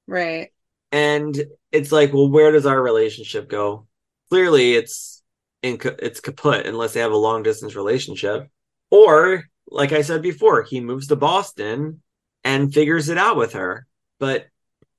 Right. 0.06 0.50
And 0.92 1.38
it's 1.72 1.90
like, 1.92 2.12
well, 2.14 2.30
where 2.30 2.52
does 2.52 2.64
our 2.66 2.80
relationship 2.80 3.48
go? 3.48 3.87
Clearly, 4.30 4.74
it's 4.74 5.22
in 5.62 5.78
it's 6.00 6.20
kaput 6.20 6.66
unless 6.66 6.92
they 6.92 7.00
have 7.00 7.12
a 7.12 7.16
long 7.16 7.42
distance 7.42 7.74
relationship, 7.74 8.48
or 8.90 9.44
like 9.68 9.92
I 9.92 10.02
said 10.02 10.22
before, 10.22 10.62
he 10.62 10.80
moves 10.80 11.08
to 11.08 11.16
Boston 11.16 12.02
and 12.44 12.72
figures 12.72 13.08
it 13.08 13.18
out 13.18 13.36
with 13.36 13.54
her. 13.54 13.86
But 14.18 14.46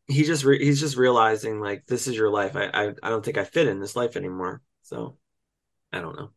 he 0.07 0.23
just 0.23 0.43
re- 0.43 0.63
he's 0.63 0.79
just 0.79 0.97
realizing 0.97 1.59
like 1.59 1.85
this 1.87 2.07
is 2.07 2.15
your 2.15 2.29
life. 2.29 2.55
I, 2.55 2.69
I 2.73 2.93
I 3.03 3.09
don't 3.09 3.23
think 3.23 3.37
I 3.37 3.43
fit 3.43 3.67
in 3.67 3.79
this 3.79 3.95
life 3.95 4.15
anymore. 4.15 4.61
So 4.83 5.17
I 5.93 5.99
don't 5.99 6.17
know. 6.17 6.31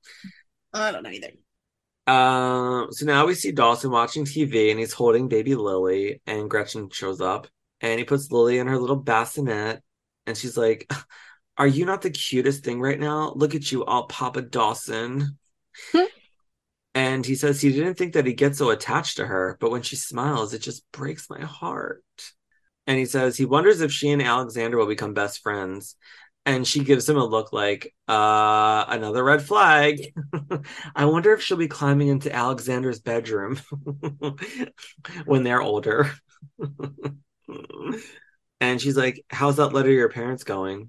I 0.73 0.93
don't 0.93 1.03
know 1.03 1.11
either. 1.11 1.33
Um, 2.07 2.89
so 2.91 3.07
now 3.07 3.27
we 3.27 3.35
see 3.35 3.53
Dawson 3.53 3.91
watching 3.91 4.25
TV 4.25 4.71
and 4.71 4.81
he's 4.81 4.93
holding 4.93 5.29
baby 5.29 5.55
Lily, 5.55 6.21
and 6.27 6.51
Gretchen 6.51 6.91
shows 6.91 7.21
up 7.21 7.47
and 7.81 7.99
he 7.99 8.05
puts 8.05 8.31
Lily 8.31 8.59
in 8.59 8.69
her 8.69 8.79
little 8.79 8.97
bassinet, 8.97 9.83
and 10.27 10.37
she's 10.37 10.57
like, 10.57 10.91
Are 11.63 11.69
you 11.69 11.85
not 11.85 12.03
the 12.03 12.11
cutest 12.11 12.65
thing 12.65 12.81
right 12.81 12.99
now? 12.99 13.33
Look 13.37 13.55
at 13.55 13.71
you, 13.71 13.85
all 13.85 14.09
Papa 14.09 14.43
Dawson. 14.43 15.39
Hmm. 15.93 16.07
and 16.93 17.25
he 17.25 17.37
says 17.37 17.61
he 17.61 17.71
didn't 17.71 17.95
think 17.95 18.15
that 18.15 18.27
he'd 18.27 18.35
get 18.35 18.57
so 18.57 18.71
attached 18.71 19.19
to 19.19 19.27
her, 19.27 19.57
but 19.61 19.71
when 19.71 19.83
she 19.83 19.95
smiles, 19.95 20.53
it 20.53 20.59
just 20.59 20.83
breaks 20.91 21.31
my 21.31 21.43
heart. 21.43 22.03
And 22.89 22.99
he 22.99 23.05
says 23.05 23.37
he 23.37 23.45
wonders 23.45 23.81
if 23.81 23.93
she 23.93 24.11
and 24.11 24.21
Alexander 24.21 24.77
will 24.77 24.89
become 24.89 25.15
best 25.15 25.41
friends. 25.41 25.95
And 26.45 26.67
she 26.67 26.83
gives 26.83 27.09
him 27.09 27.17
a 27.17 27.25
look 27.25 27.53
like, 27.53 27.95
uh, 28.09 28.85
another 28.89 29.23
red 29.23 29.43
flag. 29.43 30.13
I 30.97 31.05
wonder 31.05 31.33
if 31.33 31.43
she'll 31.43 31.57
be 31.57 31.69
climbing 31.69 32.09
into 32.09 32.35
Alexander's 32.35 32.99
bedroom 32.99 33.61
when 35.27 35.45
they're 35.45 35.63
older. 35.63 36.11
and 38.61 38.81
she's 38.81 38.97
like, 38.97 39.25
How's 39.31 39.59
that 39.59 39.73
letter 39.73 39.93
your 39.93 40.09
parents 40.09 40.43
going? 40.43 40.89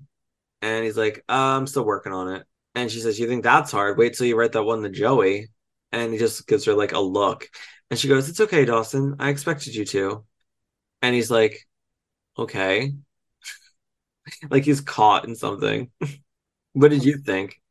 And 0.63 0.85
he's 0.85 0.95
like, 0.95 1.25
uh, 1.27 1.57
I'm 1.57 1.67
still 1.67 1.83
working 1.83 2.13
on 2.13 2.29
it. 2.29 2.45
And 2.73 2.89
she 2.89 3.01
says, 3.01 3.19
You 3.19 3.27
think 3.27 3.43
that's 3.43 3.69
hard? 3.69 3.97
Wait 3.97 4.13
till 4.13 4.25
you 4.25 4.37
write 4.37 4.53
that 4.53 4.63
one 4.63 4.81
to 4.83 4.89
Joey. 4.89 5.49
And 5.91 6.13
he 6.13 6.17
just 6.17 6.47
gives 6.47 6.63
her 6.65 6.73
like 6.73 6.93
a 6.93 6.99
look. 7.01 7.49
And 7.91 7.99
she 7.99 8.07
goes, 8.07 8.29
It's 8.29 8.39
okay, 8.39 8.63
Dawson. 8.63 9.17
I 9.19 9.29
expected 9.29 9.75
you 9.75 9.83
to. 9.87 10.23
And 11.01 11.13
he's 11.13 11.29
like, 11.29 11.67
Okay. 12.39 12.93
like 14.49 14.63
he's 14.63 14.79
caught 14.79 15.27
in 15.27 15.35
something. 15.35 15.91
what 16.71 16.91
did 16.91 17.03
you 17.03 17.17
think? 17.17 17.61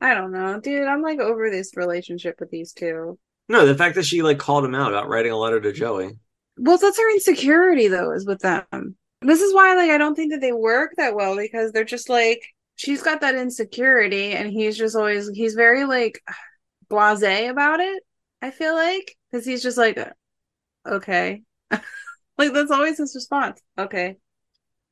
I 0.00 0.14
don't 0.14 0.32
know, 0.32 0.58
dude. 0.58 0.88
I'm 0.88 1.02
like 1.02 1.18
over 1.18 1.50
this 1.50 1.76
relationship 1.76 2.36
with 2.40 2.50
these 2.50 2.72
two. 2.72 3.18
No, 3.50 3.66
the 3.66 3.74
fact 3.74 3.94
that 3.96 4.06
she 4.06 4.22
like 4.22 4.38
called 4.38 4.64
him 4.64 4.74
out 4.74 4.90
about 4.90 5.08
writing 5.08 5.32
a 5.32 5.36
letter 5.36 5.60
to 5.60 5.72
Joey. 5.72 6.12
Well, 6.56 6.78
that's 6.78 6.98
her 6.98 7.12
insecurity 7.12 7.88
though, 7.88 8.12
is 8.12 8.26
with 8.26 8.40
them. 8.40 8.96
This 9.20 9.40
is 9.40 9.52
why 9.54 9.74
like 9.74 9.90
I 9.90 9.98
don't 9.98 10.14
think 10.14 10.32
that 10.32 10.40
they 10.40 10.52
work 10.52 10.94
that 10.96 11.14
well 11.14 11.36
because 11.36 11.72
they're 11.72 11.84
just 11.84 12.08
like 12.08 12.40
she's 12.76 13.02
got 13.02 13.20
that 13.20 13.34
insecurity 13.34 14.32
and 14.32 14.50
he's 14.50 14.76
just 14.76 14.96
always 14.96 15.28
he's 15.28 15.54
very 15.54 15.84
like 15.84 16.22
blasé 16.90 17.50
about 17.50 17.80
it. 17.80 18.02
I 18.40 18.50
feel 18.50 18.74
like 18.74 19.16
because 19.30 19.44
he's 19.44 19.62
just 19.62 19.78
like 19.78 19.98
uh, 19.98 20.10
okay, 20.86 21.42
like 21.70 22.52
that's 22.52 22.70
always 22.70 22.98
his 22.98 23.14
response. 23.14 23.60
Okay, 23.76 24.16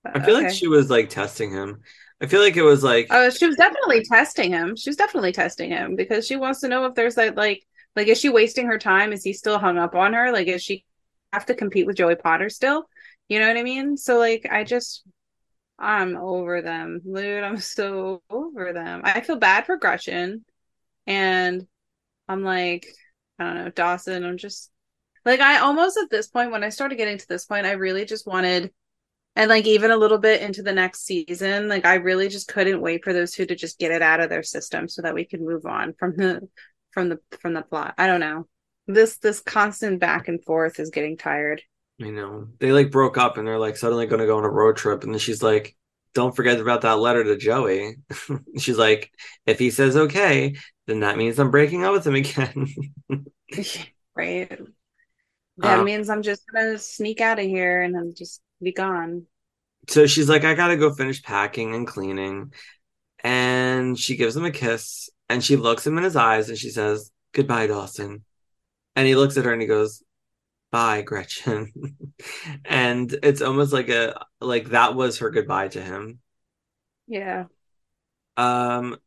uh, 0.05 0.11
I 0.15 0.21
feel 0.21 0.35
like 0.35 0.51
she 0.51 0.67
was 0.67 0.91
like 0.91 1.09
testing 1.09 1.53
him. 1.53 1.81
I 2.21 2.27
feel 2.27 2.41
like 2.41 2.57
it 2.57 2.63
was 2.63 2.83
like 2.83 3.07
Oh, 3.11 3.31
she 3.31 3.47
was 3.47 3.57
definitely 3.57 4.05
testing 4.05 4.51
him. 4.51 4.75
She 4.75 4.91
was 4.91 4.97
definitely 4.97 5.33
testing 5.33 5.71
him 5.71 5.97
because 5.97 6.27
she 6.27 6.37
wants 6.37 6.61
to 6.61 6.69
know 6.69 6.87
if 6.87 6.95
there's 6.95 7.15
that 7.17 7.37
like 7.37 7.63
like 7.95 8.09
is 8.09 8.19
she 8.19 8.29
wasting 8.29 8.67
her 8.67 8.79
time? 8.79 9.13
Is 9.13 9.23
he 9.23 9.33
still 9.33 9.59
hung 9.59 9.79
up 9.79 9.95
on 9.95 10.15
her? 10.15 10.33
Like 10.33 10.49
is 10.49 10.63
she 10.63 10.85
have 11.33 11.47
to 11.47 11.55
compete 11.55 11.87
with 11.87 11.97
Joey 11.97 12.17
Potter 12.17 12.49
still? 12.51 12.89
You 13.29 13.41
know 13.41 13.49
what 13.49 13.57
I 13.57 13.63
mean? 13.63 13.97
So 13.97 14.19
like 14.19 14.47
I 14.51 14.65
just 14.65 15.03
I'm 15.79 16.17
over 16.17 16.63
them. 16.63 17.01
Dude, 17.05 17.45
I'm 17.45 17.57
so 17.59 18.23
over 18.31 18.73
them. 18.73 19.03
I 19.05 19.21
feel 19.21 19.37
bad 19.37 19.67
for 19.67 19.77
Gretchen 19.77 20.45
and 21.07 21.67
I'm 22.29 22.43
like, 22.43 22.87
I 23.39 23.45
don't 23.45 23.55
know, 23.57 23.71
Dawson, 23.71 24.25
I'm 24.25 24.39
just 24.39 24.71
like 25.25 25.41
I 25.41 25.59
almost 25.59 25.99
at 25.99 26.11
this 26.11 26.29
point 26.29 26.53
when 26.53 26.65
I 26.65 26.69
started 26.69 26.97
getting 26.97 27.19
to 27.19 27.29
this 27.29 27.45
point, 27.45 27.67
I 27.67 27.73
really 27.73 28.05
just 28.05 28.27
wanted 28.27 28.73
and 29.37 29.51
like 29.51 29.67
even 29.67 29.91
a 29.91 29.97
little 29.97 30.19
bit 30.19 30.41
into 30.41 30.63
the 30.63 30.73
next 30.73 31.05
season, 31.05 31.69
like 31.69 31.85
I 31.85 31.97
really 31.97 32.29
just 32.29 32.49
couldn't 32.49 32.81
wait 32.81 33.05
for 33.05 33.13
those 33.13 33.33
two 33.33 33.45
to 33.45 33.55
just 33.55 33.79
get 33.79 33.93
it 33.93 34.01
out 34.01 34.21
of 34.21 34.31
their 34.31 34.43
system 34.43 34.89
so 34.89 35.03
that 35.03 35.15
we 35.15 35.27
could 35.27 35.43
move 35.43 35.67
on 35.67 35.93
from 35.99 36.17
the 36.17 36.49
from 36.93 37.11
the 37.11 37.19
from 37.41 37.53
the 37.53 37.63
plot. 37.63 37.95
I 37.99 38.07
don't 38.07 38.21
know. 38.21 38.47
This 38.87 39.19
this 39.19 39.41
constant 39.41 40.01
back 40.01 40.29
and 40.29 40.43
forth 40.43 40.81
is 40.81 40.91
getting 40.91 41.19
tired. 41.19 41.63
You 41.99 42.13
know, 42.13 42.49
they 42.61 42.73
like 42.73 42.91
broke 42.91 43.17
up 43.19 43.39
and 43.39 43.47
they're 43.47 43.59
like 43.59 43.77
suddenly 43.77 44.07
gonna 44.07 44.27
go 44.27 44.39
on 44.39 44.45
a 44.45 44.51
road 44.51 44.77
trip 44.77 45.05
and 45.05 45.13
then 45.13 45.19
she's 45.21 45.43
like, 45.43 45.77
Don't 46.15 46.37
forget 46.37 46.61
about 46.61 46.83
that 46.83 46.99
letter 46.99 47.25
to 47.25 47.37
Joey. 47.37 47.97
she's 48.59 48.79
like, 48.79 49.11
if 49.47 49.59
he 49.59 49.71
says 49.71 49.97
okay, 49.97 50.57
then 50.87 51.01
that 51.01 51.17
means 51.19 51.39
I'm 51.39 51.51
breaking 51.51 51.85
up 51.85 51.93
with 51.93 52.07
him 52.07 52.15
again. 52.17 52.67
right? 54.15 54.59
That 55.59 55.81
Um, 55.81 55.85
means 55.85 56.09
I'm 56.11 56.23
just 56.23 56.43
gonna 56.53 56.79
sneak 56.79 57.21
out 57.21 57.39
of 57.39 57.45
here 57.47 57.83
and 57.83 57.95
then 57.95 58.15
just 58.17 58.43
be 58.63 58.73
gone. 58.73 59.27
so 59.89 60.07
she's 60.07 60.29
like, 60.29 60.45
I 60.45 60.55
gotta 60.55 60.77
go 60.77 60.93
finish 60.93 61.23
packing 61.23 61.75
and 61.75 61.87
cleaning. 61.87 62.53
And 63.25 63.99
she 63.99 64.17
gives 64.17 64.37
him 64.37 64.45
a 64.45 64.51
kiss 64.53 65.11
and 65.29 65.45
she 65.45 65.57
looks 65.57 65.87
him 65.87 65.99
in 65.99 66.05
his 66.05 66.17
eyes 66.17 66.49
and 66.49 66.59
she 66.59 66.71
says, 66.71 67.11
Goodbye, 67.33 67.69
Dawson. 67.69 68.25
And 68.97 69.09
he 69.09 69.17
looks 69.17 69.37
at 69.39 69.45
her 69.47 69.53
and 69.53 69.63
he 69.63 69.69
goes, 69.69 70.03
Bye, 70.77 71.01
Gretchen. 71.01 71.73
and 72.67 73.11
it's 73.23 73.41
almost 73.41 73.73
like 73.73 73.89
a 73.89 74.27
like 74.43 74.67
that 74.67 74.95
was 74.95 75.21
her 75.21 75.31
goodbye 75.31 75.69
to 75.69 75.81
him. 75.81 76.19
Yeah. 77.07 77.47
Um 78.37 78.99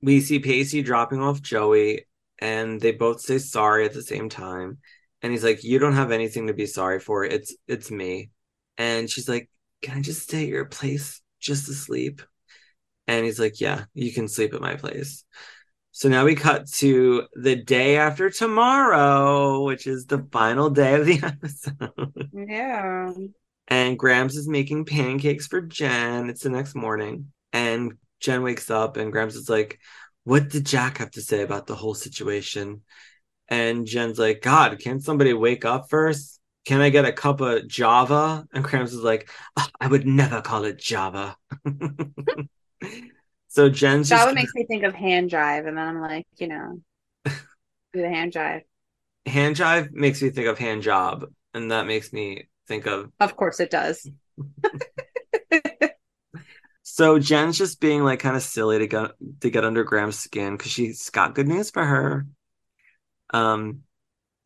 we 0.00 0.22
see 0.22 0.38
Pacey 0.38 0.80
dropping 0.80 1.20
off 1.20 1.42
Joey 1.42 2.06
and 2.38 2.80
they 2.80 2.92
both 2.92 3.20
say 3.20 3.36
sorry 3.36 3.84
at 3.84 3.92
the 3.92 4.00
same 4.00 4.30
time. 4.30 4.78
And 5.20 5.30
he's 5.30 5.44
like, 5.44 5.62
You 5.62 5.78
don't 5.78 5.96
have 5.96 6.12
anything 6.12 6.46
to 6.46 6.54
be 6.54 6.64
sorry 6.64 6.98
for. 6.98 7.24
It's 7.24 7.54
it's 7.66 7.90
me. 7.90 8.30
And 8.78 9.10
she's 9.10 9.28
like, 9.28 9.50
Can 9.82 9.98
I 9.98 10.00
just 10.00 10.22
stay 10.22 10.44
at 10.44 10.48
your 10.48 10.64
place 10.64 11.20
just 11.40 11.66
to 11.66 11.74
sleep? 11.74 12.22
And 13.06 13.26
he's 13.26 13.38
like, 13.38 13.60
Yeah, 13.60 13.84
you 13.92 14.14
can 14.14 14.28
sleep 14.28 14.54
at 14.54 14.62
my 14.62 14.76
place. 14.76 15.26
So 15.98 16.08
now 16.08 16.24
we 16.24 16.36
cut 16.36 16.70
to 16.74 17.26
the 17.34 17.56
day 17.56 17.96
after 17.96 18.30
tomorrow, 18.30 19.64
which 19.64 19.88
is 19.88 20.06
the 20.06 20.24
final 20.30 20.70
day 20.70 20.94
of 20.94 21.04
the 21.04 21.20
episode. 21.24 22.30
Yeah. 22.32 23.12
And 23.66 23.98
Grams 23.98 24.36
is 24.36 24.46
making 24.46 24.84
pancakes 24.84 25.48
for 25.48 25.60
Jen. 25.60 26.30
It's 26.30 26.44
the 26.44 26.50
next 26.50 26.76
morning. 26.76 27.32
And 27.52 27.94
Jen 28.20 28.44
wakes 28.44 28.70
up 28.70 28.96
and 28.96 29.10
Grams 29.10 29.34
is 29.34 29.50
like, 29.50 29.80
What 30.22 30.50
did 30.50 30.66
Jack 30.66 30.98
have 30.98 31.10
to 31.10 31.20
say 31.20 31.42
about 31.42 31.66
the 31.66 31.74
whole 31.74 31.94
situation? 31.94 32.82
And 33.48 33.84
Jen's 33.84 34.20
like, 34.20 34.40
God, 34.40 34.78
can't 34.78 35.02
somebody 35.02 35.32
wake 35.32 35.64
up 35.64 35.90
first? 35.90 36.38
Can 36.64 36.80
I 36.80 36.90
get 36.90 37.06
a 37.06 37.12
cup 37.12 37.40
of 37.40 37.66
Java? 37.66 38.46
And 38.52 38.62
Grams 38.62 38.94
is 38.94 39.02
like, 39.02 39.28
oh, 39.56 39.66
I 39.80 39.88
would 39.88 40.06
never 40.06 40.42
call 40.42 40.62
it 40.62 40.78
Java. 40.78 41.36
so 43.48 43.68
Jen's 43.68 44.08
Java 44.08 44.26
just 44.26 44.34
makes 44.34 44.54
me 44.54 44.64
think 44.64 44.84
of 44.84 44.94
hand 44.94 45.30
jive, 45.30 45.66
and 45.66 45.76
then 45.76 45.88
I'm 45.88 46.00
like, 46.00 46.26
you 46.36 46.48
know, 46.48 46.80
do 47.24 47.32
the 47.94 48.08
hand 48.08 48.32
jive. 48.32 48.62
hand 49.26 49.56
jive 49.56 49.90
makes 49.92 50.22
me 50.22 50.30
think 50.30 50.46
of 50.48 50.58
hand 50.58 50.82
job, 50.82 51.24
and 51.54 51.70
that 51.70 51.86
makes 51.86 52.12
me 52.12 52.48
think 52.66 52.86
of 52.86 53.10
Of 53.20 53.36
course 53.36 53.58
it 53.60 53.70
does. 53.70 54.08
so 56.82 57.18
Jen's 57.18 57.58
just 57.58 57.80
being 57.80 58.04
like 58.04 58.20
kind 58.20 58.36
of 58.36 58.42
silly 58.42 58.78
to 58.78 58.86
get 58.86 59.10
to 59.40 59.50
get 59.50 59.64
under 59.64 59.82
Grams' 59.84 60.18
skin 60.18 60.56
because 60.56 60.70
she's 60.72 61.10
got 61.10 61.34
good 61.34 61.48
news 61.48 61.70
for 61.70 61.84
her. 61.84 62.26
Um, 63.30 63.82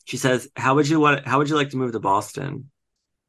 she 0.05 0.17
says, 0.17 0.49
"How 0.57 0.77
would 0.77 0.89
you 0.89 1.01
want? 1.01 1.27
How 1.27 1.39
would 1.39 1.49
you 1.49 1.57
like 1.57 1.71
to 1.71 1.77
move 1.77 1.93
to 1.93 2.01
Boston?" 2.01 2.71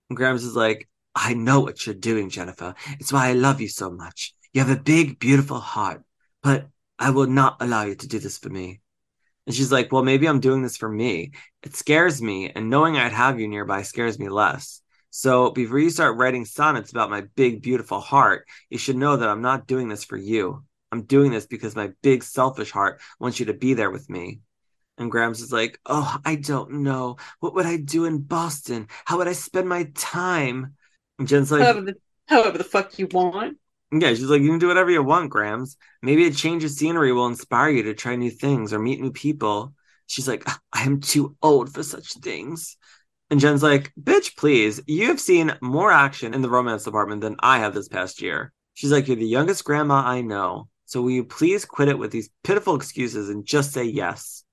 And 0.10 0.18
Grams 0.18 0.44
is 0.44 0.56
like, 0.56 0.88
"I 1.16 1.34
know 1.34 1.62
what 1.62 1.86
you're 1.86 1.96
doing, 1.96 2.30
Jennifer. 2.30 2.76
It's 3.00 3.12
why 3.12 3.30
I 3.30 3.34
love 3.34 3.60
you 3.62 3.68
so 3.68 3.90
much. 3.92 4.36
You 4.54 4.62
have 4.62 4.70
a 4.76 4.82
big, 4.82 5.20
beautiful 5.20 5.60
heart, 5.60 6.04
but 6.42 6.68
I 7.00 7.10
will 7.10 7.28
not 7.28 7.58
allow 7.60 7.84
you 7.84 7.96
to 7.96 8.08
do 8.08 8.20
this 8.20 8.38
for 8.38 8.50
me." 8.50 8.82
And 9.46 9.56
she's 9.56 9.72
like, 9.72 9.92
"Well, 9.92 10.04
maybe 10.04 10.28
I'm 10.28 10.40
doing 10.40 10.62
this 10.62 10.78
for 10.78 10.90
me. 10.90 11.34
It 11.64 11.76
scares 11.76 12.22
me, 12.22 12.50
and 12.50 12.70
knowing 12.70 12.98
I'd 12.98 13.12
have 13.14 13.40
you 13.40 13.48
nearby 13.48 13.82
scares 13.84 14.20
me 14.20 14.30
less." 14.30 14.82
So 15.16 15.52
before 15.52 15.78
you 15.78 15.92
start 15.92 16.18
writing 16.18 16.44
sonnets 16.44 16.90
about 16.90 17.12
my 17.12 17.22
big, 17.36 17.62
beautiful 17.62 18.00
heart, 18.00 18.48
you 18.72 18.80
should 18.80 18.96
know 18.96 19.16
that 19.16 19.30
I'm 19.30 19.44
not 19.44 19.68
doing 19.68 19.88
this 19.88 20.04
for 20.04 20.18
you. 20.18 20.64
I'm 20.92 21.04
doing 21.04 21.32
this 21.32 21.46
because 21.46 21.76
my 21.76 21.92
big, 22.02 22.24
selfish 22.24 22.72
heart 22.72 23.00
wants 23.20 23.40
you 23.40 23.46
to 23.48 23.54
be 23.54 23.76
there 23.76 23.92
with 23.92 24.10
me. 24.10 24.40
And 24.98 25.12
Grams 25.12 25.42
is 25.42 25.52
like, 25.52 25.80
Oh, 25.86 26.18
I 26.26 26.36
don't 26.36 26.82
know. 26.84 27.18
What 27.40 27.54
would 27.54 27.66
I 27.66 27.78
do 27.78 28.06
in 28.06 28.20
Boston? 28.20 28.88
How 29.06 29.18
would 29.18 29.28
I 29.28 29.34
spend 29.34 29.70
my 29.70 29.92
time? 29.96 30.76
And 31.20 31.28
Jen's 31.28 31.52
like, 31.52 31.62
however, 31.62 31.82
the, 31.82 31.96
however 32.28 32.58
the 32.58 32.64
fuck 32.64 32.98
you 32.98 33.08
want. 33.08 33.58
Yeah, 34.02 34.10
she's 34.10 34.24
like, 34.24 34.42
You 34.42 34.50
can 34.50 34.60
do 34.60 34.68
whatever 34.68 34.90
you 34.90 35.04
want, 35.04 35.30
Grams. 35.30 35.78
Maybe 36.02 36.26
a 36.26 36.32
change 36.32 36.64
of 36.64 36.72
scenery 36.72 37.14
will 37.14 37.28
inspire 37.28 37.70
you 37.70 37.84
to 37.84 37.94
try 37.94 38.16
new 38.16 38.32
things 38.32 38.74
or 38.74 38.80
meet 38.80 39.00
new 39.00 39.12
people. 39.12 39.74
She's 40.08 40.28
like, 40.28 40.48
I 40.74 40.84
am 40.84 41.00
too 41.00 41.36
old 41.42 41.74
for 41.74 41.84
such 41.84 42.14
things. 42.14 42.78
And 43.30 43.40
Jen's 43.40 43.64
like, 43.64 43.92
bitch, 44.02 44.36
please. 44.36 44.82
You 44.88 45.08
have 45.08 45.20
seen 45.20 45.56
more 45.62 45.92
action 45.92 46.34
in 46.34 46.42
the 46.42 46.50
romance 46.50 46.84
department 46.84 47.22
than 47.22 47.36
I 47.40 47.60
have 47.60 47.74
this 47.74 47.88
past 47.88 48.22
year. 48.22 48.52
She's 48.74 48.92
like, 48.92 49.08
You're 49.08 49.18
the 49.18 49.26
youngest 49.26 49.64
grandma 49.64 50.04
I 50.06 50.22
know. 50.22 50.70
So 50.86 51.02
will 51.02 51.12
you 51.12 51.24
please 51.24 51.66
quit 51.66 51.88
it 51.88 51.98
with 51.98 52.12
these 52.12 52.30
pitiful 52.44 52.76
excuses 52.76 53.30
and 53.30 53.46
just 53.46 53.72
say 53.72 53.86
yes? 53.86 54.44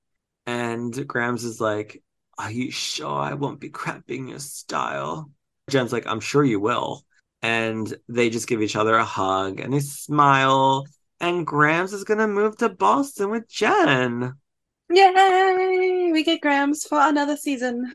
And 0.46 1.06
Grams 1.06 1.44
is 1.44 1.60
like, 1.60 2.02
Are 2.38 2.50
you 2.50 2.70
sure 2.70 3.20
I 3.20 3.34
won't 3.34 3.60
be 3.60 3.70
cramping 3.70 4.28
your 4.28 4.38
style? 4.38 5.30
Jen's 5.68 5.92
like, 5.92 6.06
I'm 6.06 6.20
sure 6.20 6.44
you 6.44 6.60
will. 6.60 7.04
And 7.42 7.92
they 8.08 8.28
just 8.30 8.48
give 8.48 8.60
each 8.62 8.76
other 8.76 8.96
a 8.96 9.04
hug 9.04 9.60
and 9.60 9.72
they 9.72 9.80
smile. 9.80 10.86
And 11.20 11.46
Grams 11.46 11.92
is 11.92 12.04
going 12.04 12.18
to 12.18 12.26
move 12.26 12.56
to 12.58 12.68
Boston 12.68 13.30
with 13.30 13.48
Jen. 13.48 14.34
Yay! 14.92 16.10
We 16.12 16.22
get 16.24 16.40
Grams 16.40 16.84
for 16.84 16.98
another 17.00 17.36
season. 17.36 17.94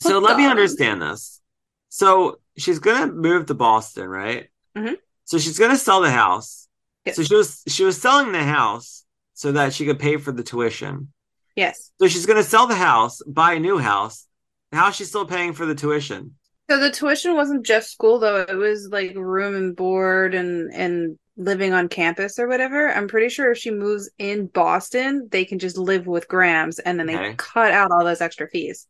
So 0.00 0.18
let 0.18 0.36
me 0.36 0.46
understand 0.46 1.00
this. 1.00 1.40
So 1.88 2.40
she's 2.58 2.78
gonna 2.78 3.10
move 3.10 3.46
to 3.46 3.54
Boston, 3.54 4.08
right? 4.08 4.48
Mhm. 4.76 4.96
So 5.24 5.38
she's 5.38 5.58
gonna 5.58 5.78
sell 5.78 6.02
the 6.02 6.10
house. 6.10 6.68
Yes. 7.06 7.16
So 7.16 7.22
she 7.22 7.34
was 7.34 7.62
she 7.68 7.84
was 7.84 8.00
selling 8.00 8.32
the 8.32 8.42
house 8.44 9.04
so 9.32 9.52
that 9.52 9.72
she 9.72 9.86
could 9.86 9.98
pay 9.98 10.18
for 10.18 10.32
the 10.32 10.42
tuition. 10.42 11.12
Yes. 11.54 11.90
So 11.98 12.08
she's 12.08 12.26
gonna 12.26 12.42
sell 12.42 12.66
the 12.66 12.74
house, 12.74 13.22
buy 13.26 13.54
a 13.54 13.60
new 13.60 13.78
house. 13.78 14.26
How 14.72 14.88
is 14.88 14.96
she 14.96 15.04
still 15.04 15.24
paying 15.24 15.54
for 15.54 15.64
the 15.64 15.74
tuition? 15.74 16.34
So 16.70 16.78
the 16.80 16.90
tuition 16.90 17.34
wasn't 17.34 17.64
just 17.66 17.90
school 17.92 18.18
though; 18.18 18.40
it 18.42 18.54
was 18.54 18.88
like 18.90 19.14
room 19.16 19.54
and 19.54 19.74
board 19.76 20.34
and 20.34 20.72
and 20.72 21.18
living 21.36 21.72
on 21.72 21.88
campus 21.88 22.38
or 22.38 22.48
whatever. 22.48 22.88
I'm 22.90 23.08
pretty 23.08 23.28
sure 23.28 23.50
if 23.52 23.58
she 23.58 23.70
moves 23.70 24.10
in 24.18 24.46
Boston, 24.48 25.28
they 25.30 25.44
can 25.44 25.58
just 25.58 25.76
live 25.78 26.06
with 26.06 26.28
Grams, 26.28 26.78
and 26.80 26.98
then 26.98 27.06
they 27.06 27.18
Okay. 27.18 27.36
cut 27.36 27.72
out 27.72 27.90
all 27.92 28.04
those 28.04 28.20
extra 28.20 28.48
fees. 28.48 28.86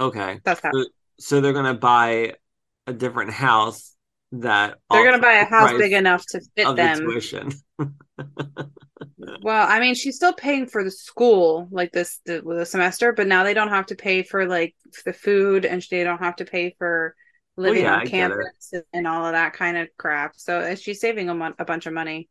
Okay. 0.00 0.40
That's 0.44 0.60
how 0.62 0.72
So, 0.72 0.84
so 1.18 1.40
they're 1.40 1.52
gonna 1.52 1.74
buy 1.74 2.34
a 2.86 2.92
different 2.92 3.32
house 3.32 3.96
that 4.32 4.78
they're 4.90 5.04
gonna 5.04 5.22
buy 5.22 5.34
a 5.34 5.44
house 5.44 5.72
big 5.72 5.92
enough 5.92 6.26
to 6.28 6.40
fit 6.56 6.70
of 6.70 6.80
the 6.80 6.90
them. 6.90 7.00
tuition. 7.04 7.52
Well, 9.42 9.66
I 9.68 9.80
mean, 9.80 9.94
she's 9.94 10.16
still 10.16 10.32
paying 10.32 10.66
for 10.66 10.84
the 10.84 10.90
school 10.90 11.68
like 11.70 11.92
this 11.92 12.20
the, 12.24 12.40
the 12.42 12.66
semester, 12.66 13.12
but 13.12 13.26
now 13.26 13.44
they 13.44 13.54
don't 13.54 13.68
have 13.68 13.86
to 13.86 13.94
pay 13.94 14.22
for 14.22 14.46
like 14.46 14.74
the 15.04 15.12
food, 15.12 15.64
and 15.64 15.84
they 15.90 16.04
don't 16.04 16.18
have 16.18 16.36
to 16.36 16.44
pay 16.44 16.74
for 16.78 17.14
living 17.56 17.82
yeah, 17.82 17.94
on 17.94 18.04
get 18.04 18.10
campus 18.10 18.72
and 18.92 19.06
all 19.06 19.26
of 19.26 19.32
that 19.32 19.52
kind 19.52 19.76
of 19.76 19.88
crap. 19.98 20.32
So 20.36 20.58
uh, 20.58 20.74
she's 20.76 21.00
saving 21.00 21.28
a, 21.28 21.34
mon- 21.34 21.54
a 21.58 21.64
bunch 21.64 21.86
of 21.86 21.92
money. 21.92 22.28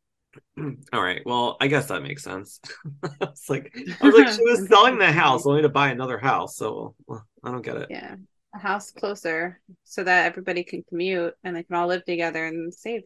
All 0.93 1.01
right. 1.01 1.21
Well, 1.25 1.57
I 1.59 1.67
guess 1.67 1.87
that 1.87 2.03
makes 2.03 2.23
sense. 2.23 2.59
it's 3.21 3.49
like 3.49 3.75
I 3.75 3.95
was 4.05 4.15
like, 4.15 4.29
she 4.29 4.43
was 4.43 4.67
selling 4.67 4.97
the 4.97 5.11
house 5.11 5.45
only 5.45 5.63
to 5.63 5.69
buy 5.69 5.89
another 5.89 6.17
house. 6.17 6.55
So 6.55 6.95
well, 7.07 7.25
I 7.43 7.51
don't 7.51 7.63
get 7.65 7.77
it. 7.77 7.87
Yeah, 7.89 8.15
a 8.55 8.59
house 8.59 8.91
closer 8.91 9.59
so 9.83 10.03
that 10.03 10.25
everybody 10.25 10.63
can 10.63 10.83
commute 10.87 11.33
and 11.43 11.55
they 11.55 11.63
can 11.63 11.75
all 11.75 11.87
live 11.87 12.05
together 12.05 12.45
and 12.45 12.73
save. 12.73 13.01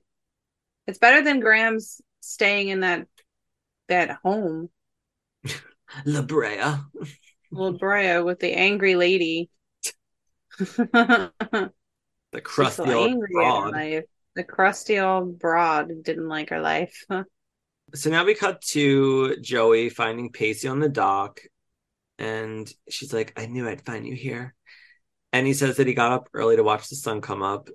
It's 0.88 1.00
better 1.00 1.24
than 1.24 1.40
Grams 1.40 2.02
staying 2.22 2.70
in 2.70 2.80
that 2.82 3.08
that 3.88 4.20
home, 4.24 4.70
La 6.06 6.22
Brea. 6.22 6.62
La 7.52 7.72
Brea, 7.72 8.20
with 8.20 8.40
the 8.40 8.54
angry 8.54 8.96
lady. 8.96 9.50
The 12.32 12.40
crusty 12.42 12.84
so 12.86 12.94
old 12.94 13.10
angry 13.10 13.34
broad. 13.34 13.74
life. 13.74 14.06
The 14.36 14.44
crusty 14.44 15.00
old 15.00 15.38
broad 15.38 16.04
didn't 16.04 16.28
like 16.28 16.50
her 16.50 16.62
life. 16.62 17.06
So 17.94 18.10
now 18.10 18.24
we 18.24 18.36
cut 18.36 18.62
to 18.70 19.36
Joey 19.42 19.90
finding 19.90 20.32
Pacey 20.32 20.70
on 20.70 20.80
the 20.80 20.88
dock, 20.88 21.42
and 22.18 22.74
she's 22.90 23.12
like, 23.12 23.34
I 23.36 23.48
knew 23.48 23.68
I'd 23.68 23.86
find 23.86 24.08
you 24.08 24.16
here. 24.16 24.56
And 25.34 25.46
he 25.46 25.54
says 25.54 25.76
that 25.76 25.88
he 25.88 25.94
got 25.94 26.14
up 26.14 26.30
early 26.34 26.56
to 26.56 26.64
watch 26.64 26.88
the 26.88 26.96
sun 26.96 27.20
come 27.20 27.44
up. 27.44 27.68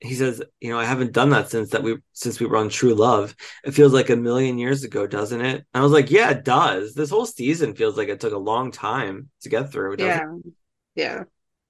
He 0.00 0.14
says, 0.14 0.42
you 0.60 0.70
know, 0.70 0.78
I 0.78 0.84
haven't 0.84 1.12
done 1.12 1.30
that 1.30 1.50
since 1.50 1.70
that 1.70 1.82
we 1.82 1.96
since 2.12 2.38
we 2.38 2.46
were 2.46 2.58
on 2.58 2.68
True 2.68 2.94
Love. 2.94 3.34
It 3.64 3.72
feels 3.72 3.94
like 3.94 4.10
a 4.10 4.16
million 4.16 4.58
years 4.58 4.84
ago, 4.84 5.06
doesn't 5.06 5.40
it? 5.40 5.54
And 5.54 5.64
I 5.74 5.80
was 5.80 5.92
like, 5.92 6.10
yeah, 6.10 6.30
it 6.30 6.44
does. 6.44 6.94
This 6.94 7.10
whole 7.10 7.24
season 7.24 7.74
feels 7.74 7.96
like 7.96 8.08
it 8.08 8.20
took 8.20 8.34
a 8.34 8.38
long 8.38 8.70
time 8.70 9.30
to 9.40 9.48
get 9.48 9.72
through. 9.72 9.96
doesn't 9.96 10.38
it? 10.46 10.52
yeah, 10.94 11.04
yeah. 11.04 11.24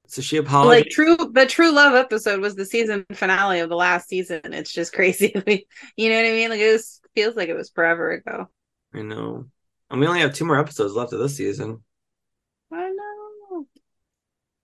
So 0.08 0.22
she 0.22 0.36
apologized. 0.36 0.86
Like 0.86 0.90
true, 0.90 1.30
the 1.32 1.46
True 1.46 1.72
Love 1.72 1.94
episode 1.94 2.40
was 2.40 2.54
the 2.54 2.64
season 2.64 3.04
finale 3.12 3.60
of 3.60 3.68
the 3.68 3.76
last 3.76 4.08
season. 4.08 4.40
It's 4.44 4.72
just 4.72 4.92
crazy. 4.92 5.32
you 5.96 6.10
know 6.10 6.16
what 6.16 6.26
I 6.26 6.32
mean? 6.32 6.50
Like 6.50 6.60
it 6.60 6.72
was, 6.72 7.00
feels 7.14 7.36
like 7.36 7.48
it 7.48 7.56
was 7.56 7.70
forever 7.70 8.12
ago. 8.12 8.48
I 8.94 9.02
know. 9.02 9.46
And 9.90 10.00
we 10.00 10.06
only 10.06 10.20
have 10.20 10.34
two 10.34 10.44
more 10.44 10.58
episodes 10.58 10.94
left 10.94 11.12
of 11.12 11.20
this 11.20 11.36
season. 11.36 11.82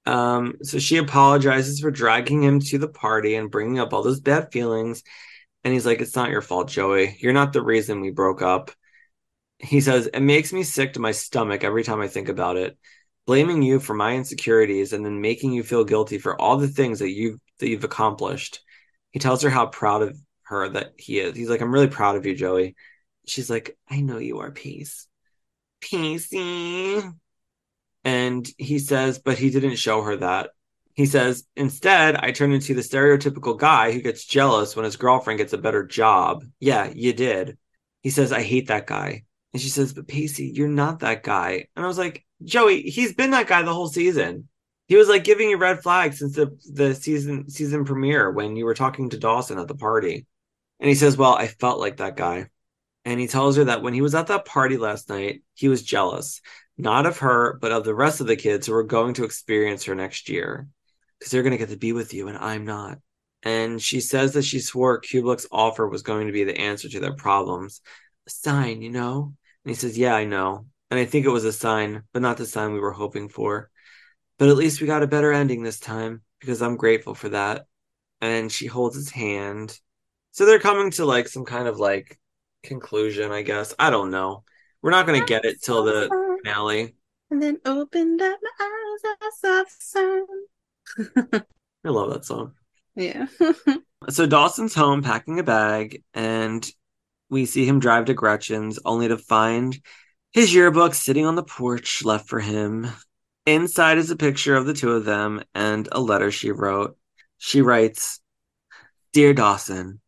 Um, 0.05 0.55
so 0.62 0.79
she 0.79 0.97
apologizes 0.97 1.81
for 1.81 1.91
dragging 1.91 2.43
him 2.43 2.61
to 2.61 2.79
the 2.79 2.89
party 2.89 3.35
and 3.35 3.51
bringing 3.51 3.79
up 3.79 3.93
all 3.93 4.03
those 4.03 4.20
bad 4.20 4.51
feelings. 4.53 5.03
And 5.65 5.73
he's 5.73 5.87
like, 5.87 6.01
It's 6.01 6.16
not 6.16 6.31
your 6.31 6.43
fault, 6.43 6.69
Joey. 6.69 7.16
You're 7.20 7.33
not 7.33 7.53
the 7.53 7.62
reason 7.62 8.01
we 8.01 8.11
broke 8.11 8.43
up. 8.43 8.70
He 9.59 9.81
says, 9.81 10.09
It 10.12 10.20
makes 10.20 10.53
me 10.53 10.65
sick 10.65 10.95
to 10.95 11.01
my 11.01 11.12
stomach 11.12 11.65
every 11.65 11.85
time 11.85 12.01
I 12.01 12.09
think 12.09 12.29
about 12.29 12.57
it. 12.57 12.77
Blaming 13.27 13.62
you 13.62 13.79
for 13.79 13.95
my 13.95 14.16
insecurities 14.16 14.93
and 14.93 15.05
then 15.05 15.20
making 15.20 15.53
you 15.53 15.62
feel 15.62 15.85
guilty 15.85 16.19
for 16.19 16.41
all 16.41 16.57
the 16.57 16.66
things 16.69 16.99
that 16.99 17.11
you've 17.11 17.39
that 17.61 17.69
you've 17.69 17.85
accomplished. 17.85 18.61
He 19.12 19.20
tells 19.20 19.43
her 19.43 19.51
how 19.51 19.66
proud 19.66 20.03
of 20.03 20.19
her 20.45 20.69
that 20.70 20.95
he 20.99 21.20
is. 21.20 21.37
He's 21.37 21.49
like, 21.49 21.61
I'm 21.61 21.73
really 21.73 21.89
proud 21.89 22.16
of 22.16 22.27
you, 22.27 22.35
Joey. 22.35 22.74
She's 23.27 23.49
like, 23.49 23.77
I 23.89 24.01
know 24.01 24.19
you 24.19 24.41
are, 24.41 24.51
Peace. 24.51 25.07
Peacey. 25.81 27.03
And 28.05 28.49
he 28.59 28.79
says, 28.79 29.19
but 29.19 29.39
he 29.39 29.51
didn't 29.51 29.77
show 29.77 30.03
her 30.03 30.16
that. 30.16 30.51
He 30.95 31.07
says, 31.07 31.45
instead, 31.57 32.16
I 32.16 32.33
turned 32.33 32.53
into 32.53 32.74
the 32.74 32.83
stereotypical 32.83 33.59
guy 33.59 33.93
who 33.93 34.03
gets 34.03 34.24
jealous 34.24 34.77
when 34.77 34.85
his 34.85 34.97
girlfriend 34.97 35.39
gets 35.39 35.53
a 35.53 35.59
better 35.59 35.87
job. 35.87 36.45
Yeah, 36.61 36.91
you 36.95 37.12
did. 37.12 37.57
He 38.03 38.11
says, 38.11 38.33
I 38.33 38.43
hate 38.43 38.69
that 38.69 38.87
guy. 38.87 39.24
And 39.53 39.62
she 39.62 39.69
says, 39.69 39.93
but 39.93 40.09
Pacey, 40.09 40.49
you're 40.49 40.69
not 40.69 41.01
that 41.01 41.23
guy. 41.23 41.66
And 41.77 41.85
I 41.85 41.89
was 41.89 41.99
like, 41.99 42.24
Joey, 42.45 42.83
he's 42.83 43.15
been 43.15 43.31
that 43.31 43.47
guy 43.47 43.62
the 43.62 43.73
whole 43.73 43.89
season. 43.89 44.49
He 44.89 44.97
was 44.97 45.09
like 45.09 45.24
giving 45.24 45.49
you 45.49 45.57
red 45.57 45.83
flags 45.83 46.19
since 46.19 46.35
the, 46.35 46.59
the 46.70 46.95
season 46.95 47.49
season 47.49 47.85
premiere 47.85 48.31
when 48.31 48.57
you 48.57 48.65
were 48.65 48.74
talking 48.74 49.11
to 49.11 49.19
Dawson 49.19 49.59
at 49.59 49.69
the 49.69 49.74
party. 49.74 50.27
And 50.81 50.89
he 50.89 50.95
says, 50.95 51.16
Well, 51.16 51.35
I 51.35 51.47
felt 51.47 51.79
like 51.79 51.99
that 51.99 52.16
guy. 52.16 52.51
And 53.05 53.19
he 53.19 53.27
tells 53.27 53.57
her 53.57 53.65
that 53.65 53.83
when 53.83 53.95
he 53.95 54.03
was 54.03 54.15
at 54.15 54.27
that 54.29 54.45
party 54.45 54.77
last 54.77 55.09
night, 55.09 55.43
he 55.55 55.69
was 55.69 55.83
jealous, 55.83 56.41
not 56.78 57.07
of 57.07 57.19
her, 57.19 57.59
but 57.61 57.73
of 57.73 57.85
the 57.85 57.94
rest 57.94 58.20
of 58.20 58.27
the 58.27 58.36
kids 58.36 58.66
who 58.66 58.74
are 58.74 58.82
going 58.82 59.15
to 59.15 59.24
experience 59.24 59.85
her 59.85 59.94
next 59.94 60.28
year. 60.28 60.69
Because 61.19 61.31
they're 61.31 61.43
going 61.43 61.53
to 61.53 61.59
get 61.59 61.69
to 61.69 61.77
be 61.77 61.93
with 61.93 62.15
you, 62.15 62.28
and 62.28 62.36
I'm 62.36 62.65
not. 62.65 62.99
And 63.43 63.82
she 63.82 64.01
says 64.01 64.32
that 64.32 64.43
she 64.43 64.61
swore 64.61 65.01
Kubelik's 65.01 65.47
offer 65.51 65.89
was 65.89 66.03
going 66.03 66.27
to 66.27 66.32
be 66.32 66.44
the 66.44 66.59
answer 66.59 66.89
to 66.89 67.01
their 67.01 67.15
problems. 67.15 67.81
A 68.27 68.31
sign, 68.31 68.82
you 68.82 68.90
know? 68.90 69.35
And 69.65 69.70
he 69.70 69.74
says, 69.74 69.99
Yeah, 69.99 70.15
I 70.15 70.24
know. 70.24 70.66
And 70.90 71.01
I 71.01 71.05
think 71.05 71.27
it 71.27 71.31
was 71.31 71.44
a 71.44 71.53
sign, 71.53 72.03
but 72.12 72.23
not 72.23 72.36
the 72.36 72.47
sign 72.47 72.73
we 72.73 72.81
were 72.81 72.93
hoping 72.93 73.28
for. 73.28 73.70
But 74.39 74.49
at 74.49 74.57
least 74.57 74.81
we 74.81 74.86
got 74.86 75.03
a 75.03 75.09
better 75.09 75.32
ending 75.32 75.62
this 75.62 75.81
time 75.81 76.23
because 76.40 76.62
I'm 76.62 76.77
grateful 76.77 77.15
for 77.15 77.31
that. 77.31 77.66
And 78.20 78.51
she 78.51 78.66
holds 78.66 78.97
his 78.97 79.11
hand. 79.11 79.78
So 80.32 80.47
they're 80.47 80.59
coming 80.59 80.90
to 80.93 81.05
like 81.05 81.28
some 81.28 81.44
kind 81.44 81.66
of 81.66 81.78
like 81.78 82.19
conclusion, 82.62 83.32
I 83.32 83.43
guess. 83.43 83.74
I 83.78 83.90
don't 83.90 84.11
know. 84.11 84.44
We're 84.82 84.90
not 84.90 85.07
going 85.07 85.20
to 85.20 85.27
get 85.27 85.44
it 85.44 85.62
till 85.62 85.85
the 85.85 86.09
finale. 86.44 86.94
And 87.31 87.43
then 87.43 87.59
opened 87.64 88.20
up 88.20 88.39
my 88.43 88.66
eyes, 88.66 89.16
I 89.20 89.31
saw 89.40 89.62
the 89.62 89.70
sun. 89.78 91.43
I 91.85 91.89
love 91.89 92.12
that 92.12 92.24
song. 92.24 92.52
Yeah. 92.94 93.27
So 94.10 94.27
Dawson's 94.27 94.74
home 94.74 95.02
packing 95.02 95.39
a 95.39 95.44
bag, 95.44 96.02
and 96.12 96.69
we 97.31 97.47
see 97.47 97.64
him 97.64 97.78
drive 97.78 98.06
to 98.06 98.14
Gretchen's 98.14 98.81
only 98.85 99.09
to 99.09 99.16
find 99.16 99.78
his 100.32 100.52
yearbook 100.52 100.94
sitting 100.94 101.24
on 101.24 101.36
the 101.36 101.44
porch 101.44 102.05
left 102.05 102.28
for 102.28 102.40
him. 102.40 102.89
Inside 103.47 103.98
is 103.98 104.10
a 104.10 104.16
picture 104.16 104.56
of 104.56 104.66
the 104.66 104.74
two 104.74 104.93
of 104.93 105.05
them 105.05 105.43
and 105.55 105.89
a 105.93 106.01
letter 106.01 106.31
she 106.31 106.51
wrote. 106.51 106.97
She 107.39 107.62
writes, 107.62 108.20
Dear 109.12 109.35
Dawson, 109.35 110.01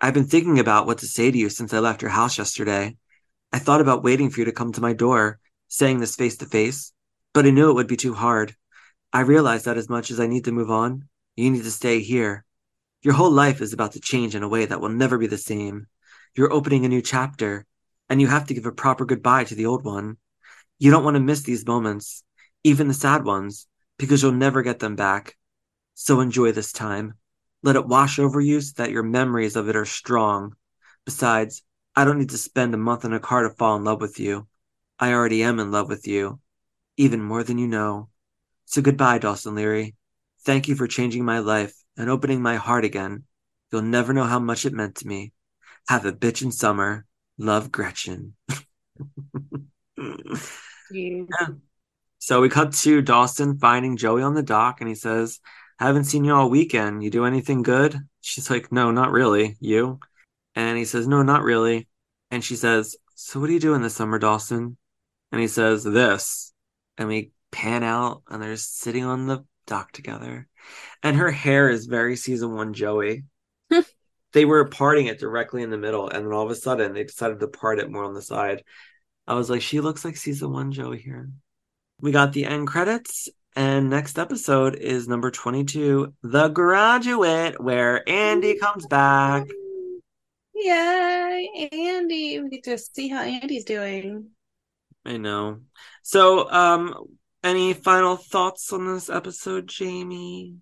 I've 0.00 0.14
been 0.14 0.26
thinking 0.26 0.58
about 0.58 0.86
what 0.86 0.98
to 0.98 1.06
say 1.06 1.30
to 1.30 1.38
you 1.38 1.48
since 1.48 1.72
I 1.72 1.78
left 1.78 2.02
your 2.02 2.10
house 2.10 2.38
yesterday. 2.38 2.96
I 3.52 3.58
thought 3.58 3.80
about 3.80 4.02
waiting 4.02 4.30
for 4.30 4.40
you 4.40 4.46
to 4.46 4.52
come 4.52 4.72
to 4.72 4.80
my 4.80 4.92
door, 4.92 5.38
saying 5.68 6.00
this 6.00 6.16
face 6.16 6.36
to 6.38 6.46
face, 6.46 6.92
but 7.32 7.46
I 7.46 7.50
knew 7.50 7.70
it 7.70 7.74
would 7.74 7.86
be 7.86 7.96
too 7.96 8.14
hard. 8.14 8.56
I 9.12 9.20
realized 9.20 9.66
that 9.66 9.76
as 9.76 9.88
much 9.88 10.10
as 10.10 10.18
I 10.18 10.26
need 10.26 10.44
to 10.44 10.52
move 10.52 10.70
on, 10.70 11.08
you 11.36 11.50
need 11.50 11.62
to 11.62 11.70
stay 11.70 12.00
here. 12.00 12.44
Your 13.02 13.14
whole 13.14 13.30
life 13.30 13.60
is 13.60 13.72
about 13.72 13.92
to 13.92 14.00
change 14.00 14.34
in 14.34 14.42
a 14.42 14.48
way 14.48 14.66
that 14.66 14.80
will 14.80 14.88
never 14.88 15.18
be 15.18 15.28
the 15.28 15.38
same. 15.38 15.86
You're 16.34 16.52
opening 16.52 16.84
a 16.84 16.88
new 16.88 17.00
chapter, 17.00 17.64
and 18.08 18.20
you 18.20 18.26
have 18.26 18.46
to 18.48 18.54
give 18.54 18.66
a 18.66 18.72
proper 18.72 19.04
goodbye 19.04 19.44
to 19.44 19.54
the 19.54 19.66
old 19.66 19.84
one. 19.84 20.16
You 20.78 20.90
don't 20.90 21.04
want 21.04 21.14
to 21.14 21.20
miss 21.20 21.42
these 21.42 21.66
moments, 21.66 22.24
even 22.64 22.88
the 22.88 22.94
sad 22.94 23.24
ones, 23.24 23.66
because 23.98 24.22
you'll 24.22 24.32
never 24.32 24.62
get 24.62 24.78
them 24.78 24.96
back. 24.96 25.36
So 25.94 26.20
enjoy 26.20 26.52
this 26.52 26.72
time. 26.72 27.14
Let 27.62 27.76
it 27.76 27.86
wash 27.86 28.18
over 28.18 28.40
you 28.40 28.60
so 28.60 28.74
that 28.76 28.92
your 28.92 29.02
memories 29.02 29.56
of 29.56 29.68
it 29.68 29.76
are 29.76 29.84
strong. 29.84 30.54
Besides, 31.04 31.62
I 31.96 32.04
don't 32.04 32.18
need 32.18 32.30
to 32.30 32.38
spend 32.38 32.74
a 32.74 32.78
month 32.78 33.04
in 33.04 33.12
a 33.12 33.20
car 33.20 33.42
to 33.42 33.50
fall 33.50 33.76
in 33.76 33.84
love 33.84 34.00
with 34.00 34.20
you. 34.20 34.46
I 34.98 35.12
already 35.12 35.42
am 35.42 35.60
in 35.60 35.70
love 35.70 35.88
with 35.88 36.06
you, 36.06 36.40
even 36.96 37.22
more 37.22 37.44
than 37.44 37.58
you 37.58 37.68
know. 37.68 38.08
So 38.64 38.82
goodbye, 38.82 39.18
Dawson 39.18 39.54
Leery. 39.54 39.94
Thank 40.44 40.68
you 40.68 40.74
for 40.74 40.86
changing 40.86 41.24
my 41.24 41.38
life 41.38 41.74
and 41.96 42.10
opening 42.10 42.42
my 42.42 42.56
heart 42.56 42.84
again. 42.84 43.24
You'll 43.70 43.82
never 43.82 44.12
know 44.12 44.24
how 44.24 44.38
much 44.38 44.64
it 44.64 44.72
meant 44.72 44.96
to 44.96 45.06
me. 45.06 45.32
Have 45.88 46.04
a 46.04 46.12
bitchin' 46.12 46.52
summer. 46.52 47.06
Love 47.38 47.70
Gretchen. 47.70 48.34
Yeah. 50.90 51.24
So 52.20 52.40
we 52.40 52.48
cut 52.48 52.72
to 52.72 53.00
Dawson 53.00 53.58
finding 53.58 53.96
Joey 53.96 54.22
on 54.22 54.34
the 54.34 54.42
dock 54.42 54.80
and 54.80 54.88
he 54.88 54.96
says, 54.96 55.38
Haven't 55.78 56.04
seen 56.04 56.24
you 56.24 56.34
all 56.34 56.50
weekend. 56.50 57.02
You 57.02 57.10
do 57.10 57.24
anything 57.24 57.62
good? 57.62 57.96
She's 58.20 58.50
like, 58.50 58.72
No, 58.72 58.90
not 58.90 59.12
really. 59.12 59.56
You? 59.60 60.00
And 60.56 60.76
he 60.76 60.84
says, 60.84 61.06
No, 61.06 61.22
not 61.22 61.42
really. 61.42 61.88
And 62.30 62.44
she 62.44 62.56
says, 62.56 62.96
So 63.14 63.38
what 63.38 63.48
are 63.48 63.52
you 63.52 63.60
doing 63.60 63.82
this 63.82 63.94
summer, 63.94 64.18
Dawson? 64.18 64.76
And 65.32 65.40
he 65.40 65.48
says, 65.48 65.84
This. 65.84 66.52
And 66.96 67.08
we 67.08 67.32
pan 67.50 67.84
out 67.84 68.22
and 68.28 68.42
they're 68.42 68.56
sitting 68.56 69.04
on 69.04 69.26
the 69.26 69.44
dock 69.66 69.92
together. 69.92 70.48
And 71.02 71.16
her 71.16 71.30
hair 71.30 71.68
is 71.68 71.86
very 71.86 72.16
season 72.16 72.54
one 72.54 72.74
Joey. 72.74 73.24
they 74.32 74.44
were 74.44 74.68
parting 74.68 75.06
it 75.06 75.20
directly 75.20 75.62
in 75.62 75.70
the 75.70 75.78
middle, 75.78 76.08
and 76.08 76.24
then 76.24 76.32
all 76.32 76.44
of 76.44 76.50
a 76.50 76.54
sudden 76.54 76.92
they 76.92 77.04
decided 77.04 77.40
to 77.40 77.48
part 77.48 77.78
it 77.78 77.90
more 77.90 78.04
on 78.04 78.14
the 78.14 78.22
side. 78.22 78.64
I 79.26 79.34
was 79.34 79.48
like, 79.50 79.62
she 79.62 79.80
looks 79.80 80.04
like 80.04 80.16
season 80.16 80.52
one 80.52 80.72
Joey 80.72 80.98
here. 80.98 81.30
We 82.00 82.12
got 82.12 82.32
the 82.32 82.46
end 82.46 82.66
credits, 82.66 83.28
and 83.54 83.90
next 83.90 84.18
episode 84.18 84.76
is 84.76 85.08
number 85.08 85.30
22, 85.30 86.14
The 86.22 86.48
Graduate, 86.48 87.60
where 87.60 88.08
Andy 88.08 88.58
comes 88.58 88.86
back. 88.86 89.46
Yay, 90.54 91.68
Andy. 91.72 92.40
We 92.40 92.48
get 92.48 92.64
to 92.64 92.78
see 92.78 93.08
how 93.08 93.22
Andy's 93.22 93.64
doing. 93.64 94.30
I 95.08 95.16
know. 95.16 95.60
So, 96.02 96.50
um, 96.50 96.94
any 97.42 97.72
final 97.72 98.16
thoughts 98.16 98.72
on 98.72 98.86
this 98.86 99.08
episode, 99.08 99.66
Jayme? 99.66 100.56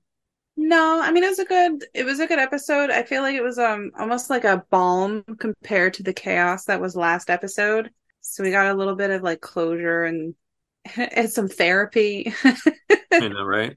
No, 0.56 1.00
I 1.02 1.10
mean 1.12 1.22
it 1.22 1.28
was 1.28 1.38
a 1.38 1.44
good 1.44 1.84
it 1.92 2.04
was 2.04 2.18
a 2.20 2.26
good 2.26 2.38
episode. 2.38 2.90
I 2.90 3.02
feel 3.02 3.22
like 3.22 3.34
it 3.34 3.42
was 3.42 3.58
um 3.58 3.90
almost 3.98 4.30
like 4.30 4.44
a 4.44 4.64
balm 4.70 5.22
compared 5.38 5.94
to 5.94 6.02
the 6.02 6.14
chaos 6.14 6.64
that 6.64 6.80
was 6.80 6.96
last 6.96 7.28
episode. 7.28 7.90
So 8.22 8.42
we 8.42 8.50
got 8.50 8.66
a 8.74 8.74
little 8.74 8.94
bit 8.94 9.10
of 9.10 9.22
like 9.22 9.40
closure 9.40 10.04
and 10.04 10.34
and 10.96 11.28
some 11.30 11.48
therapy 11.48 12.32
I 12.44 13.28
know, 13.28 13.44
right? 13.44 13.76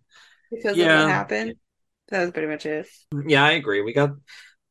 because 0.51 0.73
of 0.73 0.77
Yeah. 0.79 1.03
what 1.03 1.09
happened. 1.11 1.55
That 2.09 2.21
was 2.21 2.31
pretty 2.31 2.47
much 2.47 2.65
it. 2.65 2.87
Yeah, 3.27 3.43
I 3.43 3.51
agree. 3.51 3.81
We 3.81 3.93
got 3.93 4.11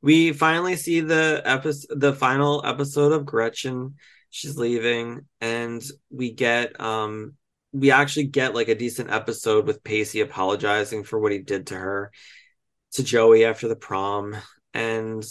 we 0.01 0.33
finally 0.33 0.77
see 0.77 1.01
the 1.01 1.43
episode 1.45 2.01
the 2.01 2.13
final 2.15 2.65
episode 2.65 3.13
of 3.13 3.27
Gretchen. 3.27 3.97
She's 4.31 4.57
leaving 4.57 5.27
and 5.41 5.83
we 6.11 6.33
get 6.33 6.81
um 6.81 7.35
we 7.73 7.91
actually 7.91 8.25
get 8.25 8.55
like 8.55 8.69
a 8.69 8.75
decent 8.75 9.11
episode 9.11 9.67
with 9.67 9.85
Pacey 9.85 10.21
apologizing 10.21 11.05
for 11.05 11.19
what 11.19 11.33
he 11.33 11.39
did 11.39 11.69
to 11.69 11.77
her 11.77 12.11
to 12.93 13.03
Joey 13.03 13.45
after 13.45 13.69
the 13.69 13.77
prom 13.77 14.37
and 14.75 15.25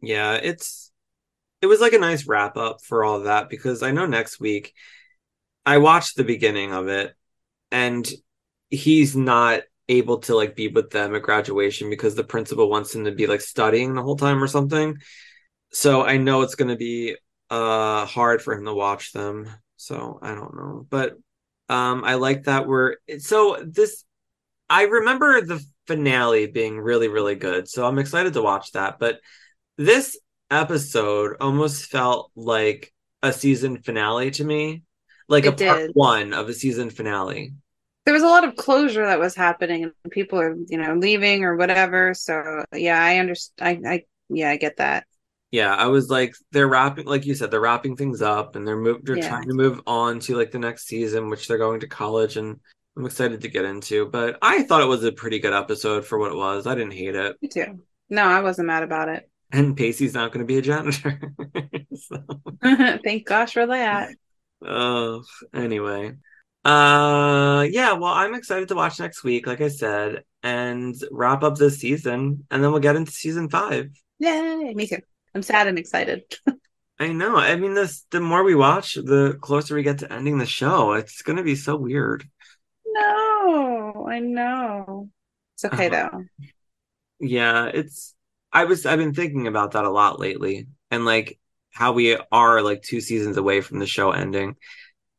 yeah, 0.00 0.34
it's 0.34 0.90
it 1.62 1.66
was 1.66 1.80
like 1.80 1.92
a 1.92 1.98
nice 1.98 2.26
wrap 2.26 2.56
up 2.56 2.82
for 2.82 3.04
all 3.04 3.20
that 3.20 3.50
because 3.50 3.82
I 3.82 3.90
know 3.90 4.06
next 4.06 4.40
week 4.40 4.74
I 5.66 5.78
watched 5.78 6.16
the 6.16 6.24
beginning 6.24 6.72
of 6.72 6.88
it 6.88 7.14
and 7.70 8.10
he's 8.70 9.14
not 9.14 9.62
able 9.88 10.18
to 10.18 10.34
like 10.34 10.56
be 10.56 10.68
with 10.68 10.90
them 10.90 11.14
at 11.14 11.22
graduation 11.22 11.90
because 11.90 12.14
the 12.14 12.24
principal 12.24 12.70
wants 12.70 12.94
him 12.94 13.04
to 13.04 13.12
be 13.12 13.26
like 13.26 13.40
studying 13.40 13.94
the 13.94 14.02
whole 14.02 14.16
time 14.16 14.42
or 14.42 14.46
something. 14.46 14.96
So 15.72 16.02
I 16.04 16.16
know 16.16 16.42
it's 16.42 16.54
going 16.54 16.68
to 16.68 16.76
be 16.76 17.16
uh 17.50 18.06
hard 18.06 18.42
for 18.42 18.54
him 18.54 18.64
to 18.66 18.74
watch 18.74 19.12
them. 19.12 19.48
So 19.76 20.18
I 20.22 20.34
don't 20.34 20.54
know. 20.56 20.86
But 20.88 21.14
um 21.68 22.04
I 22.04 22.14
like 22.14 22.44
that 22.44 22.66
we're 22.66 22.96
so 23.18 23.62
this 23.66 24.04
I 24.70 24.84
remember 24.84 25.40
the 25.42 25.64
finale 25.86 26.46
being 26.46 26.80
really 26.80 27.08
really 27.08 27.34
good. 27.36 27.68
So 27.68 27.86
I'm 27.86 27.98
excited 27.98 28.34
to 28.34 28.42
watch 28.42 28.72
that, 28.72 28.98
but 28.98 29.20
this 29.78 30.18
episode 30.50 31.36
almost 31.40 31.86
felt 31.86 32.32
like 32.36 32.92
a 33.22 33.32
season 33.32 33.82
finale 33.82 34.30
to 34.32 34.44
me. 34.44 34.84
Like 35.28 35.46
a 35.46 35.52
It 35.52 35.56
part 35.66 35.82
did. 35.82 35.94
1 35.94 36.34
of 36.34 36.48
a 36.48 36.54
season 36.54 36.90
finale. 36.90 37.54
There 38.04 38.14
was 38.14 38.22
a 38.22 38.26
lot 38.26 38.44
of 38.44 38.56
closure 38.56 39.04
that 39.06 39.20
was 39.20 39.34
happening 39.36 39.84
and 39.84 39.92
people 40.10 40.40
are, 40.40 40.56
you 40.68 40.78
know, 40.78 40.94
leaving 40.94 41.44
or 41.44 41.56
whatever. 41.56 42.14
So 42.14 42.64
yeah, 42.74 43.00
I 43.02 43.18
understand 43.18 43.86
I, 43.86 43.92
I 43.94 44.04
yeah, 44.28 44.50
I 44.50 44.56
get 44.56 44.78
that. 44.78 45.06
Yeah, 45.52 45.74
I 45.74 45.86
was 45.86 46.08
like, 46.08 46.34
they're 46.52 46.68
wrapping, 46.68 47.06
like 47.06 47.26
you 47.26 47.34
said, 47.34 47.50
they're 47.50 47.60
wrapping 47.60 47.96
things 47.96 48.22
up, 48.22 48.54
and 48.56 48.66
they're 48.66 48.76
move, 48.76 49.00
they're 49.04 49.16
Yeah. 49.16 49.28
trying 49.28 49.48
to 49.48 49.54
move 49.54 49.80
on 49.86 50.20
to 50.20 50.36
like 50.36 50.52
the 50.52 50.58
next 50.60 50.86
season, 50.86 51.28
which 51.28 51.48
they're 51.48 51.58
going 51.58 51.80
to 51.80 51.88
college, 51.88 52.36
and 52.36 52.60
I'm 52.96 53.04
excited 53.06 53.40
to 53.40 53.48
get 53.48 53.64
into. 53.64 54.06
But 54.06 54.38
I 54.42 54.62
thought 54.62 54.82
it 54.82 54.86
was 54.86 55.02
a 55.04 55.10
pretty 55.12 55.40
good 55.40 55.52
episode 55.52 56.04
for 56.06 56.18
what 56.18 56.30
it 56.32 56.36
was. 56.36 56.66
I 56.68 56.74
didn't 56.76 56.92
hate 56.92 57.16
it, 57.16 57.36
Me 57.42 57.48
too. 57.48 57.80
No, 58.08 58.22
I 58.24 58.40
wasn't 58.42 58.68
mad 58.68 58.82
about 58.84 59.08
it. 59.08 59.28
and 59.52 59.76
Pacey's 59.76 60.14
not 60.14 60.32
going 60.32 60.46
to 60.46 60.52
be 60.52 60.58
a 60.58 60.62
janitor. 60.62 61.20
so, 61.94 62.22
Thank 63.04 63.26
gosh 63.26 63.52
for 63.54 63.66
that. 63.66 64.10
oh, 64.64 65.24
anyway, 65.52 66.12
uh, 66.64 67.66
yeah. 67.68 67.92
Well, 67.94 68.12
I'm 68.12 68.34
excited 68.34 68.68
to 68.68 68.76
watch 68.76 69.00
next 69.00 69.24
week, 69.24 69.46
like 69.48 69.60
I 69.60 69.68
said, 69.68 70.22
and 70.44 70.94
wrap 71.10 71.42
up 71.42 71.56
this 71.56 71.78
season, 71.78 72.46
and 72.52 72.62
then 72.62 72.70
we'll 72.70 72.80
get 72.80 72.94
into 72.96 73.10
season 73.12 73.48
five. 73.48 73.90
Yay, 74.20 74.74
me 74.74 74.86
too. 74.86 74.98
I'm 75.34 75.42
sad 75.42 75.66
and 75.66 75.78
excited. 75.78 76.22
I 77.00 77.08
know. 77.12 77.36
I 77.36 77.56
mean, 77.56 77.74
this 77.74 78.02
the 78.10 78.20
more 78.20 78.44
we 78.44 78.54
watch, 78.54 78.94
the 78.94 79.36
closer 79.40 79.74
we 79.74 79.82
get 79.82 79.98
to 79.98 80.12
ending 80.12 80.38
the 80.38 80.46
show. 80.46 80.92
It's 80.92 81.22
gonna 81.22 81.42
be 81.42 81.56
so 81.56 81.76
weird. 81.76 82.28
No, 82.84 84.06
I 84.08 84.20
know. 84.20 85.08
It's 85.54 85.64
okay 85.64 85.88
Uh-huh. 85.88 86.10
though. 86.10 86.24
Yeah, 87.20 87.66
it's 87.66 88.14
I 88.52 88.64
was 88.64 88.86
I've 88.86 88.98
been 88.98 89.14
thinking 89.14 89.46
about 89.46 89.72
that 89.72 89.84
a 89.84 89.90
lot 89.90 90.18
lately 90.20 90.68
and 90.90 91.04
like 91.04 91.38
how 91.72 91.92
we 91.92 92.16
are 92.32 92.62
like 92.62 92.82
two 92.82 93.00
seasons 93.00 93.36
away 93.36 93.60
from 93.60 93.78
the 93.78 93.86
show 93.86 94.10
ending 94.10 94.56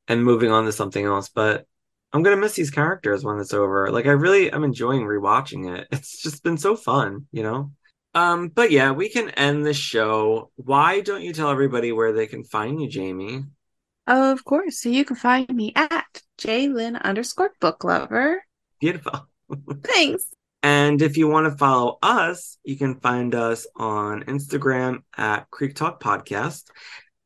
and 0.07 0.23
moving 0.23 0.51
on 0.51 0.65
to 0.65 0.71
something 0.73 1.05
else, 1.05 1.29
but 1.29 1.67
I'm 2.13 2.23
gonna 2.23 2.37
miss 2.37 2.55
these 2.55 2.71
characters 2.71 3.23
when 3.23 3.39
it's 3.39 3.53
over. 3.53 3.91
Like 3.91 4.07
I 4.07 4.11
really 4.11 4.53
I'm 4.53 4.63
enjoying 4.65 5.03
rewatching 5.03 5.77
it. 5.77 5.87
It's 5.91 6.21
just 6.21 6.43
been 6.43 6.57
so 6.57 6.75
fun, 6.75 7.27
you 7.31 7.43
know? 7.43 7.73
Um, 8.13 8.49
but 8.49 8.71
yeah, 8.71 8.91
we 8.91 9.09
can 9.09 9.29
end 9.29 9.65
the 9.65 9.73
show. 9.73 10.51
Why 10.55 11.01
don't 11.01 11.21
you 11.21 11.33
tell 11.33 11.49
everybody 11.49 11.91
where 11.91 12.11
they 12.11 12.27
can 12.27 12.43
find 12.43 12.81
you, 12.81 12.89
Jayme? 12.89 13.49
Of 14.07 14.43
course. 14.43 14.79
So 14.79 14.89
you 14.89 15.05
can 15.05 15.15
find 15.15 15.47
me 15.49 15.71
at 15.75 16.21
JayLynn 16.39 17.01
underscore 17.01 17.51
book 17.61 17.83
lover. 17.83 18.43
Beautiful. 18.79 19.27
Thanks. 19.83 20.25
And 20.63 21.01
if 21.01 21.17
you 21.17 21.27
want 21.27 21.51
to 21.51 21.57
follow 21.57 21.97
us, 22.03 22.57
you 22.63 22.77
can 22.77 22.99
find 22.99 23.33
us 23.33 23.65
on 23.75 24.23
Instagram 24.25 25.03
at 25.17 25.49
Creek 25.49 25.75
Talk 25.75 26.01
Podcast 26.03 26.65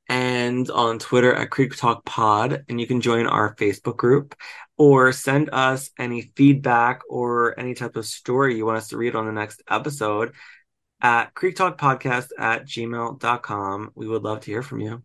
and 0.07 0.69
on 0.69 0.99
Twitter 0.99 1.33
at 1.33 1.49
Creek 1.49 1.75
Talk 1.75 2.05
Pod. 2.05 2.63
And 2.69 2.79
you 2.79 2.87
can 2.87 3.01
join 3.01 3.25
our 3.27 3.55
Facebook 3.55 3.97
group 3.97 4.35
or 4.77 5.11
send 5.11 5.49
us 5.51 5.89
any 5.97 6.31
feedback 6.35 7.01
or 7.09 7.59
any 7.59 7.73
type 7.73 7.95
of 7.95 8.05
story 8.05 8.55
you 8.55 8.65
want 8.65 8.77
us 8.77 8.89
to 8.89 8.97
read 8.97 9.15
on 9.15 9.25
the 9.25 9.31
next 9.31 9.63
episode 9.69 10.33
at 11.01 11.33
Creek 11.33 11.55
Talk 11.55 11.77
Podcast 11.77 12.29
at 12.37 12.65
gmail.com. 12.65 13.91
We 13.95 14.07
would 14.07 14.23
love 14.23 14.41
to 14.41 14.51
hear 14.51 14.63
from 14.63 14.79
you. 14.81 15.03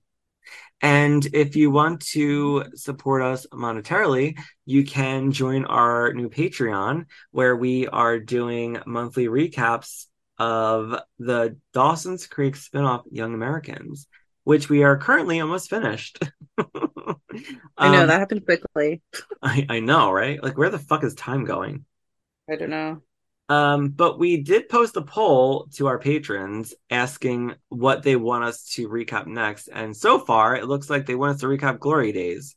And 0.82 1.26
if 1.34 1.56
you 1.56 1.70
want 1.70 2.00
to 2.12 2.64
support 2.74 3.22
us 3.22 3.46
monetarily, 3.52 4.38
you 4.64 4.84
can 4.84 5.30
join 5.30 5.66
our 5.66 6.12
new 6.14 6.30
Patreon 6.30 7.04
where 7.32 7.54
we 7.54 7.86
are 7.86 8.18
doing 8.18 8.78
monthly 8.86 9.26
recaps 9.26 10.06
of 10.38 10.98
the 11.18 11.58
Dawson's 11.74 12.26
Creek 12.26 12.54
spinoff 12.54 13.02
Young 13.10 13.34
Americans, 13.34 14.06
which 14.44 14.70
we 14.70 14.82
are 14.82 14.96
currently 14.96 15.38
almost 15.40 15.68
finished. 15.68 16.18
I 16.58 17.88
know 17.90 18.00
Um, 18.02 18.06
that 18.08 18.18
happened 18.20 18.44
quickly. 18.46 19.02
I, 19.42 19.66
I 19.68 19.80
know, 19.80 20.10
right? 20.10 20.42
Like, 20.42 20.56
where 20.56 20.70
the 20.70 20.78
fuck 20.78 21.04
is 21.04 21.14
time 21.14 21.44
going? 21.44 21.84
I 22.50 22.56
don't 22.56 22.70
know. 22.70 23.02
Um, 23.50 23.88
but 23.88 24.20
we 24.20 24.36
did 24.42 24.68
post 24.68 24.96
a 24.96 25.02
poll 25.02 25.66
to 25.74 25.88
our 25.88 25.98
patrons 25.98 26.72
asking 26.88 27.54
what 27.68 28.04
they 28.04 28.14
want 28.14 28.44
us 28.44 28.62
to 28.74 28.88
recap 28.88 29.26
next. 29.26 29.66
And 29.66 29.94
so 29.94 30.20
far, 30.20 30.54
it 30.54 30.66
looks 30.66 30.88
like 30.88 31.04
they 31.04 31.16
want 31.16 31.34
us 31.34 31.40
to 31.40 31.48
recap 31.48 31.80
Glory 31.80 32.12
Days. 32.12 32.54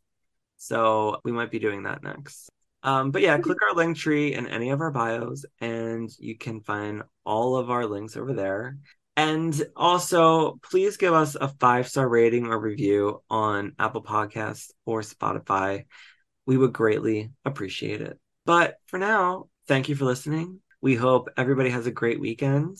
So 0.57 1.19
we 1.23 1.31
might 1.31 1.49
be 1.49 1.57
doing 1.57 1.83
that 1.83 2.03
next. 2.03 2.47
Um, 2.83 3.09
but 3.09 3.23
yeah, 3.23 3.39
click 3.39 3.57
our 3.63 3.75
LinkTree 3.75 4.33
in 4.33 4.45
any 4.45 4.69
of 4.69 4.81
our 4.81 4.91
bios, 4.91 5.45
and 5.59 6.11
you 6.19 6.37
can 6.37 6.61
find 6.61 7.01
all 7.25 7.55
of 7.55 7.71
our 7.71 7.87
links 7.87 8.15
over 8.15 8.33
there. 8.33 8.77
And 9.17 9.59
also, 9.75 10.59
please 10.61 10.97
give 10.97 11.13
us 11.13 11.33
a 11.33 11.47
five 11.47 11.87
star 11.87 12.07
rating 12.07 12.47
or 12.47 12.59
review 12.59 13.23
on 13.31 13.73
Apple 13.79 14.03
Podcasts 14.03 14.69
or 14.85 15.01
Spotify. 15.01 15.85
We 16.45 16.55
would 16.55 16.73
greatly 16.73 17.31
appreciate 17.45 18.01
it. 18.01 18.19
But 18.45 18.75
for 18.85 18.99
now, 18.99 19.47
thank 19.67 19.89
you 19.89 19.95
for 19.95 20.05
listening. 20.05 20.59
We 20.83 20.95
hope 20.95 21.29
everybody 21.37 21.69
has 21.69 21.87
a 21.87 21.91
great 21.91 22.19
weekend. 22.19 22.77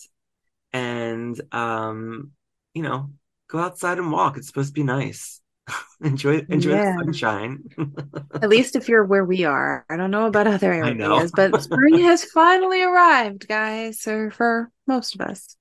And 0.73 1.39
um, 1.53 2.31
you 2.73 2.83
know, 2.83 3.11
go 3.49 3.59
outside 3.59 3.97
and 3.97 4.11
walk. 4.11 4.35
It's 4.37 4.47
supposed 4.47 4.69
to 4.69 4.73
be 4.73 4.83
nice. 4.83 5.39
enjoy 6.01 6.45
enjoy 6.49 6.71
Yeah. 6.73 6.97
the 6.97 7.03
sunshine. 7.05 7.63
At 8.33 8.49
least 8.49 8.75
if 8.75 8.89
you're 8.89 9.05
where 9.05 9.23
we 9.23 9.45
are. 9.45 9.85
I 9.89 9.95
don't 9.95 10.11
know 10.11 10.25
about 10.25 10.47
other 10.47 10.73
areas, 10.73 11.31
but 11.33 11.61
spring 11.61 11.99
has 11.99 12.25
finally 12.41 12.83
arrived, 12.83 13.47
guys. 13.47 14.05
Or 14.05 14.29
for 14.31 14.69
most 14.85 15.15
of 15.15 15.21
us. 15.21 15.55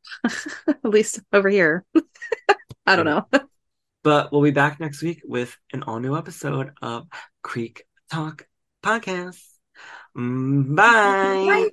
At 0.66 0.84
least 0.84 1.20
over 1.32 1.48
here. 1.48 1.84
I 2.84 2.96
don't 2.96 3.04
know. 3.06 3.28
but 4.02 4.32
we'll 4.32 4.42
be 4.42 4.50
back 4.50 4.80
next 4.80 5.00
week 5.00 5.22
with 5.24 5.56
an 5.72 5.84
all 5.84 6.00
new 6.00 6.16
episode 6.16 6.72
of 6.82 7.06
Creek 7.42 7.84
Talk 8.10 8.48
Podcast. 8.82 9.38
Mm, 10.16 10.76
Bye. 10.76 11.70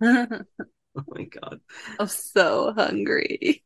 Oh 0.96 1.02
my 1.08 1.24
god. 1.24 1.60
I'm 1.98 2.06
so 2.06 2.72
hungry. 2.72 3.64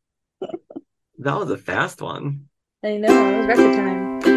That 1.19 1.37
was 1.37 1.51
a 1.51 1.57
fast 1.57 2.01
one. 2.01 2.49
I 2.83 2.97
know, 2.97 3.07
it 3.09 3.37
was 3.37 3.47
record 3.47 3.75
time. 3.75 4.28